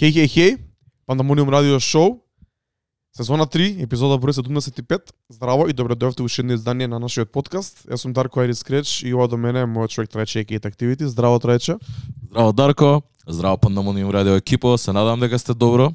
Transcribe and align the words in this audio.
Хеј, 0.00 0.14
хеј, 0.16 0.28
хеј, 0.32 0.52
Пандамониум 1.04 1.50
радио 1.52 1.76
шоу, 1.76 2.22
сезона 3.12 3.44
3, 3.44 3.82
епизода 3.84 4.16
број 4.16 4.32
75. 4.32 5.10
Здраво 5.28 5.66
и 5.68 5.74
добро 5.76 5.92
дојавте 5.92 6.24
уште 6.24 6.40
едно 6.40 6.54
издание 6.56 6.88
на 6.88 6.96
нашиот 6.96 7.28
подкаст. 7.28 7.82
Јас 7.84 8.00
сум 8.00 8.14
Дарко 8.16 8.40
Айрис 8.40 8.64
Креч 8.64 9.02
и 9.04 9.12
ова 9.12 9.26
до 9.28 9.36
мене 9.36 9.60
е 9.60 9.68
мојот 9.68 9.92
човек 9.92 10.08
Трајче 10.08 10.40
Екейт 10.40 10.64
Активити. 10.64 11.04
Здраво 11.04 11.36
Трајче. 11.36 11.76
Здраво 12.30 12.52
Дарко, 12.52 13.02
здраво 13.28 13.58
Пандамониум 13.58 14.10
радио 14.10 14.40
екипо, 14.40 14.78
се 14.78 14.92
надам 14.92 15.20
дека 15.20 15.38
сте 15.38 15.52
добро. 15.52 15.92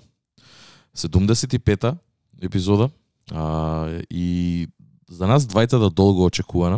75-та 0.95 1.97
епизода. 2.43 2.89
А, 3.31 3.89
и 4.11 4.67
за 5.09 5.25
нас 5.25 5.49
двајцата 5.49 5.79
да 5.79 5.89
долго 5.89 6.25
очекувана. 6.25 6.77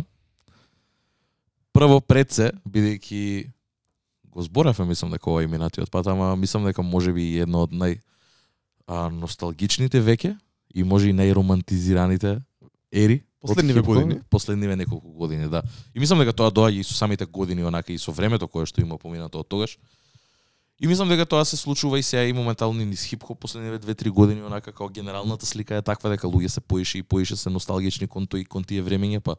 Прво 1.76 2.00
пред 2.00 2.32
се, 2.32 2.52
бидејќи 2.64 3.52
го 4.38 4.42
зборавме, 4.42 4.84
мислам 4.84 5.10
дека 5.10 5.30
ова 5.30 5.42
е 5.42 5.50
минатиот 5.50 5.90
пат, 5.90 6.06
ама 6.06 6.36
мислам 6.36 6.64
дека 6.64 6.82
може 6.82 7.12
би 7.12 7.40
едно 7.42 7.64
од 7.66 7.74
нај 7.74 7.98
а, 8.86 9.08
носталгичните 9.10 9.98
веќе 9.98 10.36
и 10.74 10.84
може 10.86 11.10
и 11.10 11.16
најромантизираните 11.16 12.38
ери. 12.92 13.24
Последниве 13.42 13.82
години. 13.82 14.20
Последниве 14.30 14.76
неколку 14.76 15.10
години, 15.10 15.48
да. 15.48 15.62
И 15.94 15.98
мислам 16.00 16.22
дека 16.22 16.32
тоа 16.32 16.54
доаѓа 16.54 16.80
и 16.80 16.86
со 16.86 16.94
самите 16.94 17.26
години, 17.26 17.66
онака 17.66 17.92
и 17.92 17.98
со 17.98 18.14
времето 18.14 18.46
кое 18.46 18.66
што 18.66 18.80
има 18.80 18.98
поминато 18.98 19.42
од 19.42 19.48
тогаш. 19.48 19.78
И 20.78 20.86
мислам 20.86 21.10
дека 21.10 21.26
тоа 21.26 21.44
се 21.44 21.56
случува 21.58 21.98
и 21.98 22.02
сега 22.02 22.22
и 22.22 22.32
моментално 22.32 22.84
низ 22.86 23.02
хип-хоп 23.10 23.40
последниве 23.42 23.78
2-3 23.78 24.10
години, 24.10 24.42
онака 24.42 24.70
како 24.70 24.88
генералната 24.88 25.46
слика 25.46 25.74
е 25.74 25.82
таква 25.82 26.14
дека 26.14 26.30
луѓе 26.30 26.48
се 26.48 26.60
поише 26.60 26.98
и 26.98 27.02
поише 27.02 27.36
се 27.36 27.50
носталгични 27.50 28.06
кон 28.06 28.26
тој 28.30 28.46
кон 28.46 28.62
тие 28.62 28.82
времења, 28.82 29.18
па 29.20 29.34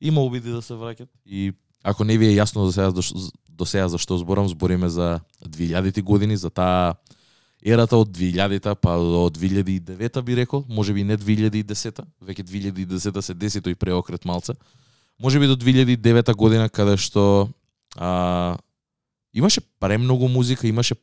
има 0.00 0.20
обиди 0.26 0.50
да 0.50 0.62
се 0.62 0.74
враќат 0.74 1.08
и 1.26 1.52
ако 1.84 2.04
не 2.04 2.18
ви 2.18 2.32
е 2.32 2.38
јасно 2.40 2.64
до 2.64 2.72
сега 2.72 2.90
до 3.54 3.66
сега 3.66 3.88
за 3.88 3.98
што 3.98 4.18
зборам, 4.18 4.48
збориме 4.48 4.88
за 4.88 5.20
2000-ти 5.46 6.02
години, 6.02 6.36
за 6.36 6.50
таа 6.50 6.98
ерата 7.64 7.96
од 7.96 8.10
2000-та 8.12 8.74
па 8.74 8.98
од 8.98 9.38
2009-та 9.38 10.22
би 10.22 10.36
рекол, 10.36 10.64
може 10.68 10.92
би 10.92 11.04
не 11.04 11.16
2010-та, 11.16 12.04
веќе 12.20 12.44
2010-та 12.44 13.22
се 13.22 13.34
деси 13.34 13.62
тој 13.64 13.74
преокрет 13.74 14.24
малце. 14.24 14.54
Може 15.18 15.40
би 15.40 15.46
до 15.46 15.56
2009-та 15.56 16.34
година 16.34 16.68
каде 16.68 16.96
што 16.96 17.48
а, 17.96 18.58
имаше 19.32 19.62
премногу 19.80 20.28
музика, 20.28 20.68
имаше 20.68 20.96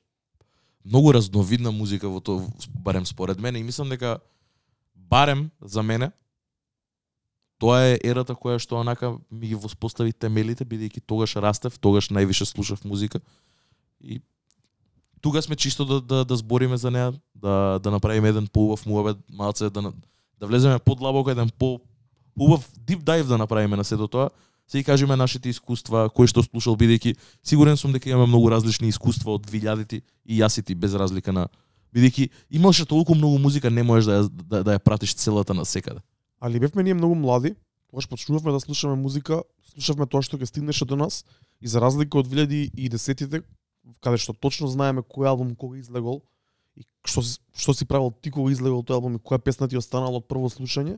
многу 0.86 1.14
разновидна 1.14 1.72
музика 1.72 2.10
во 2.10 2.20
тоа, 2.20 2.46
барем 2.70 3.06
според 3.06 3.40
мене 3.40 3.60
и 3.60 3.64
мислам 3.64 3.90
дека 3.90 4.20
барем 4.96 5.50
за 5.62 5.84
мене 5.84 6.12
тоа 7.62 7.94
е 7.94 8.00
ерата 8.02 8.34
која 8.34 8.58
што 8.58 8.80
онака 8.82 9.14
ми 9.30 9.54
ги 9.54 9.56
воспостави 9.56 10.14
темелите 10.14 10.66
бидејќи 10.66 11.06
тогаш 11.06 11.38
растев, 11.38 11.78
тогаш 11.78 12.10
највише 12.10 12.50
слушав 12.50 12.82
музика 12.86 13.22
и 14.02 14.22
тука 15.22 15.42
сме 15.42 15.56
чисто 15.56 15.86
да 15.86 16.02
да, 16.02 16.26
да 16.26 16.36
збориме 16.36 16.78
за 16.78 16.92
неа, 16.92 17.14
да 17.36 17.80
да 17.84 17.92
направиме 17.92 18.30
еден 18.30 18.48
поубав 18.48 18.86
муабет, 18.86 19.18
малце 19.30 19.70
да 19.70 19.94
да 20.40 20.48
влеземе 20.48 20.80
подлабоко 20.80 21.30
еден 21.30 21.50
по 21.60 21.80
убав 22.40 22.66
deep 22.74 23.04
dive 23.06 23.28
да 23.28 23.38
направиме 23.38 23.78
на 23.78 23.84
сето 23.84 24.08
тоа. 24.08 24.30
Се 24.68 24.80
и 24.80 24.84
кажеме 24.84 25.16
нашите 25.16 25.50
искуства, 25.50 26.08
кој 26.10 26.32
што 26.32 26.42
слушал 26.42 26.78
бидејќи 26.80 27.18
сигурен 27.44 27.78
сум 27.78 27.92
дека 27.92 28.10
имаме 28.10 28.26
многу 28.26 28.50
различни 28.50 28.88
искуства 28.88 29.36
од 29.36 29.46
2000-ти 29.46 30.02
и 30.26 30.40
јас 30.40 30.60
и 30.60 30.64
ти 30.64 30.76
без 30.76 30.96
разлика 30.96 31.32
на 31.36 31.50
бидејќи 31.94 32.30
имаше 32.50 32.86
толку 32.86 33.16
многу 33.16 33.38
музика 33.38 33.70
не 33.70 33.84
можеш 33.84 34.06
да 34.06 34.14
ја, 34.22 34.30
да, 34.30 34.64
да 34.64 34.72
ја 34.78 34.80
пратиш 34.80 35.14
целата 35.14 35.54
на 35.54 35.66
секаде. 35.66 36.00
Али 36.42 36.60
бевме 36.60 36.84
ние 36.84 36.94
многу 36.94 37.16
млади, 37.16 37.56
тогаш 37.90 38.10
почнувавме 38.10 38.52
да 38.52 38.60
слушаме 38.60 38.96
музика, 38.96 39.44
слушавме 39.74 40.08
тоа 40.10 40.26
што 40.26 40.42
ќе 40.42 40.50
стигнеше 40.50 40.86
до 40.90 40.98
нас 40.98 41.22
и 41.62 41.70
за 41.70 41.82
разлика 41.84 42.18
од 42.18 42.28
2010-тите, 42.28 43.44
каде 44.02 44.18
што 44.18 44.34
точно 44.34 44.68
знаеме 44.68 45.06
кој 45.06 45.30
албум 45.30 45.54
кога 45.56 45.78
излегол 45.78 46.24
и 46.76 46.86
што 47.06 47.22
што 47.22 47.78
си 47.78 47.86
правил 47.86 48.10
ти 48.10 48.34
кога 48.34 48.52
излегол 48.52 48.82
тој 48.82 48.98
албум 48.98 49.20
и 49.20 49.22
која 49.22 49.38
песна 49.38 49.70
ти 49.70 49.78
останала 49.78 50.18
од 50.18 50.26
прво 50.26 50.50
слушање. 50.50 50.98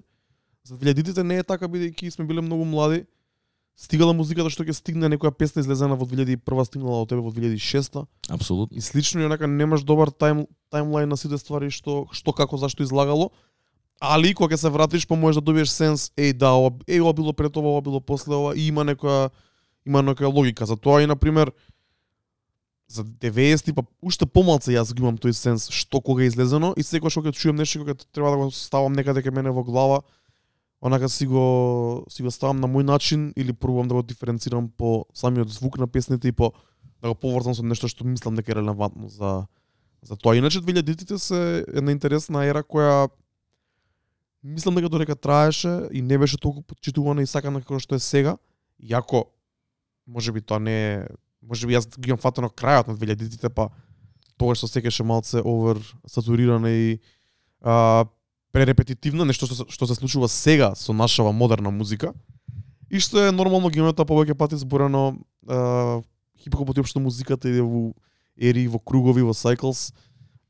За 0.63 0.79
2000-тите 0.79 1.23
не 1.27 1.41
е 1.41 1.43
така 1.43 1.67
бидејќи 1.67 2.15
сме 2.15 2.25
биле 2.25 2.41
многу 2.41 2.63
млади. 2.63 3.03
Стигала 3.75 4.13
музиката 4.13 4.47
што 4.53 4.63
ќе 4.63 4.77
стигне 4.77 5.09
некоја 5.11 5.33
песна 5.35 5.59
излезена 5.59 5.97
во 5.99 6.05
2001 6.07 6.39
стигнала 6.69 7.03
од 7.03 7.09
тебе 7.09 7.25
во 7.25 7.33
2006 7.35 8.05
Апсолутно. 8.29 8.77
и 8.77 8.81
слично 8.81 9.19
и 9.19 9.25
онака 9.25 9.47
немаш 9.47 9.83
добар 9.83 10.07
тајм 10.07 10.45
тајмлајн 10.71 11.09
на 11.09 11.17
сите 11.17 11.37
ствари 11.37 11.71
што 11.73 12.07
што 12.13 12.31
како 12.31 12.57
зашто 12.57 12.83
излагало. 12.83 13.31
Али 14.01 14.33
кога 14.33 14.55
ќе 14.55 14.65
се 14.65 14.69
вратиш 14.69 15.05
па 15.07 15.15
можеш 15.15 15.41
да 15.41 15.45
добиеш 15.45 15.69
сенс, 15.69 16.09
еј 16.17 16.33
да, 16.33 16.53
ова, 16.57 16.73
еј 16.87 17.01
ова 17.01 17.13
било 17.13 17.33
пред 17.33 17.57
ова, 17.57 17.77
ова 17.77 17.81
било 17.81 18.01
после 18.01 18.35
ова 18.35 18.55
и 18.55 18.67
има 18.67 18.83
некоја 18.83 19.29
има 19.85 20.03
некоја 20.03 20.33
логика 20.33 20.65
за 20.65 20.75
тоа 20.75 21.03
и 21.03 21.07
на 21.07 21.15
пример 21.15 21.51
за 22.87 23.03
90 23.03 23.73
па 23.73 23.83
уште 24.01 24.25
помалце 24.25 24.73
јас 24.75 24.93
го 24.93 25.03
имам 25.03 25.17
тој 25.17 25.33
сенс 25.33 25.69
што 25.71 26.01
кога 26.01 26.23
е 26.23 26.31
излезено 26.31 26.73
и 26.77 26.83
секогаш 26.83 27.15
кога 27.19 27.31
чујам 27.31 27.57
нешто 27.57 27.79
кога 27.79 27.95
треба 28.11 28.31
да 28.31 28.37
го 28.37 28.51
ставам 28.51 28.93
некаде 28.93 29.23
кај 29.23 29.33
мене 29.33 29.51
во 29.51 29.63
глава 29.63 30.01
онака 30.81 31.09
си 31.09 31.25
го 31.25 32.05
си 32.09 32.23
го 32.23 32.31
ставам 32.31 32.59
на 32.59 32.67
мој 32.67 32.83
начин 32.83 33.33
или 33.35 33.53
пробувам 33.53 33.87
да 33.87 33.95
го 33.95 34.03
диференцирам 34.03 34.69
по 34.77 35.05
самиот 35.13 35.49
звук 35.49 35.77
на 35.77 35.87
песните 35.87 36.27
и 36.27 36.31
по 36.31 36.53
да 37.01 37.09
го 37.09 37.15
поврзам 37.15 37.55
со 37.55 37.63
нешто 37.63 37.87
што 37.87 38.05
мислам 38.05 38.35
дека 38.35 38.51
е 38.51 38.55
релевантно 38.55 39.07
за 39.07 39.47
за 40.03 40.15
тоа. 40.15 40.35
Иначе 40.35 40.59
2000-тите 40.59 41.17
се 41.17 41.65
една 41.67 41.91
интересна 41.91 42.43
ера 42.45 42.63
која 42.63 43.07
мислам 44.43 44.75
дека 44.75 44.89
додека 44.89 45.15
траеше 45.15 45.87
и 45.91 46.01
не 46.01 46.17
беше 46.17 46.37
толку 46.37 46.61
почитувана 46.61 47.23
и 47.23 47.27
сакана 47.27 47.61
како 47.61 47.79
што 47.79 47.95
е 47.95 48.03
сега, 48.03 48.37
иако 48.79 49.25
можеби 50.07 50.41
тоа 50.41 50.59
не 50.59 50.75
е 50.83 51.07
можеби 51.41 51.75
јас 51.75 51.87
ги 51.99 52.11
имам 52.11 52.21
фатено 52.21 52.49
крајот 52.51 52.91
на 52.91 52.95
2000-тите 52.99 53.49
па 53.49 53.69
тогаш 54.37 54.59
се 54.59 54.67
секеше 54.67 55.03
малце 55.03 55.41
овер 55.43 55.79
сатурирана 56.07 56.69
и 56.69 56.99
а, 57.61 58.05
пререпетитивна, 58.51 59.25
нешто 59.25 59.47
што, 59.47 59.65
што 59.69 59.87
се 59.87 59.95
случува 59.95 60.27
сега 60.27 60.73
со 60.75 60.93
нашава 60.93 61.31
модерна 61.31 61.71
музика. 61.71 62.13
И 62.89 62.99
што 62.99 63.23
е 63.23 63.31
нормално 63.31 63.69
ги 63.69 63.79
имаме 63.79 63.95
тоа 63.95 64.05
повеќе 64.05 64.37
пати 64.37 64.59
зборено 64.59 65.17
а, 65.47 66.01
хип-хопот 66.43 66.77
и 66.77 66.83
општо 66.83 66.99
музиката 66.99 67.49
иде 67.49 67.63
во 67.63 67.93
ери, 68.37 68.67
во 68.67 68.79
кругови, 68.79 69.23
во 69.23 69.33
cycles 69.33 69.93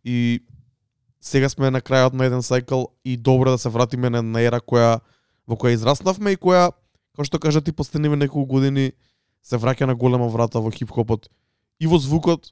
и 0.04 0.42
сега 1.23 1.47
сме 1.50 1.72
на 1.72 1.79
крајот 1.79 2.13
на 2.13 2.28
еден 2.28 2.44
cycle 2.44 2.88
и 3.06 3.16
добро 3.17 3.56
да 3.56 3.57
се 3.57 3.69
вратиме 3.69 4.09
на, 4.09 4.22
на 4.22 4.41
ера 4.44 4.59
која 4.59 5.00
во 5.47 5.56
која 5.56 5.78
израснавме 5.78 6.35
и 6.35 6.39
која 6.39 6.73
како 7.16 7.28
што 7.29 7.39
кажа 7.39 7.61
ти 7.63 7.72
последниве 7.72 8.19
неколку 8.19 8.59
години 8.59 8.91
се 9.44 9.56
враќа 9.56 9.88
на 9.88 9.95
голема 9.95 10.28
врата 10.28 10.59
во 10.59 10.72
хип-хопот 10.72 11.29
и 11.79 11.88
во 11.88 12.00
звукот 12.00 12.51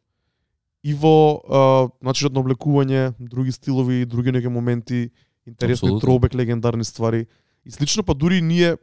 и 0.83 0.93
во 0.93 1.91
начинот 2.01 2.33
на 2.33 2.41
облекување, 2.41 3.13
други 3.19 3.51
стилови, 3.51 4.05
други 4.05 4.31
неки 4.31 4.47
моменти, 4.47 5.11
интересни 5.45 5.87
Апсолутно. 5.87 5.99
троубек, 5.99 6.33
легендарни 6.35 6.83
ствари. 6.83 7.27
И 7.65 7.71
слично 7.71 8.03
па 8.03 8.13
дури 8.13 8.41
ние 8.41 8.77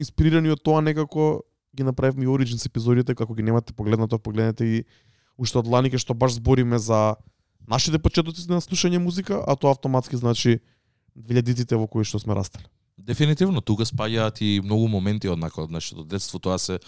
инспирирани 0.00 0.50
од 0.50 0.62
тоа 0.62 0.80
некако 0.80 1.44
ги 1.76 1.84
направивме 1.84 2.24
и 2.24 2.28
Origins 2.28 2.66
епизодите, 2.66 3.14
како 3.14 3.34
ги 3.34 3.42
немате 3.42 3.72
погледнато, 3.72 4.18
погледнете 4.18 4.64
ги 4.64 4.84
уште 5.38 5.60
од 5.60 5.68
ланике 5.68 6.00
што 6.00 6.14
баш 6.14 6.40
збориме 6.40 6.78
за 6.78 7.14
нашите 7.68 7.98
почетоци 7.98 8.46
на 8.48 8.60
слушање 8.60 8.98
музика, 8.98 9.42
а 9.46 9.56
тоа 9.56 9.74
автоматски 9.74 10.16
значи 10.16 10.60
2000-тите 11.16 11.76
во 11.76 11.86
кои 11.86 12.04
што 12.04 12.18
сме 12.18 12.34
растали. 12.34 12.64
Дефинитивно, 12.96 13.60
тука 13.60 13.84
спаѓаат 13.84 14.40
и 14.40 14.60
многу 14.64 14.88
моменти 14.88 15.28
однако 15.28 15.66
од 15.66 15.70
нашето 15.70 16.04
детство, 16.04 16.38
тоа 16.40 16.58
се 16.58 16.78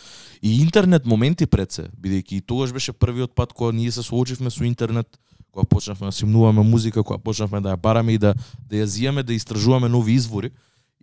и 0.41 0.61
интернет 0.62 1.05
моменти 1.06 1.47
пред 1.47 1.72
се, 1.72 1.88
бидејќи 2.00 2.41
и 2.41 2.41
тогаш 2.41 2.72
беше 2.72 2.93
првиот 2.93 3.34
пат 3.34 3.53
кога 3.53 3.77
ние 3.77 3.93
се 3.93 4.03
соочивме 4.03 4.50
со 4.50 4.65
интернет, 4.65 5.19
кога 5.53 5.67
почнавме 5.69 6.09
да 6.09 6.12
симнуваме 6.12 6.62
музика, 6.65 7.05
кога 7.05 7.19
почнавме 7.19 7.61
да 7.61 7.77
ја 7.77 7.77
бараме 7.77 8.17
и 8.17 8.19
да 8.19 8.34
да 8.69 8.77
ја 8.77 8.84
зиеме, 8.84 9.22
да 9.22 9.34
истражуваме 9.34 9.88
нови 9.88 10.17
извори. 10.17 10.50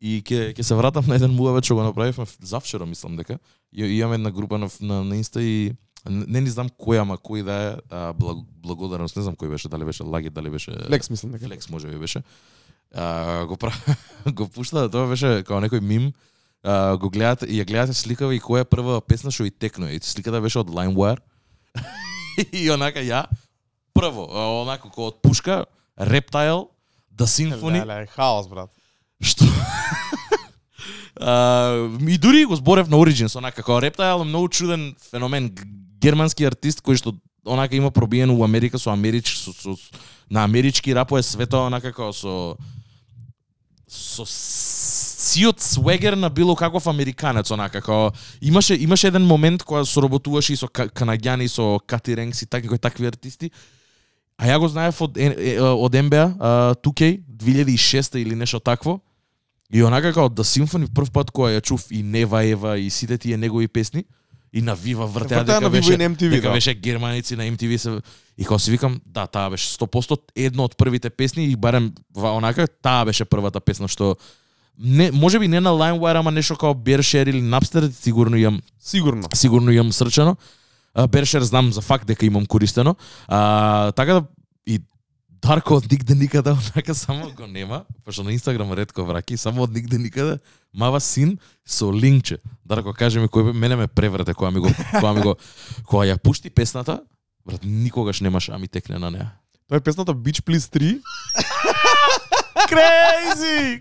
И 0.02 0.22
ќе 0.26 0.58
ќе 0.58 0.62
се 0.62 0.76
вратам 0.76 1.06
на 1.08 1.16
еден 1.16 1.32
муавет 1.32 1.66
што 1.66 1.76
го 1.76 1.84
направивме 1.84 2.26
завчера, 2.42 2.86
мислам 2.86 3.16
дека. 3.16 3.38
И 3.72 3.86
имаме 3.86 4.16
една 4.16 4.32
група 4.32 4.58
на 4.58 4.70
на, 4.82 5.04
на 5.04 5.16
Инста 5.16 5.44
и 5.44 5.72
не 6.10 6.42
не 6.42 6.52
знам 6.54 6.70
кој, 6.70 7.02
ама 7.02 7.18
кој 7.18 7.44
да 7.46 7.56
е, 7.56 7.70
а, 7.90 8.14
благ, 8.14 8.44
благодарност, 8.62 9.16
не 9.18 9.24
знам 9.26 9.36
кој 9.36 9.50
беше, 9.56 9.70
дали 9.70 9.86
беше 9.86 10.04
Лаги, 10.04 10.30
дали 10.30 10.50
беше 10.50 10.72
Лекс 10.90 11.10
мислам 11.10 11.32
дека. 11.32 11.46
Флекс 11.46 11.70
може 11.70 11.88
би 11.88 11.98
беше. 11.98 12.22
А, 12.94 13.46
го 13.46 13.58
пра... 13.58 13.74
го 14.38 14.48
пушта, 14.48 14.90
тоа 14.90 15.10
беше 15.10 15.42
како 15.44 15.62
некој 15.64 15.82
мим. 15.82 16.12
А, 16.64 16.98
го 16.98 17.10
гледате 17.10 17.50
и 17.50 17.58
ја 17.58 17.66
гледате 17.66 17.98
сликава 17.98 18.36
и 18.36 18.42
која 18.42 18.66
е 18.66 18.70
прва 18.70 19.02
песна 19.02 19.32
што 19.32 19.46
и 19.46 19.52
текно. 19.52 19.90
И 19.90 20.00
сликата 20.02 20.42
беше 20.42 20.62
од 20.62 20.70
LimeWire. 20.70 21.22
и 22.52 22.70
онака 22.72 23.02
ја 23.02 23.26
прво, 23.94 24.30
а, 24.30 24.46
онака 24.62 24.90
како 24.90 25.10
од 25.10 25.22
пушка, 25.26 25.66
Reptile, 25.98 26.68
The 27.16 27.26
Symphony, 27.26 27.82
Леле, 27.82 28.06
хаос 28.14 28.48
брат. 28.48 28.70
што 29.22 29.46
А, 31.16 31.90
и 32.08 32.18
дури 32.18 32.44
го 32.46 32.56
зборев 32.56 32.90
на 32.90 32.98
Origins, 32.98 33.38
онака 33.38 33.64
како 33.64 33.80
Reptile 33.80 34.22
е 34.22 34.28
многу 34.28 34.50
чуден 34.50 34.96
феномен, 35.00 35.48
германски 36.06 36.46
артист 36.46 36.84
кој 36.86 37.02
што 37.02 37.16
онака 37.46 37.76
има 37.76 37.92
пробиено 37.92 38.36
у 38.38 38.44
Америка 38.44 38.80
со 38.80 38.94
америч 38.94 39.36
со, 39.38 39.54
со, 39.54 39.76
на 40.30 40.44
амерички 40.44 40.94
рапо 40.94 41.18
е 41.18 41.24
свето 41.24 41.66
онака 41.66 41.92
како 41.92 42.14
со 42.14 42.56
со 43.88 44.26
сиот 44.26 45.62
свегер 45.62 46.18
на 46.18 46.30
било 46.30 46.56
каков 46.56 46.88
американец 46.88 47.52
онака 47.52 47.82
како 47.82 48.14
имаше 48.42 48.76
имаше 48.76 49.08
еден 49.08 49.26
момент 49.26 49.64
кога 49.64 49.86
соработуваше 49.86 50.54
и 50.54 50.60
со 50.60 50.68
канаѓани 50.68 51.48
со 51.48 51.80
Кати 51.86 52.16
Ренкс 52.16 52.42
и 52.42 52.46
такви 52.46 52.70
кои 52.70 52.80
такви 52.80 53.08
артисти 53.08 53.52
А 54.38 54.50
ја 54.50 54.60
го 54.60 54.68
знаев 54.68 54.98
од, 55.00 55.16
од 55.16 55.96
NBA, 55.96 56.24
2K, 56.84 57.12
2006 57.40 58.18
или 58.20 58.36
нешто 58.36 58.60
такво. 58.60 59.00
И 59.72 59.84
онака 59.84 60.12
као 60.14 60.30
The 60.30 60.44
Symphony 60.44 60.90
прв 60.94 61.12
пат 61.12 61.32
кога 61.32 61.54
ја 61.56 61.62
чув 61.64 61.88
и 61.90 62.04
Нева 62.04 62.44
Ева 62.44 62.78
и 62.78 62.90
сите 62.90 63.18
тие 63.18 63.38
негови 63.38 63.68
песни 63.68 64.06
и 64.56 64.62
на 64.62 64.76
Вива 64.76 65.08
вртеа 65.08 65.38
на 65.38 65.44
дека 65.44 65.68
и 65.68 65.70
беше 65.70 65.98
на 65.98 66.04
MTV, 66.04 66.30
дека 66.30 66.48
да. 66.48 66.54
беше 66.54 66.74
германици 66.74 67.36
на 67.36 67.44
MTV 67.44 67.78
се 67.78 68.00
и 68.38 68.46
као 68.46 68.60
си 68.60 68.72
викам 68.72 69.02
да 69.06 69.28
таа 69.28 69.50
беше 69.50 69.68
100% 69.78 70.20
едно 70.36 70.64
од 70.64 70.78
првите 70.78 71.10
песни 71.10 71.46
и 71.46 71.56
барем 71.56 71.92
ва 72.16 72.32
онака 72.40 72.68
таа 72.68 73.06
беше 73.06 73.26
првата 73.26 73.60
песна 73.60 73.88
што 73.92 74.16
не 74.80 75.12
можеби 75.12 75.48
не 75.48 75.60
на 75.60 75.76
LimeWire 75.76 76.20
ама 76.20 76.32
нешто 76.32 76.56
као 76.56 76.74
Bearshare 76.74 77.30
или 77.30 77.44
Napster 77.44 77.92
сигурно 77.92 78.38
имам 78.38 78.62
Сигурно. 78.80 79.28
сигурно 79.34 79.72
имам 79.72 79.92
срчано. 79.94 80.38
Бершер 81.10 81.42
знам 81.42 81.74
за 81.74 81.82
факт 81.82 82.08
дека 82.08 82.26
имам 82.26 82.46
користено. 82.46 82.96
А, 83.28 83.92
така 83.92 84.14
да 84.14 84.24
и 84.68 84.80
Дарко 85.42 85.76
од 85.76 85.92
нигде 85.92 86.16
никаде 86.16 86.52
онака 86.56 86.96
само 86.96 87.32
го 87.36 87.48
нема, 87.48 87.84
пошто 88.06 88.24
на 88.24 88.32
Инстаграм 88.32 88.72
ретко 88.74 89.04
враки, 89.06 89.38
само 89.38 89.64
од 89.64 89.74
нигде 89.74 89.98
никаде 89.98 90.40
мава 90.76 91.00
син 91.00 91.40
со 91.66 91.92
линкче. 91.94 92.38
Дарко 92.66 92.94
каже 92.94 93.20
ми 93.20 93.28
кој 93.28 93.44
бе- 93.44 93.54
мене 93.54 93.76
ме 93.76 93.88
преврте 93.88 94.34
кога 94.34 94.52
ми 94.52 94.60
го 94.60 94.70
кога 94.92 95.14
ми 95.14 95.22
го 95.22 95.36
кога 95.86 96.06
ја 96.06 96.18
пушти 96.18 96.50
песната, 96.50 97.02
брат 97.46 97.62
никогаш 97.64 98.22
немаш 98.22 98.50
ами 98.50 98.68
текне 98.68 99.00
на 99.00 99.12
неа. 99.12 99.32
Тоа 99.68 99.78
е 99.78 99.82
песната 99.82 100.14
Beach 100.14 100.42
Please 100.42 100.68
3. 100.70 101.02
Crazy! 102.70 103.80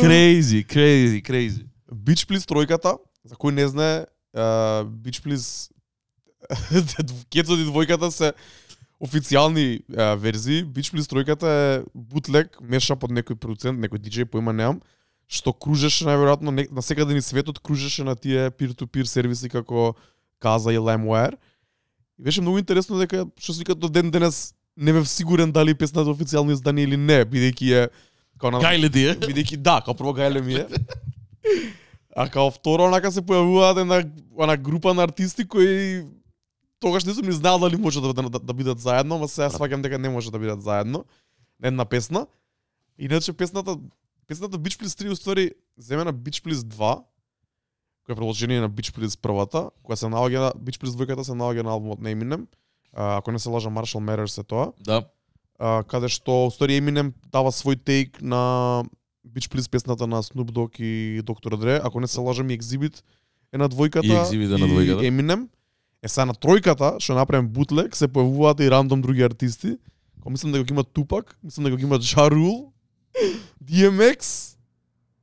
Crazy, 0.00 0.64
crazy, 0.64 1.20
crazy. 1.22 1.64
Beach 1.92 2.24
Please 2.26 2.46
тројката, 2.46 2.96
за 3.24 3.34
кој 3.36 3.52
не 3.52 3.66
знае, 3.68 4.06
а, 4.34 4.84
Beach 4.84 5.20
Please 5.20 5.68
кецот 7.32 7.58
и 7.60 7.66
двојката 7.68 8.10
се 8.10 8.32
официјални 9.00 9.80
верзии. 10.16 10.64
Beach 10.64 10.92
Please 10.94 11.08
тројката 11.10 11.44
е 11.44 11.82
бутлек, 11.94 12.56
меша 12.62 12.96
под 12.96 13.10
некој 13.10 13.36
продуцент, 13.36 13.78
некој 13.80 13.98
диџеј, 14.00 14.24
поима 14.24 14.52
немам, 14.52 14.80
што 15.30 15.52
кружеше 15.54 16.08
најверојатно 16.08 16.50
на 16.74 16.82
секаде 16.82 17.14
ни 17.14 17.22
светот 17.22 17.60
кружеше 17.62 18.04
на 18.04 18.16
тие 18.18 18.50
peer-to-peer 18.50 19.06
сервиси 19.06 19.48
како 19.48 19.94
Каза 20.40 20.72
и 20.72 20.78
LimeWire. 20.78 21.36
И 22.18 22.22
беше 22.22 22.40
многу 22.40 22.58
интересно 22.58 22.98
дека 22.98 23.26
што 23.38 23.54
се 23.54 23.62
вика 23.62 23.74
до 23.74 23.88
ден 23.88 24.10
денес 24.10 24.54
не 24.76 24.92
бев 24.92 25.08
сигурен 25.08 25.52
дали 25.52 25.74
песната 25.74 26.10
е 26.10 26.14
официјално 26.14 26.52
издание 26.52 26.84
или 26.84 26.96
не, 26.96 27.22
бидејќи 27.24 27.72
е 27.76 27.88
као 28.40 28.50
на 28.50 28.62
Гајле 28.64 28.90
ти 28.92 29.06
е? 29.12 29.14
бидејќи 29.20 29.60
да, 29.60 29.80
као 29.84 29.94
прво 29.94 30.16
гајле 30.16 30.42
ми 30.42 30.54
е. 30.64 30.66
А 32.16 32.26
као 32.28 32.50
второ 32.50 32.88
онака 32.88 33.12
се 33.12 33.22
појавуваат 33.22 33.80
една 33.80 34.02
она 34.34 34.56
група 34.56 34.94
на 34.94 35.06
артисти 35.06 35.46
кои 35.46 36.02
тогаш 36.80 37.04
не 37.04 37.14
сум 37.14 37.26
ни 37.26 37.32
знаел 37.32 37.58
дали 37.58 37.76
може 37.76 38.00
да, 38.00 38.12
да, 38.14 38.22
да, 38.22 38.38
да 38.38 38.54
бидат 38.54 38.80
заедно, 38.80 39.20
ама 39.20 39.28
сега 39.28 39.50
сваќам 39.52 39.84
дека 39.84 39.98
не 39.98 40.08
може 40.08 40.32
да 40.32 40.38
бидат 40.38 40.62
заедно. 40.62 41.04
на 41.60 41.68
Една 41.68 41.84
песна. 41.84 42.26
Иначе 42.98 43.32
песната 43.32 43.78
песната 44.30 44.58
Beach 44.58 44.78
Please 44.78 44.94
3 45.04 45.10
уствари 45.10 45.50
земена 45.78 46.14
Beach 46.14 46.38
Please 46.44 46.62
2 46.62 47.02
која 48.06 48.12
е 48.12 48.14
продолжение 48.14 48.60
на 48.60 48.70
Beach 48.70 48.92
Please 48.94 49.18
првата, 49.20 49.70
која 49.82 49.94
се 49.98 50.06
наоѓа 50.06 50.40
на 50.40 50.50
Beach 50.54 50.78
Please 50.78 50.94
двојката 50.94 51.22
се 51.26 51.34
наоѓа 51.34 51.62
на 51.66 51.70
албумот 51.70 52.00
на 52.00 52.14
Eminem. 52.14 52.46
А, 52.92 53.16
ако 53.16 53.32
не 53.32 53.38
се 53.38 53.48
лажам 53.48 53.74
Marshall 53.74 54.02
Matters 54.06 54.40
е 54.40 54.44
тоа 54.44 54.72
Да. 54.86 55.02
а, 55.58 55.82
каде 55.82 56.08
што 56.08 56.46
устари 56.46 56.78
Eminem 56.78 57.12
дава 57.32 57.50
свој 57.50 57.82
тейк 57.84 58.22
на 58.22 58.84
Beach 59.26 59.50
Please 59.50 59.70
песната 59.70 60.06
на 60.06 60.22
Snoop 60.22 60.50
Dogg 60.54 60.80
и 60.80 61.22
Dr. 61.22 61.54
Dre, 61.58 61.80
ако 61.84 62.00
не 62.00 62.06
се 62.06 62.20
лажам 62.20 62.50
и 62.50 62.58
Exhibit 62.58 63.02
е 63.52 63.58
на 63.58 63.68
двојката 63.68 64.06
И 64.06 64.10
Exhibit 64.10 64.54
е 64.54 64.58
на 64.58 64.66
двојката. 64.66 65.02
и 65.02 65.10
Eminem. 65.10 65.48
Е 66.02 66.08
сега 66.08 66.24
на 66.24 66.34
тројката, 66.34 67.00
што 67.00 67.14
направим 67.14 67.48
бутлек, 67.48 67.96
се 67.96 68.06
појавуваат 68.08 68.62
и 68.62 68.70
рандом 68.70 69.02
други 69.02 69.22
артисти. 69.22 69.76
Ко 70.22 70.30
мислам 70.30 70.52
да 70.52 70.64
го 70.64 70.70
има 70.70 70.84
Тупак, 70.84 71.38
мислам 71.42 71.64
да 71.64 71.70
го 71.70 71.82
има 71.82 71.98
Rule, 71.98 72.70
DMX 73.64 74.56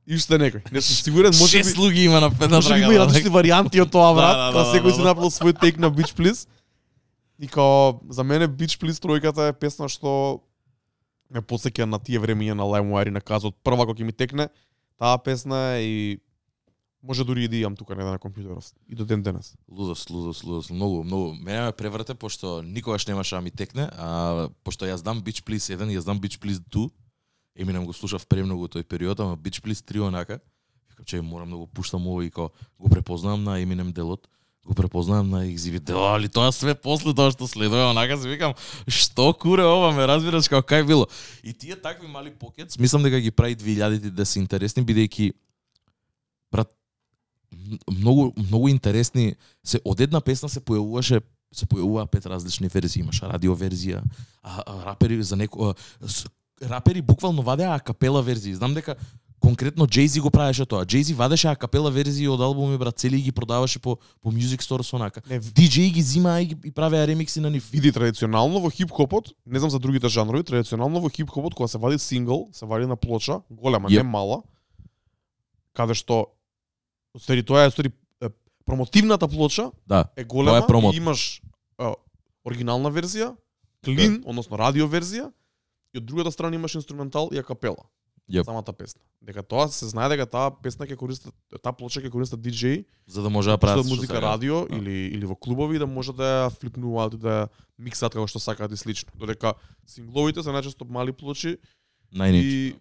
и 0.06 0.16
уште 0.16 0.38
некој. 0.40 0.62
Не 0.72 0.80
сум 0.80 0.96
сигурен, 0.96 1.34
може 1.36 1.58
би 1.58 1.64
Шест 1.64 1.76
луѓе 1.76 2.06
има 2.08 2.20
на 2.20 2.30
може 2.48 2.74
би 2.74 2.80
има 2.80 2.94
и 2.94 2.98
различни 2.98 3.30
варијанти 3.30 3.82
од 3.82 3.90
тоа 3.92 4.14
брат, 4.14 4.36
Да, 4.36 4.52
да, 4.52 4.64
да, 4.64 4.72
секој 4.72 4.90
да, 4.90 4.94
си 4.94 5.02
да. 5.02 5.08
направил 5.12 5.30
свој 5.30 5.60
тейк 5.60 5.78
на 5.78 5.90
Beach 5.90 6.14
Please. 6.16 6.48
И 7.40 7.46
као 7.48 8.00
за 8.10 8.24
мене 8.24 8.48
Beach 8.48 8.78
Please 8.80 8.98
тројката 8.98 9.48
е 9.48 9.52
песна 9.52 9.88
што 9.88 10.40
ме 11.30 11.40
посеќа 11.40 11.84
на 11.84 11.98
тие 11.98 12.18
времиња 12.18 12.54
на 12.54 12.64
LimeWire 12.64 13.08
и 13.08 13.16
на 13.16 13.20
казот 13.20 13.54
прва 13.62 13.86
кога 13.86 14.00
ќе 14.00 14.04
ми 14.04 14.12
текне 14.12 14.48
таа 14.98 15.18
песна 15.18 15.78
е 15.78 15.84
и 15.84 16.18
може 17.02 17.24
дури 17.24 17.44
и 17.44 17.48
да 17.48 17.56
имам 17.56 17.76
тука 17.76 17.94
на 17.94 18.18
компјутеров 18.18 18.72
и 18.88 18.94
до 18.94 19.04
ден 19.04 19.22
денес. 19.22 19.54
Лудост, 19.70 20.10
лудост, 20.10 20.44
лудост, 20.44 20.70
многу, 20.70 21.04
многу. 21.04 21.34
Мене 21.34 21.60
ме 21.60 21.72
преврте 21.72 22.14
пошто 22.14 22.62
никогаш 22.62 23.06
немаше 23.06 23.34
да 23.36 23.40
ми 23.40 23.50
текне, 23.50 23.88
а 23.92 24.48
пошто 24.64 24.84
јас 24.84 25.06
знам 25.06 25.22
Beach 25.22 25.44
Please 25.46 25.70
1, 25.76 25.94
јас 25.94 26.08
знам 26.08 26.20
Beach 26.20 26.38
Please 26.42 26.58
2. 26.58 26.90
Еминем 27.58 27.84
го 27.84 27.92
слушав 27.92 28.26
премногу 28.26 28.68
тој 28.70 28.84
период, 28.84 29.20
ама 29.20 29.36
Beach 29.36 29.60
Please 29.60 29.82
3 29.82 30.08
онака. 30.08 30.40
Викам 30.90 31.04
че 31.04 31.20
морам 31.20 31.50
да 31.50 31.56
го 31.56 31.66
пуштам 31.66 32.06
ово 32.06 32.22
и 32.22 32.30
као 32.30 32.50
го 32.78 32.88
препознавам 32.88 33.44
на 33.44 33.60
Еминем 33.60 33.92
делот 33.92 34.28
го 34.68 34.74
препознавам 34.74 35.30
на 35.30 35.46
Exhibit 35.46 35.80
дел, 35.80 36.04
али 36.14 36.28
тоа 36.28 36.52
све 36.52 36.74
после 36.76 37.14
тоа 37.16 37.32
што 37.32 37.48
следува, 37.48 37.88
онака 37.88 38.18
се 38.20 38.28
викам, 38.28 38.52
што 38.84 39.32
куре 39.32 39.64
ова, 39.64 39.94
ме 39.96 40.04
разбираш 40.04 40.48
како 40.52 40.60
кај 40.60 40.84
било. 40.84 41.08
И 41.42 41.56
тие 41.56 41.76
такви 41.76 42.06
мали 42.06 42.30
покетс, 42.30 42.78
мислам 42.78 43.02
дека 43.02 43.20
ги 43.20 43.32
прави 43.32 43.56
2000-ти 43.56 44.12
да 44.12 44.26
се 44.28 44.38
интересни, 44.44 44.84
бидејќи 44.84 45.32
брат 46.52 46.68
многу 47.88 48.32
многу 48.36 48.68
интересни 48.68 49.34
се 49.64 49.80
од 49.84 50.04
една 50.04 50.20
песна 50.20 50.52
се 50.52 50.60
појавуваше 50.60 51.24
се 51.48 51.64
појавува 51.64 52.04
пет 52.12 52.26
различни 52.28 52.68
верзии, 52.68 53.00
имаш 53.00 53.22
радио 53.24 53.56
верзија, 53.56 54.02
а, 54.42 54.60
а 54.60 54.84
рапери 54.84 55.16
за 55.24 55.36
неко 55.36 55.72
а, 55.72 55.74
рапери 56.62 57.02
буквално 57.02 57.42
вадеа 57.42 57.74
акапела 57.74 58.22
верзии. 58.22 58.54
Знам 58.54 58.74
дека 58.74 58.96
конкретно 59.40 59.86
Jay-Z 59.86 60.20
го 60.20 60.30
правеше 60.30 60.66
тоа. 60.66 60.84
Jay-Z 60.84 61.14
вадеше 61.14 61.48
акапела 61.48 61.90
верзии 61.90 62.28
од 62.28 62.40
албуми 62.40 62.78
брат, 62.78 62.98
цели 62.98 63.18
и 63.18 63.22
ги 63.22 63.32
продаваше 63.32 63.78
по 63.78 63.96
по 64.20 64.32
Music 64.32 64.58
Store 64.58 64.82
со 64.82 64.96
DJ 65.30 65.92
ги 65.92 66.02
зимаа 66.02 66.40
и, 66.40 66.46
ги- 66.46 66.56
и 66.64 66.70
правеа 66.70 67.06
ремикси 67.06 67.40
на 67.40 67.50
нив. 67.50 67.70
види 67.70 67.92
традиционално 67.92 68.60
во 68.60 68.70
хип-хопот, 68.70 69.32
не 69.46 69.58
знам 69.58 69.70
за 69.70 69.78
другите 69.78 70.08
жанрови, 70.08 70.44
традиционално 70.44 71.00
во 71.00 71.08
хип-хопот 71.08 71.54
кога 71.54 71.68
се 71.68 71.78
вади 71.78 71.98
сингл, 71.98 72.48
се 72.52 72.66
вади 72.66 72.86
на 72.86 72.96
плоча, 72.96 73.40
голема, 73.50 73.88
Јеп. 73.88 73.96
не 73.96 74.02
мала, 74.02 74.42
каде 75.72 75.94
што 75.94 76.26
Стари 77.18 77.42
тоа 77.42 77.64
е 77.64 77.70
стари 77.70 77.90
е, 78.22 78.28
промотивната 78.66 79.28
плоча 79.28 79.70
Да. 79.86 80.04
е 80.16 80.24
голема 80.24 80.58
е 80.58 80.66
промот. 80.66 80.94
и 80.94 80.96
имаш 80.96 81.42
а, 81.78 81.94
оригинална 82.44 82.90
верзија, 82.90 83.34
клин, 83.84 84.22
односно 84.26 84.58
радио 84.58 84.86
верзија, 84.86 85.32
и 85.94 85.98
од 85.98 86.04
другата 86.04 86.32
страна 86.32 86.56
имаш 86.56 86.74
инструментал 86.74 87.28
и 87.32 87.38
акапела. 87.38 87.86
Јеп. 88.28 88.44
Самата 88.44 88.72
песна. 88.76 89.00
Дека 89.24 89.40
тоа 89.42 89.68
се 89.72 89.86
знае 89.88 90.10
дека 90.12 90.26
таа 90.28 90.50
песна 90.52 90.84
ќе 90.84 90.96
користат 91.00 91.32
таа 91.62 91.72
плоча 91.72 92.00
ќе 92.04 92.10
користат 92.12 92.40
DJ, 92.40 92.84
За 93.06 93.22
да 93.22 93.30
може 93.30 93.50
да 93.50 93.56
прават 93.58 93.86
музика 93.88 94.20
радио 94.20 94.66
Да. 94.68 94.76
или 94.76 95.08
или 95.16 95.24
во 95.26 95.34
клубови 95.34 95.78
да 95.78 95.86
може 95.86 96.12
да 96.12 96.24
ја 96.48 96.50
флипнуваат 96.52 97.14
и 97.14 97.18
да 97.18 97.28
ја 97.28 97.48
миксат 97.78 98.12
како 98.12 98.26
што 98.28 98.38
сакаат 98.38 98.72
и 98.72 98.76
слично. 98.76 99.08
Додека 99.16 99.54
сингловите 99.86 100.42
се 100.42 100.50
најчесто 100.50 100.84
мали 100.90 101.12
плочи 101.12 101.56
Најнич. 102.12 102.42
и 102.42 102.74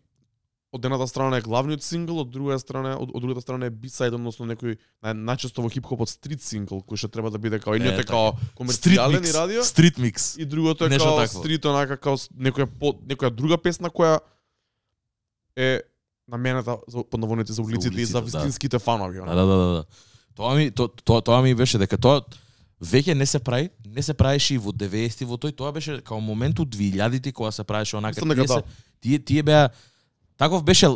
од 0.71 0.86
едната 0.86 1.07
страна 1.07 1.38
е 1.38 1.41
главниот 1.41 1.83
сингл, 1.83 2.19
од 2.19 2.29
другата 2.29 2.59
страна 2.59 2.97
од, 3.00 3.12
од 3.15 3.21
другата 3.24 3.41
страна 3.41 3.69
е 3.69 3.71
B-side, 3.71 4.15
односно 4.15 4.45
некој 4.50 4.75
нај, 5.03 5.13
најчесто 5.15 5.63
во 5.63 5.69
хип-хопот 5.71 6.12
стрит 6.12 6.43
сингл, 6.43 6.81
кој 6.83 7.00
што 7.00 7.07
треба 7.07 7.31
да 7.31 7.39
биде 7.39 7.59
као 7.63 7.77
едниот 7.79 7.95
е 7.95 8.03
така. 8.03 8.12
као 8.12 8.33
комерцијален 8.59 9.24
и 9.24 9.31
радио, 9.31 9.63
Стрит 9.63 9.97
микс. 9.97 10.36
и 10.38 10.45
другото 10.45 10.86
е 10.86 10.89
Нешто 10.89 11.07
као 11.07 11.17
такво. 11.24 11.39
стрит 11.39 11.65
онака 11.65 11.97
као 11.97 12.19
некоја 12.36 12.67
по, 12.67 12.91
некоја 13.07 13.31
друга 13.31 13.57
песна 13.57 13.89
која 13.89 14.19
е 15.55 15.81
намената 16.27 16.77
за 16.88 17.03
под 17.03 17.19
наводници 17.19 17.53
за 17.53 17.62
улиците 17.62 18.01
и 18.01 18.05
за 18.05 18.19
улиците, 18.19 18.31
да. 18.31 18.39
вистинските 18.43 18.79
фанови. 18.79 19.17
Да, 19.17 19.36
да, 19.36 19.45
да, 19.45 19.55
да. 19.55 19.83
Тоа 20.36 20.55
ми 20.55 20.71
то, 20.71 20.88
тоа 20.88 21.21
тоа 21.21 21.41
ми 21.41 21.55
беше 21.55 21.77
дека 21.79 21.97
тоа 21.97 22.21
веќе 22.83 23.13
не 23.13 23.25
се 23.25 23.39
прави, 23.39 23.69
не 23.88 24.03
се 24.03 24.13
правеше 24.13 24.53
и 24.53 24.57
во 24.57 24.71
90-ти 24.71 25.25
во 25.25 25.39
тој, 25.39 25.55
тоа 25.55 25.71
беше 25.71 26.01
као 26.03 26.19
момент 26.19 26.59
од 26.59 26.69
2000-ти 26.69 27.31
кога 27.31 27.51
се 27.51 27.63
правеше 27.63 27.97
онака 27.97 28.19
Мислам 28.19 28.29
дека 28.29 28.45
тие, 28.45 28.47
да. 28.47 28.53
се, 28.53 28.63
тие 29.01 29.19
тие 29.19 29.43
беа 29.43 29.69
таков 30.38 30.63
беше 30.63 30.88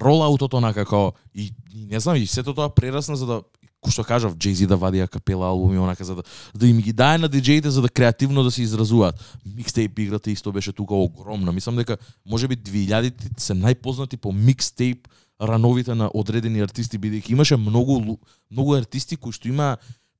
ролаутот 0.00 0.54
онака 0.54 0.84
како 0.84 1.12
и, 1.34 1.52
и 1.74 1.86
не 1.86 2.00
знам 2.00 2.16
и 2.16 2.26
сето 2.26 2.54
тоа 2.54 2.68
прерасна 2.68 3.16
за 3.16 3.26
да 3.26 3.42
што 3.90 4.04
кажав 4.04 4.36
Jay-Z 4.36 4.66
да 4.66 4.76
вади 4.76 5.00
акапела 5.04 5.48
албуми 5.48 5.78
онака 5.78 6.04
за 6.04 6.14
да 6.14 6.22
да 6.54 6.66
им 6.66 6.80
ги 6.80 6.92
дае 6.92 7.18
на 7.18 7.28
диџеите 7.28 7.68
за 7.68 7.82
да 7.82 7.88
креативно 7.88 8.42
да 8.42 8.50
се 8.50 8.62
изразуваат. 8.62 9.20
Микстейп 9.44 9.98
играта 9.98 10.30
исто 10.30 10.52
беше 10.52 10.72
тука 10.72 10.94
огромна. 10.94 11.52
Мислам 11.52 11.76
дека 11.76 11.96
можеби 12.26 12.56
2000-тите 12.56 13.40
се 13.40 13.52
најпознати 13.52 14.16
по 14.16 14.32
микстейп 14.32 15.08
рановите 15.40 15.94
на 15.94 16.10
одредени 16.14 16.62
артисти 16.62 16.98
бидејќи 16.98 17.32
имаше 17.32 17.56
многу 17.56 18.18
многу 18.50 18.74
артисти 18.74 19.16
кои 19.16 19.32
што 19.32 19.48
има 19.48 19.76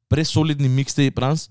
пресолидни 0.08 0.68
микстейп 0.68 1.18
ранс 1.18 1.48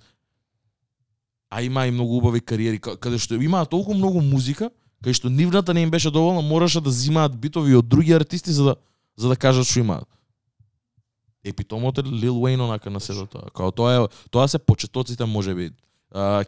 а 1.50 1.62
има 1.62 1.88
и 1.88 1.92
многу 1.92 2.18
убави 2.18 2.42
кариери 2.42 2.80
каде 2.80 3.18
што 3.18 3.42
имаа 3.42 3.66
толку 3.66 3.94
многу 3.94 4.22
музика 4.22 4.70
кај 5.04 5.14
што 5.14 5.30
нивната 5.30 5.74
не 5.74 5.84
им 5.84 5.92
беше 5.92 6.12
доволна 6.12 6.42
мораше 6.42 6.82
да 6.82 6.92
зимаат 6.92 7.36
битови 7.36 7.76
од 7.76 7.88
други 7.88 8.14
артисти 8.14 8.52
за 8.52 8.64
да 8.64 8.76
за 9.18 9.30
да 9.30 9.36
кажат 9.36 9.68
што 9.68 9.80
имаат. 9.80 10.08
Епитомот 11.44 11.98
е 11.98 12.04
Лил 12.04 12.42
Уейн 12.42 12.62
онака 12.62 12.90
на 12.90 13.00
сето 13.00 13.28
тоа. 13.28 13.52
Као 13.52 13.72
тоа 13.72 13.94
е 13.94 14.08
тоа 14.32 14.48
се 14.48 14.60
почетоците 14.60 15.26
можеби 15.26 15.72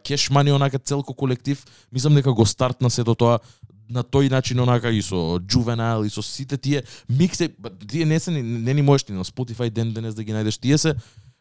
Кеш 0.03 0.29
Мани 0.29 0.51
онака 0.51 0.79
целко 0.79 1.13
колектив, 1.13 1.65
мислам 1.91 2.15
дека 2.15 2.33
го 2.33 2.45
стартна 2.45 2.89
сето 2.89 3.15
тоа 3.15 3.39
на 3.89 4.03
тој 4.03 4.29
начин 4.29 4.59
онака 4.59 4.89
и 4.89 5.01
со 5.01 5.37
Juvenile 5.41 6.05
и 6.05 6.09
со 6.09 6.21
сите 6.21 6.57
тие 6.57 6.83
миксе, 7.09 7.49
тие 7.87 8.05
не 8.05 8.19
се 8.19 8.31
не 8.31 8.41
не 8.41 8.73
ни 8.73 8.81
можеш 8.81 9.07
ни 9.07 9.15
на 9.15 9.25
Spotify 9.25 9.69
ден 9.69 9.93
денес 9.93 10.15
да 10.15 10.23
ги 10.23 10.31
најдеш. 10.33 10.61
Тие 10.61 10.77
се 10.77 10.95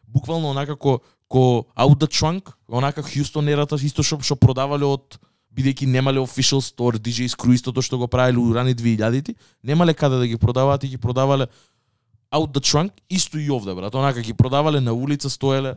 буквално 0.07 0.49
онака 0.49 0.75
ко 0.75 0.99
ко 1.29 1.65
Out 1.77 1.97
the 2.01 2.09
Trunk, 2.09 2.53
онака 2.67 3.01
Хјустон 3.01 3.49
ерата 3.49 3.75
исто 3.75 4.03
што 4.03 4.21
што 4.21 4.35
продавале 4.35 4.85
од 4.85 5.17
бидејќи 5.55 5.87
немале 5.87 6.19
official 6.19 6.61
store, 6.61 6.99
DJ 6.99 7.29
Screw 7.31 7.55
истото 7.55 7.81
што 7.81 7.97
го 7.97 8.07
правеле 8.11 8.37
у 8.39 8.53
рани 8.53 8.75
2000-ти, 8.75 9.35
немале 9.63 9.93
каде 9.93 10.19
да 10.19 10.27
ги 10.27 10.37
продаваат 10.37 10.83
и 10.83 10.87
ги 10.87 10.97
продавале 10.97 11.47
Out 12.31 12.51
the 12.51 12.61
Trunk, 12.61 12.91
исто 13.09 13.37
и 13.37 13.49
овде, 13.51 13.75
брат. 13.75 13.95
Онака 13.95 14.21
ги 14.21 14.33
продавале 14.33 14.81
на 14.81 14.93
улица, 14.93 15.29
стоеле. 15.29 15.75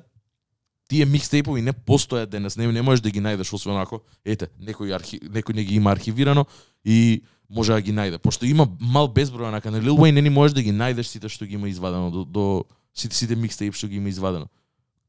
Тие 0.88 1.04
микстейпови 1.04 1.62
не 1.62 1.72
постојат 1.72 2.30
денес, 2.32 2.56
не, 2.56 2.66
не 2.72 2.82
можеш 2.82 3.02
да 3.04 3.10
ги 3.10 3.20
најдеш 3.20 3.52
освен 3.52 3.76
ако, 3.76 4.00
ете, 4.24 4.48
некој 4.56 4.94
архи, 4.96 5.20
некој 5.20 5.54
не 5.54 5.64
ги 5.68 5.76
има 5.76 5.92
архивирано 5.92 6.46
и 6.84 7.22
може 7.50 7.76
да 7.76 7.82
ги 7.84 7.92
најде. 7.92 8.18
Пошто 8.18 8.48
има 8.48 8.64
мал 8.80 9.12
безброј 9.12 9.52
онака 9.52 9.70
на 9.70 9.82
Lil 9.84 9.92
Wayne 10.00 10.16
не 10.16 10.22
ни 10.22 10.32
можеш 10.32 10.56
да 10.56 10.62
ги 10.64 10.72
најдеш 10.72 11.12
сите 11.12 11.28
што 11.28 11.44
ги 11.44 11.60
има 11.60 11.68
извадено 11.68 12.10
до, 12.10 12.24
до 12.24 12.64
сите 12.96 13.14
сите 13.14 13.36
микстейп 13.36 13.76
што 13.76 13.86
ги 13.86 14.00
има 14.00 14.08
извадено. 14.08 14.48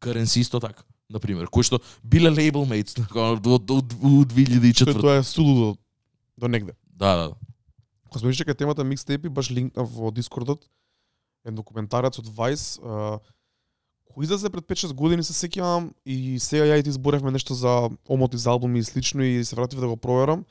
Currency 0.03 0.43
исто 0.43 0.59
така, 0.59 0.83
на 1.09 1.19
пример, 1.19 1.49
кои 1.49 1.65
што 1.65 1.81
биле 2.03 2.29
label 2.29 2.65
mates 2.69 2.93
до, 2.95 3.57
до, 3.57 3.57
до, 3.57 3.81
у 4.01 4.21
Што 4.23 4.35
2004. 4.35 5.01
тоа 5.01 5.17
е 5.19 5.23
сулудо 5.23 5.77
до 6.37 6.47
негде. 6.47 6.75
Да, 6.85 7.15
да. 7.15 7.25
Кога 8.09 8.19
сме 8.19 8.33
кај 8.33 8.57
темата 8.57 8.83
микстейпи, 8.83 9.29
баш 9.29 9.49
линкнав 9.49 9.89
во 9.89 10.11
Дискордот 10.11 10.65
еден 11.45 11.55
документарец 11.55 12.19
од 12.19 12.29
Vice, 12.29 12.79
а, 12.83 13.19
кој 14.13 14.27
излезе 14.27 14.49
пред 14.49 14.67
5-6 14.69 14.93
години 14.93 15.23
се 15.23 15.33
сеќавам 15.33 15.91
и 16.05 16.37
сега 16.39 16.65
ја 16.69 16.79
и 16.79 16.83
ти 16.83 16.91
зборевме 16.91 17.31
нешто 17.31 17.53
за 17.53 17.89
омоти 18.07 18.37
за 18.37 18.51
албуми 18.51 18.79
и 18.79 18.83
слично 18.83 19.23
и 19.23 19.43
се 19.45 19.55
вратив 19.55 19.79
да 19.79 19.87
го 19.87 19.97
проверам. 19.97 20.45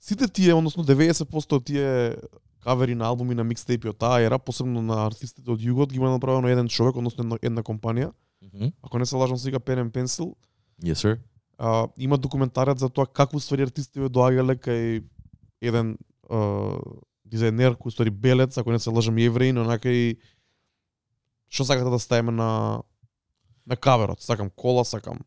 Сите 0.00 0.28
тие, 0.28 0.54
односно 0.54 0.84
90% 0.84 1.52
од 1.52 1.64
тие 1.64 2.16
кавери 2.64 2.94
на 2.94 3.08
албуми 3.08 3.34
на 3.34 3.44
микстейпи 3.44 3.92
од 3.92 3.98
таа 4.00 4.20
ера, 4.24 4.38
посебно 4.38 4.80
на 4.80 5.04
артистите 5.06 5.50
од 5.50 5.60
југот, 5.60 5.92
ги 5.92 6.00
има 6.00 6.10
направено 6.12 6.48
еден 6.48 6.68
човек, 6.68 6.96
односно 6.96 7.24
една, 7.24 7.36
една 7.42 7.62
компанија. 7.64 8.12
Мгм. 8.42 8.72
Ако 8.82 8.98
не 8.98 9.06
се 9.06 9.16
лажам, 9.16 9.36
сега 9.38 9.58
Pen 9.58 9.84
and 9.84 9.90
Pencil. 9.90 10.34
Yes, 10.82 10.94
sir. 10.94 11.18
А, 11.58 11.88
има 11.98 12.18
документарец 12.18 12.78
за 12.78 12.88
тоа 12.88 13.06
како 13.06 13.40
ствари 13.40 13.62
артистите 13.68 14.08
доаѓале 14.08 14.56
кај 14.56 15.04
еден 15.60 15.98
а, 16.30 16.78
дизајнер 17.28 17.76
кој 17.76 17.92
ствари 17.92 18.10
белец, 18.10 18.58
ако 18.58 18.72
не 18.72 18.78
се 18.78 18.90
лажам 18.90 19.18
евреин, 19.18 19.58
онака 19.58 19.92
и 19.92 20.16
што 21.48 21.64
сакате 21.64 21.90
да 21.90 21.98
ставиме 21.98 22.32
на 22.32 22.82
на 23.66 23.76
каверот. 23.76 24.22
Сакам 24.22 24.50
кола, 24.50 24.84
сакам 24.84 25.20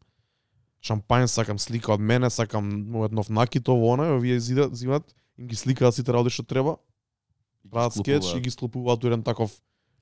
шампањ, 0.83 1.27
сакам 1.27 1.59
слика 1.59 1.93
од 1.93 2.01
мене, 2.01 2.29
сакам 2.29 2.65
мојот 2.91 3.13
нов 3.15 3.29
накит, 3.29 3.69
ово 3.69 3.93
она, 3.93 4.17
вие 4.19 4.39
зидат, 4.39 4.75
зимат, 4.75 5.15
им 5.37 5.47
ги 5.47 5.55
сликаат 5.55 5.95
сите 5.95 6.11
работи 6.11 6.33
што 6.33 6.43
треба, 6.43 6.77
прават 7.71 7.93
скетч 7.93 8.33
и 8.35 8.41
ги 8.41 8.51
склопуваат 8.51 9.03
еден 9.03 9.23
таков 9.23 9.53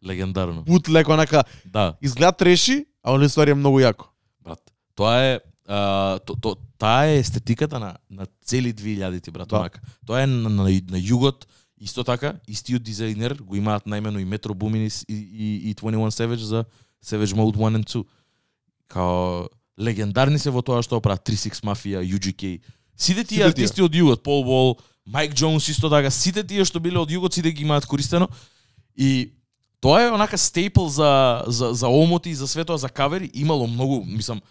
легендарно. 0.01 0.63
бутлек, 0.63 1.09
онака, 1.09 1.43
Да, 1.65 1.97
изгледа 2.01 2.31
треши, 2.31 2.85
а 3.03 3.13
он 3.13 3.29
ствари 3.29 3.51
е 3.51 3.55
многу 3.55 3.79
јако. 3.79 4.05
брат. 4.41 4.59
Тоа 4.95 5.15
е 5.17 5.39
а, 5.67 6.19
то, 6.19 6.35
то, 6.35 6.55
таа 6.77 7.05
е 7.05 7.17
естетиката 7.17 7.79
на 7.79 7.97
на 8.09 8.25
цели 8.45 8.73
2000-ти 8.73 9.31
брат 9.31 9.47
Да. 9.49 9.57
онака. 9.57 9.79
Тоа 10.05 10.21
е 10.21 10.27
на, 10.27 10.49
на, 10.49 10.63
на 10.63 10.97
југот 10.99 11.45
исто 11.81 12.03
така, 12.03 12.35
истиот 12.47 12.81
дизајнер 12.83 13.41
го 13.41 13.55
имаат 13.55 13.87
наимено 13.87 14.19
и 14.19 14.25
Metro 14.25 14.53
Boomin 14.53 14.85
и, 15.07 15.13
и, 15.13 15.17
и, 15.17 15.69
и 15.69 15.75
21 15.75 16.09
Savage 16.09 16.43
за 16.43 16.65
Savage 17.03 17.33
Mode 17.33 17.57
1 17.57 17.77
and 17.77 17.85
2. 17.85 18.05
Као 18.87 19.47
легендарни 19.79 20.39
се 20.39 20.51
во 20.51 20.61
тоа 20.61 20.83
што 20.83 20.99
прават 21.01 21.23
36 21.25 21.63
Mafia, 21.63 22.01
UGK. 22.03 22.61
Сите 22.97 23.23
тие 23.23 23.23
Сите 23.23 23.25
тие. 23.25 23.45
артисти 23.45 23.81
од 23.81 23.91
југот, 23.91 24.21
Пол 24.23 24.43
Wall, 24.45 24.77
Майк 25.05 25.33
Джонс 25.33 25.69
исто 25.69 25.89
така, 25.89 26.11
сите 26.11 26.43
тие 26.43 26.65
што 26.65 26.79
биле 26.79 26.99
од 26.99 27.09
југот, 27.09 27.33
сите 27.33 27.51
ги 27.51 27.63
имаат 27.63 27.85
користено. 27.85 28.27
И 28.95 29.31
тоа 29.81 30.03
е 30.05 30.11
онака 30.11 30.37
стейпл 30.37 30.87
за, 30.87 31.43
за, 31.47 31.73
за 31.73 31.87
омоти 31.87 32.29
и 32.29 32.35
за 32.35 32.47
све 32.47 32.65
тоа 32.65 32.77
за 32.77 32.89
кавери. 32.89 33.31
Имало 33.33 33.67
многу, 33.67 34.05
мислам, 34.05 34.41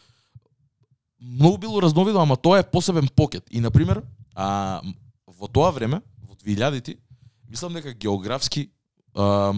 многу 1.21 1.59
било 1.59 1.83
разновидно, 1.83 2.21
ама 2.21 2.37
тоа 2.37 2.59
е 2.59 2.71
посебен 2.71 3.09
покет. 3.17 3.45
И, 3.51 3.61
например, 3.61 4.03
а, 4.35 4.83
во 5.27 5.49
тоа 5.49 5.71
време, 5.71 6.03
во 6.27 6.35
2000-ти, 6.35 6.99
мислам 7.49 7.75
дека 7.75 7.95
географски, 7.95 8.71
а, 9.15 9.55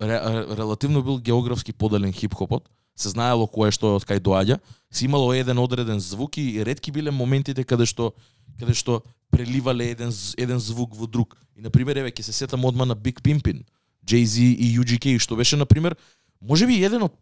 ре, 0.00 0.20
релативно 0.56 1.02
бил 1.02 1.18
географски 1.18 1.72
поделен 1.72 2.12
хип-хопот, 2.12 2.68
се 2.96 3.10
знаело 3.10 3.46
кое 3.50 3.74
што 3.74 3.96
од 3.98 4.06
кај 4.06 4.22
доаѓа, 4.22 4.60
се 4.90 5.06
имало 5.06 5.34
еден 5.34 5.58
одреден 5.58 6.00
звук 6.00 6.38
и 6.38 6.62
ретки 6.64 6.92
биле 6.94 7.10
моментите 7.10 7.64
каде 7.64 7.86
што 7.86 8.14
каде 8.58 8.74
што 8.74 9.02
преливале 9.34 9.90
еден 9.90 10.12
еден 10.38 10.60
звук 10.62 10.94
во 10.94 11.06
друг. 11.06 11.36
И 11.56 11.60
на 11.60 11.70
пример 11.70 11.98
еве 11.98 12.10
ќе 12.10 12.22
се 12.22 12.32
сетам 12.32 12.64
одма 12.64 12.86
на 12.86 12.94
Big 12.94 13.22
Pimpin, 13.22 13.64
Jay-Z 14.06 14.40
и 14.40 14.78
UGK 14.78 15.18
што 15.18 15.36
беше 15.36 15.56
на 15.56 15.66
пример 15.66 15.96
можеби 16.40 16.80
еден 16.82 17.02
од 17.02 17.14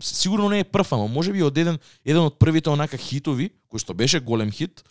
сигурно 0.00 0.48
не 0.48 0.60
е 0.60 0.64
прв, 0.64 0.92
ама 0.92 1.06
можеби 1.06 1.42
од 1.42 1.58
еден 1.58 1.78
еден 2.04 2.24
од 2.26 2.38
првите 2.38 2.70
онака 2.70 2.96
хитови 2.96 3.50
кој 3.70 3.78
што 3.78 3.94
беше 3.94 4.20
голем 4.20 4.50
хит, 4.50 4.84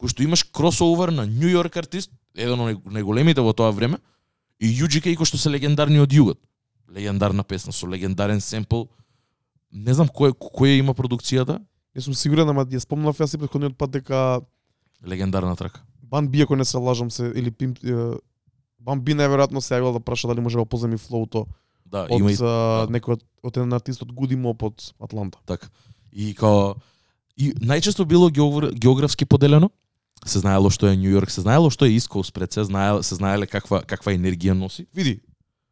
кој 0.00 0.10
што 0.10 0.22
имаш 0.22 0.44
кросовер 0.44 1.12
на 1.12 1.26
Нью 1.26 1.50
Йорк 1.50 1.76
артист, 1.76 2.10
еден 2.34 2.58
од 2.60 2.74
нај- 2.74 2.82
најголемите 2.98 3.40
во 3.40 3.52
тоа 3.52 3.70
време, 3.70 3.98
и 4.58 4.72
UGK 4.72 5.14
кој 5.14 5.24
што 5.26 5.38
се 5.38 5.50
легендарни 5.50 6.00
од 6.00 6.10
југот. 6.10 6.38
Легендарна 6.88 7.44
песна 7.44 7.72
со 7.72 7.86
легендарен 7.86 8.40
семпл. 8.40 8.84
Не 9.70 9.94
знам 9.94 10.08
кој 10.08 10.34
кој 10.34 10.78
има 10.78 10.94
продукцијата, 10.94 11.60
Не 11.94 12.02
сум 12.02 12.14
сигурен, 12.14 12.48
ама 12.50 12.64
ја 12.66 12.80
спомнав 12.82 13.18
јас 13.22 13.36
и 13.36 13.38
претходниот 13.38 13.76
пат 13.78 13.92
дека 13.94 14.40
легендарна 15.06 15.54
трака. 15.54 15.84
Бан 16.02 16.26
Би, 16.28 16.42
ако 16.42 16.56
не 16.56 16.64
се 16.64 16.76
лажам 16.76 17.10
се, 17.10 17.30
или 17.36 17.50
Пимп, 17.50 17.78
е, 18.84 18.86
Бан 18.86 19.00
Би 19.00 19.16
најверојатно 19.16 19.60
се 19.64 19.78
јавил 19.78 19.96
да 19.96 20.00
праша 20.00 20.28
дали 20.28 20.44
може 20.44 20.60
да 20.60 20.64
поземи 20.64 21.00
флоуто 21.00 21.46
Да, 21.84 22.06
од 22.08 22.20
има 22.20 22.32
и 22.32 22.36
а, 22.40 22.86
некој 22.90 23.18
од, 23.18 23.22
од 23.44 23.56
еден 23.56 23.72
артист 23.76 24.02
од 24.02 24.12
Гуди 24.12 24.36
Моп 24.36 24.62
од 24.66 24.92
Атланта. 25.00 25.38
така. 25.46 25.68
И 26.12 26.34
као 26.34 26.74
и 27.36 27.52
најчесто 27.60 28.04
било 28.06 28.30
геогр, 28.30 28.72
географски 28.72 29.24
поделено. 29.24 29.70
Се 30.24 30.40
знаело 30.40 30.70
што 30.70 30.88
е 30.88 30.96
Нью 30.96 31.10
Йорк, 31.10 31.30
се 31.30 31.42
знаело 31.42 31.70
што 31.70 31.84
е 31.84 31.92
East 31.92 32.08
Coast 32.08 32.32
пред 32.32 32.52
се, 32.52 32.64
знаеле, 32.64 33.02
се 33.02 33.14
знаеле 33.14 33.46
каква 33.46 33.82
каква 33.82 34.14
енергија 34.14 34.54
носи. 34.54 34.86
Види, 34.94 35.20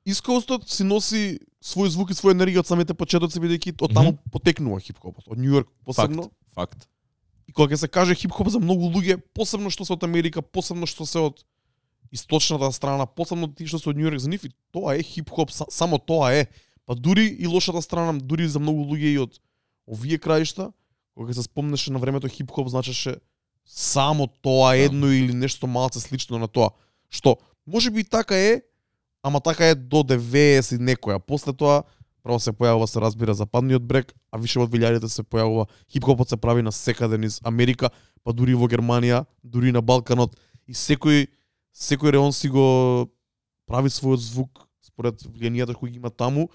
Искоустот 0.04 0.66
си 0.68 0.82
носи 0.82 1.38
свој 1.62 1.88
звук 1.94 2.10
и 2.10 2.16
своја 2.18 2.34
енергија 2.34 2.64
од 2.64 2.66
самите 2.66 2.94
почетоци, 2.94 3.38
бидејќи 3.38 3.78
од 3.80 3.94
таму 3.94 4.18
потекнува 4.34 4.80
хип-хопот. 4.82 5.28
Од 5.30 5.38
Нью 5.38 5.62
Йорк 5.62 5.70
посебно. 5.86 6.28
Факт. 6.58 6.74
Факт. 6.74 6.88
И 7.46 7.52
кога 7.54 7.70
ќе 7.70 7.86
се 7.86 7.88
каже 7.88 8.18
хип-хоп 8.18 8.50
за 8.50 8.58
многу 8.58 8.90
луѓе, 8.90 9.20
посебно 9.34 9.70
што 9.70 9.86
се 9.86 9.94
од 9.94 10.02
Америка, 10.02 10.42
посебно 10.42 10.90
што 10.90 11.06
се 11.06 11.22
од 11.22 11.44
источната 12.12 12.72
страна, 12.72 13.06
посебно 13.06 13.48
ти 13.48 13.66
што 13.66 13.78
се 13.78 13.90
од 13.90 13.98
Йорк 13.98 14.18
за 14.18 14.28
нив, 14.28 14.44
и 14.44 14.50
тоа 14.72 14.94
е 14.96 15.02
хип-хоп, 15.02 15.50
са- 15.50 15.70
само 15.70 15.98
тоа 15.98 16.32
е. 16.34 16.46
Па 16.86 16.94
дури 16.94 17.24
и 17.38 17.46
лошата 17.46 17.82
страна, 17.82 18.12
дури 18.18 18.48
за 18.48 18.60
многу 18.60 18.84
луѓе 18.84 19.12
и 19.12 19.18
од 19.18 19.38
овие 19.88 20.18
краишта, 20.18 20.72
кога 21.14 21.32
се 21.32 21.42
спомнеше 21.42 21.92
на 21.92 21.98
времето 21.98 22.28
хип-хоп, 22.28 22.68
значеше 22.68 23.16
само 23.64 24.26
тоа 24.26 24.70
Да. 24.70 24.76
едно 24.76 25.06
или 25.06 25.32
нешто 25.32 25.66
малце 25.66 26.00
слично 26.00 26.38
на 26.38 26.48
тоа. 26.48 26.70
Што, 27.10 27.36
може 27.66 27.90
би 27.90 28.04
така 28.04 28.36
е, 28.36 28.62
ама 29.22 29.40
така 29.40 29.66
е 29.66 29.74
до 29.74 30.02
90 30.02 30.74
и 30.74 30.78
некоја. 30.78 31.18
После 31.18 31.52
тоа, 31.52 31.82
право 32.22 32.40
се 32.40 32.52
појавува 32.52 32.86
се 32.86 33.00
разбира 33.00 33.34
западниот 33.34 33.82
брег, 33.82 34.14
а 34.30 34.38
више 34.38 34.58
од 34.58 34.70
2000 34.70 35.06
се 35.08 35.22
појавува 35.22 35.66
хип-хопот 35.92 36.28
се 36.28 36.36
прави 36.36 36.62
на 36.62 36.72
секаде 36.72 37.18
низ 37.18 37.40
Америка, 37.44 37.90
па 38.24 38.32
дури 38.32 38.54
во 38.54 38.66
Германија, 38.68 39.24
дури 39.44 39.72
на 39.72 39.82
Балканот 39.82 40.36
и 40.66 40.74
секој 40.74 41.26
секој 41.74 42.12
реон 42.12 42.32
си 42.32 42.48
го 42.48 43.08
прави 43.66 43.88
својот 43.88 44.20
звук 44.20 44.68
според 44.82 45.22
влијанието 45.22 45.74
кои 45.74 45.90
ги 45.90 45.96
има 45.96 46.10
таму 46.10 46.48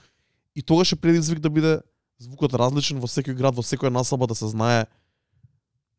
и 0.56 0.62
тогаш 0.62 0.92
е 0.92 0.96
предизвик 0.96 1.40
да 1.40 1.50
биде 1.50 1.80
звукот 2.20 2.54
различен 2.54 3.00
во 3.00 3.08
секој 3.08 3.38
град, 3.38 3.56
во 3.56 3.62
секоја 3.62 3.94
населба 3.94 4.28
да 4.28 4.36
се 4.36 4.48
знае 4.48 4.86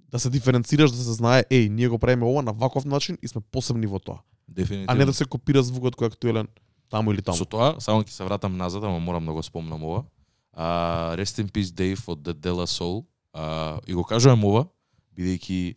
да 0.08 0.18
се 0.18 0.30
диференцираш, 0.30 0.90
да 0.90 0.96
се 0.96 1.12
знае, 1.12 1.44
еј, 1.50 1.68
ние 1.68 1.88
го 1.88 1.98
правиме 1.98 2.24
ова 2.24 2.42
на 2.42 2.52
ваков 2.52 2.84
начин 2.84 3.18
и 3.22 3.28
сме 3.28 3.40
посебни 3.40 3.86
во 3.86 3.98
тоа. 3.98 4.24
Дефинитивно. 4.48 4.92
А 4.92 4.94
не 4.94 5.04
да 5.04 5.12
се 5.12 5.24
копира 5.24 5.62
звукот 5.62 5.96
кој 5.96 6.08
е 6.08 6.12
актуелен 6.12 6.48
таму 6.88 7.12
или 7.12 7.22
таму. 7.22 7.36
Со 7.36 7.44
тоа, 7.44 7.76
само 7.80 8.02
ќе 8.02 8.16
се 8.16 8.24
вратам 8.24 8.56
назад, 8.56 8.84
ама 8.84 8.98
морам 8.98 9.26
да 9.28 9.36
го 9.36 9.42
спомнам 9.44 9.84
ова. 9.84 10.04
А, 10.52 11.12
Rest 11.20 11.44
in 11.44 11.52
Peace 11.52 11.68
Dave 11.68 12.00
од 12.08 12.24
The 12.24 12.32
Della 12.32 12.64
Soul. 12.64 13.04
А, 13.36 13.78
и 13.86 13.92
го 13.92 14.04
кажувам 14.04 14.44
ова, 14.48 14.64
бидејќи 15.12 15.76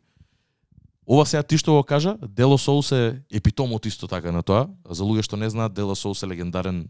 ова 1.08 1.26
сега 1.26 1.44
ти 1.44 1.58
што 1.58 1.80
го 1.80 1.84
кажа, 1.84 2.18
Дело 2.22 2.58
Soul 2.58 2.82
се 2.82 3.22
епитомот 3.32 3.86
исто 3.86 4.08
така 4.08 4.32
на 4.32 4.44
тоа. 4.44 4.70
За 4.90 5.04
луѓе 5.04 5.24
што 5.24 5.38
не 5.38 5.50
знаат, 5.50 5.74
Дело 5.74 5.96
Soul 5.96 6.14
се 6.14 6.28
легендарен 6.28 6.90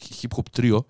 хип-хоп 0.00 0.50
трио, 0.50 0.84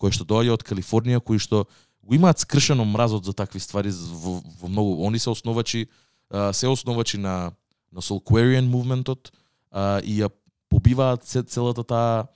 кој 0.00 0.12
што 0.12 0.24
доаѓа 0.24 0.56
од 0.58 0.64
Калифорнија, 0.66 1.20
кои 1.20 1.38
што 1.38 1.66
го 2.02 2.14
имаат 2.14 2.38
скршено 2.38 2.84
мразот 2.84 3.24
за 3.24 3.32
такви 3.32 3.60
ствари 3.60 3.90
во, 3.90 4.42
во 4.60 4.68
многу. 4.68 5.06
Они 5.06 5.18
се 5.18 5.30
основачи, 5.30 5.88
а, 6.30 6.52
се 6.52 6.68
основачи 6.68 7.18
на 7.18 7.52
на 7.92 8.02
Soulquarian 8.02 8.68
мувментот 8.68 9.32
а, 9.70 10.00
и 10.04 10.20
ја 10.20 10.28
побиваат 10.68 11.24
целата 11.24 11.84
таа 11.84 12.26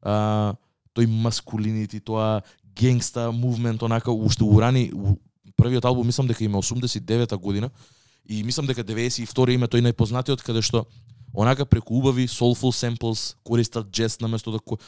а, 0.00 0.54
тој 0.96 1.06
маскулинити, 1.06 2.00
тоа 2.00 2.40
генгста 2.64 3.30
мувмент, 3.32 3.82
онака 3.82 4.12
уште 4.12 4.44
урани 4.44 4.88
првиот 5.56 5.84
албум 5.84 6.06
мислам 6.06 6.26
дека 6.26 6.44
има 6.44 6.62
89-та 6.62 7.36
година 7.36 7.70
и 8.28 8.42
мислам 8.44 8.66
дека 8.66 8.84
92 8.84 9.54
име 9.54 9.66
тој 9.66 9.84
најпознатиот 9.88 10.42
каде 10.42 10.62
што 10.62 10.86
онака 11.34 11.66
преку 11.66 11.98
убави 11.98 12.26
soulful 12.28 12.74
samples 12.74 13.34
користат 13.44 13.90
джез 13.90 14.20
наместо 14.20 14.52
да 14.52 14.58
ко- 14.58 14.78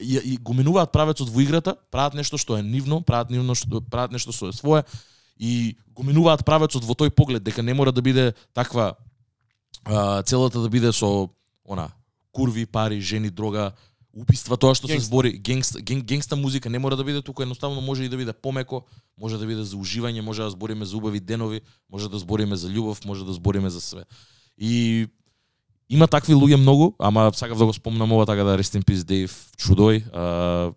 и, 0.00 0.20
и 0.24 0.36
го 0.36 0.54
минуваат 0.54 0.92
правецот 0.92 1.28
во 1.28 1.42
играта, 1.42 1.76
прават 1.90 2.14
нешто 2.14 2.38
што 2.38 2.58
е 2.58 2.62
нивно, 2.62 3.02
прават 3.02 3.30
нивно 3.30 3.54
што 3.54 3.80
прават 3.80 4.12
нешто 4.12 4.32
што 4.32 4.48
е 4.48 4.52
свое 4.52 4.84
и 5.38 5.76
го 5.94 6.02
минуваат 6.02 6.44
правецот 6.44 6.84
во 6.84 6.94
тој 6.94 7.10
поглед 7.10 7.42
дека 7.42 7.62
не 7.62 7.74
мора 7.74 7.92
да 7.92 8.02
биде 8.02 8.34
таква 8.54 8.96
а, 9.84 10.22
целата 10.22 10.60
да 10.60 10.68
биде 10.68 10.92
со 10.92 11.30
она 11.64 11.92
курви, 12.32 12.66
пари, 12.66 13.00
жени, 13.00 13.30
дрога, 13.30 13.72
убиства, 14.16 14.56
тоа 14.56 14.74
што 14.74 14.86
се 14.86 14.94
Генгста. 14.94 15.06
збори, 15.06 15.32
генгста, 15.38 15.80
ген, 15.82 16.00
генгста 16.02 16.36
музика 16.36 16.70
не 16.70 16.78
мора 16.78 16.96
да 16.96 17.04
биде 17.04 17.22
тука, 17.22 17.42
едноставно 17.42 17.80
може 17.80 18.04
и 18.04 18.08
да 18.08 18.16
биде 18.16 18.32
помеко, 18.32 18.84
може 19.20 19.38
да 19.38 19.46
биде 19.46 19.62
за 19.62 19.76
уживање, 19.76 20.20
може 20.20 20.42
да 20.42 20.50
збориме 20.50 20.84
за 20.84 20.96
убави 20.96 21.20
денови, 21.20 21.60
може 21.90 22.08
да 22.08 22.18
збориме 22.18 22.56
за 22.56 22.68
љубов, 22.70 23.04
може 23.04 23.24
да 23.24 23.32
збориме 23.32 23.70
за 23.70 23.80
све. 23.80 24.04
И 24.58 25.06
има 25.90 26.08
такви 26.08 26.34
луѓе 26.34 26.56
многу, 26.56 26.94
ама 26.98 27.32
сакав 27.34 27.58
да 27.58 27.66
го 27.66 27.72
спомнам 27.72 28.12
ова 28.12 28.26
така 28.26 28.44
да 28.44 28.58
Rest 28.58 28.78
in 28.78 28.84
Peace 28.84 29.02
Dave 29.02 29.34
Чудој, 29.58 30.02
а, 30.14 30.72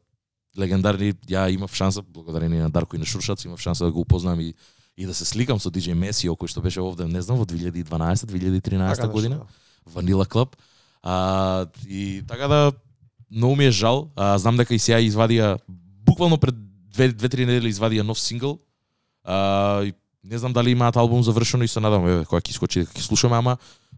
легендарни, 0.58 1.14
ја 1.30 1.54
имав 1.54 1.76
шанса, 1.76 2.02
благодарение 2.02 2.62
на 2.62 2.70
Дарко 2.70 2.96
и 2.96 3.00
на 3.00 3.06
Шуршац, 3.06 3.46
имав 3.46 3.60
шанса 3.60 3.86
да 3.86 3.92
го 3.92 4.00
упознам 4.02 4.40
и 4.40 4.54
и 4.98 5.06
да 5.06 5.14
се 5.14 5.26
сликам 5.26 5.60
со 5.60 5.70
DJ 5.70 5.94
Месио 5.94 6.34
кој 6.34 6.50
што 6.50 6.58
беше 6.62 6.82
овде, 6.82 7.06
не 7.06 7.22
знам, 7.22 7.38
во 7.38 7.46
2012-2013 7.46 8.96
Така 8.96 9.08
година. 9.08 9.36
нешто, 9.36 9.46
да. 9.46 9.92
Ванила 9.94 10.26
Клуб. 10.26 10.58
А, 11.04 11.68
и 11.88 12.24
така 12.28 12.48
да 12.48 12.72
многу 13.32 13.56
ми 13.56 13.66
е 13.66 13.72
жал. 13.72 14.10
А, 14.16 14.38
знам 14.38 14.58
дека 14.58 14.76
и 14.76 14.80
сега 14.80 15.00
извадија 15.02 15.58
буквално 16.06 16.38
пред 16.38 16.56
две 16.94 17.12
две 17.14 17.30
три 17.30 17.46
недели 17.46 17.74
извадија 17.74 18.02
нов 18.02 18.20
сингл. 18.20 18.58
А, 19.24 19.84
и 19.84 19.94
не 20.24 20.38
знам 20.38 20.54
дали 20.54 20.72
имаат 20.72 20.96
албум 20.96 21.24
завршено 21.24 21.64
и 21.64 21.68
се 21.68 21.80
надам 21.80 22.08
еве 22.08 22.26
кога 22.26 22.42
ќе 22.42 22.52
искочи 22.56 22.84
дека 22.84 22.94
ќе 22.94 23.06
слушаме, 23.06 23.38
ама 23.38 23.58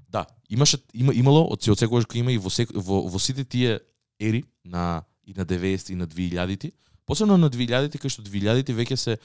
да, 0.09 0.25
имаше 0.49 0.77
има 0.93 1.13
имало 1.13 1.45
од 1.53 1.63
се 1.63 1.71
од 1.71 1.79
секогаш 1.79 2.05
кога 2.05 2.19
има 2.19 2.31
и 2.31 2.37
во, 2.37 2.49
сек, 2.49 2.69
во 2.73 3.05
во 3.07 3.19
сите 3.19 3.45
тие 3.45 3.79
ери 4.19 4.43
на 4.65 5.03
и 5.25 5.33
на 5.37 5.45
90 5.45 5.91
и 5.93 5.95
на 5.95 6.07
2000-ти, 6.07 6.71
посебно 7.05 7.37
на 7.37 7.49
2000-ти 7.49 7.97
кај 7.97 8.09
што 8.09 8.25
2000-ти 8.25 8.73
веќе 8.73 8.95
се 8.95 9.17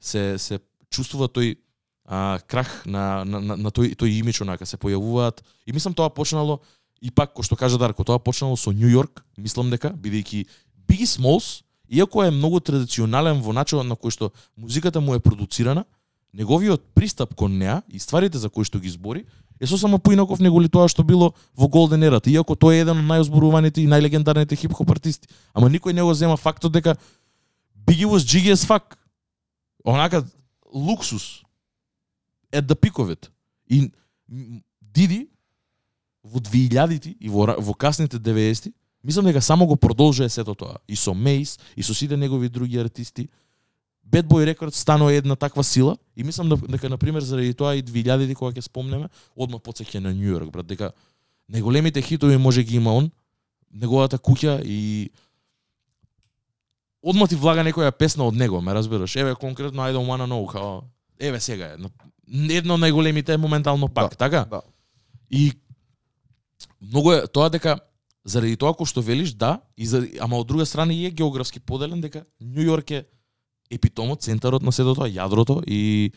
се 0.00 0.38
се 0.38 0.60
чувствува 0.90 1.28
тој 1.28 1.56
а, 2.04 2.40
крах 2.46 2.86
на, 2.86 3.24
на, 3.24 3.40
на, 3.40 3.56
на 3.56 3.70
тој, 3.70 3.94
тој 3.94 4.20
имидж 4.20 4.42
онака 4.42 4.66
се 4.66 4.80
појавуваат 4.80 5.44
и 5.66 5.72
мислам 5.72 5.94
тоа 5.94 6.10
почнало 6.10 6.60
и 7.00 7.10
пак 7.10 7.34
кој 7.34 7.44
што 7.44 7.56
кажа 7.56 7.78
Дарко, 7.78 8.04
тоа 8.04 8.18
почнало 8.18 8.56
со 8.56 8.72
Нью 8.72 8.90
Йорк, 8.90 9.24
мислам 9.36 9.70
дека 9.70 9.90
бидејќи 9.90 10.46
Biggie 10.88 11.08
Smalls, 11.08 11.62
иако 11.88 12.24
е 12.24 12.30
многу 12.30 12.60
традиционален 12.60 13.40
во 13.40 13.52
начинот 13.52 13.86
на 13.86 13.96
кој 13.96 14.10
што 14.10 14.32
музиката 14.56 15.00
му 15.00 15.14
е 15.14 15.20
продуцирана, 15.20 15.84
неговиот 16.32 16.82
пристап 16.94 17.34
кон 17.34 17.58
неа 17.58 17.82
и 17.88 17.98
стварите 17.98 18.38
за 18.38 18.50
кои 18.50 18.64
што 18.64 18.78
ги 18.78 18.90
збори 18.90 19.24
е 19.60 19.66
сосема 19.66 19.98
поинаков 19.98 20.40
неголи 20.40 20.68
тоа 20.68 20.88
што 20.88 21.04
било 21.04 21.34
во 21.54 21.68
Голден 21.68 22.02
Ерата, 22.02 22.30
иако 22.32 22.56
тој 22.56 22.80
е 22.80 22.84
еден 22.84 23.02
од 23.02 23.04
најозборуваните 23.04 23.82
и 23.82 23.88
најлегендарните 23.90 24.56
хип-хоп 24.56 24.90
артисти. 24.90 25.28
Ама 25.52 25.68
никој 25.68 25.92
не 25.92 26.02
го 26.02 26.14
зема 26.14 26.36
фактот 26.40 26.72
дека 26.72 26.96
Biggie 27.76 28.08
was 28.08 28.24
jiggy 28.24 28.52
as 28.52 28.64
fuck. 28.64 28.96
Онака 29.84 30.24
луксус 30.72 31.42
at 32.52 32.64
the 32.66 32.74
peak 32.74 32.96
of 32.96 33.12
it. 33.12 33.28
И 33.68 33.92
Диди 34.80 35.28
во 36.24 36.40
2000-ти 36.40 37.16
и 37.20 37.28
во, 37.28 37.54
во 37.58 37.74
касните 37.74 38.18
90-ти, 38.18 38.72
мислам 39.04 39.24
дека 39.24 39.42
само 39.42 39.66
го 39.66 39.76
продолжува 39.76 40.28
сето 40.28 40.54
тоа. 40.54 40.78
И 40.88 40.96
со 40.96 41.14
Мейс, 41.14 41.58
и 41.76 41.82
со 41.82 41.94
сите 41.94 42.16
негови 42.16 42.48
други 42.48 42.78
артисти. 42.78 43.28
Bad 44.10 44.26
Boy 44.26 44.54
Records 44.54 44.74
станува 44.74 45.12
една 45.12 45.36
таква 45.36 45.64
сила 45.64 45.96
и 46.16 46.24
мислам 46.24 46.48
дека 46.68 46.88
на 46.88 46.98
пример 46.98 47.22
заради 47.22 47.54
тоа 47.54 47.76
и 47.76 47.82
2000-ти 47.82 48.34
кога 48.34 48.52
ќе 48.52 48.60
спомнеме, 48.60 49.08
одма 49.36 49.58
потсеќа 49.58 50.00
на 50.00 50.14
Нью 50.14 50.34
Йорк, 50.34 50.50
брат, 50.50 50.66
дека 50.66 50.92
најголемите 51.50 52.02
хитови 52.02 52.36
може 52.36 52.62
ги 52.62 52.76
има 52.76 52.92
он, 52.94 53.10
неговата 53.70 54.18
куќа 54.18 54.60
и 54.64 55.10
одма 57.02 57.26
ти 57.26 57.36
влага 57.36 57.62
некоја 57.62 57.92
песна 57.92 58.26
од 58.26 58.34
него, 58.34 58.60
ме 58.60 58.74
разбираш? 58.74 59.16
Еве 59.16 59.34
конкретно 59.34 59.82
I 59.82 59.94
don't 59.94 60.10
wanna 60.10 60.26
know, 60.26 60.46
као 60.46 60.82
еве 61.20 61.40
сега 61.40 61.66
е. 61.66 61.76
Едно 62.50 62.74
од 62.74 62.80
најголемите 62.80 63.34
е 63.34 63.38
моментално 63.38 63.88
пак, 63.88 64.10
Да, 64.10 64.16
така? 64.16 64.44
Да. 64.50 64.60
И 65.30 65.52
многу 66.80 67.12
е 67.12 67.26
тоа 67.26 67.48
дека 67.50 67.78
заради 68.24 68.56
тоа 68.56 68.74
кој 68.76 68.86
што 68.88 69.00
велиш, 69.02 69.32
да, 69.32 69.60
и 69.76 69.86
за, 69.86 70.04
ама 70.20 70.36
од 70.36 70.46
друга 70.46 70.66
страна 70.66 70.92
и 70.92 71.06
е 71.06 71.10
географски 71.10 71.60
поделен 71.60 72.00
дека 72.00 72.24
Њу 72.40 72.66
Јорк 72.68 72.90
е 72.92 73.04
епитомот, 73.70 74.22
центарот 74.22 74.62
на 74.62 74.72
сето 74.72 74.94
тоа, 74.94 75.08
јадрото 75.08 75.62
и 75.66 76.12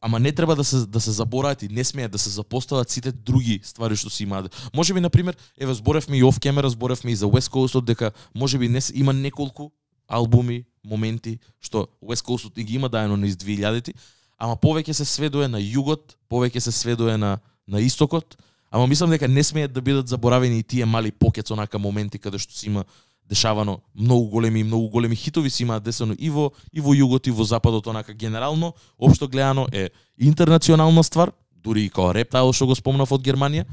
ама 0.00 0.18
не 0.18 0.32
треба 0.32 0.56
да 0.56 0.64
се 0.64 0.86
да 0.86 1.00
се 1.00 1.10
забораат 1.10 1.62
и 1.62 1.68
не 1.68 1.84
смеат 1.84 2.12
да 2.12 2.18
се 2.18 2.30
запостават 2.30 2.90
сите 2.90 3.12
други 3.12 3.60
ствари 3.62 3.96
што 3.96 4.10
се 4.10 4.22
имаат. 4.24 4.70
Можеби 4.74 5.00
на 5.00 5.10
пример, 5.10 5.36
еве 5.58 5.74
зборевме 5.74 6.16
и 6.18 6.24
оф 6.24 6.40
камера, 6.40 6.70
зборевме 6.70 7.12
и 7.12 7.16
за 7.16 7.26
West 7.26 7.50
Coast 7.52 7.84
дека 7.84 8.12
можеби 8.34 8.68
не 8.68 8.80
се- 8.80 8.92
има 8.96 9.12
неколку 9.12 9.70
албуми, 10.08 10.64
моменти 10.84 11.38
што 11.60 11.88
West 12.02 12.24
Coast 12.24 12.58
и 12.58 12.64
ги 12.64 12.74
има 12.74 12.88
дајано 12.88 13.16
низ 13.16 13.36
2000-ти, 13.36 13.94
ама 14.38 14.56
повеќе 14.56 14.92
се 14.92 15.04
сведуе 15.04 15.48
на 15.48 15.58
југот, 15.60 16.16
повеќе 16.30 16.58
се 16.58 16.72
сведуе 16.72 17.16
на 17.16 17.38
на 17.66 17.80
истокот, 17.80 18.36
ама 18.70 18.86
мислам 18.86 19.10
дека 19.10 19.28
не 19.28 19.42
смеат 19.44 19.72
да 19.72 19.82
бидат 19.82 20.08
заборавени 20.08 20.58
и 20.58 20.62
тие 20.62 20.84
мали 20.84 21.12
покец 21.12 21.50
онака 21.50 21.78
моменти 21.78 22.18
каде 22.18 22.38
што 22.38 22.54
си 22.54 22.66
има 22.66 22.84
дешавано 23.30 23.80
многу 23.94 24.28
големи 24.28 24.60
и 24.60 24.64
многу 24.64 24.88
големи 24.88 25.16
хитови 25.16 25.50
си 25.50 25.62
имаат 25.62 25.82
десено 25.82 26.14
и 26.18 26.30
во 26.30 26.50
и 26.72 26.80
во 26.80 26.94
југот 26.94 27.28
и 27.28 27.30
во 27.30 27.44
западот 27.44 27.86
онака 27.86 28.14
генерално 28.14 28.74
општо 28.98 29.28
гледано 29.28 29.66
е 29.72 29.90
интернационална 30.18 31.04
ствар, 31.04 31.32
дури 31.54 31.84
и 31.84 31.90
као 31.90 32.14
рептайл 32.14 32.52
што 32.52 32.66
го 32.66 32.74
спомнав 32.74 33.12
од 33.12 33.22
Германија, 33.22 33.66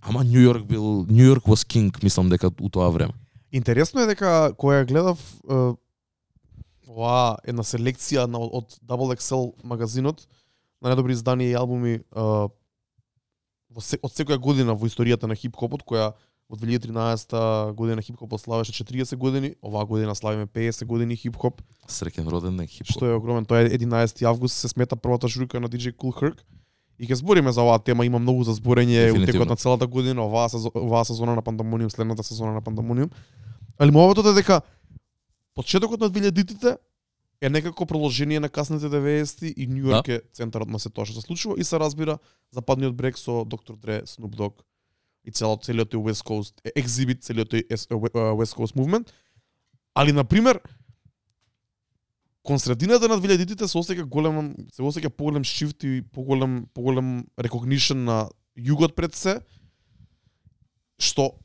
ама 0.00 0.24
Нью 0.24 0.42
Йорк 0.42 0.66
бил 0.66 1.06
Нью 1.08 1.26
Йорк 1.32 1.48
was 1.48 1.64
king, 1.64 1.92
мислам 2.02 2.28
дека 2.28 2.50
у 2.60 2.68
тоа 2.68 2.90
време. 2.90 3.12
Интересно 3.52 4.00
е 4.00 4.06
дека 4.06 4.52
кога 4.56 4.84
гледав 4.84 5.18
е, 5.48 5.72
ова 6.88 7.38
една 7.44 7.62
селекција 7.62 8.26
на, 8.26 8.38
од 8.38 8.76
Double 8.84 9.16
XL 9.16 9.52
магазинот 9.64 10.26
на 10.82 10.92
најдобри 10.92 11.16
издани 11.16 11.50
и 11.50 11.56
албуми 11.56 12.00
е, 12.00 12.02
во 13.74 13.80
се, 13.80 13.98
од 14.02 14.12
секоја 14.12 14.38
година 14.38 14.76
во 14.76 14.88
историјата 14.88 15.28
на 15.30 15.36
хип-хопот 15.38 15.84
која 15.88 16.12
во 16.52 16.56
2013 16.60 17.72
година 17.74 18.02
хип-хопот 18.02 18.40
славеше 18.40 18.72
40 18.76 19.16
години, 19.16 19.54
оваа 19.62 19.86
година 19.86 20.14
славиме 20.14 20.46
50 20.46 20.84
години 20.84 21.16
хип-хоп, 21.16 21.62
Среќен 21.88 22.28
роден 22.30 22.56
ден 22.56 22.68
хип 22.68 22.86
што 22.86 23.08
е 23.08 23.16
огромен. 23.16 23.46
Тоа 23.48 23.64
е 23.64 23.70
11 23.74 24.22
август 24.28 24.60
се 24.60 24.68
смета 24.68 24.96
првата 24.96 25.28
журка 25.28 25.60
на 25.60 25.68
DJ 25.68 25.96
Cool 25.96 26.14
Herc. 26.14 26.44
И 27.00 27.08
ќе 27.08 27.18
збориме 27.18 27.50
за 27.52 27.64
оваа 27.64 27.80
тема, 27.82 28.04
има 28.06 28.20
многу 28.22 28.44
за 28.46 28.54
зборење 28.54 29.10
у 29.10 29.24
текот 29.26 29.48
на 29.48 29.56
целата 29.56 29.86
година, 29.86 30.22
оваа 30.22 30.48
сезон, 30.52 30.70
оваа 30.76 31.04
сезона 31.04 31.34
на 31.34 31.42
Пандамониум, 31.42 31.90
следната 31.90 32.22
сезона 32.22 32.52
на 32.52 32.62
Пандамониум. 32.62 33.10
Али 33.78 33.90
мовото 33.90 34.22
е 34.28 34.36
дека 34.36 34.60
почетокот 35.54 36.00
на 36.00 36.10
2000-тите 36.10 36.76
е 37.42 37.50
некако 37.50 37.86
продолжение 37.86 38.40
на 38.40 38.48
касните 38.48 38.86
90-ти 38.86 39.54
и 39.56 39.66
Нью 39.66 39.90
Йорк 39.90 40.08
е 40.08 40.20
центарот 40.32 40.68
на 40.70 40.78
се 40.78 40.90
тоа 40.94 41.02
што 41.02 41.18
се 41.18 41.26
случува 41.26 41.58
и 41.58 41.64
се 41.66 41.74
разбира 41.74 42.18
западниот 42.54 42.94
брег 42.94 43.18
со 43.18 43.42
Доктор 43.44 43.74
Дре, 43.74 44.06
Snoop 44.06 44.38
Dogg 44.38 44.62
и 45.26 45.34
целиот 45.34 45.66
целиот 45.66 45.90
тој 45.90 46.06
West 46.06 46.22
Coast 46.22 46.62
екзибит, 46.62 47.26
целиот 47.26 47.50
тој 47.50 47.66
West 48.38 48.54
Coast 48.54 48.78
movement. 48.78 49.10
Али 49.94 50.12
на 50.12 50.24
пример 50.24 50.62
кон 52.46 52.62
средината 52.62 53.10
на 53.10 53.18
2000-тите 53.18 53.66
се 53.66 53.78
осеќа 53.78 54.06
голем 54.06 54.54
се 54.70 54.86
осеќа 54.86 55.10
поголем 55.10 55.42
шифт 55.42 55.82
и 55.82 56.02
поголем 56.02 56.70
поголем 56.74 57.26
recognition 57.34 58.06
на 58.06 58.30
југот 58.54 58.94
пред 58.94 59.18
се 59.18 59.40
што 61.02 61.42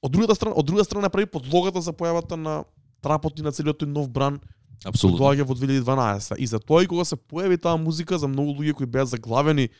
од 0.00 0.08
другата 0.08 0.40
страна 0.40 0.56
од 0.56 0.64
друга 0.64 0.88
страна 0.88 1.12
прави 1.12 1.28
подлогата 1.28 1.84
за 1.84 1.92
појавата 1.92 2.40
на 2.40 2.64
трапот 3.04 3.36
и 3.36 3.44
на 3.44 3.52
целиот 3.52 3.84
тој 3.84 3.92
нов 3.92 4.08
бран 4.08 4.40
Апсолутно. 4.84 5.20
доаѓа 5.22 5.44
во 5.46 5.54
2012 5.54 6.36
и 6.38 6.46
за 6.46 6.58
тоа 6.58 6.82
и 6.84 6.90
кога 6.90 7.04
се 7.04 7.16
појави 7.16 7.60
таа 7.60 7.76
музика 7.76 8.18
за 8.18 8.28
многу 8.28 8.56
луѓе 8.58 8.74
кои 8.74 8.86
беа 8.86 9.06
заглавени 9.06 9.70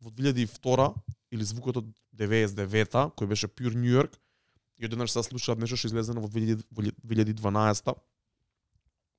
во 0.00 0.10
2002 0.10 0.94
или 1.30 1.44
звукот 1.44 1.76
од 1.76 1.86
99-та 2.16 3.10
кој 3.14 3.26
беше 3.26 3.48
Pure 3.48 3.76
New 3.76 3.92
York 3.92 4.16
и 4.78 4.86
одеднаш 4.86 5.12
се 5.12 5.22
слушаат 5.22 5.58
нешто 5.58 5.76
што 5.76 5.90
излезено 5.90 6.20
во 6.20 6.28
2000 6.28 6.64
во 6.70 6.82
2012 6.82 7.94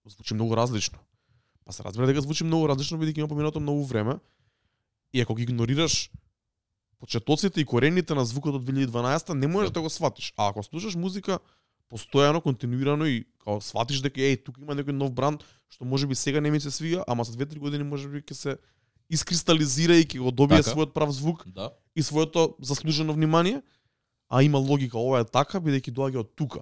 звучи 0.09 0.33
многу 0.33 0.55
различно. 0.55 0.99
Па 1.65 1.73
се 1.73 1.83
разбира 1.83 2.07
дека 2.07 2.21
звучи 2.21 2.43
многу 2.43 2.67
различно 2.67 2.97
бидејќи 2.97 3.19
има 3.19 3.27
поминато 3.27 3.59
многу 3.59 3.83
време 3.83 4.19
и 5.13 5.21
ако 5.21 5.35
ги 5.35 5.43
игнорираш 5.43 6.09
почетоците 6.99 7.61
и 7.61 7.65
корените 7.65 8.15
на 8.15 8.25
звукот 8.25 8.55
од 8.55 8.63
2012 8.63 9.33
не 9.33 9.47
можеш 9.47 9.71
да 9.71 9.81
го 9.81 9.89
сватиш. 9.89 10.33
А 10.37 10.49
ако 10.49 10.63
слушаш 10.63 10.95
музика 10.95 11.39
постојано, 11.89 12.41
континуирано 12.41 13.05
и 13.05 13.25
као 13.39 13.61
сватиш 13.61 14.01
дека 14.01 14.21
еј 14.21 14.43
тука 14.43 14.61
има 14.61 14.75
некој 14.75 14.91
нов 14.91 15.11
бранд 15.11 15.43
што 15.69 15.85
можеби 15.85 16.15
сега 16.15 16.41
не 16.41 16.51
ми 16.51 16.59
се 16.59 16.69
свија, 16.69 17.03
ама 17.07 17.23
за 17.23 17.33
2-3 17.33 17.57
години 17.57 17.83
можеби 17.83 18.21
ќе 18.21 18.33
се 18.33 18.57
искристализира 19.09 19.95
и 19.95 20.05
ќе 20.05 20.19
го 20.19 20.31
добие 20.31 20.57
Така. 20.59 20.71
својот 20.71 20.93
прав 20.93 21.09
звук 21.11 21.43
Да. 21.47 21.71
и 21.95 22.03
своето 22.03 22.55
заслужено 22.61 23.13
внимание, 23.13 23.61
а 24.29 24.43
има 24.43 24.57
логика 24.57 24.97
ова 24.97 25.19
е 25.19 25.25
така 25.25 25.57
бидејќи 25.57 25.91
доаѓа 25.91 26.17
од 26.17 26.35
тука. 26.35 26.61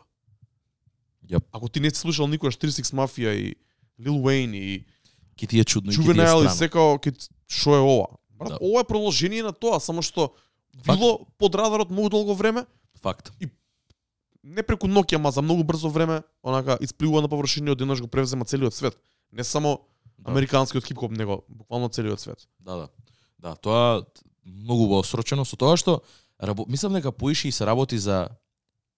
Јап. 1.26 1.44
Ако 1.52 1.68
ти 1.68 1.80
не 1.80 1.90
си 1.90 1.98
слушал 1.98 2.28
никогаш 2.28 2.56
36 2.56 2.94
Mafia 2.94 3.32
и 3.32 3.56
Lil 4.00 4.22
Wayne 4.22 4.56
и 4.56 4.86
Ки 5.36 5.48
ти 5.48 5.60
е 5.60 5.64
чудно 5.66 5.92
и 5.92 5.96
ки 5.96 6.02
ти 6.02 6.02
е 6.02 6.14
Juvenile 6.14 6.24
и 6.36 6.50
странно. 6.50 6.50
секао 6.52 7.00
ке 7.00 7.12
што 7.48 7.76
е 7.76 7.80
ова? 7.80 8.08
Брат, 8.32 8.50
Да. 8.50 8.58
ова 8.62 8.82
е 8.82 8.84
продолжение 8.86 9.44
на 9.44 9.52
тоа, 9.52 9.80
само 9.80 10.02
што 10.02 10.32
Факт. 10.78 10.86
било 10.90 11.26
под 11.38 11.56
радарот 11.56 11.90
многу 11.90 12.10
долго 12.10 12.36
време, 12.36 12.66
Факт. 13.02 13.32
Не 14.48 14.64
преку 14.64 14.88
ноќ, 14.88 15.16
ама 15.16 15.32
за 15.32 15.42
многу 15.44 15.64
брзо 15.68 15.90
време, 15.92 16.22
онака 16.44 16.78
испливува 16.82 17.22
на 17.22 17.28
површина 17.28 17.70
и 17.70 17.76
одеднаш 17.76 18.02
го 18.02 18.08
превзема 18.08 18.46
целиот 18.46 18.74
свет. 18.74 18.98
Не 19.32 19.44
само 19.44 19.82
Да. 20.18 20.32
американскиот 20.32 20.86
хип-хоп, 20.86 21.12
него 21.12 21.44
буквално 21.48 21.90
целиот 21.90 22.20
свет. 22.20 22.48
Да, 22.60 22.76
да. 22.76 22.88
Да, 23.40 23.56
тоа 23.56 24.06
многу 24.46 24.84
убаво 24.84 25.04
срочено 25.04 25.46
со 25.46 25.56
тоа 25.56 25.78
што 25.78 26.02
рабо... 26.40 26.66
мислам 26.68 26.94
дека 26.94 27.12
поише 27.12 27.48
и 27.48 27.52
се 27.52 27.66
работи 27.66 27.98
за 27.98 28.30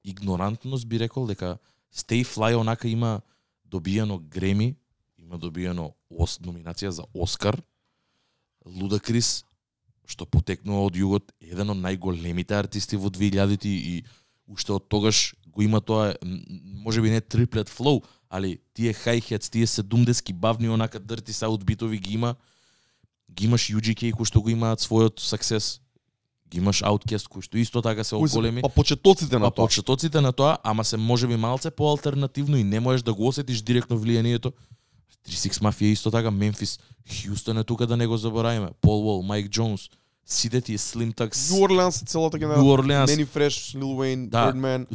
игнорантност 0.03 0.88
би 0.88 0.99
рекол 0.99 1.27
дека 1.27 1.57
Stay 1.93 2.23
Fly 2.23 2.55
онака 2.55 2.88
има 2.88 3.21
добиено 3.65 4.19
Греми, 4.19 4.75
има 5.17 5.38
добиено 5.38 5.93
ос... 6.09 6.39
номинација 6.39 6.89
за 6.89 7.03
Оскар. 7.13 7.62
Лудакрис 8.65 9.45
што 10.09 10.25
потекнува 10.25 10.88
од 10.88 10.95
југот, 10.97 11.35
еден 11.39 11.69
од 11.69 11.77
најголемите 11.77 12.55
артисти 12.57 12.97
во 12.97 13.12
2000-ти 13.13 13.69
и 13.69 14.05
уште 14.49 14.73
од 14.73 14.88
тогаш 14.89 15.35
го 15.51 15.62
има 15.62 15.81
тоа, 15.81 16.13
може 16.85 17.01
би 17.01 17.09
не 17.09 17.21
триплет 17.21 17.69
флоу, 17.69 18.01
али 18.29 18.59
тие 18.73 18.93
hi-hats, 18.93 19.51
тие 19.51 19.67
70-ки 19.67 20.33
бавни 20.33 20.69
онака 20.69 20.99
dirty 20.99 21.31
south 21.31 21.63
битови 21.63 21.97
ги 21.97 22.13
има 22.13 22.35
ги 23.31 23.45
имаш 23.45 23.69
UGK 23.69 24.12
кои 24.12 24.25
што 24.25 24.41
го 24.41 24.49
имаат 24.49 24.81
својот 24.81 25.21
success, 25.21 25.79
ги 26.49 26.57
имаш 26.57 26.81
Outkast 26.81 27.29
кои 27.29 27.45
што 27.45 27.62
исто 27.62 27.81
така 27.85 28.03
се 28.03 28.17
оголеми. 28.17 28.62
Па 28.62 28.69
почетоците 28.69 29.38
на 29.38 29.49
Па 29.49 29.55
тоа. 29.55 29.67
почетоците 29.67 30.21
на 30.21 30.33
тоа, 30.33 30.57
ама 30.63 30.83
се 30.83 30.97
можеби 30.97 31.38
малце 31.38 31.71
поалтернативно 31.71 32.57
и 32.57 32.63
не 32.63 32.79
можеш 32.79 33.01
да 33.03 33.13
го 33.13 33.27
осетиш 33.27 33.62
директно 33.62 33.99
влијанието. 33.99 34.51
36 35.27 35.62
Mafia 35.62 35.93
исто 35.93 36.12
така, 36.12 36.31
Мемфис, 36.31 36.79
Хјустон 37.09 37.59
е 37.59 37.63
тука 37.63 37.88
да 37.88 37.97
не 37.97 38.07
го 38.07 38.17
заборавиме, 38.17 38.69
Пол 38.81 39.05
Уол, 39.05 39.23
Майк 39.23 39.49
Джонс, 39.49 39.89
сите 40.29 40.61
тие 40.61 40.77
Slim 40.77 41.13
Tugs, 41.13 41.33
New 41.33 41.67
Orleans 41.67 42.05
целата 42.05 42.37
New 42.37 42.41
генерација. 42.41 42.77
Orleans, 42.77 43.05
Manny 43.05 43.25
Fresh, 43.25 43.75
Lil 43.75 43.95
Wayne, 43.97 44.29
Да. 44.29 44.53
Birdman, 44.53 44.85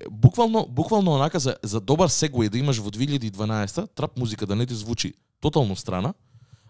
е, 0.00 0.04
буквално, 0.10 0.66
буквално 0.70 1.12
онака 1.12 1.38
за, 1.38 1.56
за 1.62 1.80
добар 1.80 2.08
сегуеј 2.08 2.48
да 2.48 2.58
имаш 2.58 2.78
во 2.78 2.90
2012 2.90 3.88
трап 3.94 4.18
музика 4.18 4.46
да 4.46 4.56
не 4.56 4.66
ти 4.66 4.74
звучи 4.74 5.14
тотално 5.40 5.76
страна, 5.76 6.14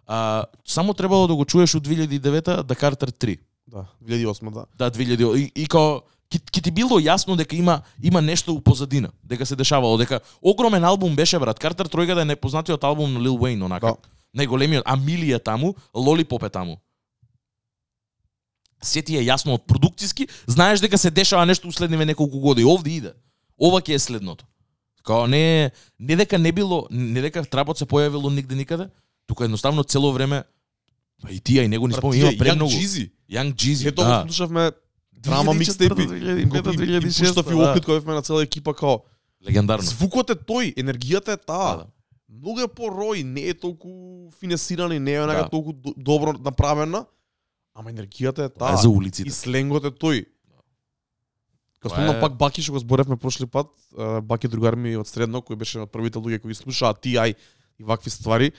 а, 0.06 0.44
само 0.64 0.94
требало 0.94 1.26
да 1.26 1.34
го 1.34 1.44
чуеш 1.44 1.74
од 1.74 1.88
2009 1.88 2.62
да 2.62 2.74
Картер 2.74 3.12
3. 3.12 3.38
Да, 3.68 3.84
2008 4.04 4.50
да. 4.50 4.64
Да, 4.78 4.90
2000 4.90 5.36
и, 5.36 5.52
и 5.62 5.66
као 5.66 6.00
ки, 6.30 6.40
ки 6.52 6.62
ти 6.62 6.70
било 6.70 7.00
јасно 7.00 7.36
дека 7.36 7.56
има 7.56 7.82
има 8.02 8.22
нешто 8.22 8.54
у 8.54 8.60
позадина, 8.60 9.08
дека 9.24 9.46
се 9.46 9.56
дешавало, 9.56 9.96
дека 9.96 10.20
огромен 10.42 10.84
албум 10.84 11.16
беше 11.16 11.38
брат. 11.38 11.58
Картер 11.58 11.88
Тројга 11.88 12.14
да 12.14 12.22
е 12.22 12.24
непознатиот 12.24 12.84
албум 12.84 13.12
на 13.12 13.20
Лил 13.20 13.36
Уейн 13.42 13.62
онака. 13.62 13.86
Да. 13.86 13.96
Најголемиот, 14.42 14.82
а 15.34 15.38
таму, 15.38 15.74
Лолипоп 15.94 16.42
е 16.42 16.48
таму. 16.48 16.80
Се 18.82 19.02
ти 19.02 19.16
е 19.16 19.22
јасно 19.22 19.50
од 19.50 19.66
продукциски, 19.66 20.26
знаеш 20.46 20.80
дека 20.80 20.98
се 20.98 21.10
дешава 21.10 21.46
нешто 21.46 21.68
уследниве 21.68 22.04
неколку 22.04 22.38
години. 22.38 22.66
Овде 22.66 22.90
иде. 22.90 23.12
Ова 23.58 23.80
ќе 23.80 23.94
е 23.94 23.98
следното. 23.98 24.44
Као 25.02 25.26
не 25.26 25.70
не 25.98 26.16
дека 26.16 26.38
не 26.38 26.52
било, 26.52 26.86
не 26.90 27.20
дека 27.20 27.44
трапот 27.44 27.78
се 27.78 27.84
појавило 27.84 28.30
нигде 28.30 28.54
никаде, 28.54 28.88
тука 29.26 29.44
едноставно 29.44 29.84
цело 29.84 30.12
време 30.12 30.42
па 31.22 31.30
и 31.30 31.40
тие 31.40 31.62
и 31.62 31.68
него 31.68 31.92
спомни, 31.92 32.12
тие, 32.14 32.28
има 32.28 32.38
премногу. 32.38 32.70
Young 32.70 32.80
Jeezy. 32.80 33.10
Young 33.30 33.54
Jeezy, 33.54 33.88
Ето 33.88 34.02
да. 34.02 34.18
го 34.18 34.28
слушавме 34.28 34.70
драма 35.14 35.54
микстейпи. 35.54 35.94
2004, 35.94 36.46
2005, 36.46 37.18
Пуштав 37.20 37.46
и 37.46 37.50
да. 37.50 37.70
опит 37.70 37.84
кој 37.84 38.04
на 38.06 38.22
цела 38.22 38.42
екипа 38.42 38.74
као 38.74 38.98
Легендарно. 39.40 39.84
звукот 39.84 40.30
е 40.30 40.34
тој, 40.34 40.74
енергијата 40.74 41.28
е 41.28 41.36
Да, 41.36 41.36
таа. 41.38 41.76
да. 41.76 41.86
Многу 42.30 42.60
е 42.60 42.68
порој, 42.68 43.22
не 43.22 43.40
е 43.42 43.54
толку 43.54 43.88
финесиран 44.32 44.92
и 44.92 44.98
не 44.98 45.12
е 45.12 45.20
онака 45.20 45.42
Да. 45.42 45.48
толку 45.48 45.72
до- 45.72 45.94
добро 45.96 46.32
направена, 46.34 47.04
ама 47.74 47.90
енергијата 47.92 48.46
е 48.46 48.48
таа. 48.48 48.76
за 48.76 48.88
улиците. 48.88 49.28
И 49.28 49.32
сленгот 49.32 49.84
е 49.84 49.90
тој. 49.90 50.26
Кога 51.82 51.88
Тоа 51.88 51.90
спомнам 51.90 52.16
е- 52.16 52.20
пак 52.20 52.36
Баки 52.36 52.62
што 52.62 52.72
го 52.72 52.78
зборевме 52.78 53.16
прошли 53.16 53.46
пат, 53.46 53.66
Баки 54.22 54.48
другар 54.48 54.76
ми 54.76 54.96
од 54.96 55.06
средно 55.06 55.42
кој 55.42 55.56
беше 55.56 55.80
од 55.80 55.92
првите 55.92 56.18
луѓе 56.18 56.40
кои 56.40 56.54
слушаат 56.54 57.02
TI 57.02 57.34
и 57.78 57.84
вакви 57.84 58.10
ствари. 58.10 58.52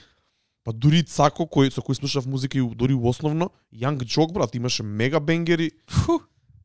Па 0.64 0.72
дури 0.72 1.02
Цако 1.02 1.46
кој 1.46 1.70
со 1.70 1.80
кој 1.80 1.94
слушав 1.94 2.26
музика 2.26 2.58
и 2.58 2.62
дури 2.74 2.94
основно, 2.94 3.50
Young 3.74 3.98
Jock 3.98 4.32
брат 4.32 4.54
имаше 4.54 4.82
мега 4.82 5.20
бенгери 5.20 5.70
Фу. 5.90 6.20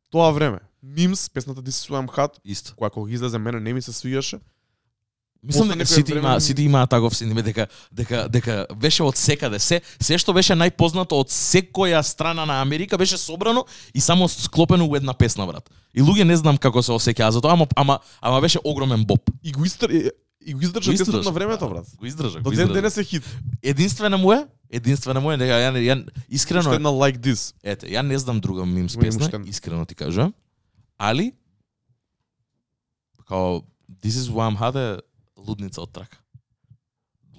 тоа 0.09 0.31
време. 0.31 0.59
Мимс, 0.83 1.29
песната 1.29 1.61
This 1.61 1.77
is 1.81 1.89
why 1.89 2.01
I'm 2.01 2.09
hot, 2.09 2.39
Исто. 2.45 2.73
која 2.75 2.89
кога 2.91 3.11
излезе 3.11 3.37
мене 3.37 3.59
не 3.59 3.73
ми 3.73 3.81
се 3.81 3.93
свиеше. 3.93 4.39
Мислам 5.43 5.67
дека 5.67 5.85
сите 5.85 6.13
време- 6.13 6.27
има 6.27 6.41
сите 6.41 6.61
имаат 6.61 6.89
таков 6.89 7.15
синеме 7.15 7.41
дека 7.41 7.67
дека 7.91 8.29
дека 8.29 8.65
беше 8.75 9.03
од 9.03 9.17
секаде 9.17 9.59
се 9.59 9.81
се 9.99 10.17
што 10.17 10.33
беше 10.33 10.53
најпознато 10.53 11.11
од 11.11 11.29
секоја 11.29 12.01
страна 12.01 12.45
на 12.45 12.61
Америка 12.61 12.97
беше 12.97 13.17
собрано 13.17 13.65
и 13.95 14.01
само 14.01 14.29
склопено 14.29 14.85
у 14.85 14.95
една 14.95 15.13
песна 15.13 15.47
брат. 15.47 15.69
И 15.93 16.01
луѓе 16.01 16.23
не 16.23 16.37
знам 16.37 16.57
како 16.57 16.83
се 16.83 16.91
осеќаа 16.91 17.29
за 17.29 17.41
тоа, 17.41 17.53
ама 17.53 17.67
ама 17.75 17.99
ама 18.21 18.41
беше 18.41 18.59
огромен 18.63 19.05
боб. 19.05 19.29
И 19.43 19.51
го 19.51 19.65
истр... 19.65 19.89
и- 19.89 20.53
го 20.53 20.61
издржа 20.61 20.91
тестот 20.91 21.25
на 21.25 21.31
времето, 21.31 21.69
брат. 21.69 21.85
Го 21.97 22.05
издржа, 22.05 22.39
До 22.39 22.51
ден 22.51 22.73
денес 22.73 22.97
е 22.97 23.03
хит. 23.03 23.23
Единствена 23.63 24.17
му 24.17 24.33
е, 24.33 24.47
единствена 24.69 25.21
му 25.21 25.31
е 25.31 25.37
дека 25.37 25.53
ја, 25.53 25.73
ја 25.73 26.09
искрено 26.29 26.59
Уште 26.61 26.75
една 26.75 26.89
like 26.89 27.17
this. 27.17 27.53
Ете, 27.63 27.87
ја 27.87 28.01
не 28.01 28.17
знам 28.17 28.39
друга 28.39 28.65
мимс 28.65 28.93
и 28.93 28.97
песна, 28.97 29.29
искрено 29.45 29.85
ти 29.85 29.95
кажам. 29.95 30.33
Али, 30.97 31.33
као, 33.27 33.61
This 34.01 34.09
is 34.11 34.29
why 34.29 34.47
I'm 34.49 34.95
е 34.95 35.01
лудница 35.47 35.81
од 35.81 35.91
трака. 35.91 36.17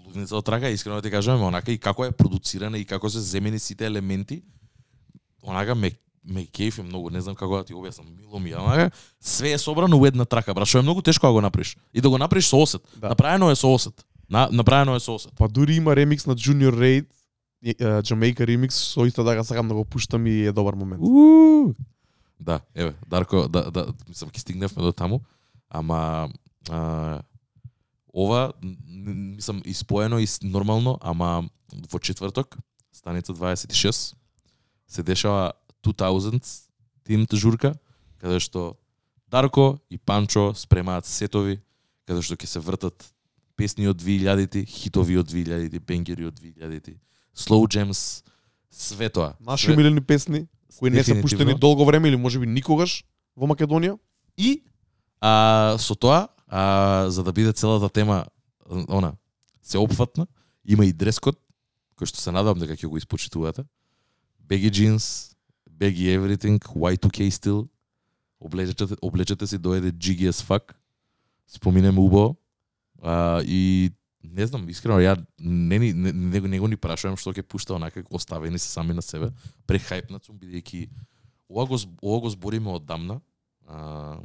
Лудница 0.06 0.36
од 0.36 0.44
трака, 0.44 0.70
искрено 0.70 1.02
ти 1.02 1.10
кажам, 1.10 1.42
онака 1.42 1.72
и 1.72 1.78
како 1.78 2.04
е 2.04 2.12
продуцирана 2.12 2.78
и 2.78 2.84
како 2.84 3.10
се 3.10 3.20
земени 3.20 3.58
сите 3.58 3.86
елементи, 3.86 4.42
онака 5.42 5.74
ме 5.74 5.92
ме 6.24 6.46
кефи 6.46 6.82
многу, 6.82 7.10
не 7.10 7.20
знам 7.20 7.34
како 7.34 7.56
да 7.56 7.64
ти 7.66 7.74
објаснам, 7.74 8.06
мило 8.16 8.38
ми 8.38 8.50
е, 8.50 8.56
онака, 8.56 8.90
све 9.20 9.52
е 9.52 9.58
собрано 9.58 9.98
у 9.98 10.06
една 10.06 10.24
трака, 10.24 10.54
брат, 10.54 10.68
што 10.68 10.78
е 10.78 10.86
многу 10.86 11.02
тешко 11.02 11.26
да 11.26 11.32
го 11.32 11.40
направиш. 11.40 11.76
И 11.94 12.00
да 12.00 12.10
го 12.10 12.18
направиш 12.18 12.46
со 12.46 12.62
осет. 12.62 12.82
Да. 12.96 13.08
Направено 13.08 13.50
е 13.50 13.56
со 13.56 13.72
осет. 13.74 14.06
На, 14.30 14.48
направено 14.52 14.94
е 14.94 15.00
со 15.00 15.14
осет. 15.14 15.32
Па 15.38 15.48
дури 15.48 15.74
има 15.74 15.96
ремикс 15.96 16.26
на 16.26 16.36
Junior 16.36 16.70
Raid, 16.70 17.06
Jamaica 18.02 18.46
ремикс, 18.46 18.74
со 18.74 19.06
исто 19.06 19.24
така 19.24 19.44
сакам 19.44 19.68
да 19.68 19.74
го 19.74 19.84
пуштам 19.84 20.26
и 20.26 20.46
е 20.46 20.52
добар 20.52 20.74
момент. 20.74 21.02
Уу. 21.02 21.74
Да, 22.40 22.60
еве, 22.74 22.94
Дарко, 23.06 23.48
да, 23.48 23.70
да, 23.70 23.86
мислам 24.08 24.30
ќе 24.30 24.38
стигневме 24.38 24.82
до 24.82 24.92
таму, 24.92 25.22
ама 25.70 26.28
а, 26.70 27.22
ова 28.12 28.52
мислам 28.86 29.62
испоено 29.64 30.18
и 30.18 30.26
нормално, 30.42 30.98
ама 31.00 31.48
во 31.90 31.98
четврток, 31.98 32.56
станица 32.92 33.32
26, 33.32 34.14
се 34.86 35.02
дешава 35.02 35.52
2000 35.84 36.68
тимт 37.04 37.34
журка, 37.34 37.74
каде 38.18 38.40
што 38.40 38.76
Дарко 39.28 39.78
и 39.90 39.98
Панчо 39.98 40.52
спремаат 40.54 41.06
сетови, 41.06 41.60
каде 42.06 42.22
што 42.22 42.36
ќе 42.36 42.46
се 42.46 42.60
вртат 42.60 43.08
песни 43.56 43.88
од 43.88 43.96
2000-ти, 43.96 44.66
хитови 44.68 45.16
од 45.18 45.28
2000-ти, 45.32 45.80
бенгери 45.80 46.28
од 46.28 46.36
2000-ти, 46.36 46.98
slow 47.32 47.64
jams, 47.64 48.22
све 48.70 49.08
тоа. 49.08 49.34
Наши 49.40 49.66
Све- 49.66 49.74
умилени 49.74 50.00
песни, 50.00 50.46
кои 50.78 50.90
не 50.90 51.04
се 51.04 51.20
пуштени 51.22 51.54
долго 51.54 51.84
време 51.84 52.08
или 52.08 52.16
можеби 52.16 52.46
никогаш 52.46 53.04
во 53.36 53.48
Македонија. 53.48 53.98
И 54.36 54.62
а, 55.20 55.76
со 55.78 55.94
тоа, 55.94 56.28
а, 56.52 57.06
за 57.08 57.24
да 57.24 57.32
биде 57.32 57.52
целата 57.52 57.88
тема 57.88 58.26
она 58.88 59.14
се 59.62 59.78
опфатна, 59.78 60.26
има 60.64 60.84
и 60.84 60.92
дрескот 60.92 61.38
кој 61.96 62.10
што 62.12 62.20
се 62.20 62.32
надам 62.34 62.58
дека 62.60 62.76
ќе 62.76 62.90
го 62.90 62.98
испочитувате. 63.00 63.64
Baggy 64.44 64.68
jeans, 64.68 65.32
baggy 65.70 66.12
everything, 66.12 66.58
Y2K 66.60 67.30
стил. 67.30 67.68
Облечете, 68.40 68.96
облечете 69.00 69.46
се 69.46 69.58
дојде 69.58 69.92
jiggy 69.96 70.28
as 70.28 70.42
fuck. 70.44 70.74
Споминеме 71.46 72.00
убаво. 72.00 72.36
А, 73.02 73.40
и 73.46 73.92
не 74.24 74.46
знам, 74.46 74.68
искрено, 74.68 75.00
ја 75.00 75.16
не, 75.38 75.78
не 75.78 75.92
не, 75.92 76.12
не, 76.12 76.40
го- 76.40 76.48
не 76.48 76.60
го 76.60 76.68
ни 76.68 76.76
прашувам 76.76 77.16
што 77.16 77.32
ќе 77.32 77.42
пушта 77.42 77.74
онака 77.74 78.02
оставени 78.10 78.58
се 78.58 78.68
сами 78.68 78.92
на 78.94 79.02
себе. 79.02 79.30
Прехајпнат 79.66 80.26
сум 80.26 80.36
бидејќи 80.38 80.88
ова 81.48 81.66
го, 81.66 81.78
зб- 81.78 81.98
ова 82.02 82.20
го 82.20 82.28
збориме. 82.30 83.20
А, 83.66 84.18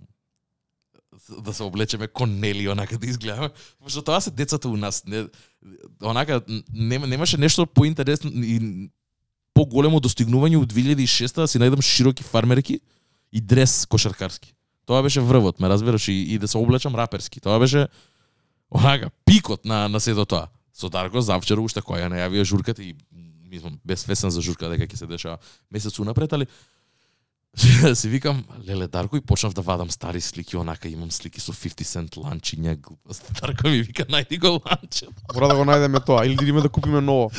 да 1.30 1.53
се 1.53 1.63
облечеме 1.63 2.08
кон 2.08 2.39
Нели, 2.39 2.69
онака 2.69 2.97
да 2.97 3.08
изгледаме. 3.08 3.49
Пошто 3.84 4.01
тоа 4.01 4.21
се 4.21 4.32
децата 4.32 4.69
у 4.69 4.77
нас. 4.77 5.03
Не, 5.06 5.27
онака, 6.03 6.41
нема, 6.73 7.08
немаше 7.08 7.38
нешто 7.38 7.65
поинтересно 7.65 8.32
и 8.34 8.89
поголемо 9.53 9.99
достигнување 9.99 10.62
од 10.62 10.73
2006 10.73 11.41
да 11.41 11.47
си 11.47 11.60
најдам 11.60 11.82
широки 11.82 12.23
фармерки 12.23 12.80
и 13.34 13.41
дрес 13.41 13.86
кошаркарски. 13.89 14.53
Тоа 14.86 15.01
беше 15.03 15.21
врвот, 15.21 15.60
ме 15.60 15.69
разбираш, 15.69 16.08
и, 16.08 16.13
и 16.13 16.38
да 16.39 16.47
се 16.47 16.58
облечам 16.58 16.95
раперски. 16.95 17.41
Тоа 17.41 17.60
беше 17.60 17.88
онака 18.71 19.10
пикот 19.25 19.65
на 19.65 19.88
на 19.89 19.99
сето 19.99 20.25
тоа. 20.25 20.47
Со 20.73 20.89
Дарко 20.89 21.21
завчера 21.21 21.62
уште 21.62 21.82
која 21.82 22.06
најавија 22.12 22.45
журката 22.45 22.84
и 22.84 22.93
мислам 23.49 23.80
безсвесен 23.86 24.30
за 24.30 24.41
журка 24.41 24.69
дека 24.69 24.86
ќе 24.86 24.95
се 24.95 25.08
дешава 25.08 25.38
месец 25.71 25.99
унапред, 25.99 26.34
али 26.34 26.47
си 27.96 28.10
викам, 28.10 28.43
леле 28.67 28.88
Дарко 28.88 29.17
и 29.17 29.22
почнав 29.22 29.54
да 29.54 29.62
вадам 29.62 29.91
стари 29.91 30.22
слики, 30.22 30.58
онака 30.58 30.88
имам 30.88 31.12
слики 31.12 31.39
со 31.41 31.54
50 31.54 31.84
cent 31.84 32.17
ланчиња, 32.17 32.76
глупост. 32.78 33.32
Дарко 33.41 33.67
ми 33.67 33.82
вика, 33.82 34.06
најди 34.06 34.39
го 34.39 34.62
ланче. 34.62 35.08
Мора 35.34 35.48
да 35.48 35.56
го 35.56 35.65
најдеме 35.65 36.04
тоа 36.06 36.26
или 36.26 36.36
да 36.36 36.43
идеме 36.43 36.62
да 36.62 36.70
купиме 36.70 37.02
ново. 37.02 37.32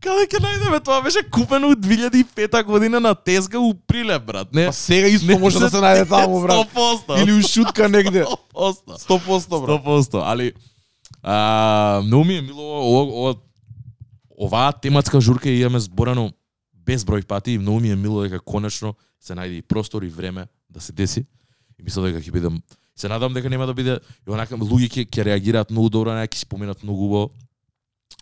Каде 0.00 0.28
ќе 0.30 0.42
најдеме 0.44 0.78
тоа? 0.84 1.02
Беше 1.02 1.24
купено 1.30 1.72
у 1.72 1.74
2005 1.74 2.62
година 2.64 3.00
на 3.00 3.14
Тезга 3.14 3.58
у 3.58 3.74
Прилеп, 3.74 4.22
брат. 4.22 4.54
Не, 4.54 4.66
Па 4.66 4.72
сега 4.72 5.08
исто 5.08 5.38
може 5.38 5.58
да 5.58 5.70
се 5.70 5.82
најде 5.82 6.08
таму, 6.08 6.40
брат. 6.42 6.70
100%. 6.74 7.22
Или 7.22 7.32
у 7.32 7.42
шутка 7.42 7.88
негде. 7.88 8.24
100%. 8.54 9.02
100% 9.10 9.66
брат. 9.66 9.82
100%, 9.82 10.22
али 10.22 10.52
а, 11.22 12.02
многу 12.04 12.24
ми 12.24 12.36
е 12.36 12.42
мило 12.42 12.62
ова, 12.62 13.02
ова, 13.02 13.34
оваа 14.38 14.72
тематска 14.72 15.20
журка 15.20 15.48
ја 15.48 15.66
имаме 15.66 15.80
зборено 15.80 16.30
безброј 16.84 17.24
пати 17.24 17.56
и 17.56 17.58
многу 17.58 17.80
ми 17.80 17.90
е 17.90 17.96
мило 17.96 18.22
дека 18.22 18.40
конечно 18.40 18.94
се 19.24 19.36
најде 19.36 19.60
и 19.60 19.62
простор 19.62 20.04
и 20.04 20.12
време 20.12 20.46
да 20.68 20.80
се 20.80 20.92
деси. 20.92 21.24
И 21.78 21.82
мислам 21.82 22.04
дека 22.10 22.20
ќе 22.20 22.32
биде 22.32 22.52
се 22.96 23.08
надам 23.08 23.34
дека 23.34 23.50
нема 23.50 23.66
да 23.66 23.74
биде 23.74 23.98
и 24.26 24.30
онака 24.30 24.56
луѓе 24.56 24.90
ќе 24.92 25.06
ќе 25.08 25.24
реагираат 25.30 25.72
многу 25.72 25.90
добро, 25.90 26.14
на 26.14 26.26
ќе 26.26 26.44
споменат 26.44 26.84
многу 26.84 27.08
убаво. 27.08 27.30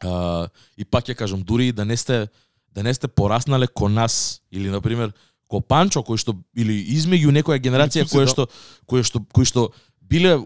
А, 0.02 0.48
и 0.78 0.84
пак 0.84 1.04
ќе 1.04 1.18
кажам 1.18 1.42
дури 1.42 1.68
и 1.68 1.72
да 1.72 1.84
не 1.84 1.96
сте 1.96 2.28
да 2.72 2.82
не 2.82 2.94
сте 2.94 3.08
пораснале 3.08 3.66
кон 3.66 3.92
нас 3.94 4.40
или 4.50 4.70
на 4.70 4.80
пример 4.80 5.12
ко 5.48 5.60
Панчо 5.60 6.00
кој 6.00 6.16
што 6.16 6.32
или 6.56 6.78
измеѓу 6.96 7.34
некоја 7.36 7.60
генерација 7.60 8.08
која 8.08 8.24
да. 8.24 8.32
што 8.32 8.46
кој 8.88 9.04
што 9.04 9.20
кои 9.32 9.44
што 9.44 9.68
биле 10.00 10.38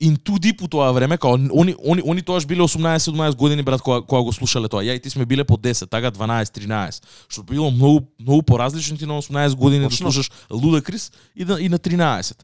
in 0.00 0.16
too 0.16 0.38
deep 0.38 0.62
у 0.62 0.68
тоа 0.68 0.92
време, 0.92 1.18
као 1.18 1.34
они 1.34 1.74
они 1.84 2.02
они 2.04 2.22
тоаш 2.22 2.46
биле 2.46 2.62
18-17 2.62 3.36
години 3.36 3.62
брат 3.62 3.82
кога 3.82 4.00
кога 4.00 4.22
го 4.22 4.32
слушале 4.32 4.68
тоа. 4.68 4.82
Ја 4.82 4.96
и 4.96 5.00
ти 5.00 5.10
сме 5.10 5.26
биле 5.26 5.44
по 5.44 5.56
10, 5.56 5.88
така 5.90 6.10
12-13, 6.10 7.02
што 7.28 7.42
било 7.42 7.70
многу 7.70 8.06
многу 8.18 8.42
поразлично 8.42 8.96
ти 8.96 9.06
на 9.06 9.22
18 9.22 9.54
години 9.54 9.84
Точно. 9.84 10.06
да 10.06 10.12
слушаш 10.12 10.30
Ludacris 10.50 11.12
и 11.36 11.44
да 11.44 11.60
и 11.60 11.68
на 11.68 11.78
13. 11.78 12.38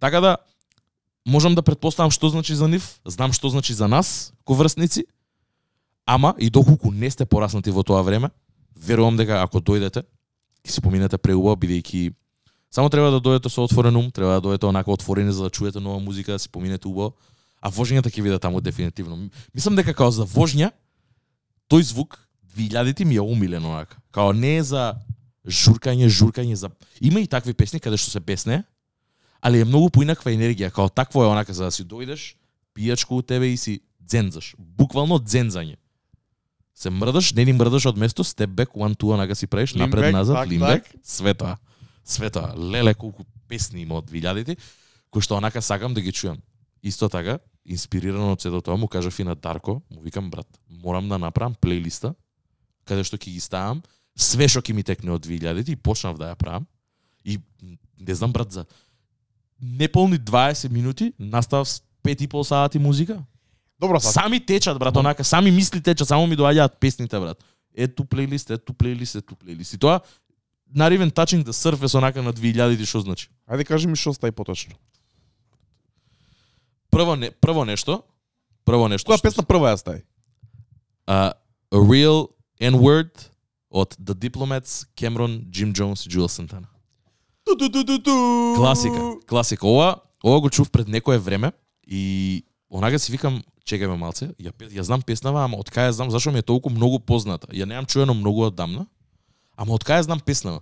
Така 0.00 0.20
да 0.20 0.36
можам 1.26 1.54
да 1.54 1.62
претпоставам 1.62 2.10
што 2.10 2.28
значи 2.28 2.54
за 2.54 2.68
нив, 2.68 3.00
знам 3.04 3.32
што 3.32 3.48
значи 3.48 3.74
за 3.74 3.88
нас, 3.88 4.32
ко 4.44 4.54
врсници, 4.54 5.06
ама 6.06 6.34
и 6.38 6.50
доколку 6.50 6.90
не 6.90 7.10
сте 7.10 7.26
пораснати 7.26 7.70
во 7.70 7.82
тоа 7.82 8.02
време, 8.02 8.30
верувам 8.76 9.16
дека 9.16 9.42
ако 9.42 9.58
дојдете, 9.58 10.02
ќе 10.66 10.70
си 10.70 10.80
поминете 10.80 11.18
преубаво, 11.18 11.56
бидејќи 11.56 12.14
само 12.72 12.88
треба 12.88 13.10
да 13.12 13.20
дојдете 13.20 13.52
со 13.52 13.62
отворен 13.62 13.96
ум, 13.96 14.10
треба 14.10 14.40
да 14.40 14.48
дојдете 14.48 14.68
онака 14.68 14.90
отворени 14.90 15.32
за 15.32 15.44
да 15.44 15.50
чуете 15.50 15.80
нова 15.80 16.00
музика, 16.00 16.32
да 16.32 16.38
си 16.38 16.48
поминете 16.48 16.88
убаво, 16.88 17.12
а 17.60 17.70
вожњата 17.70 18.08
ќе 18.10 18.22
видат 18.22 18.42
таму 18.42 18.60
дефинитивно. 18.60 19.28
Мислам 19.54 19.76
дека 19.76 19.94
као 19.94 20.10
за 20.10 20.24
вожња, 20.24 20.72
тој 21.70 21.82
звук 21.82 22.18
2000 22.56 23.04
ми 23.04 23.16
е 23.16 23.20
умилен 23.20 23.64
онака. 23.64 24.00
Као 24.10 24.32
не 24.32 24.56
е 24.56 24.62
за 24.62 24.96
журкање, 25.46 26.08
журкање 26.08 26.54
за 26.54 26.70
има 27.00 27.20
и 27.20 27.26
такви 27.26 27.52
песни 27.52 27.80
каде 27.80 27.96
што 27.96 28.10
се 28.10 28.20
песне, 28.20 28.64
али 29.42 29.60
е 29.60 29.68
многу 29.68 29.90
поинаква 29.90 30.32
енергија, 30.32 30.72
као 30.72 30.88
такво 30.88 31.24
е 31.24 31.30
онака 31.30 31.52
за 31.52 31.68
да 31.68 31.70
си 31.70 31.84
дојдеш, 31.84 32.34
пијачко 32.74 33.20
у 33.20 33.22
тебе 33.22 33.52
и 33.52 33.56
си 33.56 33.80
дзензаш. 34.00 34.54
Буквално 34.58 35.18
дзензање. 35.18 35.76
Се 36.74 36.90
мрдаш, 36.90 37.34
не 37.34 37.44
ни 37.44 37.52
мрдаш 37.52 37.86
од 37.86 37.98
место, 38.00 38.24
степ 38.24 38.50
бек, 38.50 38.72
one 38.74 38.96
two, 38.96 39.12
онака 39.12 39.34
си 39.36 39.46
правиш, 39.46 39.74
напред 39.74 40.12
назад, 40.12 40.48
лимбек, 40.48 40.88
све 41.04 41.34
тоа. 41.34 41.58
Све 42.04 42.30
тоа. 42.30 42.54
Леле 42.56 42.94
колку 42.94 43.24
песни 43.48 43.82
има 43.82 44.00
од 44.00 44.10
2000-ти, 44.10 44.56
кои 45.10 45.22
што 45.22 45.36
онака 45.36 45.62
сакам 45.62 45.94
да 45.94 46.00
ги 46.00 46.12
чујам. 46.12 46.40
Исто 46.82 47.08
така, 47.08 47.38
инспирирано 47.64 48.32
од 48.32 48.42
сето 48.42 48.60
тоа, 48.60 48.76
му 48.76 48.88
кажав 48.88 49.18
и 49.18 49.24
на 49.24 49.34
Дарко, 49.34 49.82
му 49.90 50.00
викам 50.00 50.30
брат, 50.30 50.48
морам 50.68 51.08
да 51.08 51.18
направам 51.18 51.54
плейлиста 51.54 52.14
каде 52.84 53.04
што 53.06 53.18
ќе 53.18 53.30
ги 53.30 53.40
ставам 53.42 53.82
све 54.18 54.48
што 54.50 54.62
ќе 54.62 54.74
ми 54.76 54.84
текне 54.86 55.12
од 55.14 55.24
2000-ти 55.24 55.76
и 55.76 55.80
почнав 55.80 56.18
да 56.20 56.32
ја 56.32 56.38
правам. 56.38 56.66
И 57.24 57.38
не 57.98 58.14
знам 58.14 58.32
брат 58.32 58.52
за 58.52 58.66
неполни 59.60 60.18
20 60.18 60.70
минути 60.70 61.12
наставав 61.18 61.68
с 61.68 61.82
5 62.04 62.22
и 62.22 62.28
пол 62.28 62.44
сати 62.44 62.78
музика. 62.78 63.22
Добро, 63.78 64.00
сад. 64.00 64.12
Сами 64.12 64.44
течат 64.46 64.78
брат, 64.78 64.96
онака 64.96 65.24
сами 65.24 65.50
мисли 65.50 65.82
течат, 65.82 66.08
само 66.08 66.26
ми 66.26 66.36
доаѓаат 66.36 66.78
песните 66.80 67.20
брат. 67.20 67.44
Ето 67.74 68.04
плейлист, 68.04 68.50
ето 68.50 68.74
плейлист, 68.74 69.14
ето 69.14 69.36
плейлист. 69.36 69.72
И 69.72 69.78
тоа 69.78 70.00
not 70.74 70.92
even 70.92 71.10
touching 71.10 71.44
the 71.44 71.52
surface 71.52 71.94
онака 71.98 72.22
на 72.22 72.32
2000-ти 72.32 72.86
што 72.86 73.00
значи. 73.00 73.28
Ајде 73.48 73.64
кажи 73.64 73.88
ми 73.88 73.96
што 73.96 74.12
стаи 74.12 74.32
поточно. 74.32 74.74
Прво 76.90 77.16
не, 77.16 77.30
прво 77.30 77.64
нешто, 77.64 78.02
прво 78.64 78.88
нешто. 78.88 79.12
Која 79.12 79.22
песна 79.22 79.44
прва 79.44 79.72
ја 79.72 79.78
стаи? 79.80 80.02
А, 81.06 81.32
A 81.72 81.78
Real 81.78 82.28
N-Word 82.60 83.32
од 83.70 83.96
The 83.96 84.14
Diplomats, 84.14 84.84
Cameron, 84.96 85.48
Jim 85.48 85.72
Jones 85.72 86.06
и 86.06 86.10
Jules 86.10 86.36
Santana. 86.36 86.68
Ту 87.44 87.56
ту 87.56 87.68
ту 87.68 87.84
ту 87.84 87.98
ту. 87.98 88.54
Класика, 88.56 89.16
класика. 89.26 89.66
Ова, 89.66 89.96
ова 90.24 90.40
го 90.40 90.50
чув 90.50 90.70
пред 90.70 90.88
некое 90.88 91.18
време 91.18 91.52
и 91.86 92.44
онага 92.70 92.98
си 92.98 93.12
викам, 93.12 93.42
чекај 93.64 93.88
ме 93.88 93.96
малце, 93.96 94.30
ја, 94.38 94.52
ја 94.52 94.82
знам 94.82 95.02
песнава, 95.02 95.44
ама 95.44 95.56
од 95.58 95.70
кај 95.72 95.88
ја 95.88 95.96
знам, 95.96 96.10
зашо 96.10 96.30
ми 96.30 96.38
е 96.38 96.46
толку 96.46 96.70
многу 96.70 97.00
позната. 97.00 97.48
Ја 97.52 97.64
немам 97.64 97.86
чуено 97.86 98.14
многу 98.14 98.44
одамна, 98.46 98.86
ама 99.56 99.74
од 99.74 99.84
кај 99.84 100.00
ја 100.00 100.02
знам 100.02 100.20
песнава. 100.20 100.60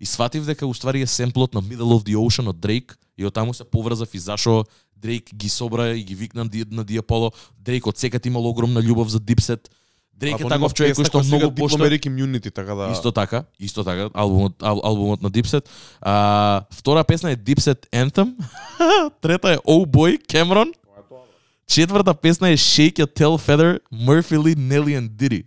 И 0.00 0.06
сватив 0.06 0.46
дека 0.46 0.66
уствари 0.66 1.02
е 1.02 1.06
семплот 1.06 1.54
на 1.54 1.62
Middle 1.62 1.94
of 1.94 2.02
the 2.02 2.16
Ocean 2.16 2.48
од 2.48 2.58
Дрейк 2.60 2.98
и 3.16 3.24
од 3.24 3.34
таму 3.34 3.54
се 3.54 3.64
поврзав 3.64 4.14
и 4.14 4.18
зашо 4.18 4.64
Дрейк 4.96 5.34
ги 5.34 5.48
собра 5.48 5.94
и 5.94 6.02
ги 6.02 6.14
викна 6.14 6.44
на 6.44 6.50
Ди- 6.50 6.66
на 6.70 6.84
Диаполо. 6.84 7.32
Дрейк 7.58 7.86
од 7.86 7.98
секад 7.98 8.26
имал 8.26 8.46
огромна 8.46 8.82
љубов 8.82 9.06
за 9.06 9.20
Дипсет. 9.20 9.70
Дрейк 10.14 10.40
е 10.40 10.46
таков 10.46 10.74
човек 10.74 10.94
кој 10.94 11.06
што 11.06 11.22
многу 11.22 11.50
пошто 11.50 11.76
Дипломерик 11.76 12.02
Immunity, 12.06 12.50
така 12.54 12.74
да... 12.74 12.90
Исто 12.92 13.10
така, 13.12 13.44
исто 13.58 13.82
така, 13.84 14.10
албумот, 14.14 14.54
ал, 14.62 14.78
албумот 14.84 15.22
на 15.22 15.30
Dipset. 15.30 15.66
А, 16.00 16.62
втора 16.70 17.04
песна 17.04 17.30
е 17.30 17.36
Dipset 17.36 17.90
Anthem. 17.90 18.34
Трета 19.20 19.52
е 19.52 19.56
Oh 19.56 19.86
Boy, 19.86 20.18
Cameron. 20.26 20.72
Четврта 21.66 22.14
песна 22.14 22.50
е 22.50 22.56
Shake 22.56 22.98
Your 23.02 23.10
Tail 23.18 23.38
Feather, 23.38 23.80
Murphy 23.92 24.36
Lee, 24.38 24.54
Nelly 24.56 24.98
and 25.00 25.10
Diddy. 25.10 25.44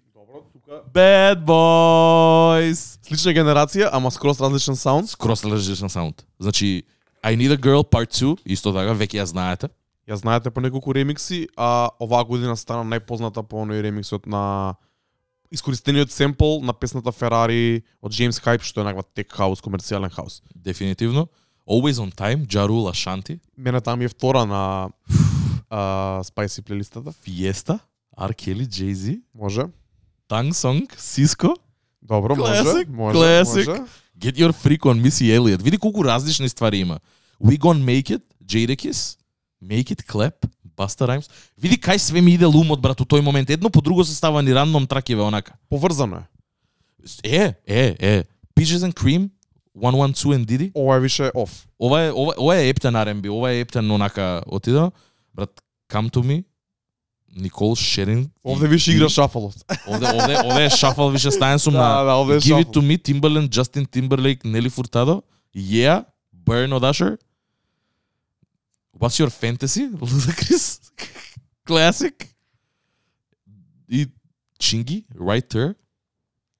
Bad 0.94 1.46
Boys. 1.46 2.98
Слична 3.06 3.34
генерација, 3.36 3.90
ама 3.92 4.12
скрос 4.12 4.40
различен 4.42 4.76
саунд. 4.76 5.10
Скрос 5.10 5.44
различен 5.46 5.90
саунд. 5.90 6.26
Значи, 6.40 6.84
I 7.24 7.36
Need 7.36 7.52
a 7.54 7.58
Girl 7.58 7.84
Part 7.84 8.12
2, 8.12 8.38
исто 8.46 8.74
така, 8.74 8.94
веќе 8.94 9.22
ја 9.22 9.26
знаете. 9.26 9.70
Ја 10.08 10.16
знаете 10.16 10.52
по 10.52 10.62
неколку 10.62 10.94
ремикси, 10.94 11.48
а 11.58 11.90
оваа 12.00 12.26
година 12.26 12.58
стана 12.58 12.86
најпозната 12.86 13.44
по 13.44 13.64
оној 13.66 13.82
ремиксот 13.82 14.26
на 14.26 14.76
искористениот 15.52 16.12
семпл 16.12 16.60
на 16.62 16.74
песната 16.74 17.12
Ferrari 17.12 17.82
од 18.02 18.12
James 18.12 18.38
Hype, 18.38 18.62
што 18.62 18.82
е 18.82 18.90
некаква 18.90 19.06
тек 19.16 19.34
хаус, 19.34 19.62
комерцијален 19.62 20.14
хаус. 20.14 20.42
Дефинитивно. 20.56 21.28
Always 21.66 21.98
on 21.98 22.14
Time, 22.14 22.46
Rule 22.46 22.92
Ashanti, 22.92 23.40
Мене 23.58 23.82
таа 23.82 23.96
ми 23.96 24.06
е 24.06 24.08
втора 24.08 24.46
на 24.46 24.90
а, 25.70 25.80
Spicy 26.24 26.62
плейлистата. 26.62 27.12
Fiesta, 27.12 27.80
R. 28.20 28.34
Kelly, 28.34 28.68
Jay-Z, 28.68 29.22
Може. 29.34 29.66
Tang 30.30 30.52
Song, 30.52 30.88
Cisco, 30.98 31.56
Добро, 32.02 32.36
Classic, 32.36 32.88
може. 32.90 33.18
Може. 33.18 33.18
classic. 33.18 33.68
Може. 33.68 33.82
Get 34.20 34.38
Your 34.38 34.52
Freak 34.52 34.80
on 34.80 35.02
Missy 35.02 35.40
Elliott. 35.40 35.62
Види 35.62 35.78
колку 35.78 36.06
различни 36.06 36.50
ствари 36.50 36.78
има. 36.78 37.00
We 37.44 37.58
Gon 37.60 37.84
Make 37.84 38.18
It, 38.18 38.22
Jadakiss, 38.46 39.18
Make 39.64 39.96
It 39.96 40.06
Clap, 40.06 40.34
Busta 40.78 41.08
Rhymes. 41.08 41.30
Види 41.58 41.78
кај 41.78 41.98
све 41.98 42.22
ми 42.22 42.34
иде 42.34 42.46
лумот, 42.46 42.82
брат, 42.82 43.02
у 43.02 43.06
тој 43.06 43.22
момент. 43.22 43.50
Едно 43.50 43.70
по 43.70 43.82
друго 43.82 44.06
се 44.06 44.16
става 44.16 44.44
ни 44.44 44.56
рандом 44.56 44.88
тракиве, 44.88 45.22
онака. 45.22 45.54
Поврзано 45.70 46.18
е. 46.18 46.26
Е, 47.24 47.54
е, 47.68 47.96
е. 48.00 48.24
Peaches 48.56 48.90
and 48.90 48.94
Cream, 48.94 49.30
112 49.78 50.36
and 50.36 50.46
Diddy. 50.46 50.72
Ова 50.76 50.96
е 50.96 51.00
више 51.00 51.32
оф. 51.36 51.68
Ова 51.80 52.02
е, 52.02 52.12
ова, 52.12 52.34
ова 52.38 52.58
е 52.58 52.70
ептен 52.70 52.94
R&B, 52.94 53.30
ова 53.32 53.52
е 53.52 53.60
ептен 53.60 53.92
онака 53.92 54.42
отида. 54.48 54.92
Брат, 55.34 55.62
Come 55.92 56.10
to 56.14 56.22
Me, 56.24 56.44
Никол 57.37 57.77
Шерин. 57.77 58.31
Овде 58.43 58.67
више 58.69 58.97
игра 58.97 59.09
шафалот. 59.09 59.55
Овде, 59.87 60.07
овде, 60.07 60.37
овде 60.45 60.65
е 60.65 60.71
шафал 60.71 61.11
више 61.11 61.31
стаен 61.31 61.59
сум 61.59 61.75
Да, 61.75 61.79
на 61.99 62.05
да, 62.05 62.13
овде 62.17 62.35
е 62.37 62.41
Give 62.41 62.43
It 62.43 62.67
шафал. 62.67 62.73
To 62.73 62.81
Me, 62.81 62.99
Timbaland, 63.03 63.49
Justin 63.49 63.87
Timberlake, 63.87 64.43
Nelly 64.45 64.71
Furtado, 64.71 65.23
Yeah, 65.57 66.05
Burn 66.33 66.73
од 66.73 66.83
Usher. 66.83 67.19
What's 68.99 69.19
Your 69.21 69.31
Fantasy? 69.31 69.89
Ludacris. 69.89 70.81
Classic. 71.65 72.15
И 73.89 74.07
Chingy, 74.59 75.05
Right 75.15 75.49
There. 75.49 75.75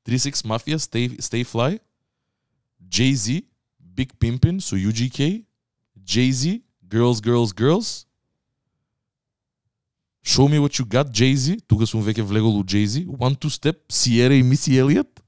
36 0.05 0.45
Mafia, 0.45 0.79
Stay, 0.79 1.17
Stay 1.21 1.45
Fly. 1.45 1.81
Jay-Z, 2.89 3.45
Big 3.79 4.13
Pimpin' 4.19 4.61
со 4.61 4.77
UGK. 4.77 5.45
Jay-Z, 6.05 6.63
Girls, 6.89 7.21
Girls, 7.21 7.53
Girls. 7.55 8.07
Show 10.26 10.48
Me 10.50 10.58
What 10.58 10.74
You 10.80 10.86
Got, 10.86 11.12
Jay-Z. 11.12 11.68
Тука 11.68 11.86
сум 11.86 12.02
веќе 12.02 12.24
влегол 12.26 12.58
у 12.58 12.64
Jay-Z. 12.64 13.06
One 13.06 13.38
Two 13.38 13.52
Step, 13.54 13.78
Sierra 13.90 14.34
и 14.34 14.44
Missy 14.44 14.80
Elliott. 14.82 15.22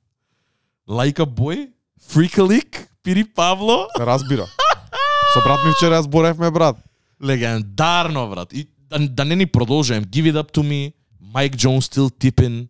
Like 0.87 1.19
a 1.19 1.25
Boy, 1.25 1.69
Freak 2.09 2.39
a 2.39 2.43
Leak, 2.43 2.87
Пири 3.03 3.23
Павло. 3.23 3.87
Се 3.97 4.05
разбира. 4.05 4.45
Со 5.33 5.39
брат 5.45 5.59
ми 5.65 5.71
вчера 5.75 6.01
зборевме 6.01 6.51
брат. 6.51 6.77
Легендарно, 7.23 8.29
брат. 8.29 8.53
И 8.53 8.67
да, 8.89 9.07
да 9.09 9.25
не 9.25 9.35
ни 9.35 9.45
продолжувам. 9.45 10.03
Give 10.03 10.33
It 10.33 10.43
Up 10.43 10.53
To 10.53 10.61
Me, 10.61 10.93
Mike 11.33 11.55
Jones 11.55 11.79
Still 11.79 12.09
Tippin. 12.09 12.67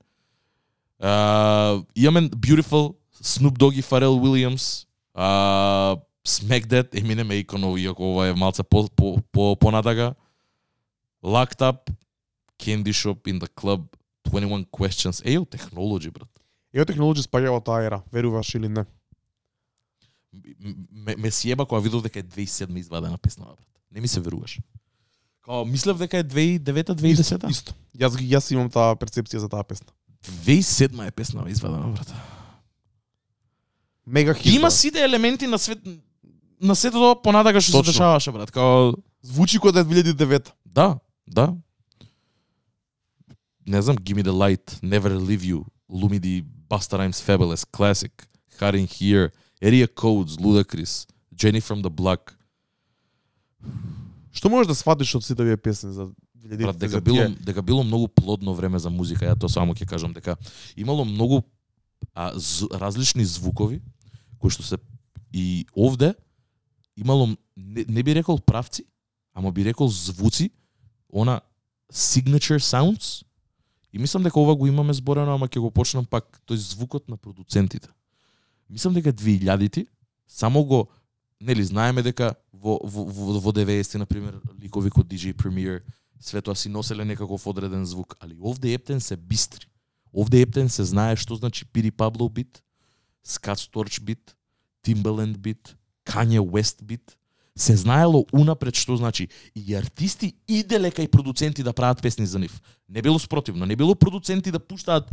Uh, 1.03 1.85
имаме 1.95 2.29
Beautiful, 2.29 2.95
Snoop 3.23 3.57
Dogg 3.57 3.73
и 3.73 3.83
Pharrell 3.83 4.19
Williams. 4.19 4.85
Uh, 5.15 5.99
Smack 6.27 6.67
That, 6.67 6.93
Eminem 6.93 7.45
Akonov, 7.45 7.79
иако 7.79 8.11
ова 8.11 8.27
е 8.27 8.33
малце 8.33 8.63
по, 8.63 8.89
по, 8.95 9.17
по, 9.31 9.55
понатага. 9.55 10.13
Locked 11.23 11.59
Up, 11.59 11.77
Candy 12.59 12.93
Shop 12.93 13.27
in 13.27 13.39
the 13.39 13.47
Club, 13.55 13.87
21 14.29 14.65
Questions. 14.71 15.21
Ејо, 15.23 15.45
технологи, 15.49 16.09
брат. 16.09 16.29
Ео 16.73 16.85
технологија 16.85 17.27
спаѓа 17.27 17.53
во 17.53 17.61
таа 17.61 17.83
ера, 17.85 18.03
веруваш 18.11 18.55
или 18.55 18.67
не? 18.67 18.85
ме, 20.91 21.15
ме 21.15 21.31
сјеба 21.31 21.65
кога 21.67 21.81
видов 21.81 22.03
дека 22.05 22.19
е 22.19 22.23
2007 22.23 22.79
извадена 22.79 23.17
песнава, 23.17 23.55
брат. 23.55 23.67
Не 23.91 24.01
ми 24.01 24.07
се 24.07 24.19
веруваш. 24.19 24.59
Као 25.41 25.65
мислев 25.65 25.97
дека 25.97 26.17
е 26.17 26.23
2009 26.23 26.93
2010 26.93 27.49
Исто. 27.49 27.73
Јас 27.97 28.17
јас 28.19 28.51
имам 28.53 28.69
таа 28.69 28.95
перцепција 28.95 29.37
за 29.37 29.49
таа 29.49 29.63
песна. 29.63 29.87
2007 30.43 31.07
е 31.07 31.11
песнава 31.11 31.49
извадена, 31.49 31.93
брат. 31.93 32.13
Мега 34.05 34.33
хит. 34.33 34.53
Има 34.53 34.67
брат. 34.67 34.73
сите 34.73 35.03
елементи 35.03 35.47
на 35.47 35.59
свет 35.59 35.79
на 36.61 36.75
сето 36.75 36.97
тоа 36.97 37.21
понатака 37.21 37.61
што 37.61 37.83
се 37.83 37.91
дешаваше, 37.91 38.31
брат. 38.31 38.51
Као 38.51 38.93
звучи 39.21 39.59
да 39.59 39.79
е 39.79 39.83
2009. 39.83 40.51
да, 40.65 40.99
да. 41.27 41.53
Не 43.67 43.81
знам, 43.81 43.97
Gimme 43.97 44.23
the 44.23 44.31
Light, 44.31 44.79
Never 44.81 45.11
Leave 45.19 45.43
You, 45.43 45.65
Lumidi, 45.89 46.41
Busta 46.69 46.97
Rhymes 46.97 47.21
Fabulous, 47.21 47.65
Classic, 47.65 48.11
Hard 48.59 48.75
in 48.75 48.87
Here, 48.87 49.31
Area 49.61 49.87
Codes, 49.87 50.37
Ludacris, 50.37 51.05
Jenny 51.35 51.61
from 51.61 51.81
the 51.81 51.89
Block, 51.89 52.37
Што 54.37 54.49
можеш 54.53 54.69
да 54.69 54.75
сватиш 54.77 55.15
од 55.17 55.25
сите 55.25 55.41
овие 55.41 55.57
песни 55.57 55.91
за 55.93 56.11
2010? 56.45 56.63
Брат, 56.63 56.77
дека 56.77 57.01
било, 57.01 57.23
дека 57.41 57.61
било 57.61 57.83
многу 57.83 58.07
плодно 58.07 58.53
време 58.53 58.79
за 58.79 58.89
музика, 58.89 59.25
ја 59.25 59.35
тоа 59.35 59.49
само 59.49 59.73
ќе 59.73 59.87
кажам 59.89 60.13
дека 60.13 60.37
имало 60.77 61.05
многу 61.05 61.41
а, 62.13 62.31
з, 62.37 62.69
различни 62.69 63.25
звукови 63.25 63.81
кои 64.37 64.53
што 64.53 64.63
се 64.63 64.77
и 65.33 65.65
овде 65.73 66.13
имало 66.95 67.33
не, 67.57 67.85
не 67.87 68.03
би 68.03 68.13
рекол 68.15 68.39
правци, 68.39 68.85
ама 69.33 69.51
би 69.51 69.65
рекол 69.65 69.89
звуци, 69.89 70.51
она 71.09 71.41
signature 71.91 72.61
sounds 72.61 73.25
и 73.93 73.99
мислам 73.99 74.23
дека 74.23 74.39
ова 74.39 74.55
го 74.55 74.67
имаме 74.67 74.93
зборено, 74.93 75.33
ама 75.33 75.47
ќе 75.47 75.59
го 75.59 75.71
почнам 75.71 76.05
пак 76.05 76.41
тој 76.47 76.55
звукот 76.55 77.09
на 77.09 77.17
продуцентите. 77.17 77.89
Мислам 78.69 78.93
дека 78.93 79.13
2000-ти 79.13 79.87
само 80.27 80.63
го 80.63 80.87
нели 81.41 81.63
знаеме 81.63 82.03
дека 82.03 82.35
во 82.53 82.79
во 82.83 83.05
во, 83.05 83.39
во 83.39 83.51
90 83.51 83.97
на 83.97 84.05
пример 84.05 84.41
ликови 84.61 84.89
кој 84.89 85.03
DJ 85.03 85.33
Premier 85.33 85.81
све 86.19 86.41
тоа 86.41 86.55
си 86.55 86.69
носеле 86.69 87.05
некаков 87.05 87.47
одреден 87.47 87.85
звук, 87.85 88.17
али 88.19 88.37
овде 88.41 88.73
ептен 88.73 88.99
се 88.99 89.17
бистри. 89.17 89.67
Овде 90.13 90.41
ептен 90.41 90.69
се 90.69 90.83
знае 90.83 91.15
што 91.15 91.35
значи 91.35 91.65
Пири 91.65 91.91
Пабло 91.91 92.29
бит, 92.29 92.63
Скат 93.23 93.59
Сторч 93.59 93.99
бит, 93.99 94.35
Timbaland 94.83 95.37
бит, 95.37 95.75
Kanye 96.05 96.39
West 96.39 96.83
бит. 96.83 97.16
Се 97.57 97.75
знаело 97.75 98.25
унапред 98.33 98.75
што 98.75 98.95
значи 98.95 99.27
и 99.55 99.75
артисти 99.75 100.33
и 100.47 100.63
делека 100.63 101.01
и 101.01 101.07
продуценти 101.07 101.63
да 101.63 101.73
прават 101.73 102.01
песни 102.01 102.25
за 102.25 102.39
нив. 102.39 102.61
Не 102.89 103.01
било 103.01 103.19
спротивно, 103.19 103.65
не 103.65 103.75
било 103.75 103.95
продуценти 103.95 104.51
да 104.51 104.59
пуштаат 104.59 105.09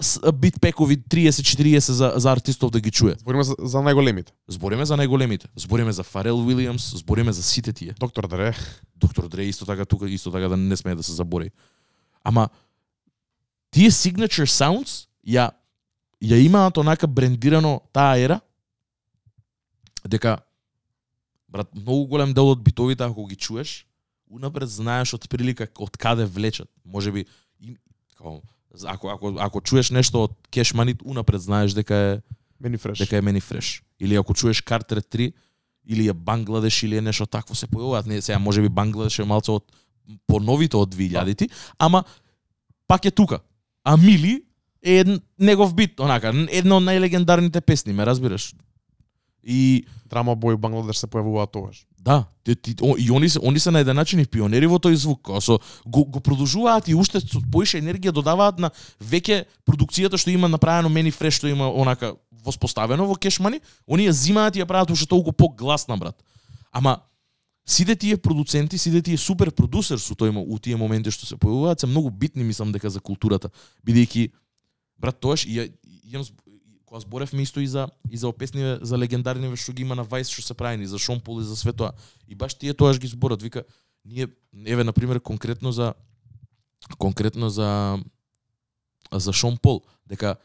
с- 0.00 0.32
бит 0.32 0.60
пекови 0.60 0.96
30-40 0.98 1.78
за, 1.78 2.12
за 2.16 2.32
артистов 2.32 2.70
да 2.70 2.80
ги 2.80 2.90
чуе. 2.90 3.14
Збориме 3.18 3.44
за, 3.44 3.54
за 3.58 3.78
најголемите. 3.78 4.30
Збориме 4.48 4.84
за 4.84 4.94
најголемите. 4.96 5.46
Збориме 5.56 5.92
за 5.92 6.02
Фарел 6.02 6.38
Уилиамс, 6.38 6.96
збориме 6.96 7.32
за 7.32 7.42
сите 7.42 7.72
тие. 7.72 7.94
Доктор 8.00 8.26
Дре. 8.28 8.54
Доктор 8.96 9.28
Дре 9.28 9.44
исто 9.44 9.66
така 9.66 9.84
тука 9.84 10.10
исто 10.10 10.30
така 10.30 10.48
да 10.48 10.56
не 10.56 10.76
смее 10.76 10.94
да 10.94 11.02
се 11.02 11.12
забори. 11.12 11.50
Ама 12.24 12.48
тие 13.70 13.90
signature 13.90 14.46
sounds 14.46 15.06
ја 15.26 15.50
ја 16.22 16.36
имаат 16.36 16.76
онака 16.76 17.06
брендирано 17.06 17.80
таа 17.92 18.18
ера 18.18 18.40
дека 20.08 20.38
брат 21.54 21.70
многу 21.74 22.08
голем 22.10 22.34
дел 22.34 22.50
од 22.50 22.62
битовите 22.66 23.06
ако 23.06 23.26
ги 23.30 23.38
чуеш 23.38 23.84
унапред 24.30 24.68
знаеш 24.68 25.14
од 25.14 25.28
прилика 25.30 25.68
од 25.78 25.96
каде 25.96 26.26
влечат. 26.26 26.68
Можеби 26.84 27.26
им, 27.62 27.76
као, 28.18 28.40
ако 28.90 29.08
ако 29.14 29.34
ако 29.38 29.60
чуеш 29.60 29.92
нешто 29.94 30.26
од 30.26 30.34
Cash 30.50 30.74
Money 30.74 30.98
унапред 31.04 31.40
знаеш 31.40 31.76
дека 31.78 31.94
е 31.94 32.20
Мени 32.60 32.78
фреш. 32.78 32.98
дека 32.98 33.16
е 33.16 33.22
мени 33.22 33.40
фреш. 33.40 33.82
Или 34.00 34.16
ако 34.16 34.34
чуеш 34.34 34.60
Картер 34.60 35.00
3 35.00 35.32
или 35.86 36.08
е 36.08 36.12
Бангладеш 36.12 36.82
или 36.82 36.96
е 36.96 37.00
нешто 37.00 37.26
такво 37.26 37.54
се 37.54 37.66
појавуваат, 37.66 38.06
не 38.06 38.22
сега 38.22 38.38
можеби 38.38 38.68
Бангладеш 38.68 39.18
е 39.18 39.24
малце 39.24 39.52
од 39.52 39.64
поновите 40.26 40.76
од 40.76 40.94
2000-ти, 40.94 41.48
ама 41.78 42.04
пак 42.86 43.04
е 43.04 43.10
тука. 43.10 43.38
А 43.84 43.96
Мили 43.96 44.42
е 44.82 44.98
ед, 44.98 45.22
негов 45.38 45.74
бит, 45.74 46.00
онака, 46.00 46.32
една 46.50 46.76
од 46.76 46.84
најлегендарните 46.84 47.60
песни, 47.60 47.92
ме 47.92 48.06
разбираш? 48.06 48.54
И 49.44 49.86
Драма 50.08 50.34
бој 50.36 50.56
Бангладеш 50.56 51.02
се 51.02 51.08
појавуваат 51.10 51.52
тогаш. 51.52 51.84
Да, 51.98 52.24
ти, 52.44 52.54
ти, 52.54 52.74
о, 52.82 52.96
и 52.98 53.10
они 53.10 53.28
се 53.28 53.38
они 53.42 53.60
се 53.60 53.70
на 53.70 53.80
еден 53.80 53.96
начин 53.96 54.20
и 54.20 54.26
пионери 54.26 54.66
во 54.66 54.76
тој 54.76 54.94
звук, 54.94 55.22
као 55.24 55.40
со 55.40 55.58
го, 55.86 56.04
го 56.04 56.20
продолжуваат 56.20 56.88
и 56.88 56.94
уште 56.94 57.20
со 57.20 57.40
поише 57.52 57.80
енергија 57.80 58.12
додаваат 58.12 58.58
на 58.60 58.70
веќе 59.00 59.44
продукцијата 59.64 60.20
што 60.20 60.30
има 60.30 60.48
направено 60.48 60.88
мени 60.88 61.10
фреш 61.10 61.40
што 61.40 61.48
има 61.48 61.70
онака 61.72 62.14
воспоставено 62.44 63.06
во 63.08 63.16
кешмани, 63.16 63.60
они 63.88 64.08
ја 64.08 64.12
зимаат 64.12 64.56
и 64.56 64.60
ја 64.60 64.68
прават 64.68 64.90
уште 64.90 65.08
толку 65.08 65.32
погласна 65.32 65.96
брат. 65.96 66.20
Ама 66.72 67.00
сите 67.64 67.96
тие 67.96 68.16
продуценти, 68.16 68.78
сите 68.78 69.02
тие 69.02 69.16
супер 69.16 69.50
продусер 69.50 69.98
со 69.98 70.14
тој 70.14 70.36
у 70.36 70.58
тие 70.58 70.76
моменти 70.76 71.10
што 71.10 71.26
се 71.26 71.36
појавуваат 71.36 71.80
се 71.80 71.86
многу 71.86 72.10
битни 72.10 72.44
мислам 72.44 72.72
дека 72.72 72.90
за 72.90 73.00
културата, 73.00 73.48
бидејќи 73.86 74.30
брат 75.00 75.20
тоаш 75.20 75.46
и 75.46 75.56
ја 75.56 75.72
имам 76.12 76.24
кога 76.94 77.00
зборевме 77.00 77.42
исто 77.42 77.60
и 77.60 77.66
за 77.66 77.88
и 78.10 78.16
за 78.16 78.32
песни 78.32 78.78
за 78.80 78.98
легендарни 78.98 79.56
што 79.56 79.72
ги 79.72 79.82
има 79.82 79.94
на 79.94 80.04
Вајс 80.06 80.30
што 80.30 80.42
се 80.42 80.54
правени 80.54 80.86
за 80.86 80.98
Шон 80.98 81.20
Пол 81.20 81.40
и 81.40 81.44
за 81.44 81.56
све 81.56 81.72
тоа. 81.72 81.92
И 82.28 82.34
баш 82.34 82.54
тие 82.54 82.74
тоаш 82.74 83.00
ги 83.00 83.06
зборат, 83.06 83.42
вика 83.42 83.64
ние 84.04 84.28
еве 84.54 84.84
на 84.84 84.92
пример 84.92 85.20
конкретно 85.20 85.72
за 85.72 85.94
конкретно 86.98 87.50
за 87.50 87.98
за 89.10 89.32
Шон 89.32 89.58
Пол 89.58 89.82
дека 90.06 90.36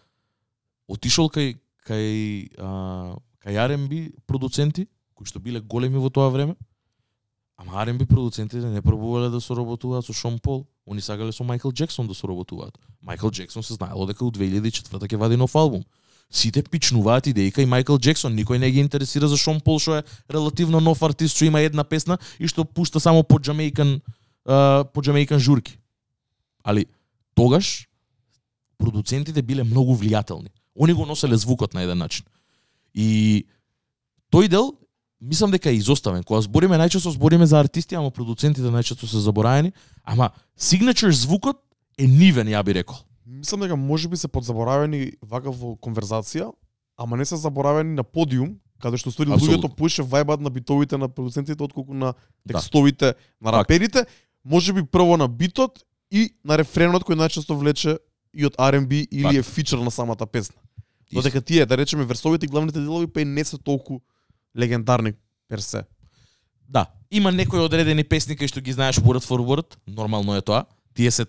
отишол 0.87 1.29
кај 1.29 1.59
кај 1.85 2.49
а, 2.57 3.15
кај 3.45 3.53
R&B 3.69 4.25
продуценти 4.25 4.87
кои 5.13 5.29
што 5.29 5.39
биле 5.39 5.61
големи 5.61 6.01
во 6.01 6.09
тоа 6.09 6.29
време. 6.29 6.55
Ама 7.57 7.85
R&B 7.85 8.07
продуцентите 8.07 8.65
не 8.65 8.81
пробувале 8.81 9.29
да 9.29 9.41
соработуваат 9.41 10.05
со 10.05 10.13
Шон 10.13 10.39
Пол. 10.39 10.65
Они 10.87 11.01
сагале 11.01 11.31
со 11.31 11.43
Майкл 11.43 11.69
Джексон 11.69 12.07
да 12.07 12.15
соработуваат. 12.15 12.79
Майкл 13.01 13.29
Джексон 13.29 13.63
се 13.63 13.73
знаело 13.73 14.07
дека 14.07 14.25
у 14.25 14.31
2004 14.31 15.05
ќе 15.05 15.17
вади 15.17 15.37
нов 15.37 15.55
албум. 15.55 15.85
Сите 16.29 16.61
пичнуваат 16.61 17.27
идејка 17.27 17.63
и 17.63 17.65
Майкл 17.65 17.97
Джексон, 17.97 18.35
никој 18.37 18.59
не 18.61 18.69
ги 18.71 18.79
интересира 18.79 19.27
за 19.27 19.37
Шон 19.37 19.61
Пол 19.61 19.79
што 19.79 19.99
е 19.99 20.03
релативно 20.29 20.79
нов 20.79 21.01
артист 21.03 21.35
што 21.35 21.45
има 21.45 21.61
една 21.65 21.83
песна 21.83 22.19
и 22.37 22.47
што 22.47 22.65
пушта 22.65 22.99
само 22.99 23.23
по 23.23 23.39
Джамейкан 23.39 24.01
по 24.45 25.01
Джамейкан 25.01 25.39
журки. 25.39 25.79
Али 26.63 26.85
тогаш 27.33 27.89
продуцентите 28.77 29.41
биле 29.41 29.63
многу 29.63 29.95
влијателни. 29.95 30.53
Они 30.75 30.93
го 30.93 31.05
носеле 31.05 31.37
звукот 31.37 31.73
на 31.73 31.81
еден 31.81 31.97
начин. 31.97 32.25
И 32.93 33.45
тој 34.31 34.47
дел 34.47 34.73
мислам 35.21 35.51
дека 35.51 35.69
е 35.69 35.81
изоставен. 35.81 36.23
Кога 36.23 36.41
збориме 36.41 36.77
најчесто 36.77 37.09
збориме 37.09 37.45
за 37.45 37.59
артисти, 37.59 37.95
ама 37.95 38.11
продуцентите 38.11 38.69
најчесто 38.69 39.09
се 39.09 39.19
забораени, 39.19 39.73
ама 40.03 40.29
signature 40.57 41.11
звукот 41.11 41.57
е 41.97 42.07
нивен, 42.07 42.47
ја 42.47 42.63
би 42.63 42.73
рекол. 42.73 42.97
Мислам 43.39 43.59
дека 43.61 43.75
можеби 43.77 44.17
се 44.17 44.27
подзаборавени 44.27 45.13
вака 45.23 45.51
во 45.51 45.75
конверзација, 45.77 46.51
ама 46.97 47.17
не 47.17 47.25
се 47.25 47.35
заборавени 47.37 47.95
на 47.95 48.03
подиум, 48.03 48.57
каде 48.79 48.97
што 48.97 49.11
стори 49.11 49.31
Апсолутно. 49.31 49.57
луѓето 49.57 49.75
поише 49.75 50.03
вајбат 50.03 50.39
на 50.39 50.49
битовите 50.49 50.97
на 50.97 51.07
продуцентите 51.07 51.63
отколку 51.63 51.93
на 51.93 52.13
Да. 52.45 52.53
текстовите 52.53 53.15
на 53.41 53.51
Факт. 53.51 53.55
раперите, 53.61 54.05
можеби 54.45 54.83
прво 54.83 55.17
на 55.17 55.27
битот 55.29 55.79
и 56.11 56.29
на 56.43 56.57
рефренот 56.57 57.03
кој 57.03 57.15
најчесто 57.15 57.53
влече 57.53 57.97
и 58.33 58.45
од 58.45 58.55
R&B 58.57 59.07
или 59.09 59.23
Факт. 59.23 59.37
е 59.37 59.43
фичер 59.45 59.77
на 59.79 59.91
самата 59.91 60.25
песна. 60.27 60.55
Додека 61.11 61.41
тие, 61.41 61.65
да 61.65 61.77
речеме, 61.77 62.05
версовите 62.05 62.45
и 62.45 62.49
главните 62.49 62.79
делови 62.79 63.07
па 63.07 63.21
и 63.21 63.25
не 63.25 63.43
се 63.43 63.57
толку 63.57 63.99
легендарни 64.55 65.13
персе. 65.47 65.83
Да, 66.61 66.85
има 67.11 67.31
некои 67.31 67.59
одредени 67.59 68.03
песни 68.03 68.35
кои 68.35 68.47
што 68.47 68.61
ги 68.61 68.71
знаеш 68.71 68.95
word 68.97 69.23
for 69.23 69.39
word, 69.39 69.75
нормално 69.87 70.35
е 70.35 70.41
тоа. 70.41 70.65
Тие 70.93 71.11
се 71.11 71.25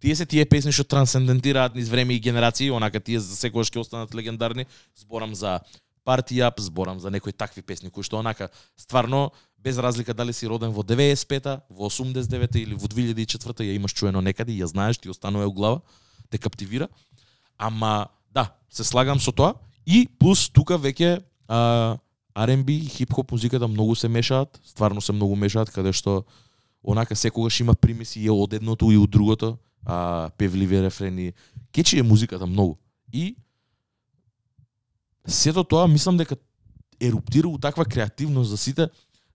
тие 0.00 0.16
се 0.16 0.26
тие 0.26 0.44
песни 0.44 0.72
што 0.72 0.84
трансцендентираат 0.84 1.74
низ 1.74 1.88
време 1.88 2.14
и 2.14 2.20
генерации, 2.20 2.70
онака 2.70 3.00
тие 3.00 3.20
за 3.20 3.36
секогаш 3.36 3.70
ќе 3.70 3.80
останат 3.80 4.14
легендарни. 4.14 4.66
Зборам 4.96 5.34
за 5.34 5.60
Party 6.06 6.40
Up, 6.40 6.60
зборам 6.60 7.00
за 7.00 7.10
некои 7.10 7.32
такви 7.32 7.62
песни 7.62 7.90
кои 7.90 8.02
што 8.02 8.18
онака 8.18 8.48
стварно 8.76 9.30
без 9.58 9.78
разлика 9.78 10.14
дали 10.14 10.32
си 10.32 10.48
роден 10.48 10.72
во 10.72 10.82
95-та, 10.82 11.60
во 11.68 11.90
89-та 11.90 12.58
или 12.58 12.74
во 12.74 12.88
2004-та 12.88 13.64
ја 13.64 13.76
имаш 13.76 13.92
чуено 13.92 14.20
некаде 14.20 14.52
и 14.52 14.62
ја 14.62 14.66
знаеш, 14.66 14.98
ти 14.98 15.10
останува 15.10 15.46
у 15.46 15.52
глава, 15.52 15.80
те 16.30 16.38
каптивира. 16.38 16.88
Ама 17.58 18.08
да, 18.32 18.56
се 18.70 18.84
слагам 18.84 19.20
со 19.20 19.32
тоа 19.32 19.54
и 19.86 20.08
плюс 20.18 20.48
тука 20.48 20.78
веќе 20.80 21.20
а, 21.48 21.98
R&B 22.34 22.70
и 22.70 22.88
хип-хоп 22.88 23.32
музиката 23.32 23.68
многу 23.68 23.94
се 23.94 24.08
мешаат, 24.08 24.60
стварно 24.64 25.00
се 25.00 25.12
многу 25.12 25.36
мешаат, 25.36 25.70
каде 25.70 25.92
што 25.92 26.24
онака 26.82 27.16
секогаш 27.16 27.60
има 27.60 27.74
примеси 27.74 28.24
и 28.24 28.30
од 28.30 28.54
едното 28.56 28.90
и 28.92 28.96
од 28.96 29.10
другото, 29.10 29.58
а, 29.86 30.30
певливи 30.38 30.82
рефрени. 30.82 31.32
Кечи 31.72 31.98
е 31.98 32.02
музиката 32.02 32.46
многу. 32.46 32.76
И 33.12 33.36
сето 35.26 35.64
тоа 35.64 35.88
мислам 35.88 36.16
дека 36.16 36.36
еруптира 37.00 37.48
у 37.48 37.58
таква 37.58 37.84
креативност 37.84 38.50
за 38.50 38.56
сите 38.56 38.88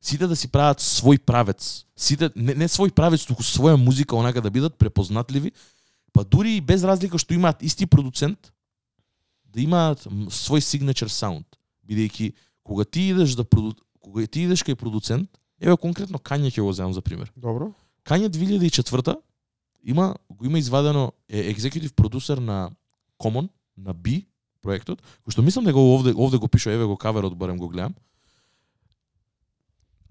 сите 0.06 0.28
да 0.28 0.36
си 0.36 0.48
прават 0.48 0.82
свој 0.82 1.18
правец. 1.26 1.86
Сите 1.98 2.30
не, 2.36 2.54
не 2.54 2.68
свој 2.70 2.94
правец, 2.94 3.26
туку 3.26 3.44
своја 3.44 3.80
музика 3.80 4.16
онака 4.16 4.42
да 4.42 4.52
бидат 4.54 4.78
препознатливи, 4.78 5.52
па 6.14 6.24
дури 6.24 6.58
и 6.58 6.62
без 6.62 6.84
разлика 6.86 7.18
што 7.18 7.34
имаат 7.34 7.64
исти 7.66 7.88
продуцент, 7.90 8.52
да 9.50 9.62
имаат 9.62 10.06
свој 10.30 10.62
signature 10.62 11.10
sound, 11.10 11.46
бидејќи 11.88 12.34
кога 12.64 12.86
ти 12.86 13.10
идеш 13.10 13.36
да 13.36 13.44
проду... 13.44 13.74
кога 14.00 14.28
ти 14.28 14.46
идеш 14.46 14.62
кај 14.62 14.76
продуцент, 14.76 15.30
еве 15.60 15.78
конкретно 15.78 16.20
Кање 16.20 16.54
ќе 16.54 16.62
го 16.62 16.74
земам 16.74 16.94
за 16.94 17.02
пример. 17.02 17.32
Добро. 17.36 17.72
Кање 18.06 18.30
2004 18.30 19.18
има 19.86 20.16
го 20.30 20.46
има 20.46 20.60
извадено 20.60 21.12
е 21.30 21.40
екзекутив 21.40 21.94
продусер 21.94 22.38
на 22.38 22.72
Common, 23.20 23.50
на 23.78 23.94
B 23.94 24.26
проектот, 24.62 25.02
кој 25.24 25.32
што 25.32 25.46
мислам 25.46 25.66
дека 25.66 25.80
овде 25.80 26.14
овде 26.18 26.38
го 26.42 26.48
пише, 26.48 26.74
еве 26.74 26.86
го 26.86 26.98
каверот 26.98 27.38
барем 27.38 27.58
го 27.58 27.70
гледам. 27.70 27.94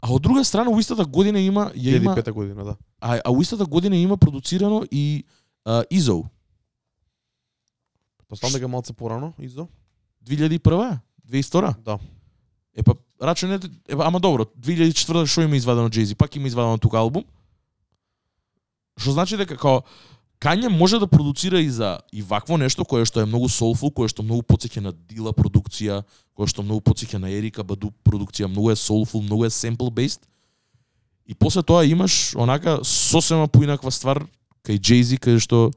А 0.00 0.12
од 0.12 0.22
друга 0.22 0.44
страна 0.44 0.70
у 0.70 0.78
истата 0.80 1.04
година 1.04 1.40
има 1.40 1.72
ја 1.74 1.96
има 1.96 2.14
2005 2.14 2.32
година, 2.32 2.64
да. 2.64 2.76
а, 3.00 3.20
а 3.24 3.32
у 3.32 3.42
истата 3.42 3.66
година 3.66 3.96
има 3.96 4.16
продуцирано 4.16 4.84
и 4.90 5.24
а, 5.64 5.84
Изо 5.90 6.24
Поставам 8.28 8.52
дека 8.52 8.68
малце 8.68 8.92
порано, 8.92 9.32
изо. 9.38 9.68
2001 10.24 10.98
2002 11.28 11.74
Да. 11.78 11.98
Е 12.76 12.82
па 12.82 12.94
рачунете, 13.22 13.70
е 13.88 13.96
па, 13.96 14.06
ама 14.06 14.20
добро, 14.20 14.44
2004 14.44 15.26
што 15.26 15.42
има 15.42 15.56
извадено 15.56 15.88
Jay-Z, 15.88 16.16
пак 16.16 16.36
има 16.36 16.48
извадено 16.48 16.78
тука 16.78 16.98
албум. 16.98 17.24
Што 18.96 19.12
значи 19.12 19.36
дека 19.36 19.56
као 19.56 19.82
Кање 20.44 20.68
може 20.68 20.98
да 21.00 21.06
продуцира 21.06 21.60
и 21.60 21.70
за 21.70 22.00
и 22.12 22.22
вакво 22.22 22.58
нешто 22.60 22.84
кое 22.84 23.06
што 23.08 23.22
е 23.22 23.26
многу 23.26 23.48
soulful, 23.48 23.88
кое 23.88 24.10
што 24.12 24.22
многу 24.22 24.42
потсеќа 24.44 24.82
на 24.84 24.92
Дила 24.92 25.32
продукција, 25.32 26.02
кое 26.36 26.50
што 26.50 26.62
многу 26.62 26.82
потсеќа 26.84 27.16
на 27.22 27.30
Ерика 27.32 27.64
Баду 27.64 27.94
продукција, 28.04 28.50
многу 28.50 28.68
е 28.74 28.76
soulful, 28.76 29.22
многу 29.24 29.46
е 29.46 29.50
sample 29.50 29.88
based. 29.88 30.28
И 31.26 31.34
после 31.34 31.62
тоа 31.62 31.86
имаш 31.86 32.36
онака 32.36 32.80
сосема 32.84 33.48
поинаква 33.48 33.90
ствар 33.90 34.26
кај 34.68 34.76
Jay-Z 34.76 35.16
кај 35.24 35.40
што 35.40 35.70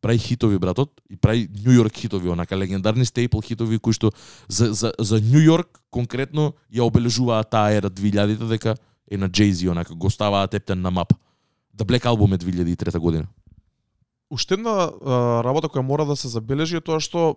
прави 0.00 0.18
хитови 0.18 0.56
братот 0.58 0.96
и 1.10 1.16
прави 1.16 1.48
Нью 1.60 1.76
Йорк 1.82 1.92
хитови, 1.92 2.30
онака 2.32 2.56
легендарни 2.56 3.04
стейпл 3.04 3.40
хитови 3.44 3.78
кои 3.78 3.92
што 3.92 4.14
за 4.48 4.72
за 4.72 4.94
за 4.98 5.20
Нью 5.20 5.44
Йорк 5.44 5.82
конкретно 5.90 6.54
ја 6.72 6.88
обележуваат 6.88 7.50
таа 7.50 7.76
ера 7.76 7.90
2000-та 7.90 8.48
дека 8.48 8.76
е 9.10 9.16
на 9.18 9.28
Jay-Z 9.28 9.68
онака 9.70 9.94
го 9.94 10.10
ставаат 10.10 10.54
ептен 10.54 10.80
на 10.80 10.90
мапа. 10.90 11.16
The 11.76 11.84
Black 11.84 12.04
Album 12.04 12.34
е 12.34 12.38
2003 12.38 12.98
година. 12.98 13.26
Уште 14.30 14.54
една 14.54 14.70
а, 14.70 15.44
работа 15.44 15.68
која 15.68 15.80
мора 15.82 16.04
да 16.04 16.16
се 16.16 16.28
забележи 16.28 16.76
е 16.76 16.80
тоа 16.80 17.00
што 17.00 17.36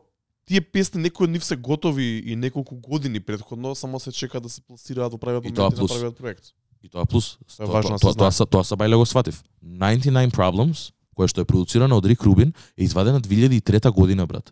тие 0.49 0.61
песни 0.61 1.01
некои 1.01 1.23
од 1.23 1.31
нив 1.31 1.43
се 1.45 1.55
готови 1.55 2.23
и 2.25 2.35
неколку 2.35 2.75
години 2.75 3.19
предходно, 3.19 3.75
само 3.75 3.99
се 3.99 4.11
чека 4.11 4.41
да 4.41 4.49
се 4.49 4.61
пласираат 4.61 5.11
во 5.11 5.17
правиот 5.17 5.43
момент 5.43 5.55
тоа 5.55 5.67
и 5.67 5.69
на 5.69 5.77
плюс. 5.77 5.91
правиот 5.91 6.17
проект. 6.17 6.45
И 6.83 6.89
тоа 6.89 7.05
плюс, 7.05 7.37
Тоа 7.57 7.63
е 7.63 7.67
тоа, 7.67 7.73
важно 7.73 7.89
да 7.89 7.99
тоа, 7.99 8.13
тоа, 8.13 8.31
знае. 8.31 8.37
тоа, 8.39 8.45
тоа 8.47 8.63
са 8.63 8.75
бајле 8.77 8.95
го 8.95 9.05
сватив. 9.05 9.43
99 9.61 10.31
Problems, 10.31 10.89
која 11.13 11.27
што 11.27 11.41
е 11.41 11.45
продуцирана 11.45 11.93
од 11.93 12.05
Рик 12.05 12.23
Рубин, 12.23 12.53
е 12.77 12.83
извадена 12.83 13.21
2003 13.21 13.91
година, 13.91 14.25
брат. 14.25 14.49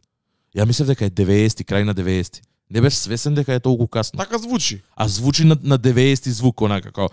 Ја 0.54 0.66
мислев 0.66 0.88
дека 0.88 1.06
е 1.06 1.10
90 1.10 1.64
крај 1.64 1.84
на 1.84 1.96
90 1.96 2.42
Не 2.70 2.82
беше 2.82 2.98
свесен 2.98 3.34
дека 3.34 3.54
е 3.54 3.60
толку 3.60 3.88
касно. 3.88 4.18
Така 4.18 4.38
звучи. 4.38 4.82
а 4.96 5.08
звучи 5.08 5.44
на, 5.44 5.58
на 5.64 5.80
90 5.80 6.30
звук 6.30 6.62
онака 6.62 6.92
како 6.92 7.10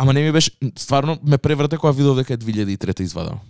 Ама 0.00 0.12
не 0.12 0.22
ми 0.22 0.32
беше 0.32 0.50
стварно 0.78 1.18
ме 1.22 1.38
преврте 1.38 1.76
кога 1.76 1.92
видов 1.92 2.16
дека 2.16 2.34
е 2.34 2.38
2003 2.38 3.00
извадено. 3.00 3.40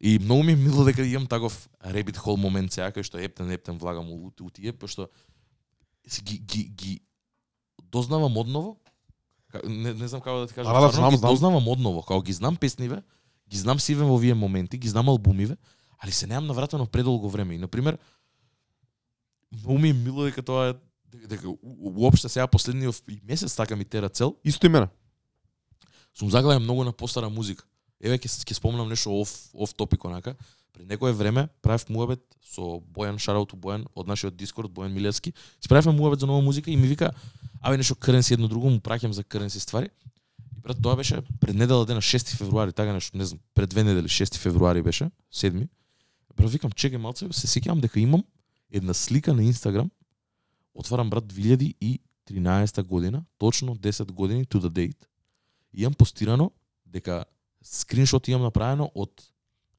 И 0.00 0.18
многу 0.18 0.42
ми 0.42 0.52
е 0.52 0.56
мило 0.56 0.84
дека 0.84 1.04
имам 1.04 1.26
таков 1.26 1.68
rabbit 1.84 2.16
hole 2.16 2.36
момент 2.36 2.72
сега 2.72 2.88
кај 2.88 3.04
што 3.04 3.20
ептен 3.20 3.50
ептен 3.50 3.76
влагам 3.76 4.08
у, 4.08 4.32
у 4.32 4.50
тие 4.50 4.72
пошто 4.72 5.08
ги 6.22 6.38
ги 6.38 6.64
ги 6.64 7.00
дознавам 7.84 8.36
одново. 8.36 8.76
Не, 9.68 9.92
не 9.92 10.08
знам 10.08 10.20
како 10.20 10.38
да 10.38 10.46
ти 10.46 10.54
кажам. 10.54 10.72
Да, 10.72 10.80
да, 10.80 10.88
стварно 10.88 10.96
знам, 10.96 11.10
ги 11.10 11.16
знам. 11.16 11.30
дознавам 11.30 11.68
одново, 11.68 12.02
како 12.02 12.22
ги 12.22 12.32
знам 12.32 12.56
песниве, 12.56 13.02
ги 13.50 13.58
знам 13.58 13.80
сиве 13.80 14.04
во 14.04 14.14
овие 14.14 14.34
моменти, 14.34 14.78
ги 14.78 14.88
знам 14.88 15.08
албумиве, 15.08 15.56
али 15.98 16.12
се 16.12 16.26
неам 16.26 16.46
навратено 16.46 16.86
предолго 16.86 17.28
време. 17.30 17.54
И 17.54 17.58
на 17.58 17.68
пример 17.68 17.98
многу 19.52 19.78
ми 19.78 19.88
е 19.88 19.92
мило 19.92 20.24
дека 20.24 20.42
тоа 20.42 20.68
е 20.68 20.74
дека, 21.12 21.28
дека 21.28 21.48
у- 21.48 21.58
у- 21.62 21.92
уопште 21.98 22.28
сега 22.28 22.46
последниот 22.46 23.02
месец 23.24 23.56
така 23.56 23.76
ми 23.76 23.84
тера 23.84 24.08
цел, 24.08 24.36
Исто 24.44 24.66
и 24.66 24.70
мене 24.70 24.88
сум 26.20 26.30
заглавен 26.30 26.62
многу 26.62 26.84
на 26.84 26.92
постара 26.92 27.28
музика. 27.28 27.64
Еве 28.00 28.18
ќе 28.20 28.28
ќе 28.28 28.54
спомнам 28.56 28.88
нешто 28.88 29.12
оф 29.16 29.30
оф 29.54 29.72
топик 29.74 30.04
онака. 30.04 30.36
Пред 30.72 30.88
некое 30.88 31.12
време 31.12 31.48
правев 31.62 31.88
муабет 31.88 32.20
со 32.44 32.80
Бојан 32.80 33.16
Шарауту 33.18 33.56
Бојан 33.56 33.86
од 33.94 34.06
нашиот 34.06 34.36
Дискорд 34.36 34.68
Бојан 34.68 34.92
Милевски. 34.92 35.32
Си 35.60 35.68
муабет 35.88 36.20
за 36.20 36.26
нова 36.26 36.42
музика 36.42 36.70
и 36.70 36.76
ми 36.76 36.88
вика 36.88 37.10
абе 37.62 37.76
нешто 37.76 37.94
кренси 37.94 38.34
едно 38.34 38.48
друго 38.48 38.68
му 38.68 38.78
праќам 38.78 39.10
за 39.12 39.24
кренси 39.24 39.60
ствари. 39.60 39.88
И 40.56 40.60
брат 40.60 40.76
тоа 40.82 40.96
беше 40.96 41.22
пред 41.40 41.56
недела 41.56 41.86
дена 41.86 42.02
6 42.02 42.36
февруари, 42.36 42.72
така 42.72 42.92
нешто, 42.92 43.16
не 43.16 43.24
знам, 43.24 43.40
пред 43.54 43.70
две 43.70 43.84
недели 43.84 44.08
6 44.08 44.36
февруари 44.36 44.82
беше, 44.82 45.10
7. 45.32 45.68
Брат 46.36 46.50
викам 46.50 46.70
чекај 46.70 46.96
малце, 46.96 47.32
се 47.32 47.48
сеќавам 47.48 47.80
дека 47.80 48.00
имам 48.00 48.24
една 48.70 48.94
слика 48.94 49.32
на 49.32 49.42
Инстаграм. 49.42 49.90
Отварам 50.74 51.10
брат 51.10 51.24
2013 51.24 52.82
година, 52.82 53.24
точно 53.38 53.76
10 53.76 54.12
години 54.12 54.44
to 54.44 54.60
the 54.60 54.68
date. 54.68 55.09
Имам 55.72 55.94
постирано 55.94 56.52
дека 56.86 57.24
скриншот 57.62 58.28
имам 58.28 58.42
направено 58.42 58.90
од 58.94 59.32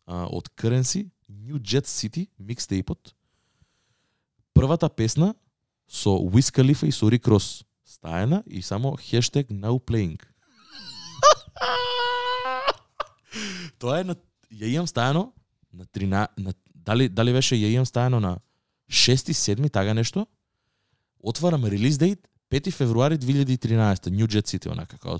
а, 0.06 0.28
од 0.28 0.50
Currency 0.56 1.10
New 1.30 1.60
Jet 1.60 1.86
City 1.86 2.28
микстејпот. 2.40 3.14
Првата 4.54 4.90
песна 4.90 5.36
со 5.88 6.20
Wiz 6.20 6.52
Khalifa 6.52 6.88
и 6.88 6.92
со 6.92 7.10
Rick 7.10 7.28
Ross 7.28 7.64
стаена 7.84 8.44
и 8.48 8.62
само 8.62 8.98
хештег 8.98 9.50
now 9.50 9.80
playing. 9.80 10.22
Тоа 13.80 14.00
е 14.00 14.04
на 14.04 14.16
ја 14.52 14.68
имам 14.68 14.88
стаено 14.88 15.34
на 15.74 15.86
13 15.86 16.28
на 16.38 16.54
дали 16.76 17.10
дали 17.10 17.34
беше 17.34 17.56
ја 17.56 17.72
имам 17.72 17.86
стаено 17.86 18.20
на 18.20 18.38
6 18.90 19.32
7 19.32 19.72
тага 19.72 19.94
нешто. 19.94 20.28
Отварам 21.20 21.66
релиз 21.66 21.98
дейт 21.98 22.28
5 22.52 22.72
февруари 22.72 23.18
2013 23.18 24.10
New 24.10 24.28
Jet 24.28 24.48
City 24.48 24.72
онака 24.72 24.98
како 24.98 25.20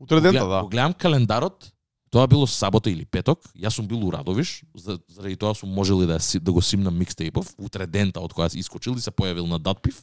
Утре 0.00 0.20
дента, 0.20 0.46
да. 0.48 0.62
Го 0.62 0.68
гледам 0.68 0.92
календарот, 0.92 1.72
тоа 2.10 2.26
било 2.26 2.46
сабота 2.46 2.90
или 2.90 3.04
петок, 3.04 3.40
јас 3.56 3.70
сум 3.70 3.86
бил 3.88 4.04
у 4.06 4.10
Радовиш, 4.12 4.62
за- 4.74 4.98
заради 5.08 5.36
тоа 5.36 5.54
сум 5.54 5.70
можел 5.70 5.98
да, 6.06 6.18
да 6.40 6.52
го 6.52 6.62
симнам 6.62 6.98
микстейпов, 6.98 7.54
утре 7.58 7.86
дента 7.86 8.20
од 8.20 8.32
кога 8.32 8.48
искочил 8.54 8.92
и 8.96 9.00
се 9.00 9.10
појавил 9.10 9.46
на 9.48 9.58
Датпив. 9.58 10.02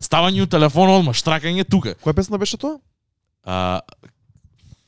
Ставање 0.00 0.42
у 0.42 0.46
телефон 0.46 0.90
одма, 0.90 1.12
штракање 1.12 1.64
тука. 1.68 1.94
Која 2.02 2.14
песна 2.16 2.38
беше 2.38 2.56
тоа? 2.56 2.80
А, 3.44 3.80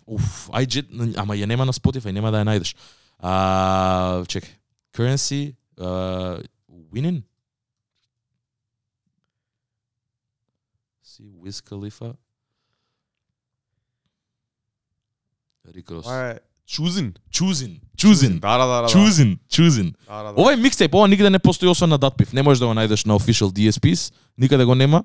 уф, 0.06 0.48
iJet, 0.60 0.88
ама 1.16 1.34
ја 1.34 1.46
нема 1.46 1.64
на 1.64 1.72
Spotify, 1.72 2.10
нема 2.12 2.30
да 2.30 2.42
ја 2.42 2.48
најдеш. 2.48 2.74
А, 3.18 4.24
чекај. 4.26 4.58
Currency, 4.92 5.54
uh, 5.78 6.42
Winning? 6.92 7.22
Си, 11.02 11.22
Wiz 11.40 11.62
Khalifa. 11.62 12.14
Ross. 15.68 16.02
Тоа 16.02 16.30
е 16.30 16.38
Choosing. 16.72 17.12
Choosing. 17.30 17.80
Choosing. 17.96 18.40
Да, 18.40 18.58
да, 18.58 18.66
да, 18.66 18.82
да. 18.82 18.88
Choosing. 18.88 19.38
Choosing. 19.50 19.94
Да, 20.06 20.22
да, 20.22 20.32
да. 20.32 20.40
Ова 20.40 20.52
е 20.52 20.56
микстейп, 20.56 20.94
ова 20.94 21.08
нигде 21.08 21.30
не 21.30 21.38
постои 21.38 21.68
освен 21.68 21.88
на 21.88 21.98
Datpiff. 21.98 22.32
Не 22.32 22.42
можеш 22.42 22.60
да 22.60 22.66
го 22.66 22.72
најдеш 22.72 23.06
на 23.06 23.18
official 23.18 23.52
DSPs, 23.52 24.12
никаде 24.38 24.64
го 24.64 24.74
нема. 24.74 25.04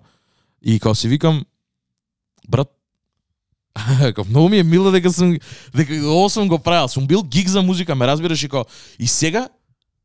И 0.62 0.80
као 0.80 0.96
си 0.96 1.08
викам, 1.08 1.46
брат, 2.50 2.72
као 4.16 4.26
многу 4.30 4.50
ми 4.50 4.60
е 4.60 4.64
мило 4.64 4.92
дека 4.92 5.12
сум 5.14 5.38
дека 5.76 5.94
ово 5.94 6.30
сум 6.30 6.48
го 6.48 6.60
правил. 6.60 6.88
Сум 6.88 7.08
бил 7.08 7.24
гиг 7.24 7.48
за 7.48 7.62
музика, 7.62 7.96
ме 7.96 8.08
разбираш 8.08 8.44
и 8.44 8.50
као 8.50 8.64
и 9.00 9.08
сега 9.08 9.50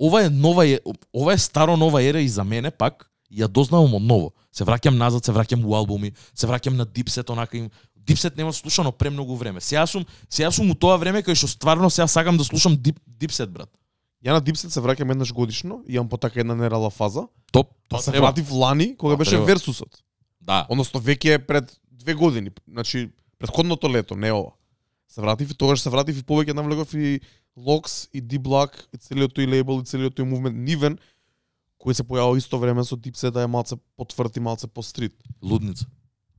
ова 0.00 0.24
е 0.24 0.30
нова 0.30 0.66
е 0.66 0.80
ова 1.14 1.32
е 1.32 1.38
старо 1.38 1.76
нова 1.76 2.02
ера 2.02 2.20
и 2.20 2.28
за 2.28 2.44
мене 2.44 2.70
пак 2.70 3.12
ја 3.32 3.48
дознавам 3.48 3.94
од 3.94 4.02
ново. 4.02 4.32
Се 4.52 4.64
враќам 4.64 4.98
назад, 4.98 5.24
се 5.24 5.32
враќам 5.32 5.64
у 5.64 5.74
албуми, 5.74 6.12
се 6.34 6.46
враќам 6.46 6.76
на 6.76 6.86
Dipset, 6.86 7.30
онака 7.32 7.56
им 7.56 7.70
Dipset 8.06 8.36
нема 8.36 8.52
слушано 8.52 8.92
премногу 8.92 9.36
време. 9.36 9.60
Сега 9.60 9.86
сум 9.86 10.04
сега 10.30 10.50
сум 10.50 10.70
у 10.70 10.74
тоа 10.74 10.96
време 10.98 11.22
кај 11.22 11.34
што 11.34 11.48
стварно 11.48 11.90
сега 11.90 12.06
сакам 12.06 12.36
да 12.36 12.44
слушам 12.44 12.76
Deep, 12.76 12.98
Dipset 13.18 13.46
брат. 13.46 13.70
Ја 14.24 14.32
на 14.32 14.42
Dipset 14.42 14.70
се 14.70 14.80
враќам 14.80 15.10
еднаш 15.10 15.32
годишно, 15.32 15.82
имам 15.88 16.08
по 16.08 16.16
така 16.16 16.40
една 16.40 16.54
нерала 16.54 16.90
фаза. 16.90 17.28
Топ, 17.52 17.68
Па 17.88 17.96
тоа 17.96 18.02
се 18.02 18.10
треба. 18.10 18.26
вратив 18.26 18.50
лани, 18.50 18.96
кога 18.96 19.14
Тоа 19.14 19.18
беше 19.18 19.30
треба. 19.30 19.44
Версусот. 19.44 20.02
Да. 20.40 20.66
Односно 20.70 21.00
веќе 21.00 21.34
е 21.34 21.38
пред 21.38 21.80
две 21.90 22.14
години, 22.14 22.50
значи 22.68 23.10
предходното 23.38 23.90
лето, 23.90 24.16
не 24.16 24.32
ова. 24.32 24.52
Се 25.08 25.20
вратив 25.20 25.50
и 25.50 25.54
тогаш 25.54 25.80
се 25.80 25.90
вратив 25.90 26.18
и 26.18 26.22
повеќе 26.22 26.54
навлегов 26.54 26.94
и 26.94 27.20
Локс 27.56 28.08
и 28.14 28.22
D 28.22 28.38
Block 28.38 28.86
и 28.94 28.98
целиот 28.98 29.34
тој 29.36 29.46
лейбл 29.46 29.80
и 29.80 29.84
целиот 29.84 30.16
тој 30.16 30.24
мувмент 30.24 30.56
Нивен 30.56 30.98
кој 31.82 31.92
се 31.92 32.02
појавил 32.06 32.38
исто 32.38 32.58
време 32.58 32.84
со 32.84 32.96
Dipset 32.96 33.30
да 33.30 33.42
е 33.42 33.50
малце 33.50 33.76
потврд 33.96 34.36
и 34.36 34.40
малце 34.40 34.66
по 34.66 34.82
стрит. 34.82 35.14
Лудница. 35.42 35.86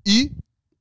И 0.06 0.32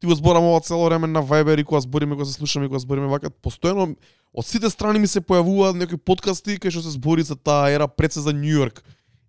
ти 0.03 0.07
го 0.07 0.15
зборам 0.15 0.45
ова 0.45 0.61
цело 0.61 0.85
време 0.85 1.07
на 1.07 1.23
Viber 1.23 1.61
и 1.61 1.65
кога 1.65 1.81
збориме, 1.81 2.15
кога 2.15 2.25
се 2.25 2.33
слушаме, 2.33 2.67
кога 2.67 2.79
збориме 2.83 3.07
вака, 3.07 3.31
постојано 3.31 3.95
од 4.35 4.47
сите 4.47 4.67
страни 4.71 4.99
ми 4.99 5.07
се 5.07 5.21
појавуваат 5.23 5.79
некои 5.79 5.95
подкасти 5.95 6.57
кај 6.59 6.75
што 6.75 6.83
се 6.83 6.97
збори 6.97 7.23
за 7.23 7.37
таа 7.39 7.71
ера 7.71 7.87
пред 7.87 8.11
се 8.13 8.21
за 8.21 8.33
Нью 8.35 8.67
Йорк. 8.67 8.83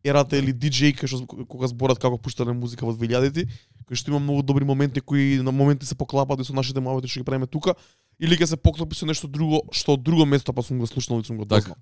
ерата 0.03 0.33
или 0.35 0.49
диџеј 0.49 0.97
кај 0.97 1.05
што 1.07 1.45
кога 1.45 1.69
зборат 1.69 2.01
како 2.01 2.17
пуштале 2.17 2.57
музика 2.57 2.89
во 2.89 2.91
2000-ти, 2.97 3.45
кој 3.85 3.93
што 3.95 4.09
има 4.09 4.19
многу 4.19 4.41
добри 4.41 4.65
моменти 4.65 4.99
кои 4.99 5.37
на 5.45 5.51
моменти 5.51 5.85
се 5.85 5.95
поклапаат 5.95 6.41
и 6.41 6.43
со 6.43 6.57
нашите 6.57 6.81
мавоти 6.81 7.07
што 7.07 7.21
ги 7.21 7.25
правиме 7.29 7.45
тука, 7.45 7.75
или 8.19 8.33
ќе 8.33 8.45
се 8.45 8.57
поклопи 8.57 8.97
со 8.97 9.05
нешто 9.05 9.29
друго 9.29 9.61
што 9.71 9.93
од 9.93 10.01
друго 10.01 10.25
место 10.25 10.53
па 10.53 10.63
сум 10.65 10.79
го 10.81 10.87
слушнал 10.89 11.21
и 11.21 11.23
сум 11.23 11.37
го 11.37 11.45
Така. 11.45 11.61
дознал. 11.61 11.77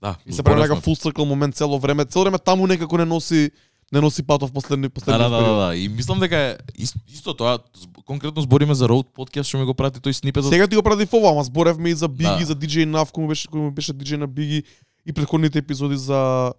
Да, 0.00 0.16
И 0.26 0.32
се 0.32 0.42
прави 0.42 0.62
некако 0.62 0.80
full 0.80 0.94
circle 0.94 1.24
момент 1.26 1.56
цело 1.56 1.78
време, 1.78 2.04
цело 2.06 2.24
време 2.24 2.38
таму 2.38 2.66
некако 2.66 2.96
не 2.98 3.04
носи 3.04 3.50
не 3.92 4.00
носи 4.00 4.22
патов 4.22 4.52
последни 4.52 4.82
Да, 4.82 4.90
последни 4.90 5.18
да, 5.20 5.28
да, 5.30 5.42
да, 5.44 5.54
да. 5.56 5.76
И 5.76 5.88
мислам 5.88 6.20
дека 6.20 6.36
е 6.38 6.56
ис- 6.76 6.94
исто 7.08 7.34
тоа, 7.34 7.58
конкретно 8.04 8.42
збориме 8.42 8.74
за 8.74 8.86
Road 8.86 9.06
Podcast 9.08 9.42
што 9.44 9.58
ми 9.58 9.64
го 9.64 9.74
прати 9.74 10.00
тој 10.00 10.12
снипет 10.12 10.44
Сега 10.44 10.66
ти 10.66 10.76
го 10.76 10.82
прави 10.82 11.06
фова, 11.06 11.30
ама 11.30 11.44
зборевме 11.44 11.88
и 11.88 11.94
за 11.94 12.08
Биги, 12.08 12.38
Да. 12.38 12.46
за 12.46 12.54
DJ 12.54 12.86
Nav, 12.86 13.10
кој 13.10 13.26
беше 13.26 13.48
кој 13.48 13.58
му 13.58 13.70
беше 13.70 13.92
DJ 13.92 14.16
на 14.16 14.26
Биги 14.26 14.62
и 15.06 15.12
претходните 15.12 15.58
епизоди 15.58 15.96
за 15.96 16.52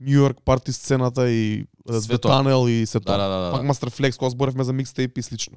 Нью 0.00 0.20
Йорк 0.20 0.38
парти 0.44 0.72
сцената 0.72 1.28
и 1.28 1.66
е, 1.84 1.92
Све 1.94 2.14
The 2.14 2.18
тоа. 2.18 2.30
Tunnel 2.32 2.68
и 2.68 2.86
се 2.86 2.98
Да, 2.98 3.04
тоа. 3.04 3.16
да, 3.16 3.28
да, 3.28 3.38
да. 3.40 3.52
Пак 3.52 3.62
Master 3.64 3.90
Flex 3.90 4.16
кога 4.16 4.30
зборевме 4.30 4.64
за 4.64 4.72
микстейп 4.72 5.18
и 5.18 5.22
слично. 5.22 5.56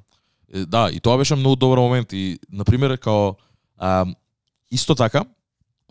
Да, 0.57 0.89
и 0.89 0.99
тоа 0.99 1.17
беше 1.17 1.35
многу 1.35 1.55
добар 1.55 1.77
момент 1.77 2.13
и 2.13 2.39
на 2.49 2.65
пример 2.65 2.97
као 2.97 3.35
а, 3.77 4.05
исто 4.71 4.95
така 4.95 5.23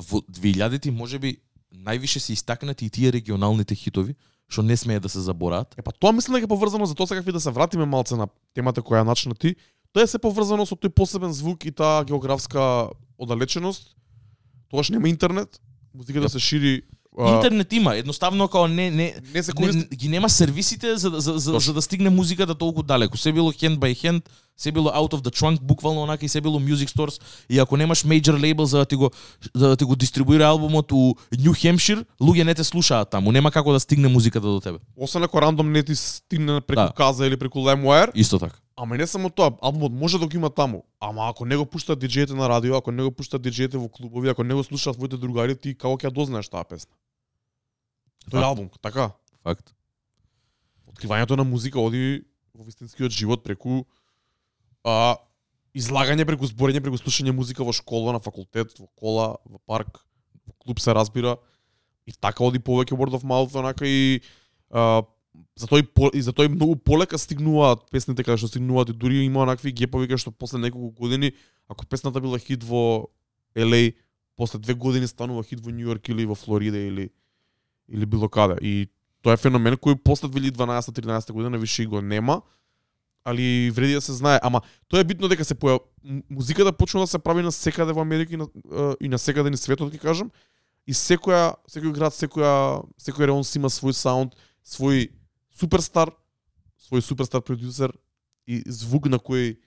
во 0.01 0.18
2000-ти 0.22 0.91
можеби 0.91 1.37
највише 1.76 2.18
се 2.18 2.33
истакнати 2.33 2.85
и 2.85 2.91
тие 2.91 3.12
регионалните 3.12 3.74
хитови 3.74 4.14
што 4.51 4.62
не 4.66 4.76
смее 4.76 5.01
да 5.01 5.09
се 5.09 5.22
забораат. 5.22 5.78
Е 5.78 5.82
па 5.82 5.94
тоа 5.94 6.12
мислам 6.12 6.36
дека 6.36 6.51
е 6.51 6.53
поврзано 6.53 6.86
за 6.86 6.94
тоа 6.98 7.07
сакав 7.07 7.26
и 7.26 7.32
да 7.32 7.40
се 7.40 7.55
вратиме 7.55 7.86
малце 7.86 8.18
на 8.18 8.26
темата 8.55 8.82
која 8.82 9.01
ја 9.01 9.07
начна 9.07 9.34
ти. 9.34 9.55
Тоа 9.94 10.03
е 10.03 10.11
се 10.11 10.18
поврзано 10.18 10.66
со 10.66 10.74
тој 10.74 10.90
посебен 10.90 11.32
звук 11.32 11.64
и 11.64 11.72
таа 11.72 12.05
географска 12.05 12.90
оддалеченост. 13.18 13.94
Тогаш 14.70 14.90
нема 14.90 15.09
интернет, 15.09 15.62
музиката 15.94 16.26
Јап. 16.26 16.34
се 16.34 16.38
шири 16.38 16.82
Интернет 17.26 17.72
има, 17.72 17.96
едноставно 17.96 18.48
као 18.48 18.68
не 18.68 18.90
не 18.90 19.14
не 19.34 19.42
се 19.42 19.52
користи 19.52 19.78
не- 19.80 19.96
ги 19.96 20.08
нема 20.08 20.28
сервисите 20.28 20.96
за, 20.96 21.10
да- 21.10 21.20
за, 21.20 21.32
за, 21.32 21.58
за 21.58 21.72
да 21.72 21.82
стигне 21.82 22.10
музиката 22.10 22.54
толку 22.54 22.82
далеку. 22.82 23.16
Се 23.16 23.32
било 23.32 23.52
hand 23.52 23.76
by 23.76 23.94
hand, 23.96 24.22
се 24.56 24.72
било 24.72 24.90
out 24.90 25.12
of 25.12 25.20
the 25.20 25.30
trunk, 25.32 25.60
буквално 25.62 26.02
онака 26.02 26.24
и 26.24 26.28
се 26.28 26.40
било 26.40 26.60
music 26.60 26.88
stores. 26.88 27.22
И 27.50 27.58
ако 27.58 27.76
немаш 27.76 28.04
major 28.04 28.54
label 28.54 28.62
за 28.62 28.78
да 28.78 28.84
ти 28.84 28.94
го 28.94 29.10
за 29.54 29.68
да 29.68 29.76
ти 29.76 29.84
го 29.84 29.96
дистрибуира 29.96 30.44
албумот 30.44 30.92
у 30.92 31.14
Нью 31.38 31.52
Хемшир, 31.54 32.04
луѓе 32.20 32.42
не 32.42 32.54
те 32.54 32.64
слушаат 32.64 33.10
таму. 33.10 33.32
Нема 33.32 33.50
како 33.50 33.72
да 33.72 33.80
стигне 33.80 34.08
музиката 34.08 34.46
до 34.46 34.60
тебе. 34.60 34.78
освен 34.96 35.22
ако 35.22 35.42
рандом 35.42 35.72
не 35.72 35.82
ти 35.82 35.94
стигне 35.94 36.60
преку 36.60 36.82
Да. 36.82 36.92
каза 36.96 37.26
или 37.26 37.36
преку 37.36 37.58
LimeWire, 37.58 38.10
Исто 38.14 38.38
така. 38.38 38.56
Ама 38.76 38.96
не 38.96 39.06
само 39.06 39.30
тоа, 39.30 39.50
албумот 39.62 39.92
може 39.92 40.18
да 40.18 40.26
го 40.26 40.36
има 40.36 40.50
таму. 40.50 40.82
Ама 41.00 41.28
ако 41.30 41.44
не 41.44 41.56
го 41.56 41.66
пуштаат 41.66 42.00
диџеите 42.00 42.30
на 42.30 42.48
радио, 42.48 42.76
ако 42.76 42.92
не 42.92 43.02
го 43.02 43.10
пуштаат 43.10 43.42
диџеите 43.42 43.76
во 43.76 43.88
клубови, 43.88 44.28
ако 44.28 44.44
не 44.44 44.54
го 44.54 44.64
слушаат 44.64 44.96
твоите 44.96 45.16
другари, 45.16 45.56
ти 45.56 45.74
како 45.74 45.94
ќе 45.94 46.08
ја 46.08 46.10
дознаеш 46.10 46.48
таа 46.48 46.64
песна? 46.64 46.92
Тој 48.31 48.45
албум, 48.45 48.70
така. 48.83 49.11
Факт. 49.43 49.72
Откривањето 50.91 51.37
на 51.37 51.45
музика 51.45 51.81
оди 51.81 52.22
во 52.55 52.64
вистинскиот 52.64 53.12
живот 53.14 53.45
преку 53.45 53.85
а, 54.85 55.16
излагање, 55.74 56.26
преку 56.28 56.49
зборење, 56.51 56.83
преку 56.85 57.01
слушање 57.01 57.35
музика 57.35 57.64
во 57.64 57.72
школа, 57.72 58.14
на 58.16 58.20
факултет, 58.20 58.74
во 58.78 58.89
кола, 58.99 59.37
во 59.45 59.59
парк, 59.66 60.03
во 60.47 60.55
клуб 60.64 60.81
се 60.81 60.95
разбира. 60.95 61.39
И 62.07 62.12
така 62.12 62.45
оди 62.45 62.59
повеќе 62.59 62.99
word 62.99 63.16
of 63.16 63.24
mouth, 63.26 63.57
онака 63.59 63.87
и 63.87 64.20
а, 64.70 65.03
за 65.57 65.68
тој 65.70 65.87
и 66.16 66.22
за 66.24 66.35
тој 66.35 66.51
многу 66.53 66.76
полека 66.76 67.18
стигнуваат 67.18 67.87
песните 67.93 68.24
каде 68.24 68.41
што 68.43 68.51
стигнуваат 68.51 68.91
и 68.91 68.97
дури 68.97 69.24
има 69.24 69.45
онакви 69.45 69.72
гепови 69.72 70.09
каде 70.09 70.22
што 70.22 70.33
после 70.33 70.59
неколку 70.59 70.91
години 70.91 71.33
ако 71.68 71.87
песната 71.87 72.20
била 72.20 72.39
хит 72.39 72.64
во 72.64 73.11
LA 73.55 73.95
после 74.37 74.59
две 74.59 74.74
години 74.74 75.07
станува 75.07 75.45
хит 75.45 75.61
во 75.61 75.70
Нью 75.70 75.89
Йорк 75.89 76.09
или 76.09 76.26
во 76.26 76.35
Флорида 76.35 76.78
или 76.78 77.11
или 77.91 78.07
било 78.07 78.28
каде 78.28 78.57
и 78.62 78.88
тоа 79.22 79.34
е 79.34 79.41
феномен 79.41 79.76
кој 79.76 79.99
после 80.05 80.28
2012-13 80.28 81.32
година 81.32 81.59
више 81.59 81.82
и 81.82 81.86
го 81.86 82.01
нема 82.01 82.41
али 83.24 83.70
вреди 83.70 83.95
да 83.95 84.01
се 84.01 84.12
знае 84.12 84.41
ама 84.43 84.61
тоа 84.88 85.01
е 85.01 85.05
битно 85.05 85.28
дека 85.28 85.45
се 85.45 85.55
поја 85.55 85.80
музиката 86.30 86.72
почнува 86.72 87.05
да 87.05 87.11
се 87.11 87.18
прави 87.18 87.43
на 87.43 87.53
секаде 87.53 87.93
во 87.93 88.01
Америка 88.01 88.34
и 88.34 88.36
на, 88.36 88.49
и 89.01 89.09
на 89.09 89.18
секаде 89.18 89.51
ни 89.51 89.57
светот 89.57 89.93
ќе 89.93 90.01
кажам 90.01 90.30
и 90.86 90.95
секоја 90.97 91.57
секој 91.68 91.93
град 91.93 92.16
секоја 92.16 92.82
секој 92.99 93.28
район 93.28 93.45
си 93.45 93.59
има 93.59 93.68
свој 93.68 93.93
саунд 93.93 94.36
свој 94.64 95.11
суперстар, 95.61 96.12
свој 96.88 97.05
суперстар 97.05 97.43
продюсер 97.45 97.93
и 98.47 98.62
звук 98.66 99.09
на 99.11 99.18
кој 99.18 99.59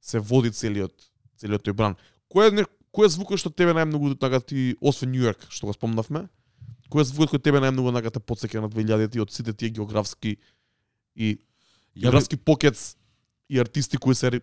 се 0.00 0.20
води 0.20 0.50
целиот 0.50 0.94
целиот 1.38 1.64
тој 1.64 1.74
бран. 1.74 1.96
Кој 2.28 2.52
е 2.52 2.66
кој 2.92 3.06
е 3.06 3.14
звукот 3.14 3.40
што 3.40 3.50
тебе 3.50 3.72
најмногу 3.76 4.18
така 4.18 4.40
ти 4.40 4.76
освен 4.80 5.12
Нью 5.12 5.32
што 5.48 5.66
го 5.66 5.72
спомнавме? 5.72 6.28
Кој 6.88 7.00
е 7.00 7.04
звукот 7.04 7.30
кој 7.30 7.42
тебе 7.42 7.60
најмногу 7.60 7.92
така 7.92 8.10
те 8.10 8.20
потсеќа 8.20 8.60
на 8.60 8.68
2000-ти 8.68 9.20
од 9.20 9.30
сите 9.30 9.52
тие 9.52 9.70
географски 9.70 10.36
и 11.16 11.26
Ја 11.26 11.38
би- 11.94 12.00
географски 12.00 12.36
покетс 12.38 12.96
и 13.50 13.58
артисти 13.58 13.96
кои 13.96 14.14
се 14.14 14.30
ре- 14.30 14.40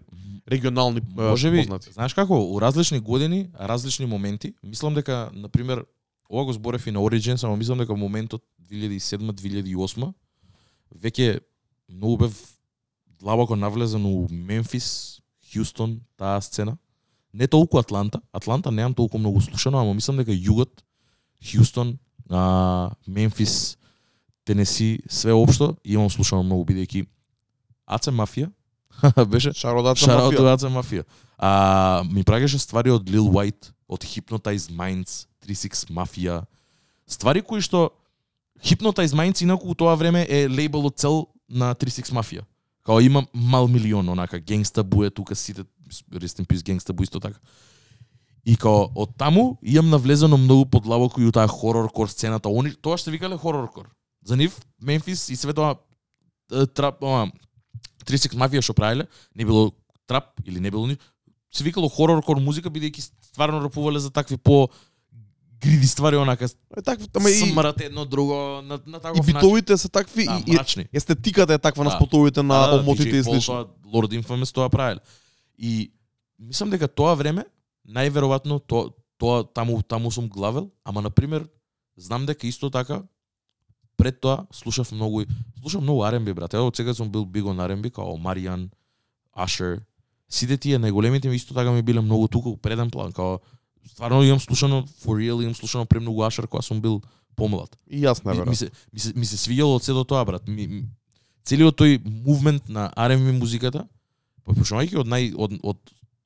регионални 0.48 1.02
Може 1.08 1.52
би, 1.52 1.58
познати? 1.60 1.92
знаеш 1.92 2.14
како, 2.14 2.40
у 2.46 2.60
различни 2.60 3.00
години, 3.00 3.50
различни 3.56 4.06
моменти, 4.06 4.54
мислам 4.64 4.94
дека, 4.94 5.30
на 5.34 5.50
пример, 5.50 5.86
ова 6.30 6.46
го 6.46 6.54
зборев 6.54 6.88
и 6.88 6.92
на 6.92 7.00
Origins, 7.00 7.44
ама 7.44 7.56
мислам 7.56 7.78
дека 7.78 7.96
моментот 7.96 8.42
2007-2008 8.62 10.14
веќе 10.96 11.40
многу 11.90 12.18
бев 12.18 12.34
длабоко 13.20 13.56
навлезен 13.56 14.06
у 14.06 14.28
Мемфис, 14.30 15.22
Хјустон, 15.46 16.00
таа 16.18 16.42
сцена. 16.42 16.78
Не 17.34 17.48
толку 17.48 17.78
Атланта. 17.78 18.22
Атланта 18.32 18.72
неам 18.72 18.94
толку 18.94 19.18
многу 19.18 19.42
слушано, 19.42 19.78
ама 19.78 19.94
мислам 19.94 20.18
дека 20.18 20.32
југот, 20.32 20.82
Хјустон, 21.42 21.98
а, 22.30 22.92
Мемфис, 23.08 23.78
Тенеси, 24.46 25.00
све 25.10 25.34
општо 25.34 25.76
имам 25.84 26.10
слушано 26.10 26.44
многу 26.44 26.66
бидејќи 26.66 27.06
Аце 27.86 28.12
Мафија 28.12 28.52
беше 29.32 29.54
Шародата 29.54 30.00
Шараут 30.00 30.34
мафија. 30.34 30.54
Аце 30.54 30.72
Мафија. 30.72 31.04
А 31.38 32.04
ми 32.08 32.24
праќаше 32.24 32.60
ствари 32.64 32.94
од 32.94 33.10
Lil 33.12 33.28
White, 33.28 33.74
од 33.88 34.06
Hypnotized 34.08 34.72
Minds, 34.72 35.26
36 35.46 35.92
Mafia. 35.94 36.44
Ствари 37.08 37.44
кои 37.46 37.62
што 37.62 37.90
Hypnotized 38.64 39.18
Minds 39.18 39.44
инаку 39.44 39.70
у 39.70 39.76
тоа 39.76 39.96
време 39.96 40.26
е 40.30 40.48
лейбелот 40.50 40.98
цел 40.98 41.28
на 41.50 41.76
36 41.76 42.14
Mafia. 42.16 42.46
Као 42.86 43.00
има 43.02 43.26
мал 43.34 43.68
милион, 43.68 44.10
онака, 44.10 44.40
генгста 44.40 44.84
буе 44.84 45.10
тука 45.10 45.36
сите, 45.36 45.66
rest 46.14 46.40
in 46.40 46.46
peace 46.46 46.64
генгста 46.64 46.94
бу 46.94 47.04
исто 47.04 47.20
така. 47.20 47.40
И 48.46 48.56
као 48.56 48.92
од 48.96 49.16
таму 49.18 49.58
имам 49.62 49.90
навлезено 49.90 50.38
многу 50.38 50.66
подлабоко 50.66 51.22
и 51.22 51.26
у 51.26 51.32
таа 51.32 51.48
хорор-кор 51.48 52.10
сцената. 52.10 52.50
Они 52.50 52.72
тоа 52.72 52.98
што 52.98 53.12
викале 53.12 53.38
хорор-кор. 53.38 53.90
За 54.22 54.36
нив 54.38 54.54
Мемфис 54.82 55.30
и 55.30 55.36
све 55.36 55.54
тоа 55.54 55.78
трап, 56.74 57.02
ова, 57.02 57.32
36 58.06 58.36
Mafia 58.38 58.62
што 58.62 58.74
правеле, 58.74 59.08
не 59.36 59.46
било 59.46 59.72
трап 60.06 60.38
или 60.46 60.60
не 60.60 60.70
било 60.72 60.86
ни, 60.88 60.98
се 61.52 61.64
викало 61.64 61.90
хорор-кор 61.90 62.38
музика 62.40 62.70
бидејќи 62.70 63.02
стварно 63.32 63.64
рапувале 63.64 64.00
за 64.00 64.12
такви 64.12 64.38
по 64.38 64.70
гриди 65.62 65.88
ствари 65.88 66.18
онака 66.18 66.46
Е 66.78 66.82
такво, 66.82 67.08
ама 67.16 67.30
и 67.30 67.34
смрат 67.34 67.82
едно 67.82 68.06
друго 68.06 68.62
на, 68.62 68.80
на 68.86 68.98
и 68.98 69.02
таков 69.02 69.18
начин. 69.18 69.34
битовите 69.34 69.78
се 69.78 69.90
такви 69.90 70.26
Да, 70.26 70.44
и, 70.46 70.52
и 70.52 70.54
мрачни. 70.54 70.86
естетиката 70.94 71.54
е 71.54 71.58
таква 71.58 71.84
на 71.84 71.90
Да. 71.90 71.96
спотовите 71.96 72.44
на 72.44 72.54
Да, 72.54 72.68
да, 72.68 72.80
омотите 72.82 73.10
DJ 73.10 73.20
и 73.20 73.24
Paul 73.24 73.32
слично. 73.34 73.54
Тоа, 73.54 73.68
Lord 73.94 74.22
Infamous 74.22 74.54
тоа 74.54 74.70
правеле. 74.70 75.00
И 75.58 75.92
мислам 76.40 76.70
дека 76.70 76.88
тоа 76.88 77.16
време 77.16 77.46
најверојатно 77.88 78.60
тоа 78.60 78.92
тоа 79.18 79.44
таму 79.44 79.82
таму 79.84 80.12
сум 80.12 80.28
главел, 80.30 80.72
ама 80.84 81.02
на 81.02 81.10
пример 81.10 81.48
знам 81.98 82.26
дека 82.26 82.48
исто 82.48 82.70
така 82.70 83.04
пред 83.98 84.20
тоа 84.22 84.48
слушав 84.52 84.92
многу 84.92 85.24
слушав 85.60 85.82
многу 85.82 86.04
R&B 86.04 86.34
брат. 86.34 86.54
Ево 86.54 86.68
од 86.68 86.76
сега 86.76 86.94
сум 86.94 87.12
бил 87.12 87.26
биг 87.26 87.46
on 87.46 87.60
R&B 87.60 87.92
као 87.92 88.18
Маријан, 88.18 88.70
Asher, 89.36 89.82
сите 90.28 90.58
тие 90.58 90.80
најголемите 90.80 91.30
ми 91.30 91.36
исто 91.36 91.54
така 91.54 91.72
ми 91.72 91.82
биле 91.82 92.02
многу 92.02 92.28
тука 92.28 92.50
у 92.50 92.58
преден 92.58 92.92
план, 92.92 93.12
као 93.12 93.40
стварно 93.88 94.24
имам 94.24 94.40
слушано 94.40 94.84
for 94.84 95.16
real, 95.16 95.42
имам 95.42 95.56
слушано 95.56 95.86
премногу 95.86 96.22
Asher 96.22 96.48
кога 96.48 96.62
сум 96.62 96.82
бил 96.82 97.02
помлад. 97.36 97.78
И 97.88 98.02
јас 98.02 98.26
не 98.26 98.34
Ми, 98.34 98.50
ми, 98.50 98.56
се, 98.56 98.72
ми, 98.94 99.00
се, 99.00 99.14
ми 99.16 99.26
се 99.26 99.38
свиѓало 99.38 99.76
од 99.76 99.84
сето 99.84 100.04
тоа, 100.04 100.26
брат. 100.26 100.48
Ми, 100.48 100.68
ми, 100.68 100.84
целиот 101.44 101.78
тој 101.80 102.00
мувмент 102.04 102.70
на 102.70 102.92
R&B 102.96 103.38
музиката, 103.40 103.88
почнувајќи 104.46 105.00
од 105.00 105.08
нај 105.08 105.34
од 105.38 105.60
од 105.64 105.78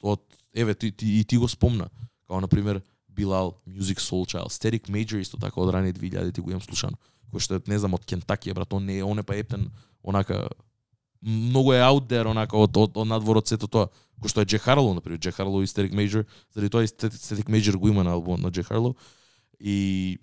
од 0.01 0.21
еве 0.55 0.75
ти, 0.75 0.91
ти 0.91 1.19
и 1.19 1.23
ти 1.23 1.37
го 1.37 1.47
спомна, 1.47 1.89
како 2.27 2.41
на 2.41 2.47
пример 2.47 2.81
Билал, 3.09 3.57
Music 3.67 3.99
Soul 3.99 4.25
Child, 4.25 4.49
Static 4.49 4.89
Major 4.89 5.19
исто 5.19 5.37
така 5.37 5.59
од 5.59 5.73
рани 5.73 5.93
2000-ти 5.93 6.41
го 6.41 6.51
имам 6.51 6.61
слушано. 6.61 6.97
Кој 7.33 7.43
што 7.43 7.59
е, 7.59 7.63
не 7.67 7.77
знам 7.79 7.93
од 7.93 8.05
Кентаки, 8.05 8.53
брат, 8.53 8.73
он 8.73 8.85
не 8.85 8.99
е, 8.99 9.03
он 9.03 9.19
е 9.19 9.23
па 9.23 9.35
ептен 9.35 9.69
онака 10.03 10.49
многу 11.21 11.73
е 11.73 11.81
out 11.83 12.07
there 12.07 12.29
онака 12.29 12.57
од 12.57 12.77
од, 12.77 12.97
од 12.97 13.07
надвор 13.07 13.41
од 13.41 13.47
сето 13.47 13.67
тоа. 13.67 13.89
Кој 14.21 14.31
што 14.31 14.41
е 14.41 14.49
Джек 14.49 14.63
Харлоу, 14.63 14.93
на 14.93 15.01
пример, 15.01 15.19
Джек 15.19 15.35
Харлоу 15.35 15.63
и 15.63 15.67
Static 15.67 15.93
Major, 15.93 16.25
заради 16.53 16.69
тоа 16.69 16.83
и 16.83 16.87
Static 16.87 17.49
Major 17.49 17.75
го 17.75 17.87
има 17.87 18.03
на 18.03 18.15
албумот 18.15 18.41
на 18.41 18.51
Джек 18.51 18.71
Харлоу. 18.71 18.95
И 19.59 20.19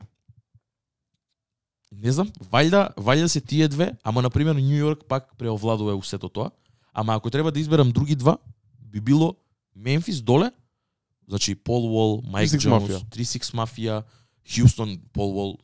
не 1.93 2.13
знам, 2.13 2.33
вајда, 2.53 2.95
вајда 2.97 3.27
се 3.27 3.41
тие 3.41 3.69
две, 3.69 3.95
ама 4.03 4.23
на 4.23 4.31
пример 4.31 4.57
Нью 4.57 4.77
Йорк 4.77 5.05
пак 5.09 5.37
преовладува 5.37 5.95
усето 5.95 6.27
сето 6.27 6.29
тоа. 6.29 6.51
Ама 6.93 7.15
ако 7.15 7.31
треба 7.31 7.53
да 7.53 7.61
изберам 7.61 7.91
други 7.91 8.17
два, 8.17 8.39
би 8.81 9.01
било 9.01 9.37
Мемфис 9.77 10.23
доле, 10.23 10.51
значи 11.29 11.55
Пол 11.55 11.87
Уол, 11.87 12.23
Майк 12.25 12.51
36 12.51 12.59
Джонс, 12.59 12.85
Mafia. 12.85 13.01
36 13.11 13.55
Mafia, 13.55 14.05
Хјустон, 14.49 14.99
Пол 15.13 15.37
Уол 15.37 15.59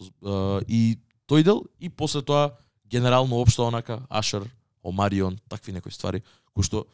и 0.69 0.99
тој 1.29 1.43
дел 1.43 1.65
и 1.81 1.89
после 1.89 2.23
тоа 2.23 2.53
генерално 2.85 3.41
општо 3.41 3.67
онака 3.67 4.03
Ашер, 4.11 4.45
Омарион, 4.83 5.39
такви 5.49 5.73
некои 5.73 5.93
ствари 5.93 6.23
кои 6.53 6.65
што 6.65 6.85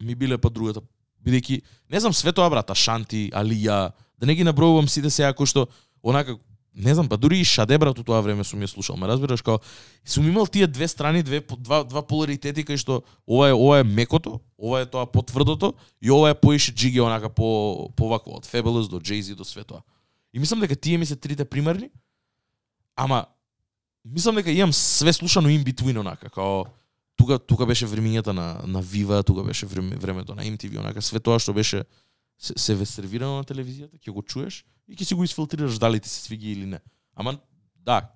ми 0.00 0.14
биле 0.14 0.38
па 0.38 0.50
другата 0.50 0.82
бидејќи 1.24 1.62
не 1.90 2.00
знам 2.00 2.12
све 2.12 2.32
тоа 2.32 2.50
брат, 2.50 2.70
Ашанти, 2.70 3.30
Алија, 3.32 3.92
да 4.18 4.26
не 4.26 4.34
ги 4.34 4.44
набројувам 4.44 4.88
сите 4.88 5.10
сега 5.10 5.32
кои 5.32 5.46
што 5.46 5.68
онака 6.02 6.36
не 6.74 6.94
знам, 6.94 7.08
па 7.08 7.16
дури 7.16 7.40
и 7.40 7.44
Шадебрат 7.44 7.98
у 7.98 8.04
тоа 8.04 8.20
време 8.22 8.44
сум 8.44 8.60
ја 8.62 8.68
слушал, 8.70 8.96
ме 8.96 9.08
разбираш 9.10 9.42
као 9.42 9.58
сум 10.04 10.28
имал 10.28 10.46
тие 10.46 10.66
две 10.66 10.88
страни, 10.88 11.22
две 11.22 11.40
два 11.58 11.82
два 11.84 12.02
поларитети 12.02 12.62
кај 12.62 12.78
што 12.78 13.02
ова 13.26 13.48
е 13.50 13.54
ова 13.54 13.80
е 13.80 13.84
мекото, 13.84 14.40
ова 14.58 14.80
е 14.80 14.86
тоа 14.86 15.06
потврдото 15.06 15.74
и 16.02 16.10
ова 16.10 16.30
е 16.30 16.34
поише 16.34 16.72
джиги 16.72 17.00
онака 17.00 17.28
по 17.28 17.90
по 17.96 18.08
вакво 18.08 18.38
од 18.38 18.46
Fabulous 18.46 18.88
до 18.88 19.00
Jay-Z 19.00 19.34
до 19.34 19.44
све 19.44 19.64
тоа. 19.64 19.82
И 20.32 20.38
мислам 20.38 20.60
дека 20.60 20.76
тие 20.76 20.98
ми 20.98 21.06
се 21.06 21.16
трите 21.16 21.44
примерни. 21.44 21.90
Ама 22.96 23.26
мислам 24.04 24.34
дека 24.34 24.50
имам 24.50 24.72
све 24.72 25.12
слушано 25.12 25.48
in 25.48 25.64
between 25.64 25.98
онака, 26.00 26.30
као 26.30 26.64
тука 27.16 27.38
тука 27.38 27.66
беше 27.66 27.86
времењата 27.86 28.32
на 28.32 28.62
на 28.66 28.82
Viva, 28.82 29.26
тука 29.26 29.42
беше 29.42 29.66
време, 29.66 29.96
времето 29.96 30.34
на 30.34 30.42
MTV, 30.42 30.78
онака 30.78 31.02
све 31.02 31.20
тоа 31.20 31.38
што 31.38 31.52
беше 31.52 31.84
се, 32.38 32.54
се 32.56 32.74
ве 32.74 32.86
сервирано 32.86 33.42
на 33.42 33.44
телевизијата, 33.44 33.98
ќе 33.98 34.14
го 34.14 34.22
чуеш 34.22 34.64
и 34.90 34.96
ќе 34.96 35.04
си 35.06 35.14
го 35.14 35.24
изфилтрираш 35.24 35.78
дали 35.78 36.00
ти 36.00 36.08
се 36.10 36.20
свиѓа 36.26 36.52
или 36.52 36.66
не. 36.66 36.80
Ама 37.14 37.38
да, 37.86 38.10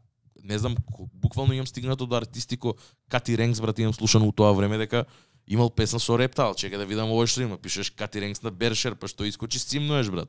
не 0.45 0.59
знам, 0.59 0.77
буквално 1.15 1.53
имам 1.55 1.67
стигнато 1.67 2.07
до 2.07 2.17
артисти 2.17 2.57
ко 2.57 2.75
Кати 3.09 3.39
Ренкс, 3.39 3.61
брат, 3.61 3.79
имам 3.79 3.95
слушано 3.95 4.29
у 4.29 4.33
тоа 4.33 4.53
време 4.53 4.79
дека 4.79 5.05
имал 5.47 5.71
песна 5.71 6.01
со 6.01 6.19
Рептал, 6.19 6.55
чека 6.55 6.79
да 6.79 6.87
видам 6.87 7.09
овој 7.15 7.27
што 7.31 7.43
има, 7.43 7.59
пишеш 7.59 7.91
Кати 7.91 8.21
Ренкс 8.21 8.43
на 8.43 8.51
Бершер, 8.51 8.95
па 8.99 9.09
што 9.09 9.25
искочи 9.25 9.59
симнуеш, 9.59 10.11
брат. 10.11 10.29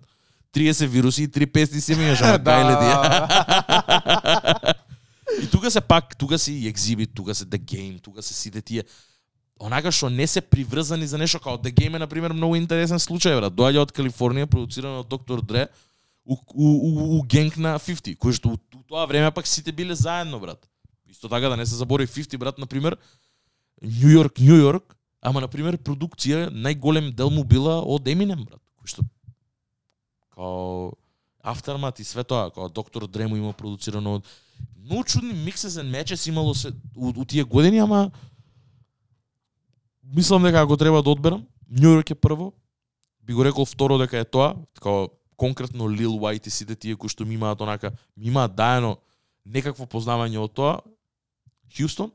30 0.53 0.87
вируси 0.87 1.23
и 1.23 1.27
три 1.27 1.45
песни 1.45 1.81
се 1.81 1.95
менеш, 1.95 2.21
ама 2.21 2.39
гајле 2.47 2.75
ти. 2.79 2.87
И 5.43 5.49
тука 5.51 5.71
се 5.71 5.81
пак, 5.81 6.17
тука 6.17 6.39
се 6.39 6.51
и 6.53 6.73
Exhibit, 6.73 7.13
тука 7.13 7.35
се 7.35 7.45
The 7.45 7.59
Game, 7.59 8.01
тука 8.01 8.21
се 8.21 8.33
сите 8.33 8.61
тие 8.61 8.83
онака 9.59 9.91
што 9.91 10.09
не 10.09 10.27
се 10.27 10.41
приврзани 10.41 11.07
за 11.07 11.17
нешто 11.17 11.39
како 11.39 11.57
The 11.57 11.73
Game 11.73 11.95
е 11.95 11.99
на 11.99 12.07
пример 12.07 12.33
многу 12.33 12.55
интересен 12.59 12.99
случај 12.99 13.37
брат. 13.39 13.55
Доаѓа 13.55 13.85
од 13.87 13.93
Калифорнија, 13.95 14.49
продуцирано 14.51 15.03
од 15.03 15.09
Доктор 15.09 15.41
Дре 15.41 15.67
у, 16.25 16.33
у, 16.53 16.65
у, 16.65 17.19
у 17.19 17.23
генг 17.23 17.57
на 17.57 17.77
50, 17.77 18.17
кој 18.17 18.33
што 18.33 18.55
у, 18.55 18.57
у 18.57 18.83
тоа 18.89 19.05
време 19.05 19.31
пак 19.31 19.47
сите 19.47 19.71
биле 19.71 19.95
заедно 19.95 20.39
брат. 20.39 20.69
Исто 21.09 21.29
така 21.29 21.49
да 21.49 21.57
не 21.57 21.65
се 21.65 21.75
забори 21.75 22.07
50 22.07 22.37
брат 22.37 22.57
на 22.57 22.67
пример 22.67 22.97
Нью 23.81 24.09
Йорк, 24.09 24.39
Нью 24.39 24.55
Йорк, 24.55 24.95
ама 25.21 25.41
на 25.41 25.47
пример 25.47 25.77
продукција 25.77 26.49
најголем 26.49 27.11
дел 27.13 27.29
му 27.29 27.43
била 27.43 27.81
од 27.81 28.07
Eminem 28.09 28.45
брат, 28.45 28.61
кој 28.81 28.89
што 28.89 29.05
као 30.33 30.93
Aftermath 31.45 32.01
и 32.01 32.03
све 32.03 32.23
тоа, 32.23 32.49
као 32.49 32.69
Доктор 32.69 33.07
Дрему 33.07 33.37
има 33.37 33.53
продуцирано 33.53 34.17
од 34.19 34.25
многу 34.85 35.03
чудни 35.03 35.33
миксес 35.33 35.77
and 35.77 35.93
matches 35.93 36.27
имало 36.27 36.55
се 36.55 36.73
у, 36.95 37.13
у 37.15 37.25
тие 37.25 37.43
години, 37.43 37.79
ама 37.79 38.11
мислам 40.03 40.43
дека 40.43 40.61
ако 40.61 40.77
треба 40.77 41.03
да 41.03 41.09
одберам, 41.09 41.45
Нью 41.69 41.89
Йорк 41.89 42.09
е 42.09 42.15
прво, 42.15 42.53
би 43.21 43.33
го 43.33 43.45
рекол 43.45 43.65
второ 43.65 43.97
дека 43.97 44.17
е 44.17 44.25
тоа, 44.25 44.55
како 44.73 45.09
конкретно 45.37 45.89
Lil 45.89 46.19
White 46.19 46.47
и 46.47 46.49
сите 46.49 46.75
тие 46.75 46.95
кои 46.95 47.09
што 47.09 47.25
ми 47.25 47.35
имаат 47.35 47.61
онака, 47.61 47.91
ми 48.17 48.27
имаат 48.27 48.55
даено 48.55 48.97
некакво 49.45 49.85
познавање 49.85 50.39
од 50.39 50.53
тоа, 50.53 50.79
Хјустон, 51.75 52.11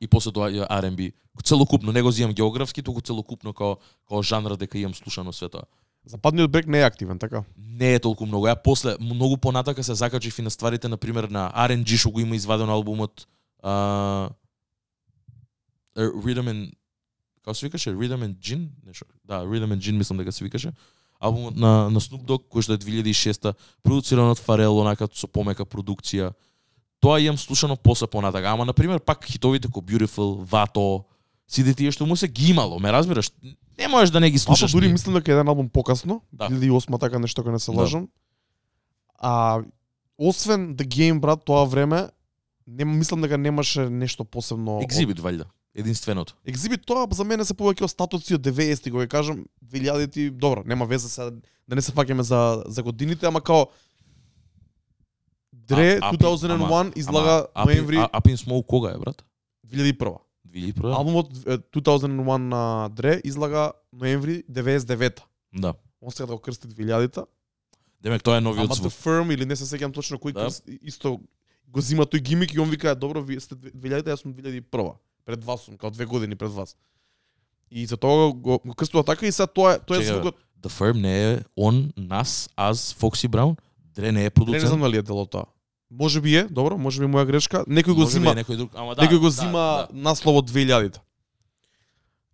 и 0.00 0.06
после 0.06 0.32
тоа 0.32 0.50
R&B. 0.50 1.12
Целокупно, 1.44 1.92
не 1.92 2.02
го 2.02 2.10
зимам 2.10 2.34
географски, 2.34 2.82
туку 2.82 3.00
целокупно 3.00 3.52
као, 3.52 3.76
као 4.08 4.22
жанр 4.22 4.56
дека 4.56 4.78
имам 4.78 4.94
слушано 4.94 5.32
све 5.32 5.48
тоа. 5.48 5.64
Западниот 6.04 6.50
брег 6.50 6.66
не 6.66 6.80
е 6.80 6.84
активен, 6.84 7.18
така? 7.18 7.44
Не 7.56 7.94
е 7.94 8.00
толку 8.02 8.26
многу. 8.26 8.46
Ја 8.50 8.58
после 8.58 8.96
многу 9.00 9.36
понатака 9.36 9.84
се 9.84 9.94
закачив 9.94 10.38
и 10.38 10.42
на 10.42 10.50
стварите 10.50 10.88
на 10.88 10.96
пример 10.96 11.30
на 11.30 11.52
R&G 11.54 11.96
што 11.96 12.10
го 12.10 12.20
има 12.20 12.36
извадено 12.36 12.74
албумот 12.74 13.26
а, 13.62 14.30
е, 15.96 16.02
Rhythm 16.02 16.50
and 16.50 16.74
како 17.44 17.54
се 17.54 17.66
викаше 17.66 17.94
Rhythm 17.94 18.26
and 18.26 18.34
Gin, 18.42 18.68
нешто. 18.86 19.06
Да, 19.24 19.46
Rhythm 19.46 19.70
and 19.74 19.78
Gin 19.78 19.98
мислам 19.98 20.18
дека 20.18 20.32
се 20.32 20.44
викаше. 20.44 20.72
Албумот 21.22 21.54
на 21.56 21.88
на 21.88 22.00
Snoop 22.00 22.24
Dogg 22.24 22.48
кој 22.50 22.62
што 22.62 22.74
е 22.74 22.78
2006 22.78 23.54
продуциран 23.82 24.28
од 24.28 24.38
Фарел, 24.38 24.74
онака 24.76 25.06
со 25.08 25.26
помека 25.26 25.62
продукција. 25.64 26.32
Тоа 27.00 27.18
имам 27.18 27.38
слушано 27.38 27.76
после 27.76 28.06
понатака, 28.06 28.48
ама 28.48 28.64
на 28.64 28.72
пример 28.72 29.00
пак 29.00 29.24
хитовите 29.24 29.68
ко 29.68 29.80
Beautiful, 29.80 30.42
Vato, 30.44 31.04
сите 31.46 31.74
тие 31.74 31.90
што 31.90 32.06
му 32.06 32.16
се 32.16 32.28
ги 32.28 32.50
имало, 32.50 32.78
ме 32.78 32.90
разбираш? 32.90 33.30
Не 33.78 33.88
можеш 33.88 34.10
да 34.10 34.20
не 34.20 34.30
ги 34.30 34.38
Слушаш, 34.38 34.72
дури 34.72 34.88
мислам 34.88 35.14
дека 35.14 35.32
еден 35.32 35.48
албум 35.48 35.68
покасно, 35.68 36.22
Да. 36.32 36.48
2008 36.48 36.98
така 36.98 37.18
нешто 37.18 37.40
ако 37.40 37.50
не 37.50 37.58
се 37.58 37.70
Да. 37.70 37.78
лажам. 37.78 38.08
А 39.16 39.62
освен 40.18 40.74
The 40.74 40.84
Game 40.84 41.20
брат 41.20 41.44
тоа 41.44 41.64
време 41.64 42.08
не 42.66 42.84
мислам 42.84 43.20
дека 43.20 43.38
немаше 43.38 43.80
нешто 43.82 44.24
посебно. 44.24 44.78
од- 44.78 44.84
Exhibit 44.84 45.18
валјда. 45.18 45.44
Единственото. 45.74 46.36
Exhibit 46.46 46.84
тоа 46.84 47.06
за 47.10 47.24
мене 47.24 47.44
се 47.44 47.54
повеќе 47.54 47.82
остатоци 47.82 48.34
од 48.34 48.42
90-ти, 48.42 48.90
го 48.90 48.98
ќе 48.98 49.08
кажам 49.08 49.44
2000-ти, 49.64 50.30
добро, 50.30 50.62
нема 50.66 50.84
веза 50.84 51.08
сега 51.08 51.30
да 51.68 51.74
не 51.74 51.82
се 51.82 51.92
фаќаме 51.92 52.20
за 52.22 52.64
за 52.66 52.82
годините, 52.82 53.26
ама 53.26 53.40
као 53.40 53.66
А- 55.64 55.74
Up 55.74 56.12
in- 56.12 56.18
2001 56.18 56.50
ама- 56.52 56.92
излага 56.96 57.46
ама 57.54 57.66
Up 57.66 57.74
ноември 57.74 57.96
а- 57.96 58.08
Up 58.10 58.26
in 58.26 58.36
Smoke 58.36 58.66
кога 58.66 58.90
е, 58.90 58.98
брат? 58.98 59.24
2001. 59.66 60.18
2001? 60.46 60.92
Албумот 60.92 61.28
е, 61.38 61.58
2001 61.58 62.08
на 62.38 62.88
Дре 62.88 63.20
излага 63.24 63.72
ноември 63.92 64.44
99-та. 64.44 65.22
Да. 65.54 65.74
Он 66.00 66.10
сега 66.10 66.26
да 66.26 66.32
го 66.32 66.38
крсти 66.38 66.68
2000-та. 66.68 67.24
Демек 68.02 68.22
тоа 68.22 68.36
е 68.36 68.40
новиот 68.40 68.64
Ама 68.64 68.74
звук. 68.74 68.92
The 68.92 69.04
Firm 69.04 69.34
или 69.34 69.46
не 69.46 69.56
се 69.56 69.64
сеќам 69.66 69.92
точно 69.92 70.18
кој 70.18 70.32
Да. 70.32 70.40
крст, 70.40 70.64
исто 70.82 71.20
го 71.68 71.80
зима 71.80 72.04
тој 72.04 72.20
гимик 72.20 72.54
и 72.54 72.60
он 72.60 72.70
вика 72.70 72.94
добро 72.94 73.22
вие 73.22 73.40
сте 73.40 73.54
2000 73.54 74.02
јас 74.04 74.16
сум 74.16 74.34
2001 74.34 74.94
пред 75.24 75.44
вас 75.44 75.60
сум 75.60 75.76
као 75.76 75.90
две 75.90 76.04
години 76.04 76.36
пред 76.36 76.50
вас. 76.50 76.76
И 77.70 77.86
за 77.86 77.96
тоа 77.96 78.32
го, 78.32 78.60
го 78.66 78.74
крстува 78.74 79.04
така 79.04 79.26
и 79.26 79.32
сега 79.32 79.46
тоа 79.46 79.78
тоа 79.78 79.98
е 79.98 80.04
звукот. 80.04 80.36
The 80.62 80.70
Firm 80.70 81.00
не 81.00 81.32
е 81.32 81.38
он, 81.56 81.92
нас, 81.96 82.50
аз, 82.56 82.94
Фокси 82.94 83.28
Браун. 83.28 83.56
Дре 83.94 84.02
не 84.02 84.08
е 84.10 84.12
Не, 84.12 84.22
не 84.22 84.30
продуцент. 84.30 84.68
знам 84.68 84.80
дали 84.80 84.96
е 84.96 85.02
дел 85.02 85.18
од 85.18 85.30
тоа. 85.30 85.44
Може 85.90 86.20
би 86.20 86.36
е, 86.36 86.44
добро, 86.44 86.78
може 86.78 87.00
би 87.00 87.04
е 87.04 87.08
моја 87.08 87.26
грешка. 87.26 87.64
Некој 87.68 87.92
го 87.92 88.06
Може 88.06 88.12
зима, 88.12 88.32
некој 88.32 88.56
друг, 88.56 88.70
ама 88.74 88.94
да. 88.94 89.02
некој 89.02 89.18
го 89.18 89.28
да, 89.28 89.30
зима 89.30 89.58
да. 89.58 89.88
наслов 89.92 90.36
од 90.36 90.50
2000-та. 90.50 91.00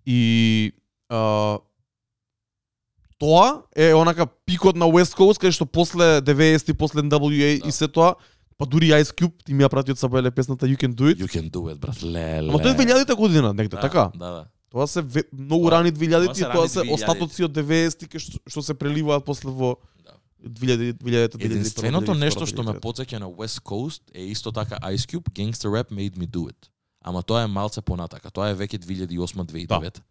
И 0.06 0.72
а, 1.08 1.58
тоа 3.18 3.62
е 3.76 3.94
онака 3.94 4.26
пикот 4.46 4.76
на 4.76 4.86
West 4.86 5.16
Coast 5.18 5.42
кај 5.42 5.50
што 5.50 5.66
после 5.66 6.22
90-ти, 6.22 6.74
после 6.74 7.02
NWA 7.02 7.60
Да. 7.62 7.68
и 7.68 7.72
се 7.72 7.88
тоа, 7.88 8.14
па 8.58 8.66
дури 8.66 8.86
Ice 8.92 9.14
Cube, 9.14 9.32
ти 9.44 9.54
ми 9.54 9.64
ја 9.64 9.68
прати 9.68 9.92
од 9.92 9.98
Сабеле 9.98 10.30
песната 10.30 10.66
You 10.66 10.76
Can 10.76 10.94
Do 10.94 11.06
It. 11.06 11.16
You 11.16 11.28
can 11.28 11.50
do 11.50 11.70
it, 11.72 11.78
брат. 11.78 12.02
Леле. 12.02 12.48
Ама 12.48 12.58
тоа 12.58 12.70
е 12.70 12.76
2000-та 12.76 13.14
година, 13.14 13.54
негде, 13.54 13.76
да, 13.76 13.80
така? 13.80 14.10
Да, 14.14 14.30
да. 14.30 14.44
Тоа 14.70 14.86
се 14.86 15.02
ве, 15.02 15.22
многу 15.32 15.64
Тоа- 15.64 15.70
рани 15.72 15.92
тоа 15.92 15.98
2000-ти, 15.98 16.34
се 16.34 16.44
тоа 16.44 16.54
рани 16.54 16.68
се 16.68 16.78
2000-ти. 16.78 16.92
остатоци 16.92 17.44
од 17.44 17.52
90-ти 17.52 18.06
кај 18.06 18.18
што, 18.18 18.38
што 18.46 18.62
се 18.62 18.74
преливаат 18.74 19.24
после 19.24 19.50
во 19.50 19.76
Да. 20.04 20.12
2000 20.42 20.92
2000 20.94 21.38
Единственото 21.40 22.14
нешто 22.14 22.46
што 22.46 22.62
ме 22.62 22.72
потсеќа 22.74 23.18
на 23.18 23.26
West 23.28 23.62
Coast 23.62 24.02
е 24.12 24.22
исто 24.24 24.52
така 24.52 24.76
Ice 24.90 25.06
Cube, 25.06 25.30
Gangsta 25.30 25.68
Rap 25.68 25.90
Made 25.90 26.16
Me 26.16 26.26
Do 26.26 26.50
It. 26.50 26.68
Ама 27.00 27.22
тоа 27.22 27.42
е 27.42 27.46
малце 27.46 27.80
понатака. 27.80 28.30
Тоа 28.30 28.50
е 28.50 28.54
веќе 28.54 28.78
2008-2009. 28.78 30.02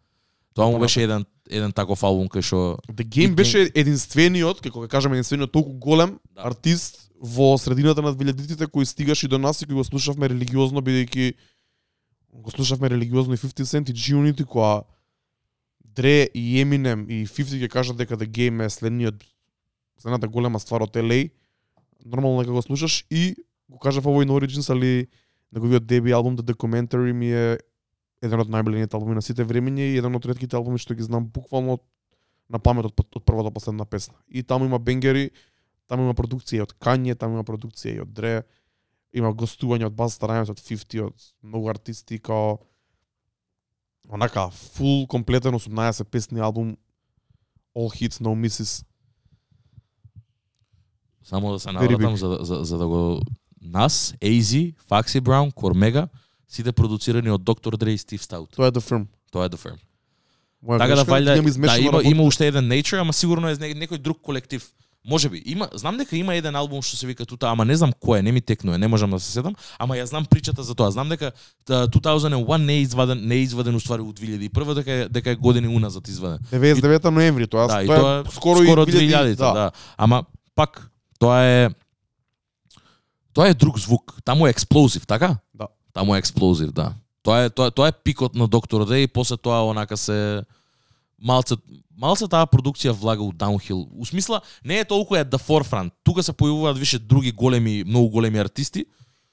Тоа 0.54 0.70
му 0.70 0.78
беше 0.78 1.02
еден 1.02 1.24
еден 1.50 1.72
таков 1.72 2.02
албум 2.04 2.28
кај 2.28 2.42
што 2.44 2.78
The 2.92 3.04
Game 3.04 3.34
беше 3.34 3.70
единствениот, 3.74 4.60
како 4.60 4.84
ќе 4.84 4.88
кажеме 4.88 5.16
единствениот 5.16 5.52
толку 5.52 5.72
голем 5.72 6.18
Да. 6.34 6.48
артист 6.50 7.10
во 7.20 7.56
средината 7.58 8.02
на 8.02 8.12
2000-тите 8.14 8.66
кој 8.68 8.84
стигаше 8.84 9.28
до 9.28 9.38
нас 9.38 9.62
и 9.62 9.66
кој 9.66 9.74
го 9.80 9.84
слушавме 9.84 10.28
религиозно 10.28 10.80
бидејќи 10.80 11.34
го 12.32 12.50
слушавме 12.50 12.90
религиозно 12.90 13.34
и 13.34 13.36
50 13.36 13.64
Cent 13.64 13.90
и 13.90 13.94
G-Unity 13.94 14.44
која 14.44 14.84
Дре 15.82 16.28
и 16.34 16.60
Eminem 16.60 17.08
и 17.10 17.26
50 17.26 17.58
ќе 17.64 17.68
кажат 17.68 17.96
дека 17.96 18.16
The 18.16 18.28
Game 18.28 18.64
е 18.64 18.70
следниот 18.70 19.24
следната 19.98 20.28
голема 20.28 20.60
ствар 20.60 20.82
од 20.82 20.94
LA. 20.94 21.30
Нормално 22.04 22.42
дека 22.42 22.52
го 22.52 22.62
слушаш 22.62 23.04
и 23.10 23.34
го 23.68 23.78
кажав 23.78 24.04
овој 24.04 24.24
на 24.24 24.32
Origins, 24.36 24.70
али 24.70 25.08
неговиот 25.52 25.86
деби 25.86 26.12
албум 26.12 26.36
The 26.36 26.54
Documentary 26.54 27.12
ми 27.12 27.32
е 27.32 27.58
еден 28.22 28.40
од 28.40 28.48
најбелените 28.50 28.94
албуми 28.96 29.14
на 29.14 29.22
сите 29.22 29.44
времиња 29.44 29.84
и 29.92 29.98
еден 29.98 30.14
од 30.16 30.26
ретките 30.26 30.56
албуми 30.56 30.78
што 30.78 30.94
ги 30.94 31.02
знам 31.02 31.26
буквално 31.26 31.78
на 32.48 32.58
памет 32.58 32.84
од, 32.88 32.94
од 33.14 33.24
прва 33.24 33.42
до 33.42 33.50
последна 33.50 33.84
песна. 33.84 34.14
И 34.28 34.42
таму 34.42 34.64
има 34.64 34.78
бенгери, 34.78 35.30
таму 35.86 36.02
има 36.02 36.14
продукција 36.14 36.62
од 36.64 36.72
Kanye, 36.80 37.14
таму 37.14 37.34
има 37.36 37.44
продукција 37.44 37.94
и 37.96 38.00
од 38.00 38.08
Dre, 38.08 38.42
има 39.12 39.32
гостување 39.32 39.86
од 39.86 39.94
Busta 39.94 40.26
Rhymes, 40.26 40.50
од 40.50 40.58
50, 40.58 41.02
од 41.04 41.28
многу 41.42 41.68
артисти, 41.68 42.18
као 42.18 42.58
онака 44.08 44.48
фул 44.50 45.06
комплетен 45.06 45.52
18 45.54 46.04
песни 46.04 46.40
албум 46.40 46.76
All 47.76 47.92
Hits 47.92 48.20
No 48.20 48.32
Misses. 48.34 48.84
само 51.22 51.52
да 51.52 51.60
се 51.60 51.72
навратам 51.72 52.16
за, 52.16 52.28
да- 52.28 52.44
за, 52.44 52.64
за 52.64 52.78
да 52.78 52.86
го 52.88 53.20
нас, 53.60 54.14
AZ, 54.20 54.74
Foxy 54.88 55.20
Brown, 55.20 55.52
Кормега, 55.52 56.08
сите 56.48 56.72
продуцирани 56.72 57.30
од 57.30 57.42
Доктор 57.42 57.76
Дре 57.76 57.92
и 57.92 57.98
Стив 57.98 58.22
Стаут. 58.22 58.50
Тоа 58.50 58.66
е 58.66 58.70
The 58.70 58.80
Firm. 58.80 59.06
Тоа 59.32 59.44
е 59.44 59.48
The 59.48 59.56
Firm. 59.56 59.76
Моја 60.64 60.78
Така 60.78 60.94
да 60.94 61.36
имам 61.36 61.44
да 61.60 61.78
има 61.78 62.02
има 62.04 62.22
уште 62.22 62.46
еден 62.46 62.64
Nature, 62.64 63.00
ама 63.00 63.12
сигурно 63.12 63.48
е 63.48 63.54
не- 63.54 63.74
некој 63.74 63.98
друг 63.98 64.18
колектив. 64.22 64.72
Може 65.04 65.28
би. 65.28 65.42
Има, 65.46 65.68
знам 65.72 65.96
дека 65.96 66.16
има 66.16 66.34
еден 66.34 66.56
албум 66.56 66.82
што 66.82 66.96
се 66.96 67.06
вика 67.06 67.26
тута, 67.26 67.46
ама 67.48 67.64
не 67.64 67.76
знам 67.76 67.92
кој 67.92 68.18
е, 68.18 68.22
не 68.22 68.32
ми 68.32 68.40
текнува, 68.40 68.78
не 68.78 68.88
можам 68.88 69.10
да 69.10 69.20
се 69.20 69.30
седам, 69.32 69.54
ама 69.78 69.94
ја 69.94 70.04
знам 70.04 70.24
причата 70.24 70.62
за 70.62 70.74
тоа. 70.74 70.90
Знам 70.90 71.08
дека 71.08 71.32
та, 71.64 71.86
2001 71.86 72.56
не 72.56 72.72
е 72.72 72.80
изваден, 72.80 73.26
не 73.26 73.34
е 73.34 73.38
изваден 73.38 73.74
уствари 73.74 74.02
од 74.02 74.20
2001 74.20 74.74
дека 74.74 74.92
е, 74.92 75.08
дека 75.08 75.30
е 75.30 75.36
години 75.36 75.68
уназад 75.68 76.08
изваден. 76.08 76.38
99 76.50 77.04
ноември 77.04 77.46
тоа, 77.46 77.66
Да, 77.66 77.86
тоа, 77.86 77.96
тоа 77.96 78.20
е 78.20 78.32
скоро, 78.32 78.62
скоро 78.62 78.82
и 78.82 78.86
2000, 78.86 79.34
да. 79.36 79.52
да. 79.52 79.70
Ама 79.96 80.24
пак 80.54 80.90
тоа 81.18 81.40
е 81.40 81.70
тоа 83.32 83.48
е 83.48 83.54
друг 83.54 83.78
звук. 83.78 84.18
Таму 84.24 84.46
е 84.46 84.50
експлозив, 84.50 85.06
така? 85.06 85.36
Да. 85.98 86.02
Таму 86.02 86.14
е 86.14 86.18
експлозив, 86.18 86.72
да. 86.72 86.94
Тоа 87.22 87.44
е 87.44 87.50
тоа, 87.50 87.70
тоа 87.70 87.88
е 87.88 87.92
пикот 87.92 88.34
на 88.34 88.46
доктор 88.46 88.86
Дре 88.86 89.02
и 89.02 89.08
после 89.10 89.36
тоа 89.36 89.66
онака 89.66 89.96
се 89.96 90.44
малце 91.18 91.58
малце 91.98 92.28
таа 92.30 92.46
продукција 92.46 92.94
влага 92.94 93.22
у 93.22 93.32
даунхил. 93.32 93.88
У 93.90 94.06
смисла 94.06 94.40
не 94.64 94.78
е 94.78 94.84
толку 94.84 95.16
е 95.16 95.24
the 95.24 95.38
forefront. 95.38 95.90
Тука 96.04 96.22
се 96.22 96.32
појавуваат 96.32 96.78
више 96.78 96.98
други 96.98 97.32
големи, 97.32 97.84
многу 97.84 98.08
големи 98.08 98.38
артисти. 98.38 98.86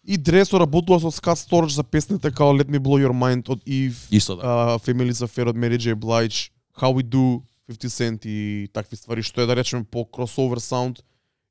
И 0.07 0.18
Дресо 0.18 0.59
работува 0.59 0.99
со 0.99 1.09
Scott 1.09 1.38
Storch 1.38 1.74
за 1.74 1.84
песните 1.84 2.32
као 2.32 2.53
Let 2.53 2.70
Me 2.70 2.80
Blow 2.80 3.01
Your 3.01 3.13
Mind 3.13 3.49
од 3.49 3.61
Eve, 3.66 3.97
Исто 4.11 4.36
да. 4.36 4.78
uh, 4.78 5.26
Affair 5.26 5.49
од 5.49 5.55
Mary 5.55 5.78
J. 5.78 5.95
Blige, 5.95 6.49
How 6.78 6.93
We 6.93 7.01
Do, 7.01 7.41
50 7.70 7.89
Cent 7.89 8.26
и 8.26 8.70
такви 8.74 8.97
ствари, 8.97 9.24
што 9.24 9.41
е 9.41 9.45
да 9.45 9.55
речеме 9.55 9.84
по 9.84 10.05
crossover 10.05 10.61
sound 10.61 11.01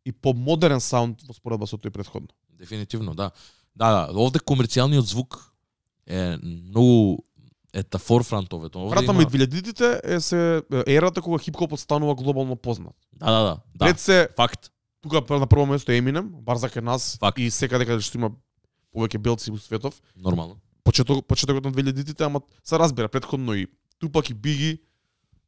и 0.04 0.12
по 0.12 0.32
модерен 0.34 0.80
саунд 0.80 1.22
во 1.26 1.34
споредба 1.34 1.66
со 1.66 1.76
тој 1.76 1.90
претходно. 1.90 2.28
Дефинитивно, 2.58 3.14
да. 3.14 3.32
Да, 3.76 3.90
да, 3.90 4.20
овде 4.20 4.38
комерцијалниот 4.38 5.00
звук 5.02 5.54
е 6.06 6.36
многу 6.42 7.18
е 7.72 7.82
та 7.82 7.98
forefront 7.98 8.52
овде. 8.52 8.70
Овде 8.74 8.90
Вратаме 8.90 9.22
има- 9.22 9.30
и 9.34 9.48
2000-тите 9.48 10.00
е 10.04 10.20
се 10.20 10.62
е 10.86 10.94
ерата 10.94 11.22
кога 11.22 11.38
хип-хопот 11.38 11.80
станува 11.80 12.14
глобално 12.14 12.56
познат. 12.56 12.94
Да, 13.12 13.26
да, 13.26 13.38
да. 13.38 13.58
да. 13.74 13.86
Пред 13.86 14.00
се 14.00 14.28
Факт. 14.36 14.70
тука 15.00 15.22
на 15.30 15.46
прво 15.46 15.66
место 15.66 15.92
е 15.92 16.00
Eminem, 16.00 16.22
бар 16.22 16.56
за 16.56 16.68
кај 16.68 16.80
нас 16.80 17.18
Факт. 17.20 17.38
и 17.38 17.50
секаде 17.50 17.86
каде 17.86 18.00
што 18.00 18.18
има 18.18 18.30
повеќе 18.94 19.18
белци 19.18 19.50
во 19.50 19.58
светов. 19.58 20.00
Нормално. 20.16 20.56
Почеток 20.84 21.26
почетокот 21.26 21.64
на 21.64 21.72
2000-тите, 21.72 22.20
ама 22.20 22.40
се 22.64 22.78
разбира 22.78 23.08
претходно 23.08 23.54
и 23.54 23.66
Тупак 23.98 24.30
и 24.30 24.34
Биги, 24.34 24.78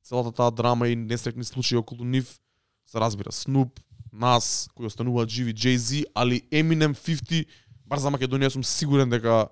целата 0.02 0.32
таа 0.32 0.50
драма 0.50 0.88
и 0.88 0.96
несрекни 0.96 1.44
случаи 1.44 1.76
околу 1.78 2.04
нив, 2.04 2.40
се 2.86 3.00
разбира 3.00 3.30
Snoop, 3.30 3.70
нас 4.12 4.68
кои 4.74 4.86
остануваат 4.86 5.28
живи, 5.28 5.54
Jay-Z, 5.54 6.04
али 6.14 6.40
Eminem 6.42 6.94
50, 6.94 7.46
бар 7.86 8.02
за 8.02 8.10
Македонија 8.10 8.50
сум 8.52 8.64
сигурен 8.64 9.10
дека 9.10 9.46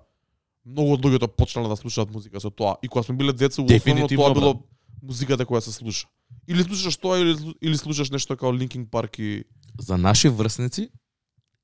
многу 0.65 0.95
од 0.97 1.05
луѓето 1.05 1.29
почнале 1.37 1.69
да 1.71 1.77
слушаат 1.79 2.11
музика 2.11 2.39
со 2.39 2.49
тоа. 2.49 2.75
И 2.83 2.87
кога 2.87 3.03
сме 3.03 3.15
биле 3.15 3.33
деца, 3.33 3.61
основно 3.61 4.07
тоа 4.07 4.33
брат. 4.33 4.37
било 4.37 4.53
музиката 5.01 5.45
која 5.45 5.61
се 5.61 5.71
слуша. 5.71 6.07
Или 6.47 6.63
слушаш 6.63 6.97
тоа 6.97 7.19
или 7.19 7.35
или 7.61 7.77
слушаш 7.77 8.11
нешто 8.11 8.35
како 8.35 8.53
Linkin 8.53 8.85
Park 8.85 9.19
и 9.19 9.45
За 9.79 9.97
наши 9.97 10.29
врсници 10.29 10.89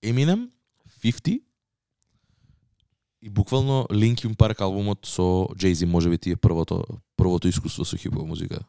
Eminem, 0.03 0.49
50 1.03 1.41
и 3.21 3.29
буквално 3.29 3.87
Linkin 3.91 4.35
Park 4.35 4.61
албумот 4.61 5.05
со 5.05 5.47
Jay-Z 5.55 5.85
можеби 5.85 6.17
ти 6.17 6.31
е 6.31 6.35
првото 6.35 6.83
првото 7.17 7.47
искуство 7.47 7.85
со 7.85 7.97
хип-хоп 7.97 8.27
музика. 8.27 8.59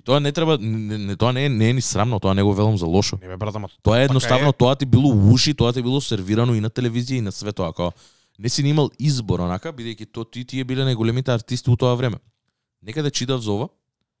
И 0.00 0.02
тоа 0.02 0.20
не 0.20 0.32
треба 0.32 0.56
не, 0.58 0.98
не 0.98 1.16
тоа 1.16 1.32
не 1.32 1.44
е 1.44 1.48
не 1.48 1.70
е 1.70 1.72
ни 1.72 1.82
срамно, 1.84 2.20
тоа 2.20 2.32
не 2.34 2.42
го 2.42 2.54
велам 2.54 2.78
за 2.78 2.86
лошо. 2.86 3.18
не 3.22 3.28
бе 3.28 3.36
брат, 3.36 3.54
ама 3.54 3.68
Тоа 3.82 4.00
е 4.00 4.04
едноставно 4.04 4.48
е. 4.48 4.52
тоа 4.52 4.76
ти 4.76 4.86
било 4.86 5.12
уши, 5.32 5.54
тоа 5.54 5.72
ти 5.72 5.82
било 5.82 6.00
сервирано 6.00 6.54
и 6.54 6.60
на 6.60 6.70
телевизија 6.70 7.18
и 7.18 7.20
на 7.20 7.32
све 7.32 7.52
тоа, 7.52 7.72
као 7.72 7.92
не 8.38 8.48
си 8.48 8.62
имал 8.64 8.88
избор 8.98 9.40
онака, 9.44 9.68
бидејќи 9.76 10.08
то 10.12 10.24
ти 10.24 10.44
тие 10.44 10.64
биле 10.64 10.88
најголемите 10.88 11.28
артисти 11.28 11.68
у 11.68 11.76
тоа 11.76 11.94
време. 12.00 12.16
Некаде 12.82 13.10
читав 13.10 13.44
за 13.44 13.52
ова, 13.52 13.68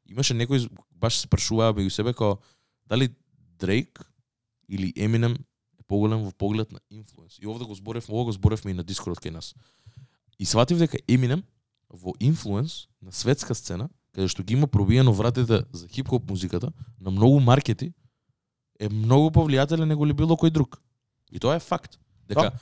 имаше 0.04 0.36
некој 0.36 0.68
баш 0.92 1.16
се 1.24 1.28
прашуваа 1.32 1.72
меѓу 1.72 1.88
себе 1.88 2.12
као 2.12 2.36
дали 2.84 3.08
Дрейк 3.58 4.04
или 4.68 4.92
Eminem 4.92 5.40
е 5.80 5.82
поголем 5.88 6.28
во 6.28 6.32
поглед 6.32 6.72
на 6.72 6.80
инфлуенс. 6.90 7.38
И 7.40 7.46
овде 7.46 7.64
го 7.64 7.74
зборев, 7.74 8.10
ова 8.10 8.24
го 8.24 8.32
зборевме 8.32 8.70
и 8.70 8.74
на 8.74 8.84
Дискорд 8.84 9.16
кај 9.16 9.32
нас. 9.32 9.54
И 10.38 10.44
сватив 10.44 10.76
дека 10.76 11.00
Eminem 11.08 11.40
во 11.88 12.12
инфлуенс 12.20 12.88
на 13.00 13.12
светска 13.12 13.54
сцена, 13.54 13.88
каде 14.14 14.28
што 14.28 14.42
ги 14.42 14.54
има 14.54 14.66
пробиено 14.66 15.12
вратите 15.12 15.64
за 15.72 15.88
хип-хоп 15.88 16.30
музиката 16.30 16.72
на 17.00 17.10
многу 17.10 17.40
маркети, 17.40 17.92
е 18.80 18.88
многу 18.88 19.30
повлијателен 19.30 19.84
него 19.84 20.06
ли 20.06 20.12
било 20.12 20.36
кој 20.36 20.50
друг. 20.50 20.80
И 21.30 21.38
тоа 21.38 21.56
е 21.56 21.60
факт. 21.60 21.98
Дека 22.28 22.52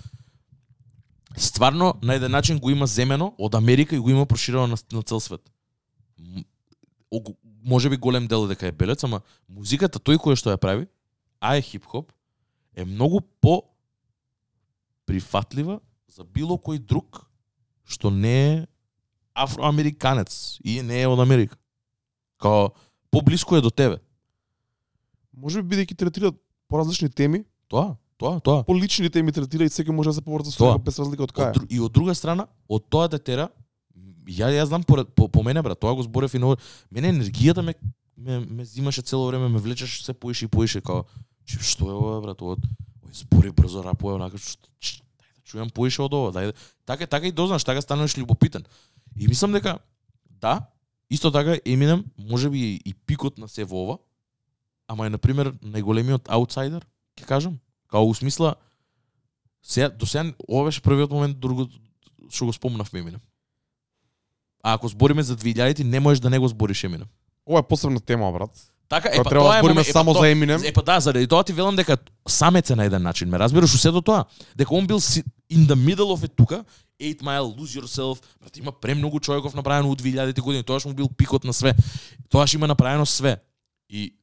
стварно 1.37 1.95
на 2.03 2.15
еден 2.15 2.31
начин 2.31 2.59
го 2.59 2.71
има 2.71 2.87
земено 2.87 3.35
од 3.39 3.55
Америка 3.55 3.97
и 3.97 3.99
го 3.99 4.11
има 4.11 4.27
проширено 4.27 4.67
на, 4.67 4.77
на 4.93 5.03
цел 5.03 5.21
свет. 5.21 5.51
О- 7.11 7.35
Може 7.65 7.91
би 7.91 7.97
голем 7.97 8.27
дел 8.27 8.47
дека 8.47 8.67
е 8.67 8.73
белец, 8.73 9.05
ама 9.05 9.21
музиката 9.49 9.99
тој 9.99 10.17
кој 10.17 10.37
што 10.39 10.51
ја 10.55 10.57
прави, 10.57 10.87
а 11.41 11.57
е 11.57 11.63
хип-хоп, 11.63 12.13
е 12.77 12.85
многу 12.85 13.21
по 13.41 13.63
прифатлива 15.07 15.81
за 16.09 16.25
било 16.25 16.57
кој 16.57 16.79
друг 16.79 17.27
што 17.85 18.11
не 18.11 18.37
е 18.53 18.67
афроамериканец 19.39 20.59
и 20.65 20.83
не 20.83 21.03
е 21.03 21.07
од 21.07 21.21
Америка. 21.21 21.57
Као 22.39 22.71
поблиску 23.11 23.57
е 23.57 23.61
до 23.61 23.71
тебе. 23.71 23.99
може 25.35 25.63
би 25.63 25.77
бидејќи 25.77 25.97
третираат 25.97 26.35
поразлични 26.69 27.09
теми, 27.09 27.45
Тоа, 27.69 27.97
тоа, 28.19 28.41
тоа. 28.41 28.65
полични 28.65 29.09
теми 29.09 29.33
третира 29.33 29.65
и 29.65 29.69
секој 29.69 29.91
може 29.91 30.11
да 30.11 30.15
се 30.15 30.23
поврза 30.23 30.51
со 30.51 30.59
Тоа. 30.59 30.67
него 30.69 30.79
без 30.81 30.99
разлика 30.99 31.23
од 31.23 31.33
кај. 31.33 31.67
и 31.69 31.81
од 31.81 31.93
друга 31.93 32.15
страна, 32.15 32.47
од 32.69 32.83
тоа 32.85 33.09
да 33.09 33.19
тера, 33.19 33.49
ја 34.27 34.51
ја 34.51 34.65
знам 34.65 34.83
поред, 34.83 35.09
по, 35.09 35.29
по 35.29 35.43
мене 35.43 35.63
брат, 35.63 35.79
тоа 35.79 35.95
го 35.95 36.03
зборев 36.03 36.35
и 36.35 36.39
на 36.39 36.57
мене 36.91 37.13
енергијата 37.13 37.63
ме 37.63 37.75
ме, 38.17 38.41
ме 38.41 38.65
зимаше 38.65 39.03
цело 39.03 39.27
време, 39.27 39.49
ме 39.49 39.59
влечеше 39.59 40.05
се 40.05 40.13
поише 40.13 40.45
и 40.45 40.49
поише 40.49 40.81
као 40.81 41.05
"Чи, 41.47 41.57
што 41.57 41.87
е 41.87 41.95
ова 41.95 42.21
брат, 42.21 42.43
од 42.43 42.59
ој 42.59 43.15
збори 43.15 43.51
брзо 43.51 43.81
рапува 43.81 44.15
онака 44.17 44.37
што 44.37 44.67
ч- 44.81 45.01
дај 45.15 45.31
да 45.31 45.41
чујам 45.47 45.71
поише 45.71 46.03
од 46.03 46.13
ова, 46.13 46.33
дај 46.33 46.47
да- 46.47 46.57
така 46.85 47.07
така 47.07 47.27
и 47.27 47.33
дознаш, 47.33 47.65
така 47.65 47.81
стануваш 47.81 48.17
љубопитен. 48.17 48.67
И 49.19 49.29
мислам 49.29 49.53
дека 49.53 49.79
да, 50.31 50.63
исто 51.11 51.31
така 51.31 51.51
Eminem 51.51 52.05
може 52.19 52.51
би 52.51 52.81
и 52.85 52.95
пикот 52.95 53.39
на 53.39 53.49
се 53.49 53.65
во 53.65 53.83
ова, 53.83 53.99
ама 54.89 55.07
е 55.07 55.11
на 55.11 55.19
пример 55.19 55.53
најголемиот 55.63 56.29
аутсайдер, 56.29 56.87
ќе 57.19 57.27
кажам, 57.27 57.59
као 57.89 58.07
у 58.09 58.15
смисла 58.15 58.55
Сега, 59.63 59.89
до 59.89 60.07
сега, 60.07 60.33
ова 60.49 60.65
беше 60.65 60.81
првиот 60.81 61.11
момент 61.13 61.41
друго 61.41 61.69
што 62.31 62.47
го 62.47 62.53
спомнав 62.53 62.91
Eminem. 62.93 63.21
А 64.63 64.75
ако 64.75 64.89
збориме 64.89 65.23
за 65.23 65.37
2000-ти, 65.37 65.85
не 65.85 66.01
можеш 66.01 66.21
да 66.21 66.31
не 66.31 66.39
го 66.39 66.49
збориш 66.49 66.83
Eminem. 66.83 67.09
Ова 67.47 67.61
е 67.61 67.63
посебна 67.63 68.01
тема, 68.01 68.33
брат. 68.33 68.73
Така, 68.89 69.11
Кога 69.11 69.31
треба 69.31 69.45
да 69.45 69.59
збориме 69.59 69.85
само 69.85 70.13
за 70.13 70.21
Eminem. 70.21 70.69
Е 70.69 70.73
па 70.73 70.83
да, 70.83 71.01
заради 71.01 71.27
тоа 71.27 71.45
ти 71.45 71.53
велам 71.53 71.77
дека 71.77 71.99
самец 72.29 72.71
е 72.71 72.77
на 72.77 72.85
еден 72.85 73.03
начин. 73.03 73.29
Ме 73.29 73.39
разбираш 73.39 73.75
у 73.75 73.79
сето 73.79 74.03
тоа? 74.03 74.25
Дека 74.57 74.75
он 74.75 74.87
бил 74.87 75.01
in 75.53 75.67
the 75.67 75.77
middle 75.77 76.13
of 76.17 76.25
it 76.25 76.37
тука, 76.37 76.65
8 77.01 77.23
Mile, 77.23 77.57
Lose 77.59 77.81
Yourself, 77.81 78.25
брат, 78.41 78.57
има 78.57 78.73
премногу 78.73 79.21
човеков 79.21 79.55
направено 79.55 79.91
у 79.91 79.97
2000-ти 79.97 80.41
години, 80.41 80.65
тоаш 80.65 80.85
му 80.85 80.95
бил 80.95 81.09
пикот 81.09 81.45
на 81.45 81.53
све. 81.53 81.75
Тоаш 82.29 82.55
има 82.55 82.67
направено 82.67 83.07
све. 83.07 83.37
И 83.91 84.15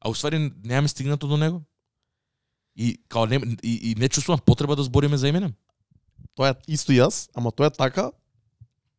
а 0.00 0.10
уствари 0.10 0.52
немаме 0.64 0.88
стигнато 0.88 1.28
до 1.28 1.36
него. 1.36 1.62
И 2.76 3.02
као 3.08 3.26
не, 3.26 3.40
и, 3.62 3.90
и 3.90 3.94
не 3.94 4.08
чувствувам 4.08 4.40
потреба 4.46 4.76
да 4.76 4.82
збориме 4.82 5.16
за 5.16 5.26
Eminem. 5.26 5.52
Тоа 6.34 6.54
е 6.54 6.54
исто 6.70 6.94
јас, 6.94 7.30
ама 7.34 7.50
тоа 7.50 7.66
е 7.66 7.70
така 7.70 8.10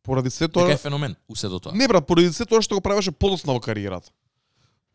поради 0.02 0.30
се 0.30 0.48
тоа. 0.48 0.68
Дека 0.68 0.74
е 0.74 0.76
феномен 0.76 1.16
у 1.28 1.36
сето 1.36 1.60
тоа. 1.60 1.72
Не 1.72 1.88
брат, 1.88 2.06
поради 2.06 2.32
се 2.32 2.44
тоа 2.44 2.60
што 2.60 2.76
го 2.76 2.84
правеше 2.84 3.12
подоцна 3.12 3.56
во 3.56 3.60
кариерата. 3.60 4.12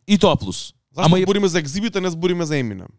И 0.07 0.17
тоа 0.17 0.37
плюс. 0.37 0.75
Зашто 0.93 1.09
Ама 1.09 1.17
збориме 1.21 1.47
за 1.47 1.59
екзибит, 1.59 1.95
а 1.95 2.01
не 2.01 2.09
збориме 2.09 2.45
за 2.45 2.53
Eminem? 2.61 2.89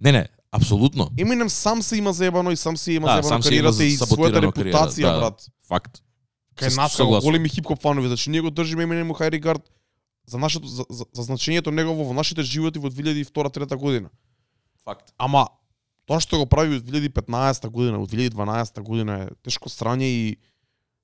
Не, 0.00 0.12
не, 0.12 0.28
апсолутно. 0.52 1.10
Eminem 1.16 1.48
сам 1.48 1.82
се 1.82 1.96
има 1.96 2.12
заебано 2.12 2.50
и 2.50 2.56
сам 2.56 2.76
се 2.76 2.92
има 2.92 3.06
Да, 3.06 3.12
заебано 3.12 3.28
сам 3.28 3.42
се 3.42 3.54
има 3.54 3.70
кариерата 3.72 3.84
и 3.84 3.96
својата 3.98 4.40
репутација, 4.46 5.12
да. 5.12 5.18
брат. 5.18 5.46
Факт. 5.68 6.00
Кај 6.56 6.76
нас 6.76 6.96
како 6.96 7.20
големи 7.20 7.48
хип-хоп 7.48 7.80
фанови, 7.82 8.08
значи 8.08 8.30
ние 8.30 8.40
го 8.40 8.50
држиме 8.50 8.84
Eminem 8.84 9.10
у 9.10 9.14
high 9.14 9.30
regard 9.30 9.62
за 10.26 10.38
нашето 10.38 10.66
за, 10.66 10.84
за, 10.90 11.04
за 11.12 11.22
значењето 11.22 11.70
негово 11.70 12.04
во 12.04 12.14
нашите 12.14 12.42
животи 12.42 12.78
во 12.78 12.90
2002-2003 12.90 13.76
година. 13.76 14.10
Факт. 14.84 15.12
Ама 15.18 15.48
тоа 16.06 16.20
што 16.20 16.38
го 16.38 16.46
прави 16.46 16.78
од 16.78 16.84
2015 16.86 17.68
година, 17.68 17.98
од 18.00 18.10
2012 18.10 18.80
година 18.82 19.18
е 19.24 19.28
тешко 19.44 19.68
срање 19.68 20.06
и 20.06 20.36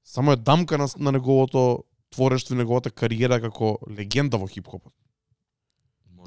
само 0.04 0.32
е 0.32 0.36
дамка 0.36 0.78
на, 0.78 0.88
на 0.98 1.12
неговото 1.12 1.84
творештво 2.14 2.54
и 2.54 2.58
неговата 2.58 2.90
кариера 2.90 3.40
како 3.40 3.78
легенда 3.90 4.38
во 4.38 4.46
хип-хопот. 4.46 4.92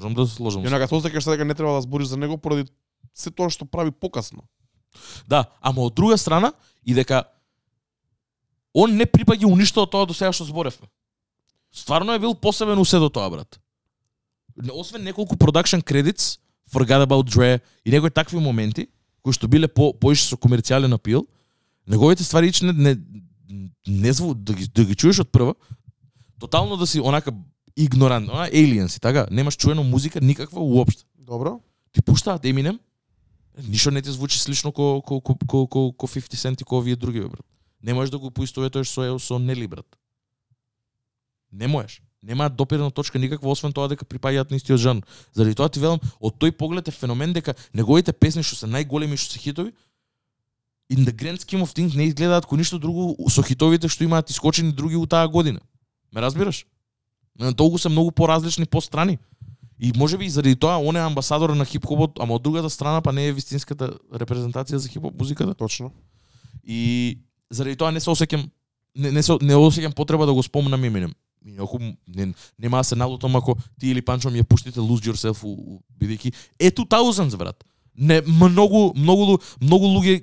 Можам 0.00 0.14
да 0.14 0.26
се 0.26 0.34
сложам. 0.34 0.64
И 0.64 0.68
онака 0.68 0.88
се 0.88 0.96
осеќаш 0.96 1.28
дека 1.28 1.44
не 1.44 1.54
треба 1.54 1.76
да 1.76 1.84
збориш 1.84 2.08
за 2.08 2.16
него 2.16 2.38
поради 2.40 2.64
се 3.14 3.30
тоа 3.30 3.52
што 3.52 3.68
прави 3.68 3.92
покасно. 3.92 4.46
Да, 5.28 5.44
ама 5.60 5.84
од 5.84 5.94
друга 5.94 6.16
страна 6.16 6.52
и 6.82 6.94
дека 6.96 7.24
он 8.72 8.96
не 8.96 9.04
припаѓа 9.04 9.44
у 9.44 9.56
ништо 9.56 9.84
од 9.84 9.92
тоа 9.92 10.08
до 10.08 10.16
сега 10.16 10.32
што 10.32 10.48
зборевме. 10.48 10.88
Стварно 11.72 12.16
е 12.16 12.18
бил 12.18 12.34
посебен 12.34 12.78
у 12.78 12.84
сето 12.84 13.10
тоа, 13.10 13.30
брат. 13.30 13.60
Освен 14.72 15.04
неколку 15.04 15.36
production 15.36 15.84
credits, 15.84 16.40
Forgot 16.72 17.04
About 17.04 17.28
Dre 17.28 17.60
и 17.84 17.90
некои 17.90 18.10
такви 18.10 18.40
моменти, 18.40 18.88
кои 19.22 19.36
што 19.36 19.48
биле 19.48 19.68
по 19.68 19.92
поише 19.92 20.24
со 20.24 20.36
комерцијален 20.36 20.94
апил, 20.94 21.26
неговите 21.86 22.24
ствари 22.24 22.48
ич 22.48 22.62
не, 22.62 22.72
не, 22.72 22.96
не 23.86 24.12
зву, 24.12 24.34
да 24.34 24.54
ги, 24.54 24.66
да 24.66 24.84
ги 24.84 24.96
чуеш 24.96 25.20
од 25.20 25.32
прва, 25.32 25.54
тотално 26.40 26.76
да 26.76 26.86
си 26.86 27.00
онака 27.00 27.34
игнорант, 27.84 28.28
она 28.28 28.48
aliens 28.48 28.96
и 28.96 29.00
така, 29.00 29.26
немаш 29.30 29.56
чуено 29.56 29.82
музика 29.82 30.20
никаква 30.20 30.60
уопште. 30.60 31.04
Добро. 31.18 31.60
Ти 31.92 32.02
пуштаат 32.02 32.44
Eminem, 32.44 32.78
ништо 33.68 33.90
не 33.90 34.02
ти 34.02 34.10
звучи 34.10 34.38
слично 34.38 34.72
ко 34.72 35.02
ко 35.06 35.20
ко 35.20 35.34
ко, 35.34 35.66
ко, 35.66 35.92
ко 35.92 36.06
50 36.06 36.34
Cent 36.34 36.62
и 36.62 36.64
ко 36.64 36.78
овие 36.78 36.96
други 36.96 37.20
бе, 37.20 37.28
брат. 37.28 37.46
Не 37.82 37.94
можеш 37.94 38.10
да 38.10 38.18
го 38.18 38.30
поистоветуваш 38.30 38.88
со 38.88 39.18
со 39.18 39.38
Нели 39.38 39.66
брат. 39.66 39.86
Не 41.52 41.66
можеш. 41.66 42.02
Нема 42.22 42.48
допирна 42.48 42.90
точка 42.90 43.18
никаква 43.18 43.50
освен 43.50 43.72
тоа 43.72 43.88
дека 43.88 44.04
припаѓаат 44.04 44.50
на 44.50 44.56
истиот 44.56 44.80
жанр. 44.80 45.02
Заради 45.32 45.54
тоа 45.54 45.68
ти 45.68 45.80
велам, 45.80 46.00
од 46.20 46.36
тој 46.36 46.52
поглед 46.52 46.88
е 46.88 46.92
феномен 46.92 47.32
дека 47.32 47.54
неговите 47.74 48.12
песни 48.12 48.42
што 48.42 48.56
се 48.56 48.66
најголеми 48.68 49.16
што 49.16 49.32
се 49.32 49.38
хитови, 49.40 49.72
in 50.90 51.04
the 51.04 51.12
grand 51.12 51.40
scheme 51.40 51.62
of 51.62 51.72
things 51.72 51.96
не 51.96 52.10
изгледаат 52.10 52.44
кој 52.44 52.60
ништо 52.60 52.78
друго 52.78 53.16
со 53.30 53.42
хитовите 53.42 53.88
што 53.88 54.04
имаат 54.04 54.30
искочени 54.30 54.72
други 54.72 55.00
у 55.00 55.06
таа 55.06 55.28
година. 55.28 55.60
Ме 56.12 56.20
разбираш? 56.20 56.66
На 57.40 57.54
толку 57.54 57.78
се 57.78 57.88
многу 57.88 58.10
поразлични 58.10 58.66
по 58.66 58.80
страни. 58.80 59.18
И 59.80 59.92
може 59.96 60.18
би 60.18 60.24
и 60.24 60.30
заради 60.30 60.56
тоа 60.56 60.76
он 60.76 60.96
е 60.96 61.00
амбасадор 61.00 61.50
на 61.50 61.64
хип-хопот, 61.64 62.20
ама 62.20 62.34
од 62.34 62.42
другата 62.42 62.70
страна 62.70 63.00
па 63.00 63.12
не 63.12 63.26
е 63.26 63.32
вистинската 63.32 63.96
репрезентација 64.12 64.76
за 64.76 64.88
хип-хоп 64.88 65.16
музиката. 65.16 65.54
Точно. 65.54 65.90
И 66.64 67.18
заради 67.50 67.76
тоа 67.76 67.90
не 67.90 68.00
се 68.00 68.10
осеќам 68.10 68.44
не, 68.96 69.10
не, 69.10 69.22
се, 69.22 69.38
не 69.40 69.56
осеќам 69.56 69.94
потреба 69.96 70.26
да 70.26 70.34
го 70.36 70.42
спомнам 70.42 70.84
именем. 70.84 71.14
Инаку 71.46 71.78
не, 71.80 72.34
нема 72.58 72.76
да 72.76 72.84
се 72.84 72.96
налутам 72.96 73.36
ако 73.36 73.56
ти 73.80 73.88
или 73.88 74.02
Панчо 74.02 74.30
ми 74.30 74.42
ја 74.42 74.44
пуштите 74.44 74.80
Lose 74.80 75.08
Yourself 75.08 75.40
у, 75.44 75.48
у 75.48 75.80
бидејќи 75.96 76.34
е 76.60 76.70
2000s 76.70 77.36
брат. 77.36 77.64
Не 77.96 78.20
многу 78.20 78.92
многу 78.96 79.40
многу 79.60 79.86
луѓе 79.86 80.20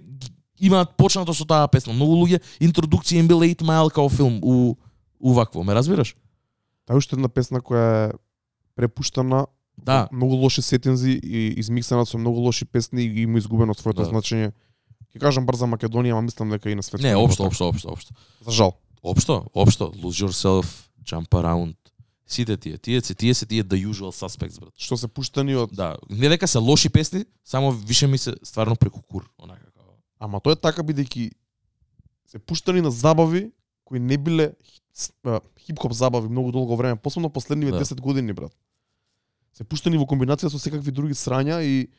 имаат 0.62 0.94
почнато 0.98 1.34
со 1.34 1.46
таа 1.46 1.68
песна. 1.68 1.94
Многу 1.94 2.14
луѓе 2.14 2.42
интродукција 2.62 3.26
им 3.26 3.28
била 3.28 3.42
8 3.42 3.66
Mile 3.66 3.90
као 3.90 4.10
филм 4.10 4.38
у 4.44 4.78
у 5.20 5.34
вакво, 5.34 5.64
ме 5.64 5.74
разбираш? 5.74 6.16
Таа 6.88 6.96
е 6.96 6.98
уште 7.04 7.16
една 7.20 7.28
песна 7.30 7.60
која 7.62 8.10
е 8.10 8.14
препуштана 8.76 9.46
Да. 9.78 10.08
многу 10.12 10.36
лоши 10.36 10.62
сетинзи 10.62 11.20
и 11.24 11.54
измиксана 11.60 12.06
со 12.06 12.18
многу 12.18 12.40
лоши 12.40 12.66
песни 12.66 13.04
и 13.04 13.22
има 13.22 13.38
изгубено 13.38 13.74
своето 13.76 14.02
Да. 14.02 14.10
значење. 14.10 14.52
Ќе 15.14 15.20
кажам 15.20 15.46
брза 15.46 15.66
Македонија, 15.68 16.12
ама 16.12 16.22
мислам 16.22 16.50
дека 16.50 16.70
и 16.72 16.76
на 16.76 16.84
светско 16.84 17.06
Не, 17.08 17.16
општо, 17.16 17.44
општо, 17.46 17.68
општо, 17.70 17.90
општо. 17.92 18.14
За 18.42 18.52
жал. 18.52 18.74
Општо, 19.04 19.46
општо, 19.54 19.92
Lose 20.02 20.26
Yourself, 20.26 20.90
Jump 21.04 21.30
Around, 21.30 21.76
сите 22.28 22.58
тие, 22.58 22.78
тие 22.78 23.02
се 23.02 23.14
тие 23.16 23.34
се 23.34 23.46
тие 23.46 23.64
the 23.64 23.88
usual 23.88 24.12
suspects 24.12 24.60
брат. 24.60 24.74
Што 24.78 24.98
се 24.98 25.08
пуштани 25.08 25.56
од 25.56 25.74
Да, 25.74 25.96
не 26.10 26.30
дека 26.30 26.48
се 26.48 26.58
лоши 26.58 26.90
песни, 26.90 27.26
само 27.46 27.72
више 27.72 28.08
ми 28.08 28.18
се 28.18 28.34
стварно 28.44 28.76
преку 28.76 29.02
кур, 29.02 29.30
онака 29.40 29.66
како. 29.72 29.94
Ама 30.20 30.40
тоа 30.40 30.54
е 30.54 30.56
така 30.56 30.82
бидејќи 30.84 31.32
се 32.28 32.40
пуштани 32.40 32.82
на 32.82 32.92
забави 32.92 33.52
кои 33.86 34.00
не 34.00 34.18
биле 34.18 34.54
хип-хоп 35.68 35.94
забави 35.94 36.30
многу 36.30 36.52
долго 36.52 36.76
време, 36.76 36.96
посебно 36.96 37.30
последниве 37.30 37.72
Да. 37.72 37.86
10 37.86 38.02
години, 38.02 38.34
брат. 38.34 38.56
Се 39.54 39.64
пуштани 39.64 39.98
во 39.98 40.06
комбинација 40.06 40.50
со 40.50 40.60
секакви 40.60 40.92
други 40.92 41.14
срања 41.14 41.62
и 41.62 41.90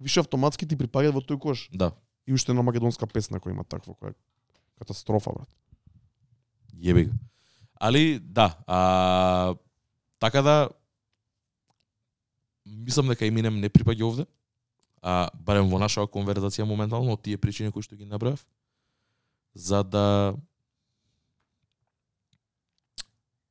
више 0.00 0.20
автоматски 0.20 0.66
ти 0.66 0.76
припаѓаат 0.76 1.14
во 1.14 1.20
тој 1.20 1.38
кош. 1.38 1.68
Да, 1.72 1.92
И 2.26 2.34
уште 2.34 2.52
една 2.52 2.62
македонска 2.62 3.06
песна 3.06 3.38
која 3.38 3.54
има 3.54 3.64
таква, 3.64 3.94
која 3.94 4.14
катастрофа, 4.78 5.30
брат. 5.30 5.48
јеби 6.74 7.08
го. 7.08 7.14
Али 7.80 8.18
да, 8.18 8.58
а, 8.66 9.54
така 10.18 10.42
да 10.42 10.68
мислам 12.66 13.08
дека 13.08 13.26
Eminem 13.26 13.60
не 13.60 13.70
припаѓа 13.70 14.02
овде. 14.02 14.26
А 15.02 15.28
барем 15.34 15.68
во 15.70 15.78
нашава 15.78 16.08
конверзација 16.10 16.64
моментално 16.66 17.12
од 17.14 17.22
тие 17.22 17.38
причини 17.38 17.70
кои 17.70 17.82
што 17.82 17.96
ги 17.96 18.04
набрав 18.04 18.44
за 19.54 19.84
да 19.84 20.34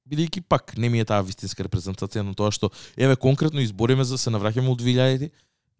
бидејќи 0.05 0.43
пак 0.47 0.77
не 0.77 0.89
ми 0.89 0.99
е 1.01 1.05
таа 1.05 1.21
вистинска 1.25 1.65
репрезентација 1.65 2.23
на 2.25 2.35
тоа 2.37 2.51
што 2.51 2.71
еве 2.97 3.15
конкретно 3.15 3.61
избориме 3.61 4.05
за 4.05 4.15
да 4.15 4.21
се 4.21 4.33
навраќаме 4.33 4.71
од 4.71 4.81
2000 4.81 5.31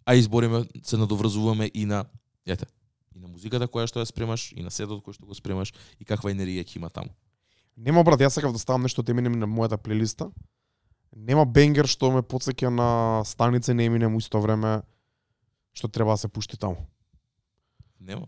а 0.05 0.15
избориме 0.15 0.65
се 0.83 0.97
надоврзуваме 0.97 1.69
и 1.73 1.85
на 1.85 2.05
ете 2.45 2.65
и 3.15 3.19
на 3.19 3.27
музиката 3.27 3.67
која 3.67 3.87
што 3.87 4.01
ја 4.01 4.09
спремаш 4.09 4.51
и 4.53 4.63
на 4.63 4.71
сетот 4.71 5.03
кој 5.05 5.15
што 5.15 5.25
го 5.25 5.37
спремаш 5.37 5.73
и 5.99 6.05
каква 6.05 6.33
енергија 6.33 6.65
ќе 6.65 6.77
има 6.77 6.89
таму. 6.89 7.13
Нема 7.75 8.03
брат, 8.03 8.19
јас 8.19 8.35
сакав 8.35 8.53
да 8.55 8.59
ставам 8.59 8.83
нешто 8.83 9.01
од 9.01 9.09
Eminem 9.11 9.35
на 9.39 9.47
мојата 9.47 9.77
плейлиста. 9.77 10.29
Нема 11.15 11.45
бенгер 11.45 11.87
што 11.87 12.11
ме 12.11 12.21
потсеќа 12.23 12.71
на 12.71 13.23
станица 13.25 13.73
на 13.73 13.87
Eminem 13.87 14.17
исто 14.17 14.39
време 14.39 14.81
што 15.73 15.87
треба 15.87 16.15
да 16.15 16.17
се 16.17 16.27
пушти 16.27 16.57
таму. 16.57 16.87
Нема. 17.99 18.27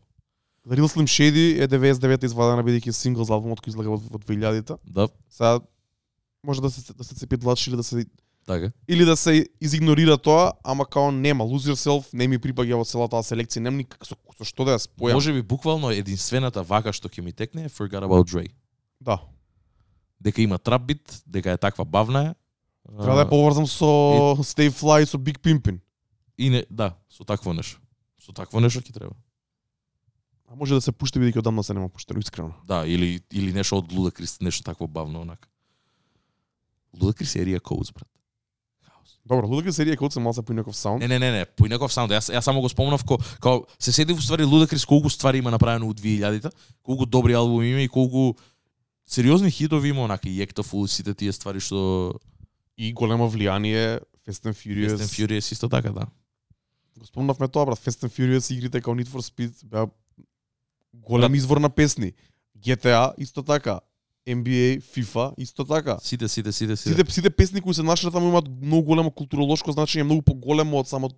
Real 0.68 0.88
Slim 0.92 1.08
Shady 1.08 1.64
е 1.64 1.68
99 1.68 2.26
извадена 2.28 2.64
бидејќи 2.64 2.92
сингл 2.92 3.24
за 3.24 3.36
албумот 3.36 3.62
кој 3.64 3.72
излага 3.72 3.96
во 3.96 4.20
2000-та. 4.20 4.80
Да, 4.84 5.08
Сега 5.30 5.60
може 6.48 6.62
да 6.62 6.70
се 6.72 6.94
да 6.94 7.04
се 7.04 7.16
цепи 7.16 7.38
длач 7.38 7.68
или 7.68 7.76
да 7.76 7.84
се 7.84 8.06
така. 8.48 8.72
или 8.88 9.06
да 9.06 9.18
се 9.18 9.46
изигнорира 9.62 10.18
тоа, 10.18 10.54
ама 10.64 10.86
као 10.86 11.12
нема 11.12 11.44
Lose 11.44 11.74
Yourself 11.74 12.14
не 12.14 12.28
ми 12.28 12.40
припаѓа 12.40 12.80
во 12.80 12.86
целата 12.88 13.20
таа 13.20 13.24
селекција, 13.28 13.60
нема 13.60 13.78
никак 13.84 14.08
со, 14.08 14.16
со 14.38 14.48
што 14.48 14.66
да 14.66 14.78
ја 14.78 14.88
спојам. 14.88 15.20
Може 15.20 15.34
би 15.36 15.42
буквално 15.44 15.92
единствената 15.92 16.64
вака 16.64 16.94
што 16.96 17.12
ќе 17.12 17.22
ми 17.22 17.36
текне 17.36 17.68
е 17.68 17.70
Forgot 17.70 18.08
About 18.08 18.32
Dre. 18.32 18.48
Да. 19.02 19.20
Дека 20.20 20.42
има 20.42 20.58
трап 20.58 20.88
бит, 20.88 21.22
дека 21.28 21.52
е 21.52 21.58
таква 21.58 21.86
бавна 21.86 22.32
е. 22.32 22.36
Треба 22.88 23.20
да 23.20 23.26
ја 23.28 23.30
поврзам 23.30 23.68
со 23.68 23.92
Stay 24.40 24.72
Fly 24.72 25.04
и 25.04 25.06
со 25.06 25.20
Big 25.20 25.44
Pimpin. 25.44 25.84
И 26.38 26.50
не, 26.50 26.66
да, 26.70 26.96
со 27.10 27.28
такво 27.28 27.54
нешто. 27.54 27.82
Со 28.24 28.32
такво 28.32 28.64
нешто 28.64 28.80
ќе 28.80 28.96
треба. 28.96 29.16
А 30.48 30.56
може 30.56 30.74
да 30.74 30.82
се 30.82 30.96
пушти 30.96 31.20
бидејќи 31.20 31.44
одамна 31.44 31.64
се 31.64 31.76
нема 31.76 31.90
пуштено 31.92 32.24
искрено. 32.24 32.56
Да, 32.64 32.86
или 32.88 33.20
или 33.32 33.52
нешто 33.52 33.84
од 33.84 33.92
Ludacris, 33.92 34.40
нешто 34.42 34.64
такво 34.64 34.88
бавно 34.88 35.22
онака. 35.22 35.50
Е 36.94 37.00
Area 37.00 37.60
Codes, 37.60 37.94
брат. 37.94 38.08
Добро, 39.28 39.48
Лудак 39.48 39.74
серија 39.76 39.98
кога 40.00 40.14
се 40.14 40.22
малце 40.24 40.42
поинаков 40.42 40.76
саунд. 40.76 41.02
Не, 41.04 41.08
не, 41.08 41.20
не, 41.20 41.32
не, 41.32 41.46
поинаков 41.60 41.92
саунд. 41.92 42.14
Јас 42.16 42.30
јас 42.32 42.48
само 42.48 42.62
го 42.64 42.70
спомнав 42.72 43.04
ко 43.04 43.18
као 43.44 43.66
се 43.80 43.92
седи 43.92 44.16
во 44.16 44.24
ствари 44.24 44.48
Ludacris 44.48 44.88
колку 44.88 45.10
ствари 45.12 45.42
има 45.44 45.52
направено 45.52 45.90
у 45.90 45.94
2000-та, 45.94 46.52
колку 46.84 47.06
добри 47.06 47.34
албуми 47.36 47.68
има 47.72 47.82
и 47.82 47.90
колку 47.92 48.40
сериозни 49.06 49.52
хитови 49.52 49.90
има 49.90 50.06
онака 50.06 50.30
и 50.30 50.42
Екта 50.42 50.64
Фул 50.64 50.88
сите 50.88 51.14
тие 51.14 51.34
ствари 51.36 51.60
што 51.60 52.16
И 52.78 52.94
големо 52.94 53.28
влијание 53.28 54.00
Fast 54.24 54.46
and 54.46 54.56
Furious. 54.56 54.96
Fast 54.96 55.04
and 55.04 55.12
Furious 55.12 55.52
исто 55.52 55.70
така, 55.70 55.92
да. 55.92 56.08
Го 56.98 57.06
спомнавме 57.06 57.48
тоа, 57.48 57.66
брат. 57.66 57.80
Fast 57.80 58.08
and 58.08 58.12
Furious 58.14 58.54
игрите 58.54 58.82
као 58.82 58.96
Need 58.96 59.12
for 59.12 59.20
Speed 59.20 59.66
беа 59.66 59.88
голем 60.94 61.36
извор 61.36 61.58
на 61.58 61.70
песни. 61.70 62.14
GTA 62.58 63.14
исто 63.18 63.44
така. 63.44 63.80
NBA, 64.28 64.82
FIFA 64.82 65.34
исто 65.38 65.66
така. 65.66 65.98
Сите, 66.02 66.28
сите, 66.28 66.52
сите, 66.52 66.76
сите. 66.76 66.90
Сите 66.90 67.12
сите 67.12 67.30
песни 67.30 67.62
кои 67.62 67.74
се 67.74 67.84
нашли 67.84 68.12
таму 68.12 68.28
имаат 68.28 68.50
многу 68.62 68.84
големо 68.84 69.12
културолошко 69.12 69.72
значење, 69.72 70.04
многу 70.04 70.22
поголемо 70.22 70.80
од 70.80 70.88
само 70.88 71.10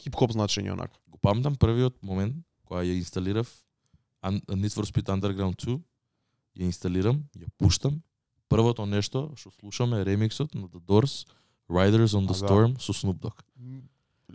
хип-хоп 0.00 0.32
значење 0.32 0.72
онака. 0.72 0.96
Го 1.10 1.18
памтам 1.18 1.56
првиот 1.56 2.00
момент 2.02 2.36
кога 2.64 2.82
ја 2.82 2.96
инсталирав 2.96 3.50
Need 4.24 4.72
for 4.72 4.88
Speed 4.88 5.12
Underground 5.12 5.60
2, 5.60 5.76
ја 6.56 6.64
инсталирам, 6.64 7.20
ја 7.36 7.48
пуштам. 7.58 8.00
Првото 8.48 8.86
нешто 8.86 9.32
што 9.36 9.50
слушаме 9.60 10.00
е 10.00 10.04
ремиксот 10.08 10.54
на 10.54 10.68
The 10.68 10.80
Doors, 10.80 11.26
Riders 11.68 12.16
on 12.16 12.26
the 12.28 12.36
А, 12.36 12.40
да. 12.40 12.48
Storm 12.48 12.78
со 12.80 12.92
Snoop 12.92 13.18
Dogg. 13.20 13.44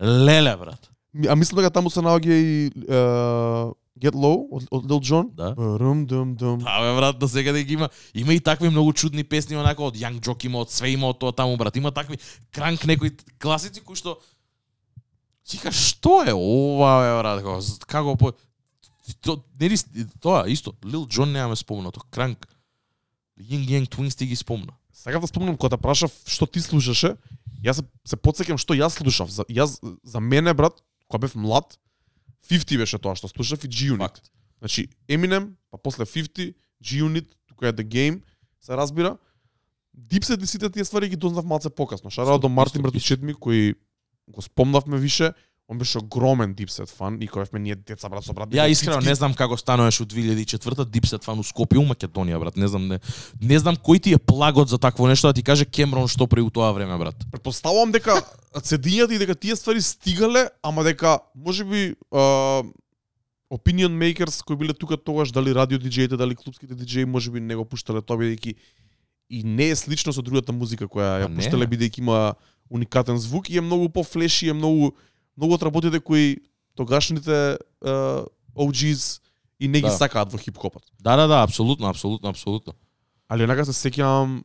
Леле, 0.02 0.56
брат. 0.58 0.92
А 1.28 1.36
мислам 1.36 1.64
дека 1.64 1.74
таму 1.74 1.90
се 1.90 2.02
наоѓа 2.06 2.34
и 2.38 2.70
е, 2.70 3.00
Get 4.00 4.16
Low 4.16 4.48
од, 4.56 4.66
од 4.72 4.86
Lil 4.90 5.02
Jon. 5.04 5.30
Да. 5.36 5.52
Рум 5.58 6.06
дум 6.08 6.36
дум. 6.40 6.60
Да, 6.64 6.80
бе, 6.82 6.96
брат, 6.96 7.20
да 7.20 7.28
сега 7.28 7.52
да 7.52 7.64
ги 7.64 7.74
има. 7.74 7.90
Има 8.14 8.34
и 8.34 8.40
такви 8.40 8.70
многу 8.70 8.94
чудни 8.94 9.24
песни, 9.24 9.58
онака 9.58 9.84
од 9.84 9.98
Young 10.00 10.20
Jock 10.24 10.46
има, 10.46 10.64
од 10.64 10.72
све 10.72 10.94
има 10.96 11.12
од 11.12 11.20
тоа 11.20 11.36
таму, 11.36 11.58
брат. 11.58 11.76
Има 11.76 11.92
такви 11.92 12.18
кранк 12.52 12.86
некои 12.88 13.12
класици 13.40 13.84
кои 13.84 14.00
што 14.00 14.18
си 15.44 15.60
кажеш, 15.60 15.96
што 15.98 16.22
е 16.24 16.34
ова, 16.34 16.94
бе, 17.04 17.12
брат, 17.20 17.44
како, 17.44 17.60
како 17.88 18.16
по... 18.16 18.34
То, 19.26 19.40
нели, 19.60 19.76
тоа, 20.22 20.46
исто, 20.48 20.76
Лил 20.86 21.08
Джон 21.10 21.34
немаме 21.34 21.56
спомнато, 21.58 22.02
кранк. 22.12 22.48
Ying 23.40 23.66
Yang 23.68 23.90
Twins 23.90 24.16
ти 24.16 24.26
ги 24.26 24.36
спомна. 24.36 24.76
Сакав 24.94 25.22
да 25.22 25.28
спомнам 25.28 25.58
кога 25.58 25.76
те 25.76 25.82
прашав 25.82 26.12
што 26.28 26.46
ти 26.46 26.62
слушаше, 26.62 27.16
јас 27.64 27.80
се, 27.80 27.84
се 28.06 28.16
подсеќам 28.20 28.60
што 28.60 28.76
јас 28.76 29.00
слушав. 29.00 29.32
За, 29.32 29.48
јас, 29.50 29.80
за 30.04 30.20
мене, 30.20 30.54
брат, 30.54 30.76
кога 31.08 31.24
бев 31.26 31.36
млад, 31.36 31.80
50 32.48 32.78
беше 32.78 32.98
тоа 32.98 33.16
што 33.16 33.28
слушав 33.28 33.64
и 33.64 33.70
G-Unit. 33.70 34.22
Значи, 34.60 34.90
Eminem, 35.08 35.56
па 35.72 35.78
после 35.78 36.06
50, 36.06 36.56
G-Unit, 36.84 37.28
тука 37.48 37.68
е 37.68 37.74
The 37.74 37.86
Game, 37.86 38.22
се 38.62 38.78
разбира. 38.78 39.18
Дипсет 39.94 40.44
и 40.44 40.48
сите 40.48 40.70
тие 40.70 40.86
ствари 40.86 41.10
ги 41.10 41.16
дознав 41.16 41.46
малце 41.46 41.70
покасно. 41.70 42.10
Шарао 42.10 42.40
до 42.40 42.50
Мартин 42.50 42.80
исто, 42.80 42.92
Братучет 42.92 43.22
ми, 43.22 43.34
кој 43.34 43.76
го 44.30 44.42
спомнавме 44.42 44.98
више, 44.98 45.34
он 45.70 45.78
беше 45.78 45.98
огромен 45.98 46.54
Дипсет 46.54 46.90
фан 46.90 47.22
и 47.22 47.28
кога 47.28 47.46
бевме 47.46 47.60
ние 47.60 47.76
деца 47.76 48.10
брат 48.10 48.26
со 48.26 48.34
брат. 48.34 48.50
Ја 48.50 48.66
искрено 48.74 49.06
не 49.06 49.14
знам 49.16 49.36
како 49.38 49.54
стануваш 49.54 50.02
у 50.02 50.06
2004-та 50.10 50.86
Дипсет 50.86 51.24
фан 51.24 51.38
у 51.38 51.46
Скопје, 51.46 51.78
у 51.78 51.86
Македонија, 51.86 52.40
брат. 52.42 52.58
Не 52.58 52.68
знам, 52.68 52.88
не, 52.90 52.98
не 53.38 53.60
знам 53.62 53.78
кој 53.78 54.02
ти 54.02 54.14
е 54.14 54.18
плагот 54.18 54.70
за 54.74 54.80
такво 54.82 55.06
нешто, 55.08 55.30
да 55.30 55.38
ти 55.38 55.44
каже 55.46 55.70
Кемрон 55.70 56.10
што 56.10 56.26
прави 56.26 56.48
у 56.48 56.50
тоа 56.50 56.72
време, 56.74 56.98
брат. 56.98 57.22
Предпоставувам 57.30 57.94
дека 57.94 58.18
цедињата 58.66 59.14
и 59.14 59.22
дека 59.22 59.36
тие 59.38 59.56
ствари 59.56 59.82
стигале, 59.86 60.50
ама 60.66 60.82
дека 60.84 61.20
можеби 61.38 61.94
а, 62.10 62.66
opinion 63.54 63.94
makers 63.94 64.42
кои 64.42 64.58
биле 64.58 64.74
тука 64.74 64.98
тогаш, 64.98 65.30
дали 65.30 65.54
радио 65.54 65.78
диџеите, 65.78 66.18
дали 66.18 66.34
клубските 66.34 66.74
диџеи, 66.74 67.06
можеби 67.06 67.38
не 67.38 67.54
го 67.54 67.62
пуштале 67.62 68.02
тоа 68.02 68.18
бидејќи 68.18 68.56
и 69.30 69.44
не 69.46 69.70
е 69.70 69.76
слично 69.78 70.10
со 70.10 70.26
другата 70.26 70.50
музика 70.50 70.90
која 70.90 71.28
ја 71.28 71.30
пуштале 71.30 71.70
бидејќи 71.70 72.02
има 72.02 72.34
уникатен 72.74 73.22
звук 73.22 73.54
и 73.54 73.58
е 73.58 73.62
многу 73.62 73.90
пофлеши, 73.94 74.50
е 74.50 74.58
многу 74.58 74.96
многу 75.40 75.56
од 75.56 75.64
работите 75.64 76.00
кои 76.04 76.38
тогашните 76.76 77.58
uh, 77.82 78.28
OGs 78.56 79.22
и 79.60 79.68
не 79.68 79.80
ги 79.82 79.88
Да. 79.88 79.96
сакаат 79.96 80.32
во 80.32 80.38
хип-хопот. 80.38 80.84
Да, 81.00 81.16
да, 81.16 81.28
да, 81.28 81.44
апсолутно, 81.44 81.88
апсолутно, 81.90 82.30
апсолутно. 82.30 82.74
Али 83.30 83.44
онака 83.44 83.66
се 83.66 83.72
сеќавам, 83.78 84.42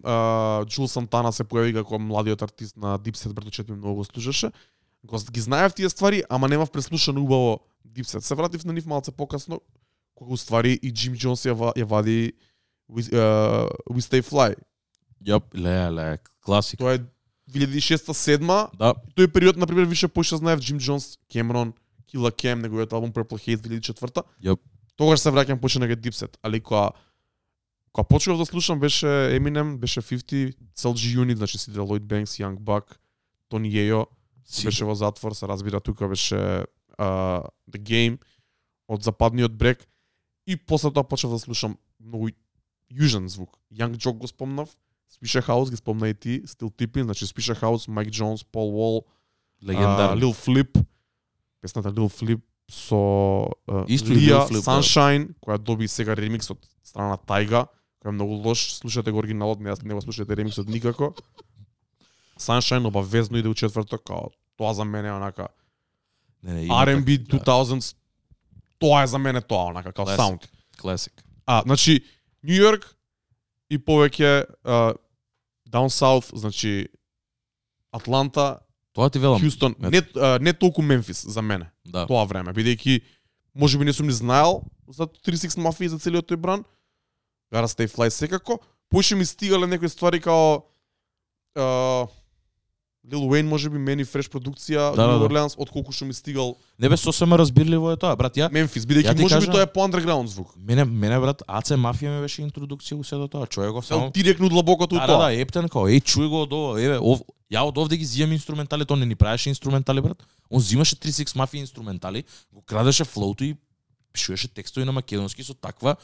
Джул 0.69 0.89
Сантана 0.89 1.33
се 1.33 1.45
појави 1.45 1.73
како 1.73 1.99
младиот 1.99 2.43
артист 2.43 2.77
на 2.77 2.99
Dipset, 2.99 3.33
браточет 3.33 3.69
ми 3.69 3.77
многу 3.77 3.95
го 3.95 4.05
слушаше. 4.05 4.51
Го 5.05 5.19
ги 5.33 5.41
знаев 5.41 5.75
тие 5.75 5.89
ствари, 5.89 6.23
ама 6.29 6.49
немав 6.49 6.71
преслушано 6.71 7.23
убаво 7.23 7.61
Dipset. 7.89 8.21
Се 8.21 8.35
вратив 8.35 8.65
на 8.65 8.73
нив 8.73 8.87
малце 8.87 9.13
покасно, 9.13 9.61
кога 10.15 10.33
уствари 10.33 10.79
и 10.83 10.93
Джим 10.93 11.17
Джонс 11.17 11.47
ја, 11.47 11.57
ја 11.75 11.85
вади 11.85 12.33
We, 12.91 13.09
uh, 13.13 13.71
We 13.91 14.01
Stay 14.05 14.21
Fly. 14.21 14.55
Јоп, 15.25 15.55
ле, 15.57 15.89
ле, 15.91 16.19
класик. 16.45 16.79
Тоа 16.79 16.95
е 16.95 17.01
2006-2007 17.55 18.77
Да, 18.79 18.95
тој 19.17 19.31
период 19.33 19.57
на 19.57 19.67
пример 19.67 19.87
више 19.87 20.09
поише 20.09 20.37
знаев 20.37 20.61
Джим 20.61 20.79
Джонс, 20.79 21.19
Кемрон, 21.31 21.75
Кила 22.11 22.33
Кем, 22.33 22.61
неговиот 22.61 22.93
албум 22.93 23.13
Purple 23.13 23.41
Haze 23.41 23.63
2004 23.63 24.25
Јоп. 24.43 24.61
Тогаш 24.97 25.21
се 25.21 25.31
враќам 25.31 25.61
поише 25.61 25.79
на 25.79 25.89
Dipset, 25.89 26.37
али 26.43 26.61
кога 26.61 26.91
кога 27.93 28.05
почнав 28.09 28.39
да 28.39 28.47
слушам 28.47 28.81
беше 28.81 29.07
Eminem, 29.07 29.77
беше 29.79 30.03
50, 30.03 30.55
CLG 30.77 31.19
Unit, 31.19 31.37
значи 31.37 31.59
сите 31.59 31.79
Lloyd 31.79 32.03
Banks, 32.03 32.43
Young 32.43 32.59
Buck, 32.59 32.99
Тони 33.49 33.71
Јејо, 33.71 34.07
си, 34.45 34.67
беше 34.67 34.85
во 34.85 34.95
затвор, 34.95 35.35
се 35.35 35.49
разбира 35.49 35.81
тука 35.81 36.09
беше 36.09 36.67
uh, 36.99 37.43
The 37.71 37.81
Game 37.81 38.19
од 38.89 39.03
западниот 39.03 39.55
брег 39.57 39.87
и 40.47 40.57
после 40.57 40.93
тоа 40.93 41.05
почнав 41.05 41.33
да 41.33 41.39
слушам 41.39 41.79
многу 42.01 42.31
јужен 42.93 43.27
звук. 43.27 43.57
Young 43.73 43.97
Jock 43.97 44.19
го 44.19 44.29
спомнав, 44.29 44.69
Спиша 45.11 45.43
Хаус 45.43 45.71
ги 45.71 45.77
спомна 45.77 46.09
и 46.09 46.15
ти, 46.15 46.43
Стил 46.47 46.71
Типин, 46.71 47.05
значи 47.05 47.27
Спиша 47.27 47.55
Хаус, 47.55 47.89
Майк 47.89 48.11
Джонс, 48.11 48.45
Пол 48.45 48.69
Уол, 48.75 49.05
легендарен. 49.67 50.19
Лил 50.19 50.33
Флип, 50.33 50.79
песната 51.61 51.93
Лил 51.93 52.09
Флип 52.09 52.45
со 52.71 53.49
Исто 53.89 54.13
Лија, 54.13 54.49
да. 54.49 54.61
Sunshine, 54.61 55.35
која 55.41 55.59
доби 55.59 55.89
сега 55.89 56.17
ремикс 56.17 56.51
од 56.51 56.59
страна 56.85 57.17
Тайга, 57.17 57.67
кој 58.03 58.09
е 58.09 58.13
многу 58.17 58.35
лош, 58.41 58.75
слушате 58.81 59.11
го 59.13 59.19
оригиналот, 59.19 59.61
не, 59.61 59.75
не 59.85 59.95
го 59.95 60.01
слушате 60.01 60.37
ремиксот 60.37 60.69
никако. 60.69 61.15
Sunshine 62.39 62.87
обавезно 62.87 63.37
иде 63.39 63.49
у 63.49 63.55
четврток, 63.55 64.03
као 64.05 64.31
тоа 64.57 64.75
за 64.75 64.85
мене 64.85 65.09
е 65.09 65.13
онака 65.13 65.49
Не, 66.43 66.53
не, 66.53 66.69
R&B 66.69 67.29
так- 67.31 67.45
2000s, 67.45 67.97
тоа 68.79 69.03
е 69.03 69.07
за 69.07 69.19
мене 69.19 69.41
тоа, 69.41 69.71
онака, 69.71 69.93
као 69.93 70.07
Classic. 70.07 70.17
саунд. 70.17 70.41
Да, 70.43 70.79
класик. 70.81 71.25
А, 71.47 71.63
значи, 71.67 72.05
Нью 72.43 72.57
Йорк 72.57 72.97
и 73.71 73.79
повеќе 73.79 74.45
Down 75.69 75.89
South, 75.91 76.37
значи 76.37 76.89
Атланта, 77.93 78.61
Тоа 78.95 79.11
ти 79.11 79.19
велам. 79.19 79.41
Хјустон, 79.43 79.75
не, 79.91 80.03
а, 80.17 80.39
не 80.39 80.53
толку 80.53 80.83
Мемфис 80.83 81.27
за 81.27 81.43
мене, 81.43 81.71
Да. 81.85 82.07
тоа 82.07 82.25
време, 82.25 82.53
бидејќи 82.55 83.01
може 83.55 83.79
би 83.79 83.85
не 83.85 83.93
сум 83.93 84.07
ни 84.07 84.13
знаел 84.13 84.63
за 84.89 85.07
36 85.07 85.59
Mafia 85.59 85.85
и 85.85 85.89
за 85.89 85.99
целиот 85.99 86.31
тој 86.31 86.37
бран. 86.37 86.65
Stay 87.53 87.87
Fly 87.87 88.09
секако. 88.11 88.59
Поише 88.91 89.15
ми 89.15 89.25
стигале 89.25 89.67
некои 89.67 89.89
ствари 89.89 90.21
као 90.21 90.63
Lil 93.05 93.29
Wayne 93.29 93.43
може 93.45 93.69
би 93.69 93.79
мени 93.79 94.05
фреш 94.05 94.29
продукција 94.29 94.95
Да, 94.95 95.03
New 95.03 95.13
да, 95.13 95.19
да. 95.19 95.27
Orleans 95.27 95.55
отколку 95.59 95.93
што 95.93 96.05
ми 96.05 96.15
стигал 96.15 96.57
Не 96.79 96.89
бе 96.89 96.97
сосема 96.97 97.37
разбирливо 97.37 97.91
е 97.91 97.97
тоа, 97.97 98.17
брат. 98.17 98.33
Ја 98.35 98.49
Мемфис, 98.49 98.85
бидејќи 98.85 99.13
може 99.13 99.35
би 99.35 99.41
кажам- 99.41 99.53
тоа 99.53 99.63
е 99.63 99.67
по 99.67 99.81
underground 99.81 100.27
звук. 100.27 100.55
мене 100.57 100.85
мене 100.85 101.21
брат 101.21 101.43
АЦ 101.47 101.77
мафија 101.77 102.09
ми 102.11 102.21
беше 102.21 102.43
интродукција 102.43 102.95
у 102.95 103.05
сето 103.05 103.29
тоа. 103.29 103.47
Човек 103.47 103.73
го 103.73 103.83
само 103.83 104.11
директно 104.11 104.49
длабокото 104.49 104.95
Да, 104.95 105.01
да, 105.01 105.07
тоа. 105.07 105.19
да, 105.19 105.33
ептен 105.35 105.69
као, 105.69 105.85
еј, 105.87 106.01
чуј 106.01 106.29
го 106.29 106.43
од 106.43 106.53
ово, 106.53 106.79
еве, 106.79 106.99
ов, 106.99 107.21
ја 107.53 107.61
од 107.63 107.77
овде 107.77 107.97
ги 107.97 108.05
зијам 108.05 108.33
инструментали, 108.33 108.85
тоа 108.85 108.97
не 108.97 109.07
ни 109.07 109.15
правеше 109.15 109.49
инструментали, 109.49 110.01
брат. 110.01 110.23
Он 110.51 110.61
зимаше 110.61 110.97
36 110.97 111.37
мафија 111.37 111.61
инструментали, 111.61 112.25
го 112.53 112.63
крадеше 112.63 113.05
флоуто 113.05 113.45
и 113.45 113.55
пишуваше 114.13 114.49
текстови 114.49 114.87
на 114.87 114.93
македонски 114.93 115.45
со 115.45 115.55
таква 115.55 115.97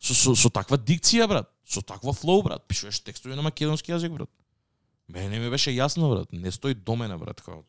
со, 0.00 0.14
со, 0.14 0.34
со 0.34 0.50
таква 0.50 0.78
дикција, 0.78 1.28
брат. 1.28 1.46
Со 1.64 1.82
таква 1.82 2.12
флоу, 2.12 2.42
брат. 2.42 2.62
Пишуваше 2.68 3.04
текстови 3.04 3.34
на 3.36 3.42
македонски 3.42 3.92
јазик, 3.92 4.10
брат. 4.10 4.28
Мене 5.08 5.28
не 5.28 5.38
ми 5.38 5.50
беше 5.50 5.72
јасно, 5.72 6.10
брат. 6.10 6.32
Не 6.32 6.52
стои 6.52 6.74
до 6.74 6.96
мене, 6.96 7.16
брат, 7.16 7.40
као. 7.40 7.62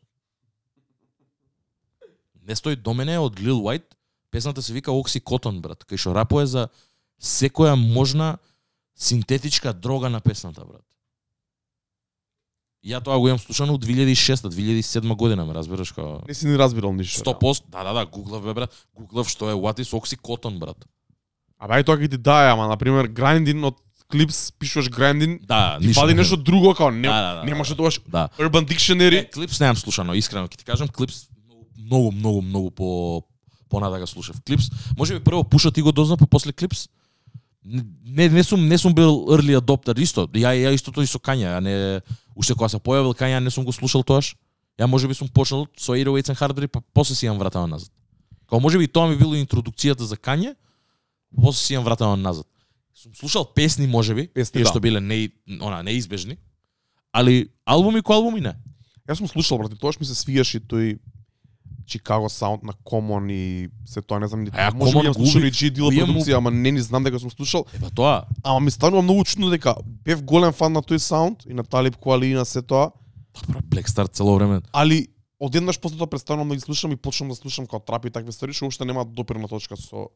Не 2.44 2.56
стои 2.56 2.76
до 2.76 2.94
мене 2.94 3.18
од 3.18 3.40
Lil 3.40 3.62
White. 3.64 3.96
Песната 4.30 4.62
се 4.62 4.72
вика 4.72 4.90
Oxycontin, 4.90 5.60
брат, 5.60 5.84
кај 5.88 5.98
што 5.98 6.14
рапува 6.14 6.46
за 6.46 6.68
секоја 7.18 7.74
можна 7.74 8.38
синтетичка 8.94 9.72
дрога 9.72 10.10
на 10.10 10.20
песната, 10.20 10.64
брат. 10.64 10.84
Ја 12.84 13.00
тоа 13.04 13.18
го 13.20 13.28
имам 13.28 13.40
слушано 13.40 13.74
од 13.76 13.84
2006 13.84 14.46
2007 14.48 15.16
година, 15.16 15.44
ме 15.44 15.56
разбираш 15.56 15.92
како 15.92 16.22
Не 16.28 16.34
си 16.34 16.48
ни 16.48 16.56
разбирал 16.56 16.92
ништо. 16.92 17.24
100%, 17.24 17.68
да, 17.68 17.84
да, 17.84 17.92
да, 17.92 18.06
гуглав 18.06 18.44
бе, 18.44 18.54
брат. 18.54 18.86
Гуглав 18.94 19.28
што 19.28 19.50
е 19.50 19.56
What 19.56 19.80
is 19.80 19.92
Oxycontin, 19.96 20.58
брат. 20.58 20.86
А 21.58 21.68
бај 21.68 21.84
тоа 21.84 22.00
ќе 22.00 22.08
ти 22.08 22.16
дае, 22.16 22.52
ама 22.52 22.68
на 22.68 22.76
пример 22.80 23.08
Grinding 23.08 23.64
од 23.68 23.76
Clips 24.12 24.54
пишуваш 24.58 24.90
Grinding, 24.90 25.46
Да, 25.46 25.78
ти 25.80 25.92
фали 25.94 26.14
нешто 26.14 26.36
друго 26.36 26.74
као 26.74 26.90
не, 26.90 27.08
Да, 27.08 27.22
да, 27.22 27.34
да, 27.34 27.44
немаше 27.44 27.72
да. 27.72 27.76
тогаш 27.76 28.00
Да. 28.08 28.28
Urban 28.38 28.64
Dictionary. 28.66 29.18
Е, 29.18 29.30
Клипс 29.30 29.60
немам 29.60 29.76
слушано, 29.76 30.14
искрено 30.14 30.48
ќе 30.48 30.56
ти 30.56 30.64
кажам, 30.64 30.88
Клипс 30.88 31.28
многу, 31.78 32.12
многу, 32.12 32.42
многу 32.42 32.70
по 32.70 33.22
понатака 33.68 34.06
слушав. 34.06 34.36
Клипс, 34.46 34.70
може 34.98 35.14
би 35.14 35.24
прво 35.24 35.44
пуша 35.44 35.70
ти 35.70 35.82
го 35.82 35.92
дозна, 35.92 36.16
па 36.16 36.26
после 36.26 36.52
Клипс. 36.52 36.88
Не, 38.04 38.28
не 38.28 38.44
сум 38.44 38.68
не 38.68 38.78
сум 38.78 38.94
бил 38.94 39.26
early 39.30 39.58
adopter 39.58 39.98
исто. 40.00 40.26
Ја 40.26 40.54
ја 40.56 40.74
истото 40.74 41.02
и 41.02 41.06
со 41.06 41.18
Кања, 41.18 41.58
а 41.58 41.60
не 41.60 42.00
уште 42.34 42.54
кога 42.54 42.68
се 42.68 42.78
појавил 42.80 43.14
Кања 43.14 43.38
не 43.38 43.50
сум 43.50 43.64
го 43.64 43.72
слушал 43.72 44.02
тоаш. 44.02 44.34
Ја 44.80 44.86
може 44.86 45.08
би 45.08 45.14
сум 45.14 45.28
почнал 45.28 45.68
со 45.76 45.92
808 45.92 46.32
and 46.32 46.38
Hardry, 46.40 46.66
па 46.66 46.80
после 46.94 47.14
си 47.14 47.26
имам 47.26 47.38
вратено 47.38 47.66
назад. 47.66 47.92
Као 48.48 48.60
може 48.60 48.78
би 48.78 48.88
тоа 48.88 49.08
ми 49.08 49.16
било 49.16 49.36
интродукцијата 49.36 50.02
за 50.02 50.16
Кање, 50.16 50.54
после 51.36 51.60
си 51.60 51.74
имам 51.74 51.84
вратено 51.84 52.16
назад. 52.16 52.46
Сум 53.02 53.14
слушал 53.14 53.44
песни 53.54 53.86
може 53.86 54.14
би, 54.14 54.28
Песни, 54.28 54.52
тие 54.52 54.64
да. 54.64 54.68
што 54.68 54.80
биле 54.80 55.00
не 55.00 55.30
она 55.60 55.82
неизбежни, 55.82 56.36
али 57.12 57.48
албуми 57.64 58.02
кои 58.02 58.12
албуми 58.18 58.42
не. 58.44 58.52
Јас 59.08 59.22
сум 59.22 59.28
слушал, 59.28 59.56
брате, 59.58 59.78
тоаш 59.80 59.96
ми 60.00 60.04
се 60.04 60.14
свиеше 60.14 60.60
тој 60.60 60.98
Chicago 61.88 62.28
Sound 62.28 62.60
на 62.62 62.74
Common 62.84 63.32
и 63.32 63.70
се 63.88 64.02
тоа 64.02 64.20
не 64.20 64.28
знам 64.28 64.44
ни. 64.44 64.50
А 64.52 64.70
може 64.74 65.00
би 65.00 65.14
слушал 65.14 65.40
и 65.40 65.50
G 65.50 65.72
Dilla 65.72 65.88
продукција, 65.96 66.36
ама 66.36 66.50
не 66.50 66.74
ни 66.76 66.80
знам 66.80 67.04
дека 67.04 67.18
сум 67.18 67.30
слушал. 67.30 67.64
Еба 67.74 67.88
тоа, 67.90 68.26
Ама 68.44 68.60
ми 68.60 68.70
станува 68.70 69.02
многу 69.02 69.24
чудно 69.24 69.48
дека 69.50 69.74
бев 70.04 70.22
голем 70.22 70.52
фан 70.52 70.72
на 70.72 70.82
тој 70.82 70.98
саунд 71.00 71.46
и 71.48 71.54
на 71.54 71.64
Талиб 71.64 71.96
Куали 71.96 72.26
и 72.30 72.34
на 72.34 72.44
се 72.44 72.60
тоа, 72.62 72.92
Добро, 73.32 73.60
Black 73.60 73.88
Star 73.88 74.12
цело 74.12 74.36
време. 74.36 74.60
али 74.72 75.08
одеднаш 75.40 75.80
после 75.80 75.96
тоа 75.96 76.06
престанувам 76.06 76.48
да 76.48 76.54
ги 76.54 76.60
слушам 76.60 76.92
и 76.92 76.96
почнам 76.96 77.28
да 77.28 77.34
слушам 77.34 77.66
као 77.66 77.80
трап 77.80 78.04
и 78.04 78.10
такви 78.10 78.32
ствари 78.32 78.52
што 78.52 78.66
уште 78.66 78.84
нема 78.84 79.04
допирна 79.04 79.48
точка 79.48 79.76
со 79.76 80.08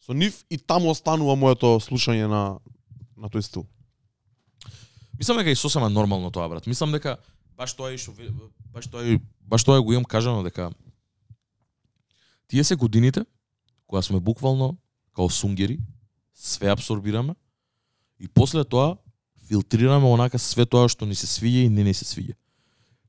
со 0.00 0.12
нив 0.12 0.44
и 0.50 0.58
таму 0.58 0.90
останува 0.90 1.36
моето 1.36 1.78
слушање 1.80 2.26
на 2.26 2.60
на 3.16 3.28
тој 3.30 3.42
стил. 3.42 3.66
Мислам 5.18 5.38
дека 5.38 5.50
и 5.50 5.56
сосема 5.56 5.90
нормално 5.90 6.30
тоа, 6.30 6.48
брат. 6.48 6.66
Мислам 6.66 6.92
дека 6.92 7.18
баш 7.56 7.74
тоа 7.74 7.92
е 7.94 7.98
што 7.98 8.12
баш 8.72 8.88
тоа 8.90 9.04
е 9.06 9.20
баш 9.40 9.64
тоа 9.64 9.82
го 9.82 9.92
имам 9.92 10.04
кажано 10.04 10.42
дека 10.42 10.72
тие 12.48 12.64
се 12.64 12.76
годините 12.76 13.24
кога 13.86 14.02
сме 14.02 14.20
буквално 14.20 14.76
као 15.14 15.30
сунгери, 15.30 15.78
све 16.34 16.68
абсорбираме 16.68 17.34
и 18.18 18.28
после 18.28 18.64
тоа 18.64 18.96
филтрираме 19.46 20.06
онака 20.06 20.38
све 20.38 20.66
тоа 20.66 20.88
што 20.88 21.06
ни 21.06 21.14
се 21.14 21.26
свиѓа 21.26 21.66
и 21.66 21.68
не 21.68 21.84
ни 21.84 21.94
се 21.94 22.04
свиѓа. 22.04 22.34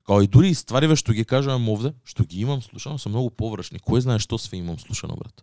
Као 0.05 0.21
и 0.21 0.27
дури 0.27 0.51
и 0.53 0.55
ствариве 0.55 0.95
што 0.95 1.13
ги 1.13 1.25
кажувам 1.25 1.69
овде, 1.69 1.95
што 2.05 2.23
ги 2.23 2.41
имам 2.45 2.61
слушано, 2.61 2.99
се 3.01 3.09
многу 3.09 3.31
површни. 3.33 3.81
Кој 3.81 4.05
знае 4.05 4.19
што 4.19 4.38
све 4.38 4.59
имам 4.59 4.77
слушано, 4.77 5.17
брат? 5.17 5.41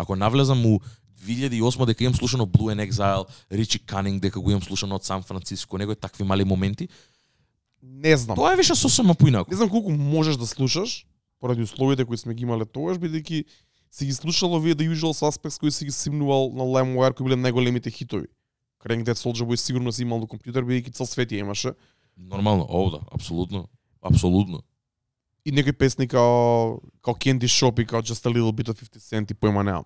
Ако 0.00 0.16
навлезам 0.16 0.66
у 0.66 0.80
2008 1.24 1.86
дека 1.86 2.04
имам 2.04 2.14
слушано 2.14 2.46
Blue 2.46 2.72
and 2.74 2.90
Exile, 2.90 3.24
Ричи 3.52 3.78
Канинг 3.78 4.22
дека 4.22 4.40
го 4.40 4.50
имам 4.50 4.62
слушано 4.62 4.94
од 4.94 5.04
Сан 5.04 5.22
Франциско, 5.22 5.78
некои 5.78 5.96
такви 5.96 6.24
мали 6.24 6.44
моменти, 6.44 6.88
Не 7.82 8.16
знам. 8.16 8.36
тоа 8.36 8.52
е 8.52 8.56
више 8.56 8.74
сосема 8.74 9.14
поинако. 9.14 9.50
Не 9.50 9.56
знам 9.56 9.68
колку 9.68 9.90
можеш 9.90 10.36
да 10.36 10.46
слушаш, 10.46 11.06
поради 11.40 11.62
условите 11.62 12.04
кои 12.04 12.16
сме 12.16 12.34
ги 12.34 12.42
имале 12.42 12.64
тогаш, 12.64 12.96
бидејќи 12.96 13.44
си 13.90 14.06
ги 14.06 14.12
слушал 14.12 14.54
овие 14.54 14.74
The 14.74 14.92
Usual 14.92 15.12
Suspects 15.12 15.60
кои 15.60 15.70
си 15.70 15.84
ги 15.84 15.92
симнувал 15.92 16.52
на 16.54 16.64
LimeWire 16.64 17.14
кои 17.14 17.24
биле 17.24 17.36
најголемите 17.36 17.90
хитови. 17.90 18.26
Crank 18.84 19.04
That 19.04 19.16
Soulja 19.16 19.44
Boy 19.44 19.56
сигурно 19.56 19.92
си 19.92 20.02
имал 20.02 20.18
на 20.18 20.26
компјутер, 20.26 20.64
бидејќи 20.64 20.92
цел 20.92 21.06
свет 21.06 21.30
ја 21.32 21.40
имаше. 21.40 21.72
Нормално, 22.16 22.66
овда, 22.68 23.00
апсолутно. 23.12 23.68
Апсолутно. 24.02 24.62
И 25.44 25.52
некои 25.52 25.72
песни 25.72 26.08
као, 26.08 26.76
као 27.02 27.14
Candy 27.14 27.44
Shop 27.46 27.80
и 27.80 27.86
као 27.86 28.02
Just 28.02 28.26
a 28.26 28.32
Little 28.32 28.52
Bit 28.52 28.68
of 28.68 28.82
50 28.88 28.98
Cent 29.00 29.30
и 29.30 29.34
појма 29.34 29.62
немам. 29.62 29.84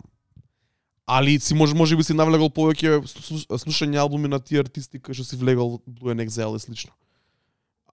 Али 1.07 1.39
си 1.39 1.53
може, 1.53 1.75
може 1.75 1.95
би 1.95 2.03
си 2.03 2.13
навлегал 2.13 2.49
повеќе 2.49 3.01
слуш- 3.01 3.47
слушање 3.57 3.95
албуми 3.95 4.27
на 4.27 4.39
тие 4.39 4.59
артисти 4.59 4.99
кои 4.99 5.13
што 5.13 5.23
си 5.23 5.35
влегал 5.35 5.79
Blue 5.85 6.09
and 6.09 6.19
Exile 6.19 6.55
и 6.55 6.59
слично. 6.59 6.91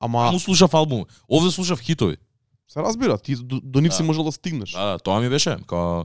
Ама 0.01 0.33
Му 0.33 0.41
слушав 0.41 0.75
албум. 0.75 1.05
Овде 1.29 1.51
слушав 1.51 1.81
хитови. 1.81 2.17
се 2.69 2.81
разбира, 2.81 3.19
ти 3.19 3.37
до, 3.37 3.61
до 3.61 3.81
нив 3.81 3.95
си 3.95 4.03
Да. 4.03 4.07
можел 4.07 4.25
да 4.25 4.33
стигнеш. 4.33 4.71
Да, 4.73 4.85
да, 4.87 4.99
тоа 4.99 5.21
ми 5.21 5.29
беше. 5.29 5.57
Као 5.67 6.05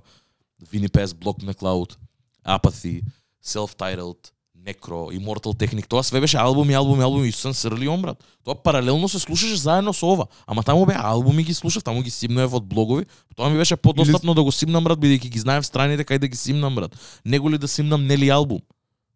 Вини 0.72 0.90
Пес, 0.90 1.14
Block 1.14 1.44
McCloud, 1.44 1.98
Apathy, 2.46 3.02
Self-Titled, 3.46 4.32
Некро, 4.68 5.12
Immortal 5.16 5.56
Technic, 5.56 5.88
тоа 5.88 6.04
све 6.04 6.20
беше 6.20 6.38
албуми, 6.38 6.74
албуми, 6.76 7.04
албуми, 7.04 7.28
и 7.28 7.32
сам 7.32 7.54
срли 7.54 7.88
он 7.88 8.02
брат. 8.02 8.24
Тоа 8.44 8.56
паралелно 8.56 9.08
се 9.10 9.20
слушаше 9.20 9.56
заедно 9.56 9.94
со 9.94 10.06
ова. 10.06 10.28
Ама 10.46 10.64
таму 10.64 10.86
беа 10.86 11.00
албуми 11.00 11.44
ги 11.44 11.54
слушав, 11.54 11.84
таму 11.84 12.04
ги 12.04 12.12
симнуев 12.12 12.54
од 12.54 12.68
блогови. 12.68 13.06
Тоа 13.36 13.50
ми 13.50 13.58
беше 13.58 13.78
подостапно 13.78 14.34
да 14.34 14.44
го 14.44 14.52
симнам 14.52 14.84
брат, 14.84 15.00
бидејќи 15.00 15.30
ги 15.32 15.40
знаев 15.40 15.66
страните 15.66 16.04
кај 16.04 16.20
да 16.20 16.28
ги 16.28 16.36
симнам 16.36 16.76
брат. 16.76 17.00
Него 17.24 17.50
ли 17.50 17.58
да 17.58 17.68
симнам 17.68 18.04
нели 18.08 18.30
албум? 18.30 18.60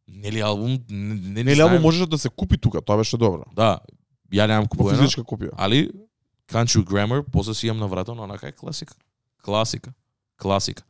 Нели 0.08 0.39
албум, 0.39 0.80
не, 0.89 1.16
не, 1.16 1.43
Нели 1.43 1.60
албум 1.60 1.82
можеше 1.82 2.08
да 2.08 2.18
се 2.18 2.30
купи 2.30 2.58
тука, 2.58 2.82
тоа 2.82 2.97
беше 2.97 3.18
добро. 3.18 3.43
Да, 3.56 3.80
ја 4.32 4.47
немам 4.47 4.72
купувано. 4.72 4.97
физичка 4.97 5.28
копија. 5.28 5.52
Али 5.58 5.91
Country 6.47 6.84
Grammar, 6.84 7.24
после 7.32 7.54
си 7.54 7.68
имам 7.68 7.80
на 7.80 7.88
врата, 7.88 8.14
но 8.16 8.24
онака 8.24 8.47
е 8.47 8.52
класика. 8.52 8.95
Класика. 9.43 9.91
Класика. 10.38 10.84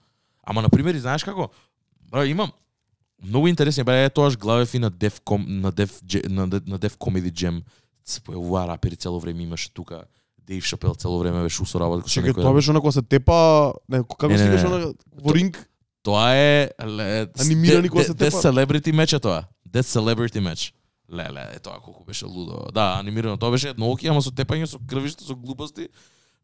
Ама 0.43 0.61
на 0.61 0.69
пример, 0.69 0.97
знаеш 0.97 1.23
како? 1.23 1.49
Бра, 2.11 2.25
имам 2.25 2.51
многу 3.23 3.47
интересни, 3.47 3.83
е 3.87 4.09
тоаш 4.09 4.37
главев 4.37 4.73
и 4.73 4.79
на 4.79 4.91
Def 4.91 5.21
Com, 5.23 5.45
на 5.47 5.71
Def 5.71 6.27
на, 6.29 6.47
на 6.47 6.79
Def 6.79 6.97
Comedy 6.97 7.31
Jam. 7.31 7.61
Се 8.05 8.21
појавува 8.21 8.67
рапери 8.67 8.95
цело 8.95 9.19
време 9.19 9.43
имаше 9.43 9.73
тука. 9.73 10.03
Дейв 10.47 10.65
Шапел 10.65 10.95
цело 10.95 11.19
време 11.19 11.43
беше 11.43 11.61
усоработа 11.61 12.09
со 12.09 12.19
Чекај, 12.19 12.33
некој. 12.33 12.41
тоа 12.41 12.53
беше 12.53 12.71
онако 12.71 12.91
се 12.91 13.01
тепа, 13.01 13.73
не, 13.89 14.01
како 14.03 14.37
се 14.37 14.49
не. 14.49 14.57
она 14.65 14.93
во 15.21 15.33
ринг? 15.33 15.69
Тоа 16.03 16.33
е 16.33 16.69
Анимирани 17.39 17.89
кога 17.89 18.03
се 18.03 18.13
тепа? 18.13 18.41
Celebrity 18.41 18.91
match 18.91 19.15
е 19.15 19.19
тоа. 19.19 19.45
Death 19.69 19.89
Celebrity 19.93 20.41
match. 20.41 20.73
Леле, 21.13 21.45
е 21.53 21.59
тоа 21.59 21.79
колку 21.79 22.03
беше 22.05 22.25
лудо. 22.25 22.71
Да, 22.73 22.97
анимирано. 22.99 23.37
Тоа 23.37 23.51
беше 23.51 23.69
едно 23.69 23.91
оки, 23.91 24.07
ама 24.07 24.21
со 24.21 24.31
тепање, 24.31 24.65
со 24.65 24.79
крвиште, 24.79 25.23
со 25.23 25.35
глупости. 25.35 25.89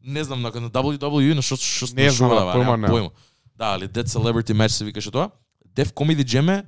Не 0.04 0.24
знам, 0.24 0.42
на, 0.42 0.52
на 0.54 0.70
WWE, 0.70 1.34
на 1.34 1.42
што 1.42 1.56
што 1.56 1.88
Не 1.96 2.10
знам, 2.10 2.30
немам. 2.54 2.84
појма. 2.86 3.10
Да, 3.56 3.74
али 3.74 3.88
Dead 3.88 4.06
Celebrity 4.06 4.54
Match 4.54 4.78
се 4.78 4.84
викаше 4.84 5.10
тоа. 5.10 5.30
Деф 5.78 5.92
Comedy 5.94 6.26
Jam 6.26 6.50
е 6.50 6.64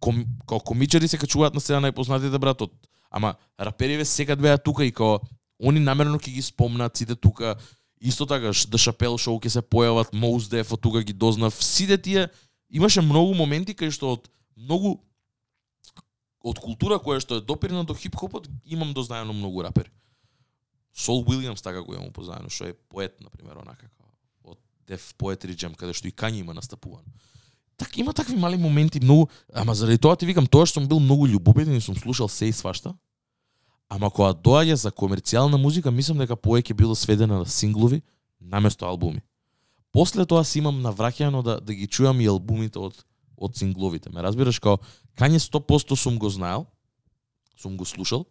ком, 0.00 0.24
као 0.48 0.60
комичари 0.60 1.08
се 1.08 1.18
качуваат 1.20 1.54
на 1.54 1.60
сцена 1.60 1.84
најпознатите 1.84 2.38
братот. 2.38 2.72
ама 3.10 3.34
рапериве 3.60 4.04
секад 4.04 4.40
беа 4.40 4.58
тука 4.58 4.84
и 4.84 4.92
као 4.92 5.20
они 5.60 5.80
намерно 5.80 6.18
ќе 6.18 6.32
ги 6.32 6.42
спомнат 6.42 6.96
сите 6.96 7.14
тука 7.16 7.56
исто 8.00 8.26
така 8.26 8.52
Ш- 8.52 8.68
The 8.68 8.78
Chappelle 8.80 9.20
Show 9.20 9.36
ќе 9.40 9.48
се 9.48 9.62
појават 9.62 10.12
Mos 10.12 10.48
Def 10.48 10.72
од 10.72 10.80
тука 10.80 11.02
ги 11.02 11.12
дознав 11.12 11.54
сите 11.54 11.98
тие 11.98 12.28
имаше 12.70 13.00
многу 13.00 13.34
моменти 13.34 13.74
кај 13.74 13.90
што 13.90 14.16
од 14.16 14.28
многу 14.56 15.00
од 16.44 16.58
култура 16.58 16.98
која 17.02 17.20
што 17.20 17.36
е 17.36 17.40
допирна 17.40 17.84
до 17.84 17.94
хип-хопот 17.94 18.48
имам 18.64 18.92
дознаено 18.94 19.32
многу 19.32 19.62
рапери. 19.62 19.90
Сол 20.94 21.24
Уилјамс 21.24 21.62
така 21.62 21.82
го 21.82 21.94
имам 21.94 22.12
познаено, 22.12 22.48
што 22.48 22.68
е 22.68 22.74
поет 22.88 23.20
на 23.20 23.30
пример 23.30 23.56
онака 23.56 23.88
од 24.44 24.58
Деф 24.86 25.14
Поетри 25.18 25.56
Джем, 25.56 25.74
каде 25.74 25.92
што 25.92 26.08
и 26.08 26.12
Кањи 26.12 26.40
има 26.40 26.54
настапувано. 26.54 27.04
Так 27.76 27.98
има 27.98 28.12
такви 28.12 28.36
мали 28.36 28.56
моменти 28.56 29.00
многу, 29.00 29.28
ама 29.54 29.74
заради 29.74 29.98
тоа 29.98 30.16
ти 30.16 30.26
викам 30.26 30.46
тоа 30.46 30.66
што 30.66 30.80
сум 30.80 30.88
бил 30.88 31.00
многу 31.00 31.28
љубопитен 31.28 31.76
и 31.76 31.80
сум 31.80 31.96
слушал 31.96 32.28
се 32.28 32.48
и 32.48 32.52
свашта. 32.52 32.94
Ама 33.88 34.10
кога 34.10 34.32
доаѓа 34.32 34.74
за 34.74 34.90
комерцијална 34.90 35.60
музика, 35.60 35.90
мислам 35.90 36.18
дека 36.18 36.36
повеќе 36.36 36.74
било 36.74 36.94
сведена 36.94 37.38
на 37.38 37.46
синглови 37.46 38.02
наместо 38.40 38.86
албуми. 38.86 39.20
После 39.92 40.26
тоа 40.26 40.44
си 40.44 40.58
имам 40.58 40.80
навраќано 40.82 41.42
да 41.42 41.60
да 41.60 41.74
ги 41.74 41.86
чујам 41.86 42.22
и 42.22 42.26
албумите 42.26 42.78
од 42.78 43.04
од 43.36 43.56
сингловите. 43.56 44.10
Ме 44.10 44.22
разбираш 44.22 44.58
као 44.58 44.78
Кање 45.16 45.38
100% 45.40 45.96
сум 45.96 46.18
го 46.18 46.28
знаел, 46.28 46.66
сум 47.56 47.76
го 47.76 47.84
слушал, 47.84 48.26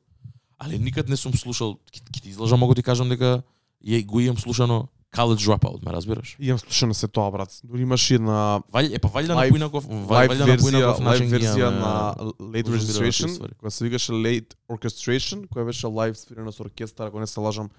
али 0.57 0.79
никад 0.79 1.09
не 1.09 1.17
сум 1.17 1.33
слушал, 1.33 1.79
ќе 1.91 2.21
ти 2.21 2.29
излажам, 2.29 2.59
могу 2.59 2.75
ти 2.75 2.83
кажам 2.83 3.09
дека 3.09 3.43
ја 3.85 4.05
го 4.05 4.19
имам 4.19 4.37
слушано 4.37 4.87
College 5.15 5.47
Dropout, 5.47 5.85
ме 5.85 5.91
разбираш? 5.91 6.37
Имам 6.39 6.59
слушано 6.59 6.93
се 6.93 7.07
тоа, 7.07 7.31
брат. 7.31 7.61
Дори 7.63 7.81
имаш 7.81 8.11
и 8.11 8.19
на 8.19 8.61
Вали, 8.69 8.95
е 8.95 8.99
па 8.99 9.07
вали 9.07 9.27
да 9.27 9.33
Лайв- 9.33 9.45
напоинаков, 9.45 9.85
лайв 9.89 10.27
вали 10.27 10.37
да 10.37 10.45
верзија, 10.45 10.55
напоинаков 10.57 10.99
лайв 10.99 11.19
начин 11.19 11.29
верзија 11.29 11.69
на 11.69 12.15
Late 12.39 12.67
Registration, 12.67 13.29
која 13.55 13.69
се 13.69 13.83
викаше 13.85 14.11
Late 14.11 14.53
Orchestration, 14.69 15.47
која 15.47 15.65
беше 15.65 15.87
лайв 15.87 16.17
свирена 16.17 16.51
со 16.51 16.63
оркестар, 16.63 17.07
ако 17.07 17.19
не 17.19 17.27
се 17.27 17.39
лажам. 17.39 17.69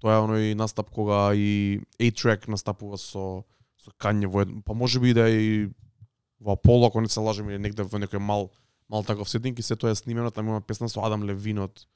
Тоа 0.00 0.16
е 0.16 0.20
оној 0.20 0.54
настап 0.54 0.90
кога 0.90 1.34
и 1.34 1.80
A-Track 2.00 2.48
настапува 2.48 2.98
со 2.98 3.44
со 3.78 3.90
Kanye 4.00 4.26
во 4.26 4.44
па 4.64 4.74
може 4.74 5.00
би 5.00 5.14
да 5.14 5.28
и 5.30 5.68
во 6.40 6.56
Apollo, 6.56 6.86
ако 6.86 7.00
не 7.00 7.08
се 7.08 7.20
лажам, 7.20 7.50
или 7.50 7.58
негде 7.58 7.82
во 7.82 7.98
некој 7.98 8.18
мал 8.18 8.50
мал 8.90 9.02
таков 9.02 9.28
сетинг 9.30 9.58
и 9.58 9.62
се 9.62 9.76
тоа 9.76 9.90
е 9.90 9.94
снимено, 9.94 10.30
таму 10.30 10.50
има 10.50 10.60
песна 10.60 10.88
со 10.88 11.00
Адам 11.00 11.24
Левин 11.24 11.58
од 11.58 11.86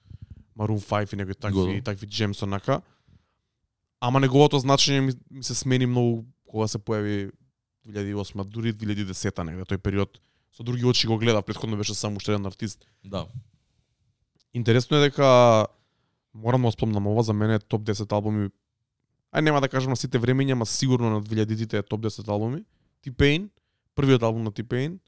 Maroon 0.58 0.80
5 0.80 1.12
и 1.12 1.16
некои 1.16 1.34
такви 1.34 1.82
такви 1.84 2.06
джемс 2.06 2.42
онака. 2.42 2.80
Ама 4.00 4.20
неговото 4.20 4.58
значење 4.62 5.00
ми, 5.00 5.12
ми 5.30 5.42
се 5.42 5.54
смени 5.54 5.86
многу 5.86 6.24
кога 6.46 6.68
се 6.68 6.78
појави 6.78 7.30
2008, 7.88 8.44
дури 8.44 8.72
2010 8.72 9.42
негде, 9.44 9.64
тој 9.64 9.78
период 9.78 10.20
со 10.54 10.62
други 10.62 10.84
очи 10.84 11.06
го 11.06 11.18
гледав, 11.18 11.44
претходно 11.44 11.76
беше 11.76 11.94
само 11.94 12.16
уште 12.16 12.32
еден 12.32 12.46
артист. 12.46 12.86
Да. 13.04 13.26
Интересно 14.54 14.96
е 14.96 15.00
дека 15.00 15.66
морам 16.34 16.62
да 16.62 16.72
спомнам 16.72 17.06
ова 17.06 17.22
за 17.22 17.32
мене 17.32 17.54
е 17.54 17.58
топ 17.58 17.82
10 17.82 18.12
албуми. 18.12 18.50
Ај 19.34 19.40
нема 19.40 19.60
да 19.60 19.68
кажам 19.68 19.90
на 19.90 19.96
сите 19.96 20.18
времења, 20.18 20.52
ама 20.52 20.66
сигурно 20.66 21.10
на 21.10 21.22
2000-тите 21.22 21.78
е 21.78 21.82
топ 21.82 22.00
10 22.00 22.28
албуми. 22.28 22.64
T-Pain, 23.04 23.48
првиот 23.94 24.22
албум 24.22 24.42
на 24.42 24.52
T-Pain, 24.52 24.98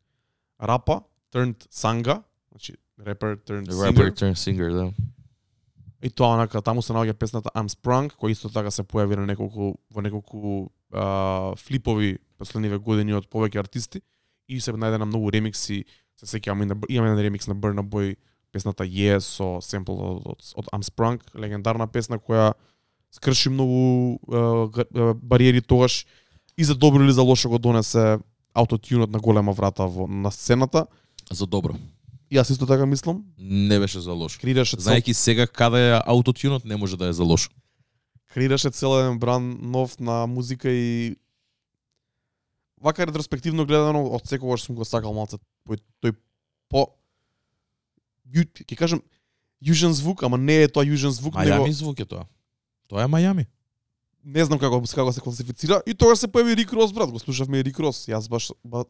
Рапа, 0.63 1.03
Turned 1.33 1.69
Sanga, 1.71 2.23
значи 2.51 2.75
репер 3.07 3.37
turned 3.37 3.71
Rapper 3.71 4.11
singer. 4.11 4.13
turn 4.13 4.35
singer, 4.35 4.73
да. 4.73 4.93
И 6.03 6.09
тоа 6.11 6.35
онака 6.35 6.63
таму 6.65 6.83
се 6.83 6.95
наоѓа 6.97 7.13
песната 7.13 7.51
I'm 7.55 7.69
Sprung, 7.69 8.09
која 8.17 8.33
исто 8.33 8.49
така 8.49 8.71
се 8.73 8.83
појави 8.89 9.19
на 9.21 9.27
неколку 9.29 9.75
во 9.93 10.01
неколку 10.01 10.71
а, 10.93 11.53
флипови 11.61 12.19
последниве 12.41 12.79
години 12.79 13.13
од 13.13 13.29
повеќе 13.29 13.61
артисти 13.61 14.01
и 14.49 14.61
се 14.61 14.73
најде 14.73 14.99
на 14.99 15.05
многу 15.05 15.31
ремикси. 15.31 15.85
Се 16.17 16.27
сеќавам 16.27 16.65
и 16.65 16.71
на 16.73 16.77
имаме 16.89 17.15
на 17.15 17.23
ремикс 17.23 17.49
на 17.49 17.55
Burna 17.55 17.85
Boy 17.85 18.17
песната 18.53 18.85
Yes 18.85 19.29
со 19.37 19.61
семпл 19.61 19.93
од, 19.93 20.27
од, 20.27 20.49
од 20.57 20.73
I'm 20.73 20.85
Sprung, 20.85 21.21
легендарна 21.35 21.87
песна 21.87 22.19
која 22.19 22.55
скрши 23.13 23.53
многу 23.53 24.19
а, 24.33 25.15
бариери 25.15 25.61
тогаш 25.61 26.07
и 26.57 26.65
за 26.65 26.75
добро 26.75 27.05
или 27.05 27.13
за 27.13 27.23
лошо 27.23 27.49
го 27.49 27.59
донесе 27.59 28.19
аутотюнот 28.55 29.11
на 29.11 29.19
голема 29.19 29.53
врата 29.53 29.87
во 29.87 30.07
на 30.09 30.31
сцената. 30.31 30.87
За 31.31 31.47
добро. 31.47 31.77
Јас 32.31 32.51
исто 32.53 32.67
така 32.67 32.87
мислам. 32.87 33.25
Не 33.39 33.79
беше 33.79 34.01
за 34.01 34.13
лошо. 34.13 34.39
Креираше 34.41 34.77
цел 34.77 34.83
Знаеки 34.83 35.15
сега 35.15 35.47
каде 35.47 35.91
е 35.91 36.01
аутотюнот, 36.07 36.65
не 36.65 36.77
може 36.77 36.97
да 36.97 37.07
е 37.07 37.13
за 37.13 37.25
лошо. 37.25 37.51
креираше 38.31 38.71
цел 38.71 39.01
еден 39.01 39.19
бран 39.19 39.59
нов 39.63 39.99
на 39.99 40.27
музика 40.27 40.71
и 40.71 41.17
вака 42.81 43.07
ретроспективно 43.07 43.67
гледано 43.67 44.07
од 44.07 44.27
секогаш 44.29 44.63
сум 44.63 44.77
го 44.77 44.85
сакал 44.85 45.13
малце 45.13 45.37
тој, 45.67 45.81
тој 46.03 46.15
по 46.71 46.87
ќе 48.31 48.77
кажам 48.77 49.03
южен 49.61 49.93
звук, 49.93 50.23
ама 50.23 50.39
не 50.39 50.63
е 50.63 50.69
тоа 50.69 50.87
южен 50.87 51.11
звук, 51.11 51.35
него 51.35 51.67
Мајами 51.67 51.75
звук 51.75 52.01
е 52.01 52.07
тоа. 52.07 52.27
Тоа 52.89 53.03
е 53.03 53.11
Мајами. 53.11 53.47
не 54.25 54.45
знам 54.45 54.59
како 54.59 54.81
како 54.81 55.13
се 55.13 55.21
класифицира 55.21 55.83
и 55.87 55.95
тогаш 55.95 56.19
се 56.19 56.29
појави 56.29 56.57
Рик 56.57 56.73
Рос 56.73 56.93
брат, 56.93 57.11
го 57.11 57.19
слушавме 57.19 57.59
и 57.59 57.65
Рик 57.65 57.79
Рос. 57.79 58.07
Јас 58.09 58.29
баш 58.29 58.53
ба, 58.65 58.85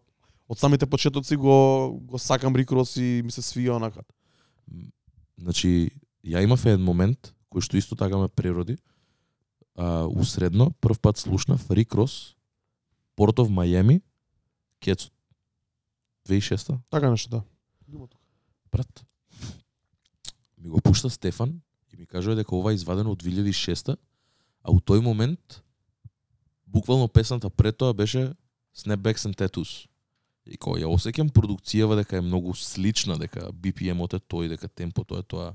од 0.50 0.58
самите 0.58 0.86
почетоци 0.86 1.36
го 1.36 1.54
го 2.02 2.18
сакам 2.18 2.56
Рик 2.56 2.72
Рос 2.72 2.96
и 2.96 3.22
ми 3.24 3.30
се 3.30 3.42
свија 3.42 3.76
онака. 3.78 4.02
Значи, 5.38 5.90
ја 6.26 6.42
имав 6.42 6.66
еден 6.66 6.82
момент 6.82 7.32
кој 7.50 7.62
што 7.62 7.78
исто 7.78 7.96
така 7.96 8.18
ме 8.18 8.28
прероди. 8.28 8.78
А, 9.78 10.06
усредно, 10.06 10.70
прв 10.82 10.98
пат 10.98 11.18
слушнав 11.18 11.70
Рик 11.70 11.94
Рос, 11.94 12.34
Порт 13.16 13.38
of 13.38 13.48
Мајами, 13.48 14.02
Кецот. 14.80 15.12
2006 16.28 16.78
Така 16.90 17.10
нешто 17.10 17.30
да. 17.30 17.42
брат. 18.72 19.04
Ми 20.58 20.68
го 20.68 20.80
пушта 20.80 21.10
Стефан 21.10 21.60
и 21.92 21.96
ми 21.96 22.06
кажува 22.06 22.36
дека 22.36 22.56
ова 22.56 22.72
е 22.72 22.74
извадено 22.74 23.10
од 23.10 23.22
2006 23.22 23.96
а 24.62 24.70
у 24.70 24.78
тој 24.80 25.00
момент 25.00 25.62
буквално 26.66 27.08
песната 27.08 27.50
пред 27.50 27.78
тоа 27.78 27.94
беше 27.94 28.34
Snapbacks 28.76 29.26
and 29.26 29.34
Tattoos. 29.34 29.89
И 30.46 30.56
кој 30.56 30.84
ја 30.84 30.90
осеќам 30.90 31.30
продукцијава 31.34 31.98
дека 32.00 32.18
е 32.18 32.24
многу 32.24 32.54
слична, 32.56 33.18
дека 33.20 33.50
BPM-от 33.52 34.14
е 34.16 34.20
тој, 34.20 34.48
дека 34.54 34.68
темпото 34.68 35.18
е 35.18 35.22
тоа. 35.22 35.52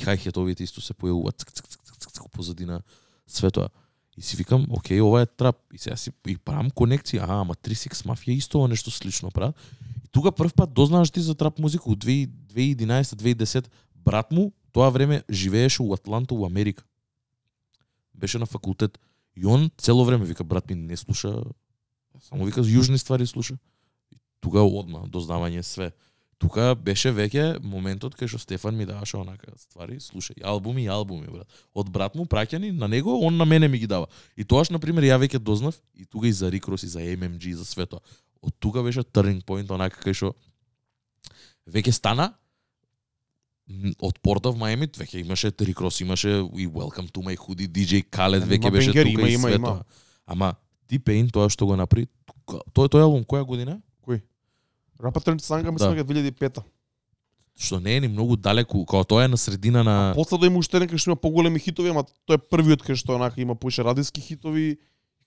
Хајхетовите 0.00 0.64
исто 0.64 0.80
се 0.80 0.96
појавуваат 0.96 1.42
цк, 1.42 1.52
цк, 1.52 1.68
цк, 1.68 1.82
цк, 1.84 1.98
цк, 2.00 2.12
цк, 2.16 2.30
позадина 2.32 2.80
све 3.26 3.50
тоа. 3.50 3.68
И 4.16 4.22
си 4.22 4.36
викам, 4.36 4.66
окей, 4.70 5.00
ова 5.00 5.20
е 5.22 5.26
трап. 5.26 5.56
И 5.72 5.78
сега 5.78 5.96
си 5.96 6.12
и 6.26 6.36
правам 6.36 6.70
конекција, 6.70 7.28
а, 7.28 7.40
ама 7.44 7.54
36 7.54 8.08
Mafia 8.08 8.32
исто 8.32 8.58
ова 8.58 8.68
нешто 8.68 8.90
слично 8.90 9.30
прават. 9.30 9.56
И 10.04 10.08
тука 10.08 10.32
прв 10.32 10.54
пат 10.54 10.72
дознаваш 10.72 11.10
ти 11.10 11.20
за 11.20 11.34
трап 11.34 11.58
музика 11.58 11.90
од 11.90 12.04
2011-2010. 12.04 13.68
Брат 13.94 14.32
му 14.32 14.52
тоа 14.72 14.88
време 14.90 15.22
живееше 15.30 15.82
у 15.82 15.92
Атланта, 15.92 16.34
у 16.34 16.46
Америка. 16.46 16.84
Беше 18.14 18.38
на 18.38 18.46
факултет. 18.46 18.98
И 19.36 19.46
он 19.46 19.70
цело 19.78 20.04
време 20.04 20.24
вика, 20.24 20.44
брат 20.44 20.70
ми 20.70 20.74
не 20.74 20.96
слуша, 20.96 21.44
само 22.20 22.44
вика 22.44 22.60
јужни 22.60 22.96
ствари 22.96 23.26
слуша. 23.26 23.58
Тука 24.46 24.62
одма, 24.62 25.02
дознавање 25.10 25.64
све. 25.66 25.90
Тука 26.38 26.74
беше 26.78 27.10
веќе 27.16 27.56
моментот 27.64 28.14
кај 28.14 28.28
што 28.30 28.38
Стефан 28.38 28.76
ми 28.76 28.84
даваше 28.86 29.16
онака 29.16 29.50
ствари, 29.58 29.96
слушај, 30.04 30.44
албуми 30.44 30.84
и 30.84 30.90
албуми, 30.92 31.26
брат. 31.32 31.48
Од 31.74 31.90
брат 31.90 32.14
му 32.14 32.28
праќани 32.30 32.70
на 32.76 32.86
него, 32.92 33.16
он 33.26 33.40
на 33.40 33.46
мене 33.48 33.68
ми 33.68 33.80
ги 33.80 33.88
дава. 33.90 34.06
И 34.36 34.44
тоаш, 34.44 34.70
на 34.70 34.78
пример, 34.78 35.08
ја 35.08 35.16
веќе 35.18 35.40
дознав 35.40 35.74
и 35.96 36.04
тука 36.04 36.28
и 36.28 36.32
за 36.32 36.50
Рик 36.52 36.68
Рос, 36.68 36.84
и 36.84 36.92
за 36.92 37.00
MMG, 37.00 37.48
и 37.48 37.54
за 37.56 37.64
све 37.64 37.86
тоа. 37.86 38.04
Од 38.44 38.54
тука 38.60 38.84
беше 38.84 39.00
turning 39.00 39.42
point, 39.42 39.72
онака 39.72 39.98
кај 39.98 40.14
што 40.14 40.34
веќе 41.66 41.96
стана 41.96 42.34
од 43.98 44.20
Port 44.22 44.46
of 44.46 44.60
Miami 44.60 44.86
веќе 44.86 45.24
имаше 45.24 45.50
Ross, 45.80 46.00
имаше 46.00 46.28
и 46.54 46.68
Welcome 46.68 47.10
to 47.10 47.22
my 47.22 47.34
hoodie, 47.34 47.66
DJ 47.66 48.04
Khaled 48.10 48.44
веќе 48.46 48.70
беше 48.70 48.92
тука 48.92 49.08
има, 49.08 49.28
и 49.28 49.34
има, 49.34 49.48
све 49.48 49.54
има. 49.56 49.66
тоа. 49.66 49.84
Ама 50.26 50.54
T-Pain 50.88 51.32
тоа 51.32 51.48
што 51.50 51.66
го 51.66 51.76
направи, 51.76 52.06
тој 52.46 52.88
тој 52.92 53.02
албум 53.02 53.24
која 53.24 53.44
година? 53.44 53.80
Рапа 55.02 55.20
Turned 55.20 55.42
Sanga 55.42 55.70
мислам 55.70 55.96
дека 55.96 56.08
2005-та. 56.08 56.64
Што 57.56 57.80
не 57.80 57.96
е 57.96 58.00
ни 58.00 58.08
многу 58.08 58.36
далеку, 58.36 58.84
као 58.84 59.04
тоа 59.04 59.24
е 59.24 59.28
на 59.28 59.36
средина 59.36 59.84
на 59.84 60.12
После 60.14 60.38
да 60.38 60.46
има 60.46 60.58
уште 60.58 60.76
кај 60.76 60.96
што 60.96 61.10
има 61.10 61.16
поголеми 61.16 61.58
хитови, 61.58 61.90
ама 61.90 62.04
тој 62.28 62.36
е 62.36 62.44
првиот 62.50 62.84
кај 62.84 63.00
што 63.00 63.16
онака 63.16 63.40
има 63.40 63.54
поише 63.56 63.84
радиски 63.84 64.20
хитови, 64.20 64.76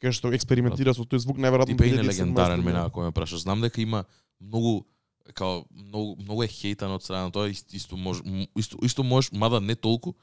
кај 0.01 0.13
што 0.13 0.33
експериментира 0.33 0.93
со 0.93 1.01
тој 1.01 1.25
звук 1.25 1.41
најверојатно 1.41 1.73
T-Pain 1.73 1.99
е 1.99 2.03
2007 2.05 2.09
легендарен 2.09 2.61
мене 2.61 2.85
ако 2.85 3.01
ме 3.01 3.11
прашаш. 3.11 3.41
Знам 3.41 3.61
дека 3.61 3.81
има 3.81 4.05
многу 4.39 4.85
као 5.33 5.65
многу 5.71 6.15
многу 6.21 6.43
е 6.43 6.47
хейтан 6.47 6.91
од 6.91 7.03
страна 7.03 7.29
на 7.29 7.31
тоа 7.31 7.49
исто, 7.49 7.75
исто 7.75 7.97
може 7.97 8.23
исто 8.57 8.77
исто 8.83 9.03
можеш 9.03 9.31
мада 9.31 9.61
не 9.61 9.75
толку 9.75 10.13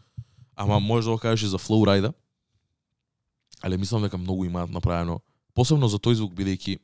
ама 0.55 0.81
можеш 0.81 1.05
да 1.05 1.11
го 1.11 1.19
кажеш 1.19 1.47
и 1.47 1.51
за 1.51 1.59
Flow 1.59 1.87
Ride 1.87 2.13
але 3.61 3.77
мислам 3.77 4.03
дека 4.03 4.19
многу 4.19 4.45
имаат 4.45 4.71
направено 4.71 5.21
посебно 5.55 5.89
за 5.89 5.99
тој 5.99 6.13
звук 6.13 6.35
бидејќи 6.35 6.79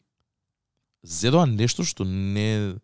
зедоа 1.03 1.47
нешто 1.47 1.85
што 1.85 2.05
не 2.05 2.75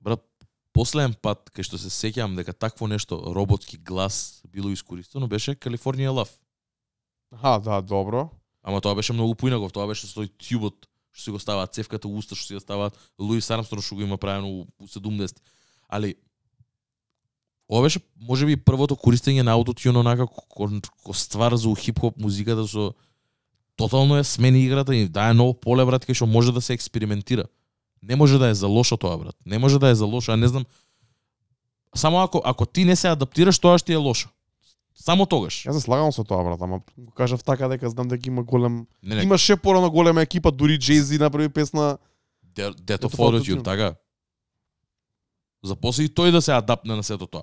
брат 0.00 0.24
последен 0.72 1.14
пат 1.14 1.50
кај 1.54 1.66
што 1.66 1.78
се 1.78 1.90
сеќавам 1.92 2.36
дека 2.36 2.52
такво 2.52 2.88
нешто 2.88 3.18
роботски 3.34 3.78
глас 3.78 4.42
било 4.48 4.70
искористено 4.70 5.28
беше 5.28 5.54
California 5.54 6.10
Love 6.10 6.36
Аха, 7.30 7.60
да, 7.60 7.80
добро. 7.82 8.30
Ама 8.62 8.80
тоа 8.80 8.94
беше 8.94 9.12
многу 9.12 9.34
поинаков, 9.34 9.72
тоа 9.72 9.86
беше 9.86 10.08
со 10.08 10.20
тој 10.20 10.32
тјубот 10.36 10.88
што 11.10 11.22
си 11.22 11.30
го 11.34 11.38
ставаат 11.42 11.74
цевката 11.74 12.08
у 12.08 12.18
уста, 12.18 12.34
што 12.34 12.46
си 12.46 12.54
го 12.58 12.60
ставаат 12.60 12.96
Луис 13.18 13.50
Армстронг 13.50 13.84
што 13.84 13.96
го 13.96 14.02
има 14.02 14.18
правено 14.18 14.48
у, 14.48 14.66
у 14.78 14.86
70. 14.86 15.40
Али 15.88 16.14
ова 17.70 17.82
беше 17.86 18.02
можеби 18.20 18.56
првото 18.56 18.96
користење 18.96 19.42
на 19.42 19.54
аутотюн 19.54 19.96
онака 19.96 20.26
ко, 20.26 20.44
ко, 20.48 20.68
ко 21.04 21.14
ствар 21.14 21.56
за 21.56 21.70
хип-хоп 21.74 22.18
музиката 22.18 22.66
со 22.66 22.92
тотално 23.80 24.20
ја 24.20 24.22
смени 24.28 24.64
играта 24.64 24.94
и 24.96 25.08
дае 25.08 25.34
ново 25.34 25.54
поле 25.54 25.84
брат 25.88 26.04
кај 26.06 26.14
што 26.14 26.28
може 26.28 26.52
да 26.52 26.60
се 26.60 26.76
експериментира. 26.76 27.48
Не 28.02 28.16
може 28.16 28.38
да 28.38 28.48
е 28.48 28.54
за 28.54 28.68
лошо 28.68 28.96
тоа 28.96 29.18
брат. 29.18 29.36
Не 29.46 29.58
може 29.58 29.78
да 29.78 29.88
е 29.88 29.94
за 29.94 30.06
лошо, 30.06 30.32
а 30.32 30.36
не 30.36 30.48
знам 30.48 30.64
само 31.94 32.20
ако 32.20 32.42
ако 32.44 32.66
ти 32.66 32.84
не 32.84 32.96
се 32.96 33.08
адаптираш 33.08 33.58
тоа 33.58 33.78
ще 33.78 33.92
е 33.92 33.96
лошо. 33.96 34.28
Само 34.94 35.26
тогаш. 35.26 35.64
Јас 35.64 35.72
се 35.72 35.80
слагам 35.80 36.12
со 36.12 36.24
тоа, 36.24 36.44
брат, 36.44 36.60
ама 36.60 36.80
го 36.98 37.12
кажав 37.16 37.40
така 37.44 37.68
дека 37.68 37.88
знам 37.88 38.08
дека 38.08 38.28
има 38.28 38.42
голем 38.42 38.86
Не, 39.02 39.14
не, 39.14 39.22
Имаше 39.22 39.56
порано 39.56 39.90
голема 39.90 40.22
екипа, 40.22 40.50
дури 40.50 40.78
Jay-Z 40.78 41.20
направи 41.20 41.48
песна. 41.48 41.98
Death 42.54 43.00
of 43.00 43.08
of 43.08 43.16
Autotune, 43.16 43.40
Autotune. 43.40 43.64
така. 43.64 43.94
Запоси 45.64 46.04
и 46.04 46.08
тој 46.08 46.30
да 46.30 46.42
се 46.42 46.52
адапне 46.52 46.96
на 46.96 47.02
сето 47.02 47.26
тоа. 47.26 47.42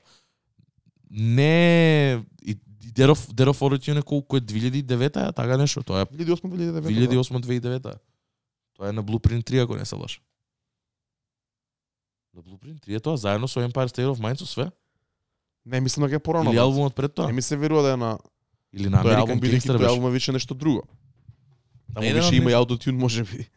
Не 1.10 2.22
и 2.46 2.58
of 2.94 3.60
Autotune 3.60 4.00
е 4.00 4.02
колку 4.02 4.38
е 4.38 4.42
2009 4.42 5.36
така 5.36 5.58
нешто, 5.58 5.84
тоа 5.84 6.02
е 6.02 6.06
2008-2009. 6.06 6.82
2008-2009. 6.82 7.96
Тоа 8.74 8.90
е 8.90 8.92
на 8.92 9.04
Blueprint 9.04 9.44
3 9.44 9.64
ако 9.64 9.76
не 9.76 9.86
се 9.86 9.96
лаш. 9.96 10.22
На 12.34 12.42
Blueprint 12.42 12.88
3 12.88 12.96
е 12.96 13.00
тоа 13.00 13.18
заедно 13.18 13.48
со 13.48 13.60
Empire 13.60 13.88
State 13.88 14.08
of 14.08 14.20
Mind 14.20 14.40
со 14.40 14.46
све? 14.46 14.72
Не, 15.66 15.82
мислам 15.82 16.08
дека 16.08 16.16
е 16.16 16.20
порано. 16.20 16.52
Или 16.52 16.58
албумот 16.58 16.96
пред 16.96 17.14
тоа? 17.14 17.28
Не 17.28 17.34
ми 17.34 17.42
се 17.42 17.58
верува 17.58 17.82
да 17.82 17.94
е 17.94 17.98
на 17.98 18.20
Или 18.74 18.90
на 18.90 19.04
тој 19.04 19.16
American 19.16 19.40
Gangster 19.40 19.76
тој 19.76 19.78
беше? 19.78 19.90
албум 19.90 20.08
е 20.08 20.12
више 20.12 20.32
нешто 20.32 20.54
друго. 20.54 20.84
Таму 21.94 22.08
Не, 22.08 22.14
више 22.14 22.32
не, 22.32 22.38
има 22.38 22.52
и 22.52 22.54
аутотюн, 22.54 22.96
може 22.96 23.24
би. 23.24 23.50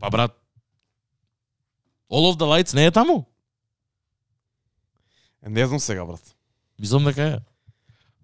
Па 0.00 0.10
брат, 0.10 0.40
All 2.10 2.34
of 2.34 2.38
the 2.38 2.44
Lights 2.44 2.74
не 2.74 2.86
е 2.86 2.90
таму? 2.90 3.26
Не 5.46 5.66
знам 5.66 5.80
сега, 5.80 6.04
брат. 6.04 6.36
Мислам 6.80 7.04
дека 7.04 7.22
е. 7.22 7.38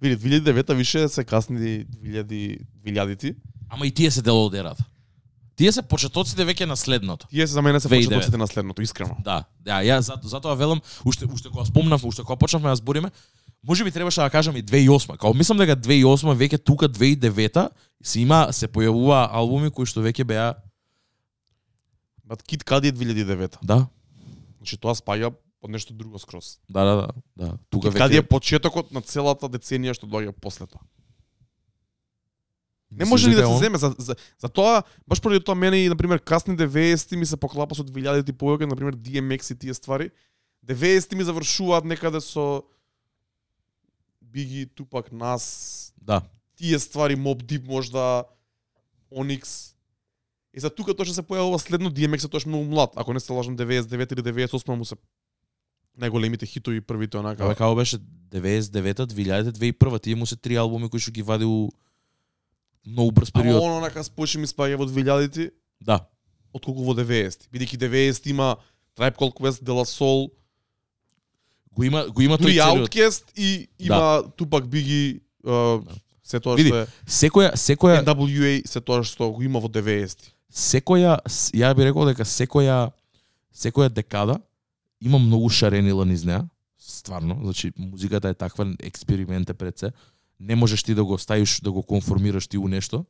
Види, 0.00 0.40
2009 0.40 0.74
више 0.74 1.08
се 1.08 1.24
касни 1.24 1.58
2000 1.58 2.60
2000-ти. 2.86 3.34
Ама 3.68 3.86
и 3.86 3.90
тие 3.90 4.10
се 4.10 4.22
дел 4.22 4.44
од 4.46 4.54
ерата. 4.54 4.84
Тие 5.56 5.72
се 5.72 5.82
почетоците 5.82 6.44
веќе 6.44 6.66
на 6.68 6.76
следното. 6.76 7.26
Тие 7.30 7.46
се 7.46 7.52
за 7.52 7.62
мене 7.62 7.80
се 7.80 7.88
2009. 7.88 8.04
почетоците 8.04 8.36
на 8.36 8.46
следното, 8.46 8.82
искрено. 8.82 9.16
Да, 9.24 9.44
да, 9.64 9.80
ја 9.80 9.98
за, 9.98 10.18
затоа 10.22 10.54
велам, 10.54 10.80
уште 11.04 11.24
уште 11.24 11.48
кога 11.48 11.64
спомнав, 11.64 12.04
уште 12.04 12.22
кога 12.22 12.36
почнавме 12.36 12.68
да 12.68 12.76
збориме, 12.76 13.10
може 13.68 13.84
би 13.84 13.90
требаше 13.90 14.20
да 14.20 14.30
кажам 14.30 14.56
и 14.56 14.64
2008. 14.64 15.16
Као 15.16 15.34
мислам 15.34 15.58
дека 15.58 15.76
2008 15.76 16.36
веќе 16.36 16.62
тука 16.64 16.88
2009 16.88 17.68
се 18.02 18.20
има 18.20 18.52
се 18.52 18.68
појавува 18.68 19.28
албуми 19.32 19.70
кои 19.70 19.86
што 19.86 20.04
веќе 20.04 20.24
беа 20.24 20.54
Бат 22.26 22.42
Кит 22.42 22.64
Кади 22.64 22.88
е 22.88 22.92
2009. 22.92 23.56
да, 23.62 23.86
Значи 24.58 24.76
тоа 24.76 24.94
спаѓа 24.94 25.32
под 25.60 25.70
нешто 25.70 25.94
друго 25.94 26.18
скроз. 26.18 26.60
да, 26.68 26.84
да, 26.84 26.94
да, 26.96 27.08
да. 27.36 27.58
Тука 27.70 27.90
Кит 27.90 27.98
Кади 27.98 28.16
е 28.16 28.22
веќе 28.22 28.28
почетокот 28.28 28.92
на 28.92 29.00
целата 29.02 29.48
деценија 29.48 29.94
што 29.94 30.06
доаѓа 30.06 30.32
после 30.40 30.66
тоа. 30.66 30.80
Не 32.90 33.04
може 33.04 33.28
ли 33.30 33.34
да 33.34 33.46
се 33.46 33.58
земе 33.58 33.78
за, 33.78 33.94
за, 33.98 34.16
за 34.38 34.48
тоа, 34.48 34.82
баш 35.08 35.20
поради 35.20 35.44
тоа 35.44 35.54
мене 35.54 35.76
и 35.76 35.88
на 35.88 35.96
пример 35.96 36.20
касни 36.20 36.56
90-ти 36.56 37.16
ми 37.16 37.26
се 37.26 37.36
поклапа 37.36 37.74
со 37.74 37.82
2000-ти 37.84 38.32
повеќе, 38.32 38.70
на 38.70 38.76
пример 38.76 38.96
DMX 38.96 39.52
и 39.52 39.58
тие 39.58 39.74
ствари. 39.74 40.10
90-ти 40.66 41.16
ми 41.16 41.24
завршуваат 41.24 41.84
некаде 41.84 42.20
со 42.20 42.62
Биги, 44.22 44.66
Тупак, 44.66 45.12
Нас, 45.12 45.94
Да. 46.02 46.22
тие 46.56 46.78
ствари, 46.78 47.16
Mob 47.16 47.42
Deep 47.42 47.66
можда, 47.66 48.24
Onyx. 49.12 49.74
И 50.54 50.60
за 50.60 50.70
тука 50.70 50.94
точно 50.94 51.14
се 51.14 51.22
појавува 51.22 51.58
следно 51.58 51.90
DMX 51.90 52.24
е 52.24 52.28
тоаш 52.28 52.46
многу 52.46 52.64
млад, 52.64 52.92
ако 52.96 53.12
не 53.12 53.20
се 53.20 53.32
лажам 53.32 53.56
99 53.56 54.12
или 54.12 54.22
98 54.22 54.74
му 54.74 54.84
се 54.84 54.96
најголемите 55.98 56.44
хитови 56.44 56.80
првите 56.80 57.18
онака. 57.18 57.38
Као 57.38 57.54
како 57.54 57.74
беше 57.74 57.98
99-та, 58.30 59.06
2000-та, 59.06 59.52
2001-та, 59.52 59.98
тие 60.00 60.14
му 60.14 60.26
се 60.26 60.36
три 60.36 60.56
албуми 60.56 60.88
кои 60.88 61.00
што 61.00 61.10
ги 61.10 61.22
вади 61.22 61.44
у 61.44 61.70
многу 62.86 63.10
брз 63.12 63.30
Ама 63.34 63.42
период. 63.42 63.62
он 63.62 63.78
онака 63.78 64.04
спојше 64.04 64.38
ми 64.38 64.46
спаѓа 64.46 64.76
во 64.76 64.86
2000-ти, 64.86 65.50
Да. 65.80 66.00
отколку 66.52 66.84
во 66.84 66.94
90-ти. 66.94 67.48
Бидејќи 67.48 67.76
90 67.78 68.26
има 68.26 68.56
Tribe 68.96 69.16
Called 69.16 69.34
Quest, 69.34 69.62
De 69.62 69.72
La 69.72 69.84
Soul, 69.84 70.30
Го 71.72 71.84
има 71.84 72.06
го 72.06 72.22
има 72.22 72.38
тој. 72.38 72.56
Outkast 72.56 73.24
и 73.36 73.68
има 73.78 74.24
Tupac 74.36 74.64
Biggie, 74.64 75.20
uh, 75.44 75.82
се 76.24 76.40
тоа 76.40 76.56
Види, 76.56 76.68
што 76.68 76.76
е 76.76 76.86
Секоја 77.06 77.52
секоја 77.54 78.00
NWA, 78.00 78.66
се 78.66 78.80
тоа 78.80 79.04
што 79.04 79.28
го 79.30 79.42
има 79.42 79.60
во 79.60 79.68
90-ти. 79.68 80.32
секоја 80.50 81.18
ја 81.52 81.74
би 81.76 81.84
рекол 81.84 82.06
дека 82.06 82.24
секоја 82.24 82.90
секоја 83.52 83.88
декада 83.88 84.40
има 85.00 85.18
многу 85.18 85.48
шаренила 85.48 86.06
низ 86.06 86.24
неа. 86.24 86.44
Стварно, 86.78 87.38
значи 87.42 87.72
музиката 87.78 88.28
е 88.28 88.34
таква 88.34 88.74
експеримент 88.82 89.50
е 89.50 89.54
пред 89.54 89.78
се. 89.78 89.92
Не 90.40 90.56
можеш 90.56 90.82
ти 90.82 90.94
да 90.94 91.04
го 91.04 91.18
ставиш 91.18 91.60
да 91.60 91.72
го 91.72 91.82
конформираш 91.82 92.46
ти 92.46 92.58
у 92.58 92.68
нешто. 92.68 93.04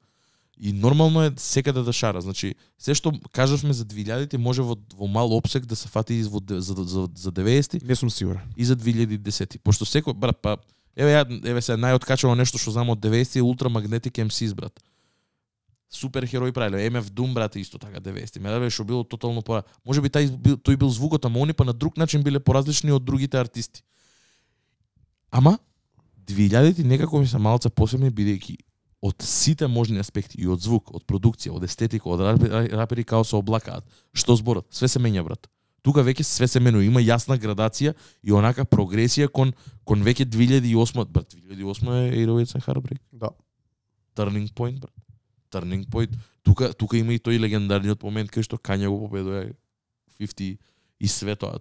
И 0.61 0.73
нормално 0.73 1.23
е 1.23 1.33
секаде 1.37 1.83
да 1.83 1.93
шара. 1.93 2.21
Значи, 2.21 2.55
се 2.79 2.95
што 2.95 3.13
кажавме 3.33 3.73
за 3.73 3.85
2000-ти 3.85 4.39
може 4.39 4.63
во, 4.63 4.77
во 4.97 5.07
мал 5.07 5.37
обсек 5.37 5.67
да 5.67 5.77
се 5.77 5.89
фати 5.89 6.15
и 6.15 6.23
во, 6.23 6.41
за, 6.49 6.75
за, 6.75 7.09
за 7.17 7.33
90-ти 7.33 7.81
Не 7.85 7.97
сум 7.97 8.11
сигурен. 8.11 8.41
и 8.57 8.65
за 8.65 8.77
2010-ти. 8.77 9.59
Пошто 9.59 9.85
секој, 9.85 10.15
брат, 10.15 10.39
па, 10.41 10.57
еве 10.97 11.13
ја, 11.13 11.29
еве 11.45 11.61
се 11.61 11.77
најоткачано 11.77 12.35
нешто 12.35 12.59
што 12.59 12.73
знам 12.73 12.89
од 12.89 13.05
90-ти 13.05 13.39
е 13.39 13.43
Ultra 13.43 13.69
Magnetic 13.69 14.17
MCs, 14.17 14.55
брат. 14.55 14.81
Супер 15.91 16.27
херои 16.27 16.53
правиле. 16.53 16.91
MF 16.91 17.11
Doom, 17.11 17.35
брат, 17.35 17.57
е 17.57 17.61
исто 17.61 17.79
така 17.79 18.01
90-ти. 18.01 18.41
Ме 18.41 18.51
да 18.51 18.71
што 18.71 18.85
било 18.85 19.05
тотално 19.05 19.43
пора. 19.43 19.63
Може 19.87 20.01
би 20.03 20.09
тај 20.09 20.31
бил, 20.37 20.57
тој 20.57 20.77
бил 20.77 20.91
звукот, 20.91 21.25
ама 21.25 21.41
они 21.41 21.53
па 21.53 21.65
на 21.65 21.73
друг 21.73 21.97
начин 21.97 22.23
биле 22.23 22.41
поразлични 22.41 22.93
од 22.93 23.05
другите 23.05 23.39
артисти. 23.39 23.83
Ама 25.31 25.59
2000-ти 26.27 26.85
некако 26.85 27.19
ми 27.19 27.27
се 27.27 27.39
малце 27.39 27.71
посебни 27.71 28.11
бидејќи 28.11 28.57
од 29.03 29.23
сите 29.23 29.67
можни 29.67 30.01
аспекти 30.01 30.41
и 30.41 30.49
од 30.49 30.61
звук, 30.61 30.91
од 30.95 31.05
продукција, 31.07 31.53
од 31.55 31.65
естетика, 31.65 32.09
од 32.11 32.43
рапери, 32.73 33.05
као 33.05 33.25
се 33.25 33.37
облакаат. 33.37 33.87
Што 34.17 34.35
зборот? 34.35 34.67
Све 34.75 34.89
се 34.89 34.99
менја, 34.99 35.23
брат. 35.23 35.47
Тука 35.87 36.03
веќе 36.03 36.27
све 36.27 36.49
се 36.51 36.59
менува, 36.59 36.83
има 36.83 36.99
јасна 36.99 37.37
градација 37.39 37.95
и 38.27 38.33
онака 38.35 38.65
прогресија 38.67 39.29
кон 39.31 39.53
кон 39.85 40.03
веќе 40.03 40.27
2008, 40.27 41.13
брат, 41.15 41.31
2008 41.31 41.93
е 41.95 42.27
808 42.27 42.57
and 42.59 42.67
Heartbreak. 42.67 43.03
Да. 43.13 43.31
Turning 44.17 44.51
Point, 44.51 44.81
брат. 44.81 45.06
Turning 45.51 45.86
Point. 45.86 46.10
Тука 46.44 46.73
тука 46.74 46.97
има 46.98 47.12
и 47.14 47.18
тој 47.18 47.39
легендарниот 47.40 48.02
момент 48.02 48.31
кај 48.31 48.43
што 48.43 48.56
Кања 48.56 48.89
го 48.89 49.09
победува 49.09 49.47
50 50.20 50.59
и 51.01 51.09
све 51.09 51.36
тоа. 51.36 51.59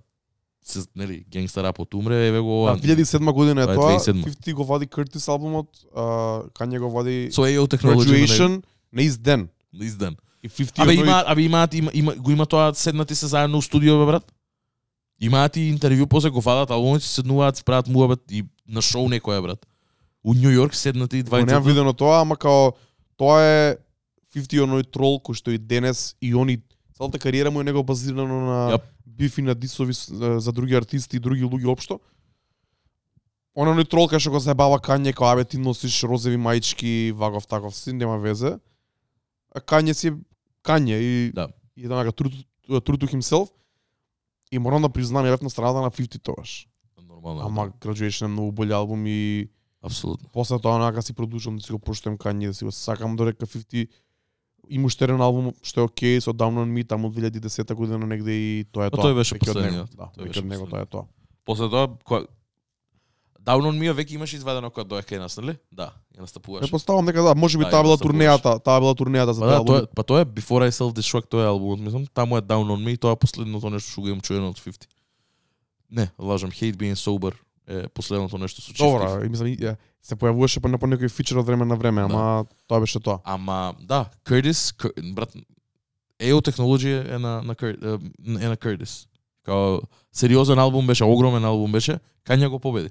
Се, 0.65 0.81
нели, 0.95 1.23
генгстер 1.29 1.61
рапот 1.63 1.93
умре, 1.93 2.27
еве 2.27 2.39
го 2.39 2.63
ова. 2.63 2.77
2007 2.77 3.31
година 3.33 3.61
е 3.61 3.65
Тоа 3.65 3.73
е 3.73 3.75
тоа. 3.75 3.99
2007. 3.99 4.23
50 4.25 4.53
го 4.53 4.63
вади 4.65 4.87
Curtis 4.87 5.27
албумот, 5.27 5.69
а, 5.95 6.01
Kanye 6.57 6.79
го 6.79 6.89
вади 6.89 7.29
Со 7.31 7.45
AO 7.45 7.67
технологија 7.67 8.25
Graduation 8.25 8.63
на 8.93 9.01
изден. 9.01 9.49
на 9.73 9.85
издан. 9.85 10.15
И 10.43 10.49
50 10.49 10.79
Абе 10.79 10.93
има, 10.93 11.23
абе 11.27 11.41
имаат 11.41 11.73
има, 11.73 11.91
има 11.93 12.15
го 12.15 12.31
има 12.31 12.45
тоа 12.45 12.73
седнати 12.73 13.15
се 13.15 13.27
заедно 13.27 13.57
у 13.57 13.61
студио 13.61 13.99
бе 13.99 14.05
брат. 14.05 14.31
Имаат 15.21 15.55
и 15.57 15.69
интервју 15.73 16.05
после 16.07 16.29
го 16.29 16.41
вадат 16.41 16.71
албумот 16.71 17.03
се 17.03 17.09
седнуваат, 17.09 17.65
прават 17.65 17.87
муабет 17.87 18.19
и 18.31 18.43
на 18.67 18.81
шоу 18.81 19.07
некоја 19.09 19.41
брат. 19.41 19.65
У 20.23 20.33
Њу 20.33 20.49
Йорк 20.53 20.75
седнати 20.75 21.17
и 21.17 21.23
Го 21.23 21.37
немам 21.37 21.63
двајца. 21.63 21.65
видено 21.65 21.93
тоа, 21.93 22.21
ама 22.21 22.35
као 22.35 22.73
тоа 23.17 23.41
е 23.41 23.77
50 24.35 24.63
оној 24.65 24.83
трол 24.91 25.19
кој 25.23 25.35
што 25.35 25.51
и 25.51 25.57
денес 25.57 26.15
и 26.21 26.33
они 26.35 26.61
Целата 26.95 27.19
кариера 27.19 27.51
му 27.51 27.59
е 27.61 27.63
него 27.63 27.83
базирано 27.83 28.39
на 28.45 28.71
Јап. 28.77 28.81
бифи 29.05 29.41
на 29.41 29.55
дисови 29.55 29.93
за 30.39 30.51
други 30.51 30.75
артисти 30.75 31.17
и 31.17 31.19
други 31.19 31.43
луѓе 31.43 31.67
општо. 31.67 31.99
Она 33.55 33.73
не 33.75 33.83
трол 33.83 34.07
кај 34.07 34.19
што 34.19 34.31
го 34.31 34.39
заебава 34.39 34.79
Кање, 34.79 35.13
као 35.15 35.27
абе 35.31 35.43
ти 35.43 35.57
носиш 35.57 36.03
розови 36.03 36.37
маички, 36.37 37.11
вагов 37.15 37.47
таков, 37.47 37.75
си 37.75 37.93
нема 37.93 38.17
везе. 38.19 38.59
А 39.55 39.59
Кање 39.59 39.93
си 39.93 40.11
Кање 40.63 40.99
и 40.99 41.31
Да. 41.31 41.47
и 41.75 41.87
true 41.87 42.97
to 42.97 43.07
himself. 43.07 43.49
И 44.51 44.59
морам 44.59 44.81
да 44.81 44.89
признам, 44.89 45.25
јавев 45.25 45.41
на 45.43 45.49
страната 45.49 45.81
на 45.81 45.91
50 45.91 46.21
тогаш. 46.23 46.67
Нормално. 47.07 47.41
Ама 47.41 47.71
Graduation 47.79 48.25
е 48.25 48.27
многу 48.27 48.51
болј 48.51 48.73
албум 48.73 49.05
и 49.07 49.49
апсолутно. 49.85 50.29
после 50.33 50.59
тоа 50.59 50.75
онака 50.75 51.01
си 51.01 51.13
продолжувам 51.13 51.57
да 51.57 51.63
си 51.63 51.71
го 51.71 51.79
поштуем 51.79 52.17
Кање, 52.17 52.47
да 52.47 52.53
си 52.53 52.65
го 52.65 52.71
сакам 52.71 53.15
дорека 53.15 53.45
50 53.45 53.87
има 54.69 54.85
уште 54.89 55.05
еден 55.05 55.21
албум 55.21 55.53
што 55.61 55.81
е 55.81 55.83
окей 55.85 56.21
со 56.21 56.33
Down 56.33 56.57
on 56.57 56.71
Me 56.73 56.83
таму 56.87 57.07
од 57.07 57.15
2010 57.15 57.73
година 57.73 58.05
негде 58.05 58.31
и 58.31 58.65
тоа 58.71 58.87
е 58.87 58.89
тоа. 58.89 59.03
тој 59.05 59.15
беше 59.15 59.37
последниот. 59.39 59.93
Да, 59.95 60.09
Тој 60.17 60.27
беше 60.27 60.41
него 60.41 60.65
тоа 60.65 60.81
е 60.81 60.85
тоа. 60.85 61.05
После 61.45 61.69
тоа 61.69 61.87
кога 62.03 62.25
Down 63.45 63.61
on 63.69 63.77
Me 63.77 63.93
веќе 63.93 64.15
имаш 64.17 64.33
изведено 64.33 64.71
кога 64.73 64.87
доаѓа 64.89 65.05
кај 65.05 65.19
нас, 65.21 65.37
нели? 65.37 65.53
Да, 65.71 65.93
ја 66.17 66.25
настапуваш. 66.25 66.65
Предпоставам 66.65 67.05
дека 67.05 67.21
да, 67.21 67.35
можеби 67.37 67.63
Да, 67.63 67.77
таа 67.77 67.83
била 67.85 67.97
турнејата, 67.97 68.57
таа 68.57 68.79
била 68.81 68.95
турнејата 68.97 69.37
за 69.37 69.41
Па 69.41 69.47
да, 69.47 69.57
албум. 69.61 69.75
тоа, 69.75 69.87
па 69.95 70.03
тоа 70.03 70.21
е 70.21 70.25
Before 70.25 70.65
I 70.65 70.73
Self 70.73 70.97
Destruct, 70.97 71.29
тоа 71.29 71.45
е 71.45 71.51
албумот, 71.53 71.79
мислам, 71.79 72.07
таму 72.09 72.37
е 72.37 72.41
Down 72.41 72.65
on 72.65 72.81
Me 72.81 72.97
тоа 72.97 73.13
е 73.13 73.21
последното 73.21 73.69
нешто 73.69 73.91
што 73.91 74.01
го 74.01 74.07
имам 74.09 74.21
чуено 74.25 74.49
од 74.49 74.57
50. 74.57 74.89
Не, 75.91 76.09
лажам, 76.17 76.49
Hate 76.49 76.73
Being 76.73 76.97
Sober 76.97 77.37
е 77.67 77.87
последното 77.89 78.37
нешто 78.37 78.61
со 78.61 78.71
Keef. 78.71 78.77
Добро, 78.77 79.25
и 79.25 79.29
мислам 79.29 79.75
се 80.01 80.15
појавуваше 80.15 80.59
по, 80.59 80.69
по 80.77 80.85
некој 80.87 81.09
фичер 81.09 81.37
од 81.37 81.45
време 81.45 81.65
на 81.65 81.75
време, 81.75 82.01
Да. 82.01 82.05
ама 82.05 82.45
тоа 82.67 82.79
беше 82.79 82.99
тоа. 82.99 83.19
Ама 83.23 83.75
да, 83.79 84.05
Curtis, 84.23 84.75
Cur- 84.75 85.13
брат, 85.13 85.33
EO 86.19 86.41
технологија 86.41 87.15
е 87.15 87.19
на 87.19 87.41
на 87.41 87.55
Cur- 87.55 87.77
е 88.41 88.47
на 88.47 88.57
Curtis. 88.57 89.07
Као 89.43 89.81
сериозен 90.11 90.59
албум 90.59 90.87
беше, 90.87 91.03
огромен 91.03 91.45
албум 91.45 91.71
беше, 91.71 91.99
Кања 92.23 92.49
го 92.49 92.59
победи. 92.59 92.89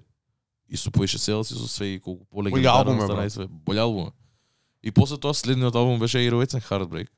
И 0.68 0.76
со 0.76 0.90
поише 0.90 1.18
селс 1.18 1.50
и 1.50 1.54
со 1.54 1.68
све 1.68 1.86
и 1.86 2.00
колку 2.00 2.24
полегендарно 2.24 3.00
стана 3.02 3.24
и 3.24 3.30
све. 3.30 3.46
Болј 3.46 3.78
албум. 3.78 4.10
И 4.82 4.90
после 4.90 5.16
тоа 5.16 5.34
следниот 5.34 5.74
албум 5.74 5.98
беше 5.98 6.18
Heroics 6.18 6.54
and 6.54 6.62
Heartbreak. 6.62 7.08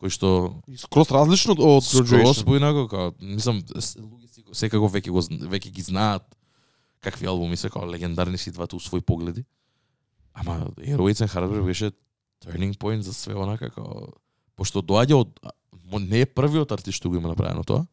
Кој 0.00 0.08
што 0.08 0.54
И 0.68 0.76
скроз 0.76 1.10
различно 1.10 1.52
од- 1.52 1.60
од 1.60 1.84
скрос 1.84 2.08
Graduation. 2.08 2.44
поинако, 2.44 2.88
као, 2.88 3.12
мислам, 3.20 3.60
луѓе 3.62 4.54
секако 4.54 4.86
веќе 4.86 5.10
го 5.10 5.20
веќе 5.48 5.70
ги 5.70 5.82
знаат 5.82 6.22
какви 7.00 7.26
албуми 7.26 7.56
се, 7.56 7.70
како 7.70 7.86
легендарни 7.86 8.38
си 8.38 8.52
двата 8.52 8.76
у 8.76 8.82
свој 8.82 9.04
погледи. 9.06 9.44
Ама 10.34 10.68
Heroics 10.78 11.24
and 11.24 11.32
Heartbreak 11.32 11.64
беше 11.66 11.92
turning 12.44 12.76
point 12.78 13.00
за 13.00 13.14
све 13.14 13.34
онака, 13.34 13.70
како 13.70 14.12
пошто 14.58 14.82
доаѓа 14.82 15.22
од, 15.22 15.38
не 16.02 16.22
е 16.22 16.26
првиот 16.26 16.72
артист 16.72 16.98
што 16.98 17.10
го 17.10 17.18
има 17.18 17.30
направено 17.30 17.64
тоа, 17.64 17.86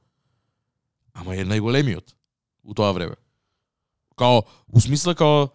ама 1.14 1.36
е 1.36 1.46
најголемиот 1.46 2.14
у 2.66 2.74
тоа 2.74 2.92
време. 2.94 3.16
Као, 4.16 4.44
у 4.68 4.82
смисла 4.82 5.16
као, 5.16 5.50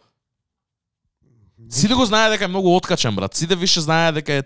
сите 1.68 1.94
го 1.94 2.06
знае 2.06 2.30
дека 2.30 2.44
е 2.44 2.52
многу 2.52 2.74
откачен, 2.76 3.14
брат. 3.16 3.34
Сите 3.34 3.56
више 3.56 3.80
знае 3.80 4.12
дека 4.12 4.40
е 4.40 4.42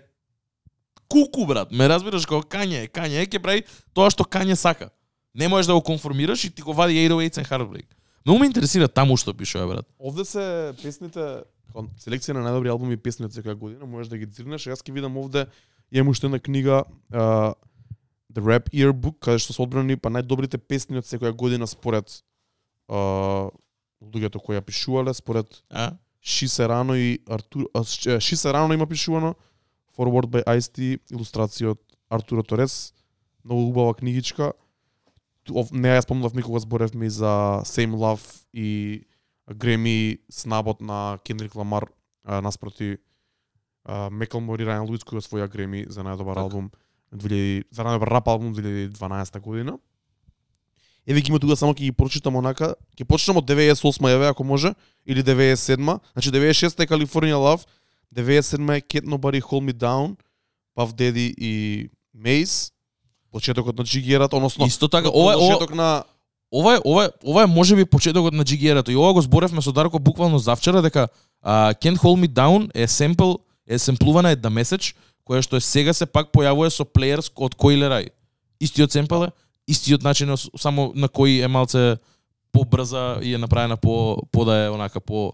куку, 1.09 1.45
брат. 1.45 1.71
Ме 1.71 1.87
разбираш 1.89 2.25
како 2.25 2.41
Кање, 2.41 2.85
е, 2.85 2.91
Кање 2.91 3.23
е 3.23 3.27
ќе 3.27 3.41
прави 3.41 3.65
тоа 3.93 4.09
што 4.11 4.25
Кање 4.25 4.55
сака. 4.55 4.89
Не 5.35 5.47
можеш 5.51 5.67
да 5.67 5.75
го 5.75 5.83
конформираш 5.83 6.45
и 6.45 6.49
ти 6.49 6.61
го 6.61 6.73
вади 6.73 6.95
808 6.95 7.43
and 7.43 7.49
Heartbreak. 7.49 7.87
Многу 8.25 8.39
ме 8.41 8.47
интересира 8.49 8.87
таму 8.87 9.17
што 9.17 9.33
пишува, 9.37 9.67
брат. 9.69 9.87
Овде 9.99 10.25
се 10.25 10.73
песните, 10.81 11.43
селекција 12.01 12.33
на 12.33 12.41
најдобри 12.47 12.71
албуми 12.73 12.97
и 12.97 13.01
песни 13.01 13.27
од 13.27 13.35
секоја 13.35 13.53
година, 13.59 13.85
можеш 13.85 14.09
да 14.09 14.17
ги 14.17 14.25
цирнеш. 14.25 14.65
Јас 14.65 14.81
ќе 14.81 14.93
видам 14.95 15.17
овде, 15.21 15.45
имам 15.91 16.09
уште 16.09 16.25
една 16.25 16.39
книга, 16.39 16.83
uh, 17.13 17.53
The 18.33 18.41
Rap 18.41 18.71
Yearbook, 18.73 19.19
каде 19.21 19.39
што 19.39 19.53
се 19.53 19.61
одбрани 19.61 19.95
па 19.95 20.09
најдобрите 20.09 20.57
песни 20.57 20.97
од 20.97 21.05
секоја 21.05 21.35
година 21.37 21.67
според 21.69 22.09
uh, 22.89 23.53
луѓето 24.01 24.41
кои 24.41 24.57
ја 24.57 24.65
пишувале, 24.65 25.13
според 25.13 25.61
А? 25.69 25.93
Ши 26.25 26.47
Серано 26.49 26.95
и 26.97 27.19
Артур 27.29 27.69
а, 27.75 27.83
Ш- 27.83 28.19
Ши 28.19 28.35
Серано 28.35 28.73
има 28.73 28.87
пишувано 28.87 29.35
Forward 29.95 30.27
by 30.33 30.41
Ice-T, 30.57 30.97
илустрација 31.13 31.75
од 31.75 31.79
Артуро 32.09 32.43
Торес. 32.43 32.93
Многу 33.45 33.69
убава 33.69 33.93
книгичка. 33.93 34.51
Не 35.49 35.89
ја 35.93 36.01
спомнав 36.01 36.33
никога 36.33 36.59
зборевме 36.59 37.09
за 37.09 37.61
Same 37.65 37.93
Love 37.93 38.45
и 38.53 39.01
Греми 39.55 40.17
снабот 40.29 40.81
на 40.81 41.19
Кендрик 41.25 41.55
Ламар 41.55 41.85
наспроти 42.25 42.97
Мекълмор 44.11 44.59
и 44.59 44.65
Райан 44.65 44.87
Луис 44.89 45.05
кој 45.05 45.21
освоја 45.21 45.45
Греми 45.51 45.85
за 45.89 46.01
најдобар 46.01 46.41
албум 46.41 46.71
2000, 47.13 47.69
за 47.69 47.85
најдобар 47.85 48.09
рап 48.09 48.27
албум 48.27 48.55
2012 48.55 49.39
година. 49.39 49.77
Еве 51.05 51.21
ги 51.21 51.29
има 51.29 51.39
тука 51.39 51.55
само 51.55 51.77
ќе 51.77 51.85
ги 51.85 51.91
прочитам 51.93 52.35
онака, 52.41 52.73
ќе 52.97 53.05
почнам 53.05 53.37
од 53.37 53.45
98 53.45 54.09
еве 54.09 54.27
ако 54.33 54.43
може 54.43 54.73
или 55.05 55.21
97, 55.21 55.77
значи 56.13 56.31
96 56.33 56.83
е 56.83 56.87
California 56.89 57.37
Love, 57.37 57.67
97 58.15 58.77
е 58.77 58.81
Can't 58.81 59.05
Nobody 59.05 59.41
Hold 59.41 59.69
Me 59.69 59.73
Down, 59.73 60.17
Puff 60.73 60.97
Daddy 60.97 61.29
и 61.37 61.89
Maze, 62.17 62.73
почетокот 63.35 63.77
на 63.77 63.83
Джигерат, 63.83 64.33
односно 64.33 64.65
Исто 64.65 64.87
така, 64.87 65.09
ова 65.13 65.33
е 65.33 65.35
ова, 65.35 65.47
почеток 65.47 65.75
на 65.75 66.03
ова 66.51 66.75
е 66.75 66.79
ова 66.85 67.05
е 67.05 67.09
ова 67.25 67.43
е 67.43 67.45
можеби 67.45 67.85
почетокот 67.85 68.33
на 68.33 68.45
Джигерато 68.45 68.91
и 68.91 68.95
ова 68.95 69.13
го 69.13 69.21
зборевме 69.21 69.61
со 69.61 69.71
Дарко 69.71 69.99
буквално 69.99 70.39
завчера 70.39 70.81
дека 70.81 71.07
а, 71.41 71.73
Can't 71.73 71.97
Hold 71.97 72.23
Me 72.23 72.27
Down 72.27 72.71
е 72.75 72.87
семпл 72.87 73.33
е 73.67 73.79
семплувана 73.79 74.31
една 74.31 74.49
меседж 74.49 74.95
која 75.27 75.43
што 75.43 75.59
е 75.59 75.65
сега 75.65 75.91
се 75.93 76.05
пак 76.05 76.31
појавува 76.31 76.71
со 76.71 76.85
плеерс 76.87 77.27
од 77.35 77.59
кој. 77.59 78.07
Истиот 78.63 78.95
семпл 78.95 79.27
е, 79.27 79.31
истиот 79.67 80.03
начин 80.03 80.31
е, 80.31 80.37
само 80.55 80.93
на 80.95 81.11
кој 81.11 81.43
е 81.43 81.51
малце 81.51 81.97
побрза 82.55 83.19
и 83.19 83.33
е 83.33 83.37
направена 83.37 83.75
по 83.75 84.23
по 84.31 84.45
да 84.45 84.65
е 84.65 84.69
онака 84.69 85.03
по 85.03 85.33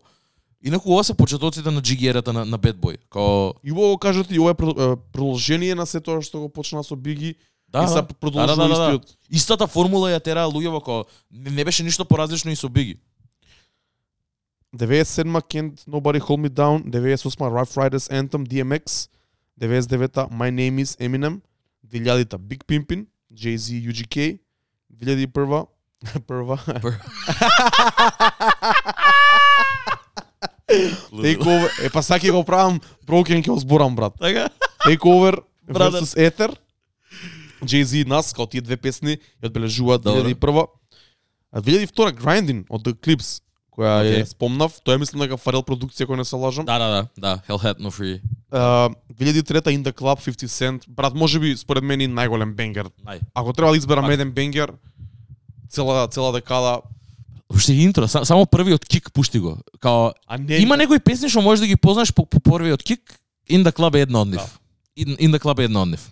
Инаку 0.64 0.94
ова 0.94 1.04
се 1.04 1.14
почетоците 1.14 1.72
на 1.72 1.82
Джигерата 1.82 2.34
на, 2.34 2.46
на 2.46 2.60
Bad 2.60 2.74
Boy. 2.74 2.98
Као 3.10 3.54
И 3.64 3.72
убаво 3.72 3.98
кажете 3.98 4.36
и 4.36 4.40
ова 4.40 4.52
е, 4.52 4.96
продолжение 5.14 5.76
на 5.76 5.86
се 5.86 6.02
тоа 6.02 6.22
што 6.22 6.42
го 6.42 6.50
почна 6.50 6.84
со 6.84 6.96
Биги 6.96 7.36
да, 7.72 7.84
и 7.84 7.88
се 7.88 7.94
да, 7.94 8.04
продолжува 8.04 8.56
да, 8.56 8.68
да, 8.68 8.68
да, 8.68 8.80
да. 8.80 8.94
истиот. 8.94 9.18
истата 9.30 9.68
формула 9.68 10.12
ја 10.12 10.20
тераа 10.24 10.52
луѓе 10.52 10.72
како 10.80 11.06
не, 11.32 11.50
не 11.50 11.64
беше 11.64 11.84
ништо 11.84 12.06
поразлично 12.06 12.52
и 12.52 12.56
со 12.56 12.70
Биги. 12.70 12.98
97 14.76 15.28
Can't 15.52 15.84
Nobody 15.88 16.20
Hold 16.20 16.40
Me 16.40 16.50
Down, 16.50 16.84
98 16.84 17.52
Rough 17.52 17.76
Riders 17.76 18.08
Anthem 18.12 18.48
DMX, 18.48 19.10
99 19.60 20.30
My 20.32 20.50
Name 20.50 20.80
is 20.80 20.96
Eminem, 21.00 21.42
2000 21.88 22.38
Big 22.38 22.64
Pimpin, 22.66 23.06
Jay-Z 23.34 23.76
UGK, 23.90 24.40
2001 25.02 25.66
прва 26.28 26.58
Takeover, 31.12 31.86
е 31.86 31.90
па 31.90 32.04
саки 32.04 32.32
го 32.32 32.44
правам 32.44 32.80
Broken 33.06 33.44
ќе 33.44 33.52
го 33.52 33.60
зборам 33.60 33.96
брат. 33.96 34.14
Така? 34.20 34.50
Takeover 34.88 35.44
Brother. 35.68 36.00
versus 36.00 36.16
Ether. 36.16 36.56
Jay-Z 37.64 38.02
и 38.02 38.06
нас, 38.06 38.34
као 38.34 38.48
тие 38.48 38.62
две 38.62 38.78
песни, 38.78 39.18
ја 39.42 39.52
одбележуваат 39.52 40.02
Добро. 40.02 40.24
2001. 40.24 40.68
А 41.52 41.62
2002 41.62 42.12
Grinding 42.16 42.66
од 42.70 42.84
The 42.84 42.94
Clips, 42.94 43.42
која 43.72 44.02
okay. 44.02 44.22
Ја 44.22 44.26
спомнав, 44.26 44.80
тоа 44.84 44.96
е 44.96 45.02
мислам 45.04 45.22
дека 45.26 45.38
Фарел 45.38 45.64
продукција 45.64 46.08
која 46.08 46.18
не 46.18 46.26
се 46.26 46.36
лажам. 46.36 46.66
Да, 46.66 46.80
да, 46.80 46.88
да, 46.90 47.08
да, 47.18 47.42
Hell 47.48 47.60
Hat 47.60 47.80
No 47.80 47.92
Free. 47.92 48.22
Uh, 48.52 48.94
2003 49.14 49.62
In 49.76 49.84
The 49.84 49.94
Club 49.94 50.20
50 50.20 50.48
Cent, 50.48 50.90
брат, 50.90 51.14
можеби 51.14 51.56
според 51.58 51.84
мене 51.84 52.08
најголем 52.08 52.54
бенгер. 52.56 52.90
Нај. 53.06 53.20
Ако 53.34 53.54
треба 53.54 53.72
да 53.72 53.78
изберам 53.78 54.06
Пак. 54.06 54.14
еден 54.14 54.32
бенгер, 54.32 54.74
цела 55.70 56.08
цела 56.08 56.32
декада, 56.34 56.82
Уште 57.52 57.74
интро, 57.74 58.08
са- 58.08 58.26
само 58.26 58.46
првиот 58.46 58.86
кик 58.86 59.12
пушти 59.14 59.40
го. 59.40 59.58
Као 59.80 60.12
а 60.28 60.38
не 60.38 60.56
има 60.56 60.78
некои 60.78 61.00
песни 61.00 61.30
што 61.30 61.42
можеш 61.42 61.60
да 61.60 61.68
ги 61.68 61.76
познаеш 61.76 62.14
по, 62.14 62.26
по 62.26 62.40
првиот 62.40 62.84
кик. 62.84 63.20
In 63.50 63.64
the 63.64 63.72
Club 63.76 63.96
е 63.96 64.02
една 64.02 64.22
од 64.22 64.28
нив. 64.28 64.40
Да. 64.40 65.04
In, 65.04 65.18
in 65.20 65.36
the 65.36 65.40
Club 65.40 65.60
е 65.60 65.64
една 65.64 65.82
од 65.82 65.90
нив. 65.90 66.12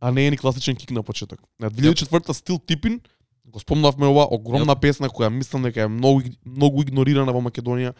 А 0.00 0.10
не 0.10 0.26
е 0.26 0.30
ни 0.30 0.36
класичен 0.36 0.76
кик 0.76 0.90
на 0.90 1.02
почеток. 1.02 1.40
На 1.60 1.70
2004 1.70 2.32
Стил 2.32 2.58
Типин, 2.58 3.00
го 3.46 3.60
спомнавме 3.60 4.06
ова 4.06 4.28
огромна 4.30 4.76
песна 4.76 5.08
која 5.08 5.28
мислам 5.28 5.62
дека 5.62 5.82
е 5.82 5.88
многу 5.88 6.22
многу 6.46 6.82
игнорирана 6.82 7.32
во 7.32 7.40
Македонија. 7.40 7.94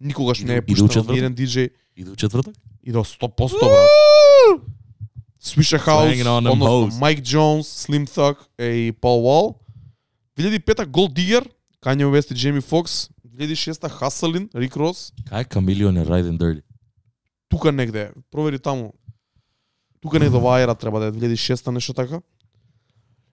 Никогаш 0.00 0.40
не 0.40 0.56
е 0.56 0.62
пуштена 0.62 0.86
од 0.86 0.92
четврток? 0.92 1.16
еден 1.16 1.34
диџеј 1.34 1.70
Иде 1.96 2.10
у 2.10 2.16
четврток? 2.16 2.54
и 2.82 2.92
до 2.92 3.04
100% 3.04 3.60
брат. 3.60 3.90
On 6.28 6.42
them 6.42 6.52
односно. 6.52 6.98
Майк 6.98 7.20
Джонс, 7.22 7.86
Slim 7.86 8.04
Thug 8.06 8.36
и 8.58 8.92
Paul 8.92 9.22
Wall. 9.22 9.54
2005 10.38 10.86
Gold 10.86 11.12
Digger, 11.14 11.46
Kanye 11.80 12.04
West 12.04 12.32
и 12.32 12.34
Jamie 12.34 12.60
Foxx. 12.62 13.10
2006 13.36 13.88
Hustlin, 14.00 14.48
Rick 14.54 14.76
Ross. 14.76 15.12
Кај 15.30 15.44
Камилион 15.48 15.96
е 15.96 16.04
Riding 16.04 16.38
Dirty? 16.38 16.62
Тука 17.48 17.72
негде, 17.72 18.10
провери 18.30 18.58
таму. 18.58 18.92
Тука 20.06 20.18
негде 20.18 20.38
во 20.38 20.50
Аера 20.50 20.74
треба 20.74 21.00
да 21.00 21.06
е 21.06 21.12
2006 21.12 21.70
нешто 21.70 21.92
така. 21.94 22.20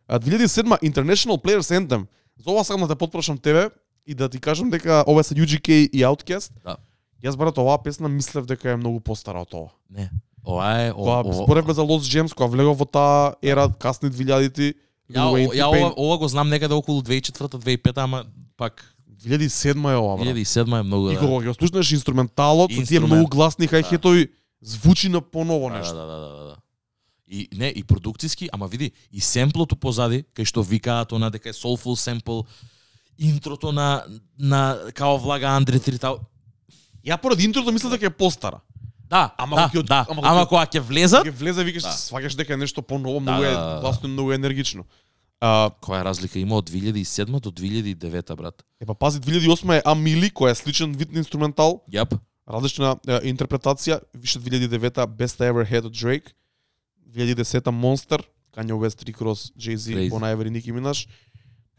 А 0.08 0.20
2007 0.20 0.64
International 0.84 1.38
Players 1.38 1.80
Anthem. 1.80 2.06
За 2.38 2.52
ова 2.52 2.64
сакам 2.64 2.82
да 2.82 2.88
те 2.88 2.96
потпрашам 2.96 3.38
тебе 3.38 3.70
и 4.08 4.14
да 4.14 4.30
ти 4.30 4.40
кажам 4.40 4.70
дека 4.70 5.04
ова 5.08 5.24
се 5.24 5.36
UGK 5.36 5.70
и 5.70 6.04
Outkast. 6.04 6.52
Да. 6.66 6.76
Јас 7.24 7.38
брат 7.38 7.58
оваа 7.58 7.78
песна 7.80 8.10
мислев 8.10 8.46
дека 8.46 8.72
е 8.72 8.76
многу 8.76 9.00
постара 9.00 9.40
од 9.40 9.54
ова. 9.54 9.70
Не. 9.90 10.10
Ова 10.44 10.82
е 10.82 10.92
о- 10.92 10.96
Кога 10.96 11.12
ова- 11.20 11.34
зборевме 11.36 11.74
за 11.74 11.82
Лос 11.82 12.04
Джемс, 12.04 12.34
кога 12.34 12.48
влегов 12.48 12.78
во 12.78 12.86
таа 12.86 13.36
ера 13.42 13.70
касни 13.72 14.10
2000-ти, 14.10 14.74
Ја, 15.10 15.24
ја 15.52 15.68
ова, 15.68 15.94
ова 15.98 16.18
го 16.18 16.28
знам 16.28 16.50
некаде 16.50 16.74
околу 16.74 17.02
2004-2005, 17.02 17.98
ама 17.98 18.26
пак 18.58 18.96
2007 19.18 19.72
е 19.86 19.96
ова, 19.96 20.18
брат. 20.18 20.28
2007 20.28 20.80
е 20.80 20.84
многу 20.84 21.10
И 21.10 21.14
да. 21.14 21.20
кога 21.20 21.44
ги 21.44 21.54
слушнеш 21.54 21.92
инструменталот, 21.92 22.72
со 22.72 22.84
тие 22.84 23.00
многу 23.00 23.28
гласни 23.28 23.68
хајхетови, 23.68 24.30
звучи 24.62 25.10
на 25.10 25.22
поново 25.22 25.70
Да, 25.70 25.78
нешто. 25.78 25.96
да, 25.96 26.06
да, 26.06 26.20
да, 26.20 26.44
да. 26.44 26.56
И 27.28 27.48
не, 27.54 27.68
и 27.70 27.84
продукциски, 27.84 28.50
ама 28.54 28.68
види, 28.68 28.92
и 29.12 29.20
семплото 29.20 29.76
позади, 29.76 30.24
кај 30.36 30.44
што 30.44 30.62
викаат 30.62 31.12
она 31.12 31.30
дека 31.30 31.50
е 31.50 31.54
soulful 31.54 31.96
sample, 31.96 32.44
интрото 33.18 33.72
на 33.72 34.04
на 34.40 34.78
као 34.94 35.18
влага 35.18 35.48
Андре 35.48 35.80
Тритал. 35.80 36.20
Ја 37.06 37.18
поради 37.18 37.44
интрото 37.44 37.72
мислам 37.72 37.92
дека 37.92 38.06
е 38.06 38.10
постара. 38.12 38.60
Да, 39.06 39.34
Ама 39.38 39.56
да, 39.56 39.70
кога 39.70 39.84
да. 39.84 40.06
ама 40.10 40.22
Ама, 40.24 40.46
кога 40.46 40.66
ќе- 40.66 40.68
кога 40.68 40.80
ќе 40.80 40.80
влезат, 40.82 41.26
Ќе 41.26 41.32
влезе 41.32 41.64
викаш, 41.64 41.84
Да. 41.84 41.90
сваќаш 41.92 42.36
дека 42.36 42.54
е 42.54 42.58
нешто 42.58 42.82
поново, 42.82 43.20
многу 43.20 43.42
да, 43.42 43.48
е 43.48 43.52
да, 43.52 43.66
да. 43.66 43.80
гласно 43.82 44.10
и 44.10 44.12
многу 44.12 44.32
енергично. 44.32 44.86
А, 45.40 45.70
која 45.82 46.04
разлика 46.04 46.40
има 46.40 46.56
од 46.56 46.66
2007 46.66 47.40
до 47.40 47.52
2009, 47.52 48.36
брат? 48.36 48.64
е 48.80 48.86
па 48.86 48.96
пази 48.96 49.20
2008 49.20 49.72
е 49.72 49.82
Амили, 49.86 50.30
која 50.30 50.52
е 50.52 50.56
сличен 50.56 50.92
вид 50.94 51.12
на 51.12 51.20
инструментал, 51.20 51.82
Јап. 51.88 52.18
различна 52.48 52.96
е, 53.08 53.20
интерпретација, 53.24 54.00
више 54.14 54.40
2009 54.40 55.08
Best 55.08 55.40
I 55.40 55.52
Ever 55.52 55.66
Had 55.66 55.86
од 55.86 55.94
Drake, 55.94 56.34
2010 57.14 57.72
Monster, 57.72 58.20
Kanye 58.56 58.74
West, 58.74 59.04
Rick 59.04 59.22
Ross, 59.22 59.52
Jay-Z. 59.58 60.10
Bon 60.10 60.22
Iver 60.22 60.48
и 60.48 60.52
Nicki 60.52 60.72
Minaj. 60.74 61.08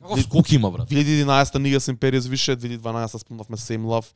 Како 0.03 0.21
скок 0.21 0.53
има, 0.53 0.71
брат? 0.71 0.89
2011 0.91 1.59
Niggas 1.59 1.93
in 1.93 1.97
Paris 1.97 2.29
више, 2.29 2.57
2012 2.57 3.19
спомнавме 3.19 3.57
Same 3.57 3.85
Love. 3.85 4.13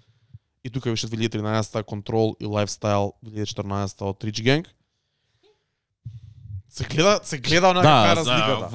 И 0.65 0.71
тука 0.71 0.91
више 0.91 1.07
2013 1.09 1.83
Control 1.85 2.35
и 2.41 2.47
Lifestyle, 2.47 3.13
2014 3.25 4.03
од 4.03 4.25
Rich 4.25 4.43
Gang. 4.43 4.67
Се 6.69 6.85
гледа, 6.85 7.21
се 7.23 7.39
гледа 7.39 7.75
на 7.75 7.83
каква 7.83 8.11
е 8.11 8.15
Да, 8.15 8.17
разликата. 8.17 8.69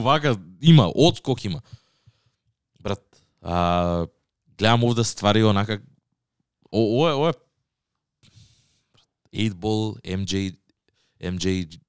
вака 0.00 0.36
има, 0.62 0.92
одскок 0.94 1.44
има. 1.44 1.60
Брат, 2.80 3.22
а, 3.42 4.06
гледам 4.58 4.84
овде 4.84 5.04
ствари 5.04 5.44
онака 5.44 5.80
о, 6.72 6.80
ова 6.80 7.10
е, 7.10 7.14
ова 7.14 7.28
е 7.28 7.32
8 9.50 9.52
ball, 9.52 10.00
MJ, 10.02 10.56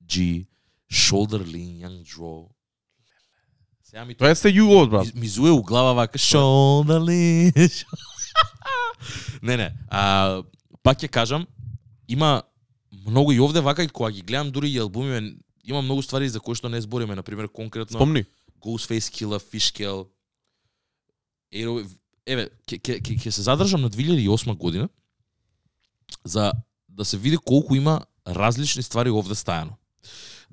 MJG, 0.06 0.46
shoulder 0.92 1.40
lean, 1.40 1.82
young 1.82 2.04
draw. 2.04 2.48
Сега 3.84 4.06
ми 4.06 4.16
Тоа 4.16 4.30
е 4.30 4.36
се 4.36 4.48
you 4.48 4.64
old, 4.64 4.90
брат. 4.90 5.16
ми, 5.16 5.28
зуе 5.28 5.52
у 5.52 5.62
глава 5.62 5.94
вака 5.94 6.18
shoulder 6.18 7.00
lean. 7.00 7.86
не, 9.44 9.58
не. 9.58 9.74
А, 9.88 10.44
пак 10.84 11.00
ќе 11.00 11.08
кажам, 11.08 11.48
има 12.08 12.44
многу 13.08 13.32
и 13.32 13.40
овде 13.40 13.62
вака 13.62 13.84
и 13.84 13.88
кога 13.88 14.12
ги 14.12 14.22
гледам 14.22 14.52
дури 14.52 14.70
и 14.70 14.78
албуми, 14.78 15.38
има 15.64 15.82
многу 15.82 16.02
ствари 16.02 16.30
за 16.30 16.40
кои 16.40 16.56
што 16.56 16.70
не 16.70 16.82
збориме, 16.82 17.16
на 17.16 17.24
пример 17.24 17.48
конкретно 17.48 17.98
Спомни. 17.98 18.26
Ghostface 18.62 19.10
Killa, 19.10 19.40
Fishkill. 19.40 20.08
Еро, 21.52 21.86
еве, 22.26 22.50
ќе 22.68 23.30
се 23.30 23.42
задржам 23.42 23.82
на 23.82 23.90
2008 23.90 24.58
година 24.58 24.90
за 26.26 26.52
да 26.90 27.06
се 27.06 27.18
види 27.18 27.38
колку 27.38 27.76
има 27.76 28.06
различни 28.28 28.84
ствари 28.84 29.10
овде 29.10 29.36
стајано. 29.36 29.78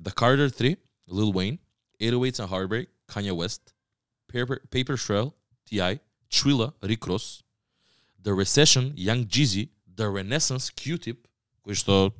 The 0.03 0.11
Carter 0.11 0.49
3, 0.49 0.75
Lil 1.07 1.31
Wayne, 1.33 1.59
808s 2.01 2.39
and 2.39 2.49
Heartbreak, 2.49 2.87
Kanye 3.07 3.31
West, 3.35 3.73
Paper, 4.27 4.61
Paper 4.69 4.97
Trail, 4.97 5.33
T.I., 5.65 5.99
Trilla, 6.29 6.73
Rick 6.81 7.07
Ross, 7.07 7.43
The 8.21 8.33
Recession, 8.33 8.93
Young 8.95 9.25
Jeezy, 9.25 9.69
The 9.95 10.09
Renaissance, 10.09 10.69
Q-Tip, 10.71 11.17
кој 11.65 11.75
што 11.75 12.13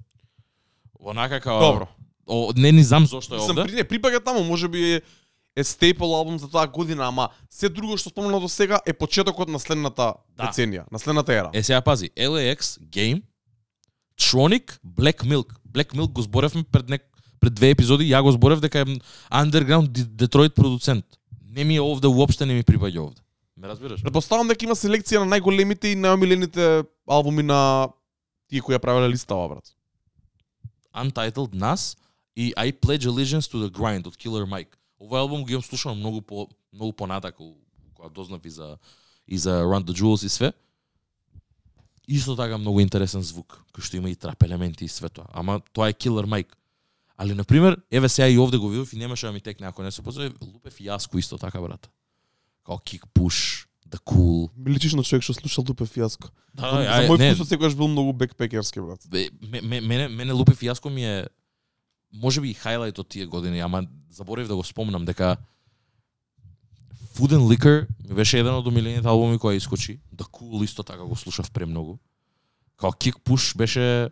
онака 1.00 1.42
као... 1.42 1.60
Добро. 1.60 1.88
О, 2.26 2.54
не 2.56 2.72
ни 2.72 2.84
знам 2.84 3.06
зошто 3.06 3.36
е 3.36 3.40
овде. 3.40 3.64
при 3.64 3.76
не 3.76 3.84
припаѓа 3.84 4.24
таму, 4.24 4.44
може 4.44 4.68
би 4.68 4.94
е, 4.96 5.02
е 5.56 5.64
стейпл 5.64 6.14
албум 6.16 6.40
за 6.40 6.48
таа 6.48 6.68
година, 6.68 7.08
ама 7.08 7.30
се 7.50 7.70
друго 7.70 7.98
што 7.98 8.10
спомнав 8.14 8.42
до 8.42 8.48
сега 8.48 8.80
е 8.86 8.94
почетокот 8.94 9.50
на 9.50 9.60
следната 9.60 10.14
Да. 10.38 10.48
деценија, 10.48 10.86
на 10.92 11.00
следната 11.00 11.34
ера. 11.34 11.50
Е, 11.54 11.64
сега 11.64 11.82
пази, 11.82 12.10
LAX, 12.16 12.80
Game, 12.88 13.24
Tronic, 14.16 14.80
Black 14.86 15.26
Milk. 15.26 15.52
Black 15.68 15.94
Milk 15.94 16.12
го 16.12 16.22
зборевме 16.22 16.64
пред, 16.64 16.90
нек... 16.90 17.10
пред 17.44 17.54
две 17.60 17.74
епизоди, 17.76 18.08
ја 18.08 18.22
го 18.24 18.32
зборев 18.32 18.62
дека 18.64 18.86
е 18.86 18.96
underground 19.28 19.92
Детройт 19.92 20.56
продуцент. 20.56 21.06
Не 21.52 21.64
ми 21.64 21.76
е 21.76 21.84
овде, 21.84 22.08
уопште 22.08 22.46
не 22.46 22.56
ми 22.56 22.64
припаѓа 22.64 23.04
овде. 23.04 23.20
Ме 23.58 23.68
разбираш? 23.68 24.02
Предпоставам 24.02 24.48
дека 24.48 24.66
има 24.66 24.78
селекција 24.80 25.20
на 25.22 25.28
најголемите 25.36 25.92
и 25.92 26.00
најомилените 26.00 26.86
албуми 27.06 27.44
на 27.44 27.90
тие 28.48 28.64
кои 28.64 28.76
ја 28.76 28.80
правеле 28.80 29.12
листава, 29.12 29.50
брат. 29.52 29.68
Untitled, 30.96 31.52
Nas 31.52 31.98
и 32.36 32.54
I 32.56 32.72
Pledge 32.72 33.10
Allegiance 33.12 33.52
to 33.52 33.60
the 33.60 33.70
Grind 33.70 34.08
од 34.08 34.16
Killer 34.16 34.48
Mike. 34.48 34.80
Овој 35.04 35.20
албум 35.20 35.44
го 35.44 35.52
имам 35.52 35.68
слушано 35.68 35.96
многу 35.96 36.22
по 36.22 36.48
многу 36.74 36.94
понатака 36.94 37.44
кога 37.94 38.10
дознав 38.10 38.46
и 38.46 38.50
за 38.50 38.78
и 39.28 39.38
за 39.38 39.64
Run 39.64 39.84
the 39.84 39.94
Jewels 39.94 40.26
и 40.26 40.30
све. 40.30 40.54
Исто 42.08 42.36
така 42.36 42.58
многу 42.58 42.80
интересен 42.80 43.22
звук, 43.22 43.66
кој 43.76 43.84
што 43.84 43.98
има 43.98 44.10
и 44.10 44.16
трап 44.16 44.44
елементи 44.44 44.86
и 44.86 44.92
све 44.92 45.10
тоа. 45.10 45.28
Ама 45.34 45.62
тоа 45.74 45.90
е 45.90 45.94
Killer 45.94 46.26
Mike. 46.26 46.56
Али 47.18 47.34
на 47.34 47.44
пример, 47.44 47.78
еве 47.92 48.10
сега 48.10 48.28
и 48.28 48.38
овде 48.40 48.58
го 48.58 48.70
видов 48.70 48.94
и 48.94 48.98
немаше 48.98 49.26
да 49.26 49.32
ми 49.32 49.42
текне 49.42 49.68
ако 49.68 49.84
не 49.84 49.92
се 49.92 50.02
позови, 50.02 50.32
лупе 50.42 50.70
фијаско 50.70 51.18
исто 51.20 51.38
така 51.38 51.62
брат. 51.62 51.90
Као 52.66 52.76
Kick 52.78 53.04
Push, 53.16 53.68
The 53.90 54.00
Cool. 54.00 54.50
Ми 54.58 54.72
личиш 54.72 54.94
на 54.94 55.04
човек 55.04 55.24
што 55.24 55.34
слушал 55.34 55.64
Тупе 55.64 55.86
Фиаско. 55.86 56.30
Да, 56.56 56.72
за 56.72 56.78
ја, 56.78 57.08
мој 57.10 57.36
вкус 57.36 57.48
секогаш 57.48 57.76
бил 57.76 57.88
многу 57.88 58.14
бекпекерски, 58.14 58.82
брат. 58.82 59.00
Бе, 59.08 59.30
ме- 59.42 59.62
ме- 59.62 59.82
мене 59.82 60.08
мене 60.08 60.34
Лупе 60.34 60.56
Фиаско 60.56 60.90
ми 60.90 61.06
е 61.06 61.28
можеби 62.14 62.50
и 62.50 62.56
хајлајт 62.56 63.00
од 63.00 63.08
тие 63.08 63.26
години, 63.26 63.60
ама 63.60 63.84
заборев 64.10 64.48
да 64.48 64.56
го 64.56 64.64
спомнам 64.64 65.06
дека 65.06 65.38
Food 67.14 67.34
and 67.34 67.46
Liquor 67.46 67.88
ми 68.10 68.16
беше 68.16 68.40
еден 68.40 68.54
од 68.56 68.68
омилените 68.68 69.08
албуми 69.08 69.38
кој 69.38 69.58
искочи. 69.58 70.00
The 70.16 70.26
Cool 70.26 70.64
исто 70.64 70.84
така 70.84 71.04
го 71.04 71.16
слушав 71.16 71.52
премногу. 71.52 71.98
Као 72.78 72.92
Kick 72.92 73.20
Push 73.22 73.58
беше 73.58 74.10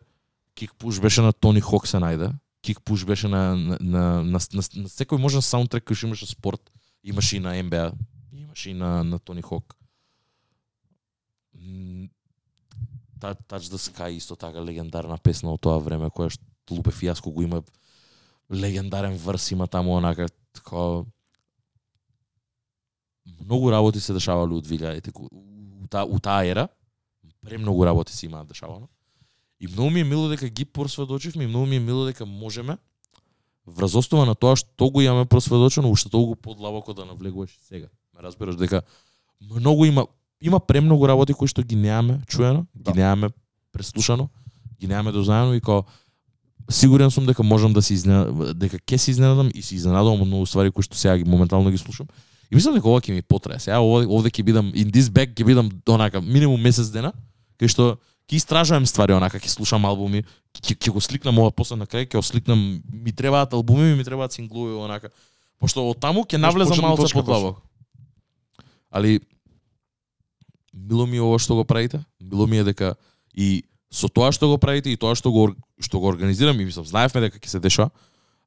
Kick 0.56 0.74
Push 0.78 1.02
беше 1.02 1.22
на 1.22 1.34
Тони 1.34 1.62
Хок 1.62 1.88
се 1.88 1.98
најде. 1.98 2.34
Кик 2.62 2.80
Push 2.82 3.06
беше 3.06 3.28
на 3.28 3.56
на 3.56 3.78
на, 3.80 4.24
на, 4.24 4.40
на, 4.54 4.64
на 4.76 4.90
секој 4.90 5.18
можен 5.18 5.42
саундтрек 5.42 5.86
кој 5.90 6.06
имаше 6.06 6.30
спорт, 6.30 6.72
имаше 7.04 7.38
и 7.38 7.40
на 7.40 7.56
NBA, 7.58 7.92
имаше 8.34 8.70
и 8.70 8.74
на 8.74 9.04
на 9.04 9.20
Тони 9.20 9.42
Хок. 9.42 9.76
Touch 13.22 13.70
the 13.70 13.78
Sky 13.78 14.10
исто 14.18 14.36
така 14.36 14.62
легендарна 14.62 15.18
песна 15.18 15.54
од 15.54 15.62
тоа 15.62 15.80
време 15.80 16.10
која 16.10 16.30
што 16.30 16.44
Лупе 16.72 16.92
Фиаско 16.92 17.32
го 17.32 17.42
има 17.42 17.64
легендарен 18.52 19.18
врс 19.18 19.52
има 19.52 19.68
таму 19.68 19.98
онака 19.98 20.28
така 20.54 21.04
многу 23.42 23.72
работи 23.72 24.00
се 24.00 24.14
дешавале 24.14 24.54
од 24.56 24.68
2000-те 24.68 25.12
у 25.16 25.88
таа 25.88 26.06
у 26.06 26.20
таа 26.20 26.46
ера 26.46 26.68
премногу 27.42 27.86
работи 27.86 28.14
се 28.14 28.26
имаат 28.26 28.48
дешавано 28.48 28.90
и 29.62 29.68
многу 29.68 29.90
ми 29.90 30.00
е 30.00 30.04
мило 30.04 30.30
дека 30.30 30.50
ги 30.50 30.66
просведочивме 30.66 31.44
и 31.44 31.48
многу 31.48 31.66
ми 31.66 31.76
е 31.76 31.80
мило 31.80 32.06
дека 32.06 32.26
можеме 32.26 32.78
врз 33.68 33.96
основа 33.96 34.26
на 34.26 34.36
тоа 34.36 34.56
што 34.58 34.90
го 34.90 35.02
имаме 35.02 35.26
просведочено 35.26 35.92
уште 35.92 36.10
толку 36.10 36.36
подлабоко 36.36 36.94
да 36.94 37.06
навлегуваш 37.06 37.54
сега 37.70 37.88
ме 38.16 38.24
разбираш 38.24 38.56
дека 38.56 38.82
многу 39.42 39.86
има 39.86 40.08
има 40.42 40.60
премногу 40.60 41.08
работи 41.08 41.34
кои 41.34 41.48
што 41.48 41.64
ги 41.64 41.76
немаме 41.76 42.22
чуено, 42.28 42.66
Да. 42.76 42.92
ги 42.92 43.00
немаме 43.00 43.30
преслушано, 43.72 44.30
ги 44.80 44.88
немаме 44.88 45.12
дознаено 45.12 45.54
и 45.54 45.62
као 45.62 45.84
сигурен 46.70 47.12
сум 47.12 47.26
дека 47.26 47.44
можам 47.44 47.74
да 47.74 47.82
се 47.82 47.94
изненадам, 47.94 48.54
дека 48.58 48.78
ќе 48.78 48.98
се 48.98 49.12
изненадам 49.12 49.50
и 49.54 49.62
се 49.62 49.76
изненадувам 49.76 50.22
од 50.22 50.28
многу 50.28 50.46
ствари 50.46 50.72
кои 50.72 50.84
што 50.84 50.98
сега 50.98 51.18
ги 51.18 51.24
моментално 51.24 51.70
ги 51.70 51.78
слушам. 51.78 52.08
И 52.52 52.56
мислам 52.56 52.76
дека 52.76 52.90
ова 52.90 53.02
ќе 53.02 53.14
ми 53.14 53.22
потрае. 53.22 53.60
Сега 53.60 53.80
овде, 53.80 54.08
овде 54.08 54.30
ќе 54.30 54.44
бидам 54.44 54.72
in 54.74 54.90
this 54.92 55.12
back 55.12 55.36
ќе 55.36 55.46
бидам 55.46 55.70
онака 55.88 56.22
минимум 56.22 56.62
месец 56.62 56.90
дена, 56.90 57.14
кај 57.60 57.68
што 57.70 57.98
ќе 58.32 58.40
истражувам 58.40 58.86
ствари 58.88 59.12
онака, 59.12 59.40
ќе 59.40 59.52
слушам 59.52 59.84
албуми, 59.86 60.24
ќе 60.56 60.78
ќе 60.80 60.94
го 60.96 61.02
сликнам 61.04 61.40
ова 61.44 61.52
после 61.52 61.76
на 61.76 61.86
крај, 61.86 62.08
ќе 62.08 62.16
го 62.16 62.24
сликнам, 62.24 62.80
ми 62.88 63.12
требаат 63.12 63.54
албуми, 63.54 63.92
ми 63.96 64.04
требаат 64.08 64.32
синглови 64.32 64.78
онака. 64.80 65.12
Пошто 65.60 65.84
од 65.90 66.00
таму 66.00 66.24
ќе 66.24 66.40
навлезам 66.40 66.80
малку 66.80 67.10
подлабоко. 67.12 67.60
Али 68.90 69.20
мило 70.74 71.06
ми 71.06 71.20
е 71.20 71.26
ова 71.28 71.40
што 71.40 71.60
го 71.60 71.66
правите, 71.68 72.00
мило 72.22 72.48
ми 72.48 72.64
е 72.64 72.64
дека 72.72 72.96
и 73.36 73.64
со 73.92 74.08
тоа 74.08 74.32
што 74.32 74.48
го 74.48 74.58
правите 74.58 74.92
и 74.92 74.98
тоа 74.98 75.16
што 75.16 75.32
го 75.32 75.52
што 75.84 76.00
го 76.00 76.08
организирам 76.08 76.56
и 76.60 76.66
мислам 76.66 76.88
знаевме 76.88 77.28
дека 77.28 77.36
ќе 77.36 77.52
се 77.52 77.60
деша, 77.60 77.90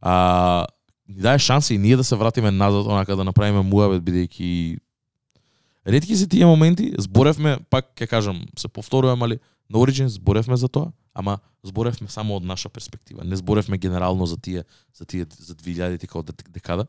а 0.00 0.64
ни 1.08 1.20
даде 1.20 1.38
шанса 1.38 1.74
и 1.74 1.78
ние 1.78 1.96
да 1.96 2.04
се 2.04 2.16
вратиме 2.16 2.50
назад 2.50 2.86
онака 2.88 3.16
да 3.16 3.24
направиме 3.24 3.60
муабет 3.60 4.00
бидејќи 4.00 4.80
ретки 5.86 6.16
се 6.16 6.28
тие 6.28 6.46
моменти, 6.46 6.94
зборевме, 6.98 7.58
пак 7.68 7.92
ќе 7.92 8.08
кажам, 8.08 8.40
се 8.56 8.68
повторувам, 8.68 9.22
али 9.22 9.38
на 9.70 9.78
Origin 9.78 10.06
зборевме 10.06 10.56
за 10.56 10.68
тоа, 10.68 10.92
ама 11.14 11.38
зборевме 11.62 12.08
само 12.08 12.36
од 12.36 12.44
наша 12.44 12.68
перспектива. 12.68 13.24
Не 13.24 13.36
зборевме 13.36 13.78
генерално 13.78 14.26
за 14.26 14.36
тие 14.36 14.64
за 14.94 15.04
тие 15.04 15.26
за 15.30 15.54
2000-ти 15.54 16.06
како 16.06 16.22
декада. 16.52 16.86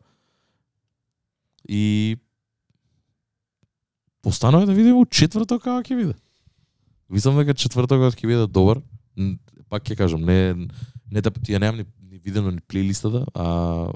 И 1.70 2.18
Останува 4.26 4.66
да 4.66 4.74
видиме 4.74 4.98
у 4.98 5.06
четврток 5.06 5.62
како 5.64 5.86
ќе 5.86 5.96
биде. 6.00 6.16
Мислам 7.14 7.38
дека 7.38 7.54
четвртокот 7.54 8.18
ќе 8.18 8.26
биде 8.26 8.48
добар. 8.50 8.82
Пак 9.70 9.86
ќе 9.86 9.98
кажам, 10.00 10.26
не 10.26 10.66
не 11.14 11.22
да 11.22 11.30
ти 11.30 11.54
ја 11.54 11.62
немам 11.62 11.78
ни, 11.78 11.86
ни 12.10 12.18
видено 12.18 12.50
ни 12.52 12.62
плейлистата, 12.66 13.22
а 13.38 13.46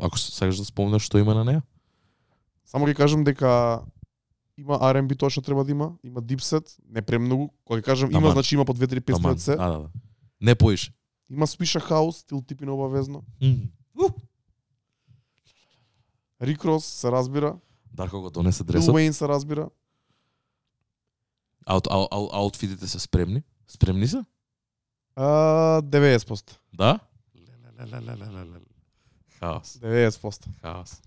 ако 0.05 0.21
сакаш 0.21 0.61
да 0.61 0.65
спомнеш 0.65 1.01
што 1.01 1.17
има 1.17 1.33
на 1.33 1.43
неа? 1.43 1.61
Само 2.69 2.85
ќе 2.85 2.93
кажам 2.93 3.25
дека 3.25 3.81
има 4.59 4.79
R&B 4.91 5.15
тоа 5.15 5.31
што 5.31 5.41
треба 5.41 5.63
да 5.63 5.71
има, 5.71 5.93
има 6.03 6.21
Dipset, 6.21 6.75
не 6.89 7.01
премногу. 7.01 7.49
Кога 7.63 7.79
ќе 7.79 7.85
кажам 7.85 8.11
има, 8.11 8.31
значи 8.31 8.55
има 8.55 8.65
по 8.65 8.73
2-3 8.73 9.01
песни 9.01 9.31
од 9.31 9.39
се. 9.39 9.55
Да, 9.55 9.69
да, 9.69 9.79
да. 9.79 9.89
Не 10.41 10.55
поиш. 10.55 10.91
Има 11.29 11.47
Swisha 11.47 11.79
House, 11.79 12.23
стил 12.25 12.41
типи 12.41 12.65
обавезно. 12.65 13.23
Rick 16.41 16.63
Ross 16.63 16.79
се 16.79 17.11
разбира, 17.11 17.55
Дарко 17.93 18.21
го 18.21 18.29
донесе 18.29 18.63
дресот. 18.63 18.95
Wayne 18.95 19.11
се 19.11 19.27
разбира. 19.27 19.69
Аут, 21.65 21.87
ау, 21.91 22.07
ау, 22.11 22.29
аутфитите 22.33 22.87
се 22.87 22.99
спремни? 22.99 23.43
Спремни 23.67 24.07
се? 24.07 24.23
А, 25.15 25.81
90%. 25.81 26.57
Да? 26.73 26.99
Хаос. 29.39 29.79
90%. 29.81 30.45
Хаос. 30.61 31.01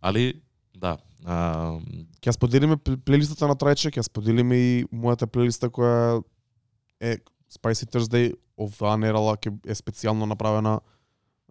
Али, 0.00 0.42
да. 0.76 0.96
А, 1.24 1.78
Ќе 2.22 2.34
споделиме 2.36 2.76
пл- 2.76 2.98
плейлистата 3.00 3.48
на 3.48 3.56
Трајче, 3.56 3.90
ќе 3.90 4.04
споделиме 4.06 4.56
и 4.56 4.72
мојата 4.92 5.26
плейлиста 5.26 5.70
која 5.72 6.20
е 7.00 7.16
Spicy 7.50 7.88
Thursday 7.88 8.34
оваа 8.58 8.96
нерала 9.00 9.36
ќе 9.36 9.52
е 9.64 9.74
специјално 9.74 10.26
направена 10.28 10.80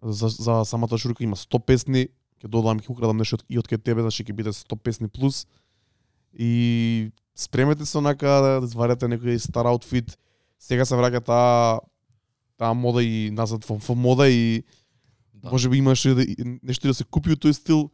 за, 0.02 0.28
за 0.28 0.64
самата 0.64 0.96
журка 0.96 1.24
има 1.24 1.36
100 1.36 1.60
песни, 1.66 2.06
ќе 2.40 2.48
додам 2.48 2.80
ќе 2.80 2.90
украдам 2.92 3.18
нешто 3.18 3.42
и 3.48 3.58
од 3.58 3.66
кај 3.68 3.82
тебе, 3.82 4.04
значи 4.06 4.24
ќе 4.24 4.36
биде 4.36 4.52
100 4.52 4.76
песни 4.78 5.08
плюс. 5.08 5.46
И 6.32 7.10
спремете 7.34 7.86
се 7.86 7.98
онака 7.98 8.26
да 8.60 8.60
извадете 8.64 9.08
некој 9.08 9.38
стар 9.40 9.66
аутфит. 9.66 10.16
Сега 10.60 10.84
се 10.84 10.96
враќа 10.96 11.24
таа 11.24 11.80
таа 12.56 12.72
мода 12.74 13.02
и 13.04 13.30
назад 13.30 13.64
во, 13.68 13.94
мода 13.94 14.28
и 14.30 14.62
Да. 15.36 15.50
може 15.52 15.68
би 15.68 15.76
имаше 15.78 16.14
да, 16.16 16.24
нешто 16.62 16.88
да 16.88 16.94
се 16.94 17.04
купи 17.04 17.32
од 17.36 17.38
тој 17.44 17.52
стил. 17.52 17.90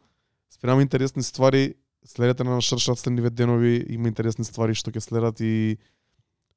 Спремам 0.52 0.80
интересни 0.80 1.22
ствари. 1.22 1.74
Следете 2.06 2.44
на 2.44 2.60
Шршат 2.60 2.98
следниве 2.98 3.30
денови, 3.30 3.86
има 3.88 4.08
интересни 4.08 4.44
ствари 4.44 4.74
што 4.74 4.90
ќе 4.90 5.00
следат 5.00 5.40
и 5.40 5.78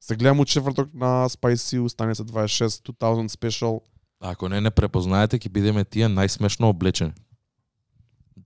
се 0.02 0.16
гледам 0.16 0.40
у 0.40 0.46
четврток 0.46 0.90
на 0.94 1.30
Spicy, 1.30 1.80
устане 1.80 2.16
се 2.16 2.24
26 2.24 2.82
2000 2.92 3.30
special. 3.30 3.80
ако 4.20 4.50
не 4.50 4.62
не 4.62 4.72
препознаете, 4.72 5.38
ќе 5.40 5.50
бидеме 5.50 5.86
тие 5.86 6.08
најсмешно 6.10 6.74
облечени. 6.74 7.14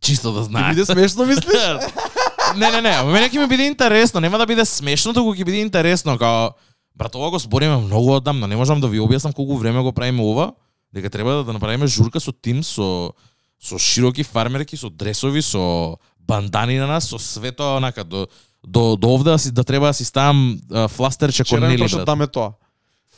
Чисто 0.01 0.31
да 0.31 0.39
Ќе 0.39 0.43
знаете. 0.43 0.69
биде 0.75 0.85
смешно 0.85 1.25
мислиш? 1.25 1.63
не, 2.59 2.67
не, 2.71 2.81
не, 2.81 3.03
мене 3.03 3.29
ќе 3.29 3.39
ми 3.39 3.47
биде 3.47 3.65
интересно, 3.67 4.19
нема 4.19 4.37
да 4.37 4.45
биде 4.45 4.65
смешно, 4.65 5.13
туку 5.13 5.33
ќе 5.33 5.45
биде 5.45 5.61
интересно, 5.61 6.17
као 6.17 6.51
брат, 6.95 7.15
ова 7.15 7.29
го 7.31 7.39
збориме 7.39 7.77
многу 7.77 8.11
одамна, 8.11 8.47
не 8.47 8.55
можам 8.55 8.81
да 8.81 8.87
ви 8.87 8.99
објаснам 8.99 9.33
колку 9.33 9.57
време 9.57 9.81
го 9.81 9.91
правиме 9.91 10.21
ова, 10.23 10.53
дека 10.93 11.09
треба 11.09 11.31
да, 11.31 11.43
да 11.43 11.53
направиме 11.53 11.87
журка 11.87 12.19
со 12.19 12.31
тим, 12.31 12.63
со 12.63 13.13
со 13.61 13.77
широки 13.77 14.23
фармерки, 14.23 14.75
со 14.75 14.89
дресови, 14.89 15.41
со 15.41 15.97
бандани 16.19 16.77
на 16.79 16.87
нас, 16.87 17.09
со 17.09 17.19
све 17.19 17.51
тоа 17.51 17.77
онака 17.77 18.03
до 18.03 18.27
до 18.63 18.95
до 18.95 19.13
овде 19.15 19.31
да 19.31 19.39
си 19.39 19.51
да 19.51 19.63
треба 19.63 19.87
да 19.87 19.93
си 19.93 20.05
ставам 20.05 20.61
фластерче 20.89 21.43
кон 21.43 21.59
Вчера 21.59 21.67
нели 21.69 21.87
брат. 21.87 22.05
даме 22.05 22.27
тоа. 22.27 22.53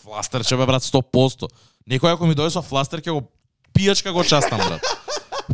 Фластерче 0.03 0.57
бе 0.57 0.65
брат 0.65 0.83
100%. 0.83 1.47
Некој 1.89 2.13
ако 2.13 2.27
ми 2.27 2.35
дојде 2.35 2.53
со 2.53 2.61
фластер 2.61 3.01
ќе 3.01 3.11
го 3.11 3.29
пијачка 3.73 4.11
го 4.13 4.23
частам 4.23 4.59
брат. 4.59 4.81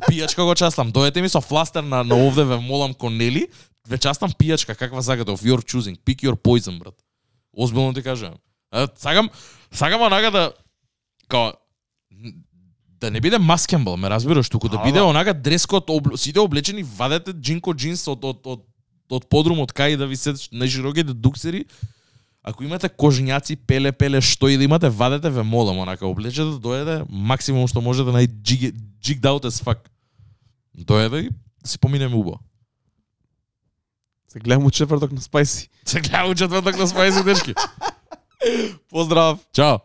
Пијачка 0.08 0.44
го 0.44 0.56
частам. 0.56 0.92
Дојдете 0.92 1.22
ми 1.22 1.30
со 1.30 1.42
фластер 1.42 1.84
на, 1.84 2.04
на 2.04 2.16
овде 2.16 2.44
ве 2.44 2.58
молам 2.60 2.94
кон 2.94 3.18
нели, 3.18 3.48
ве 3.88 3.98
частам 3.98 4.32
пијачка 4.32 4.76
каква 4.76 5.02
сакате 5.02 5.32
of 5.32 5.44
your 5.44 5.64
choosing. 5.64 5.98
Pick 6.06 6.24
your 6.24 6.36
poison 6.36 6.80
брат. 6.80 6.96
Озбилно 7.58 7.94
ти 7.94 8.04
кажам. 8.04 8.36
А, 8.72 8.88
сакам 8.98 9.30
сакам 9.72 10.02
онака 10.02 10.32
да 10.32 10.52
као 11.28 11.54
да 13.02 13.12
не 13.12 13.22
биде 13.22 13.38
маскембл, 13.38 13.98
ме 13.98 14.10
разбираш, 14.10 14.50
туку 14.50 14.70
да 14.70 14.78
биде 14.84 15.00
да. 15.00 15.06
онака 15.06 15.34
дрескот 15.34 15.90
обл... 15.90 16.16
сите 16.18 16.40
облечени, 16.40 16.84
вадете 16.84 17.34
джинко 17.34 17.74
джинс 17.74 18.08
од 18.08 18.26
од 18.26 18.42
од 18.46 18.66
од 19.10 19.28
подрум 19.30 19.62
од 19.64 19.72
кај 19.72 19.98
да 19.98 20.08
ви 20.08 20.18
се 20.20 20.34
најшироките 20.52 21.14
дуксери. 21.14 21.66
Ако 22.44 22.64
имате 22.64 22.88
кожњаци, 22.90 23.58
пеле, 23.68 23.92
пеле, 23.92 24.22
што 24.22 24.48
и 24.48 24.58
да 24.58 24.64
имате, 24.64 24.90
вадете 24.90 25.30
ве 25.30 25.44
молам, 25.44 25.80
онака 25.84 26.08
облечете, 26.08 26.60
дојде 26.64 27.06
максимум 27.10 27.68
што 27.68 27.82
можете 27.82 28.12
нај 28.12 28.28
джиг 28.28 28.74
джигд 29.04 29.26
out 29.26 29.48
as 29.48 29.62
fuck. 29.64 29.88
Дојде 30.76 31.28
и 31.28 31.30
да 31.30 31.70
си 31.70 31.80
поминеме 31.80 32.16
убаво. 32.16 32.40
Се 34.28 34.40
гледам 34.40 34.66
у 34.66 34.72
четврток 34.72 35.12
на 35.12 35.22
Spicy. 35.22 35.70
Се 35.86 36.02
гледам 36.02 36.32
у 36.32 36.36
четврток 36.36 36.78
на 36.78 36.88
Спајси, 36.88 37.24
дечки. 37.24 37.54
Поздрав! 38.90 39.40
Чао! 39.54 39.80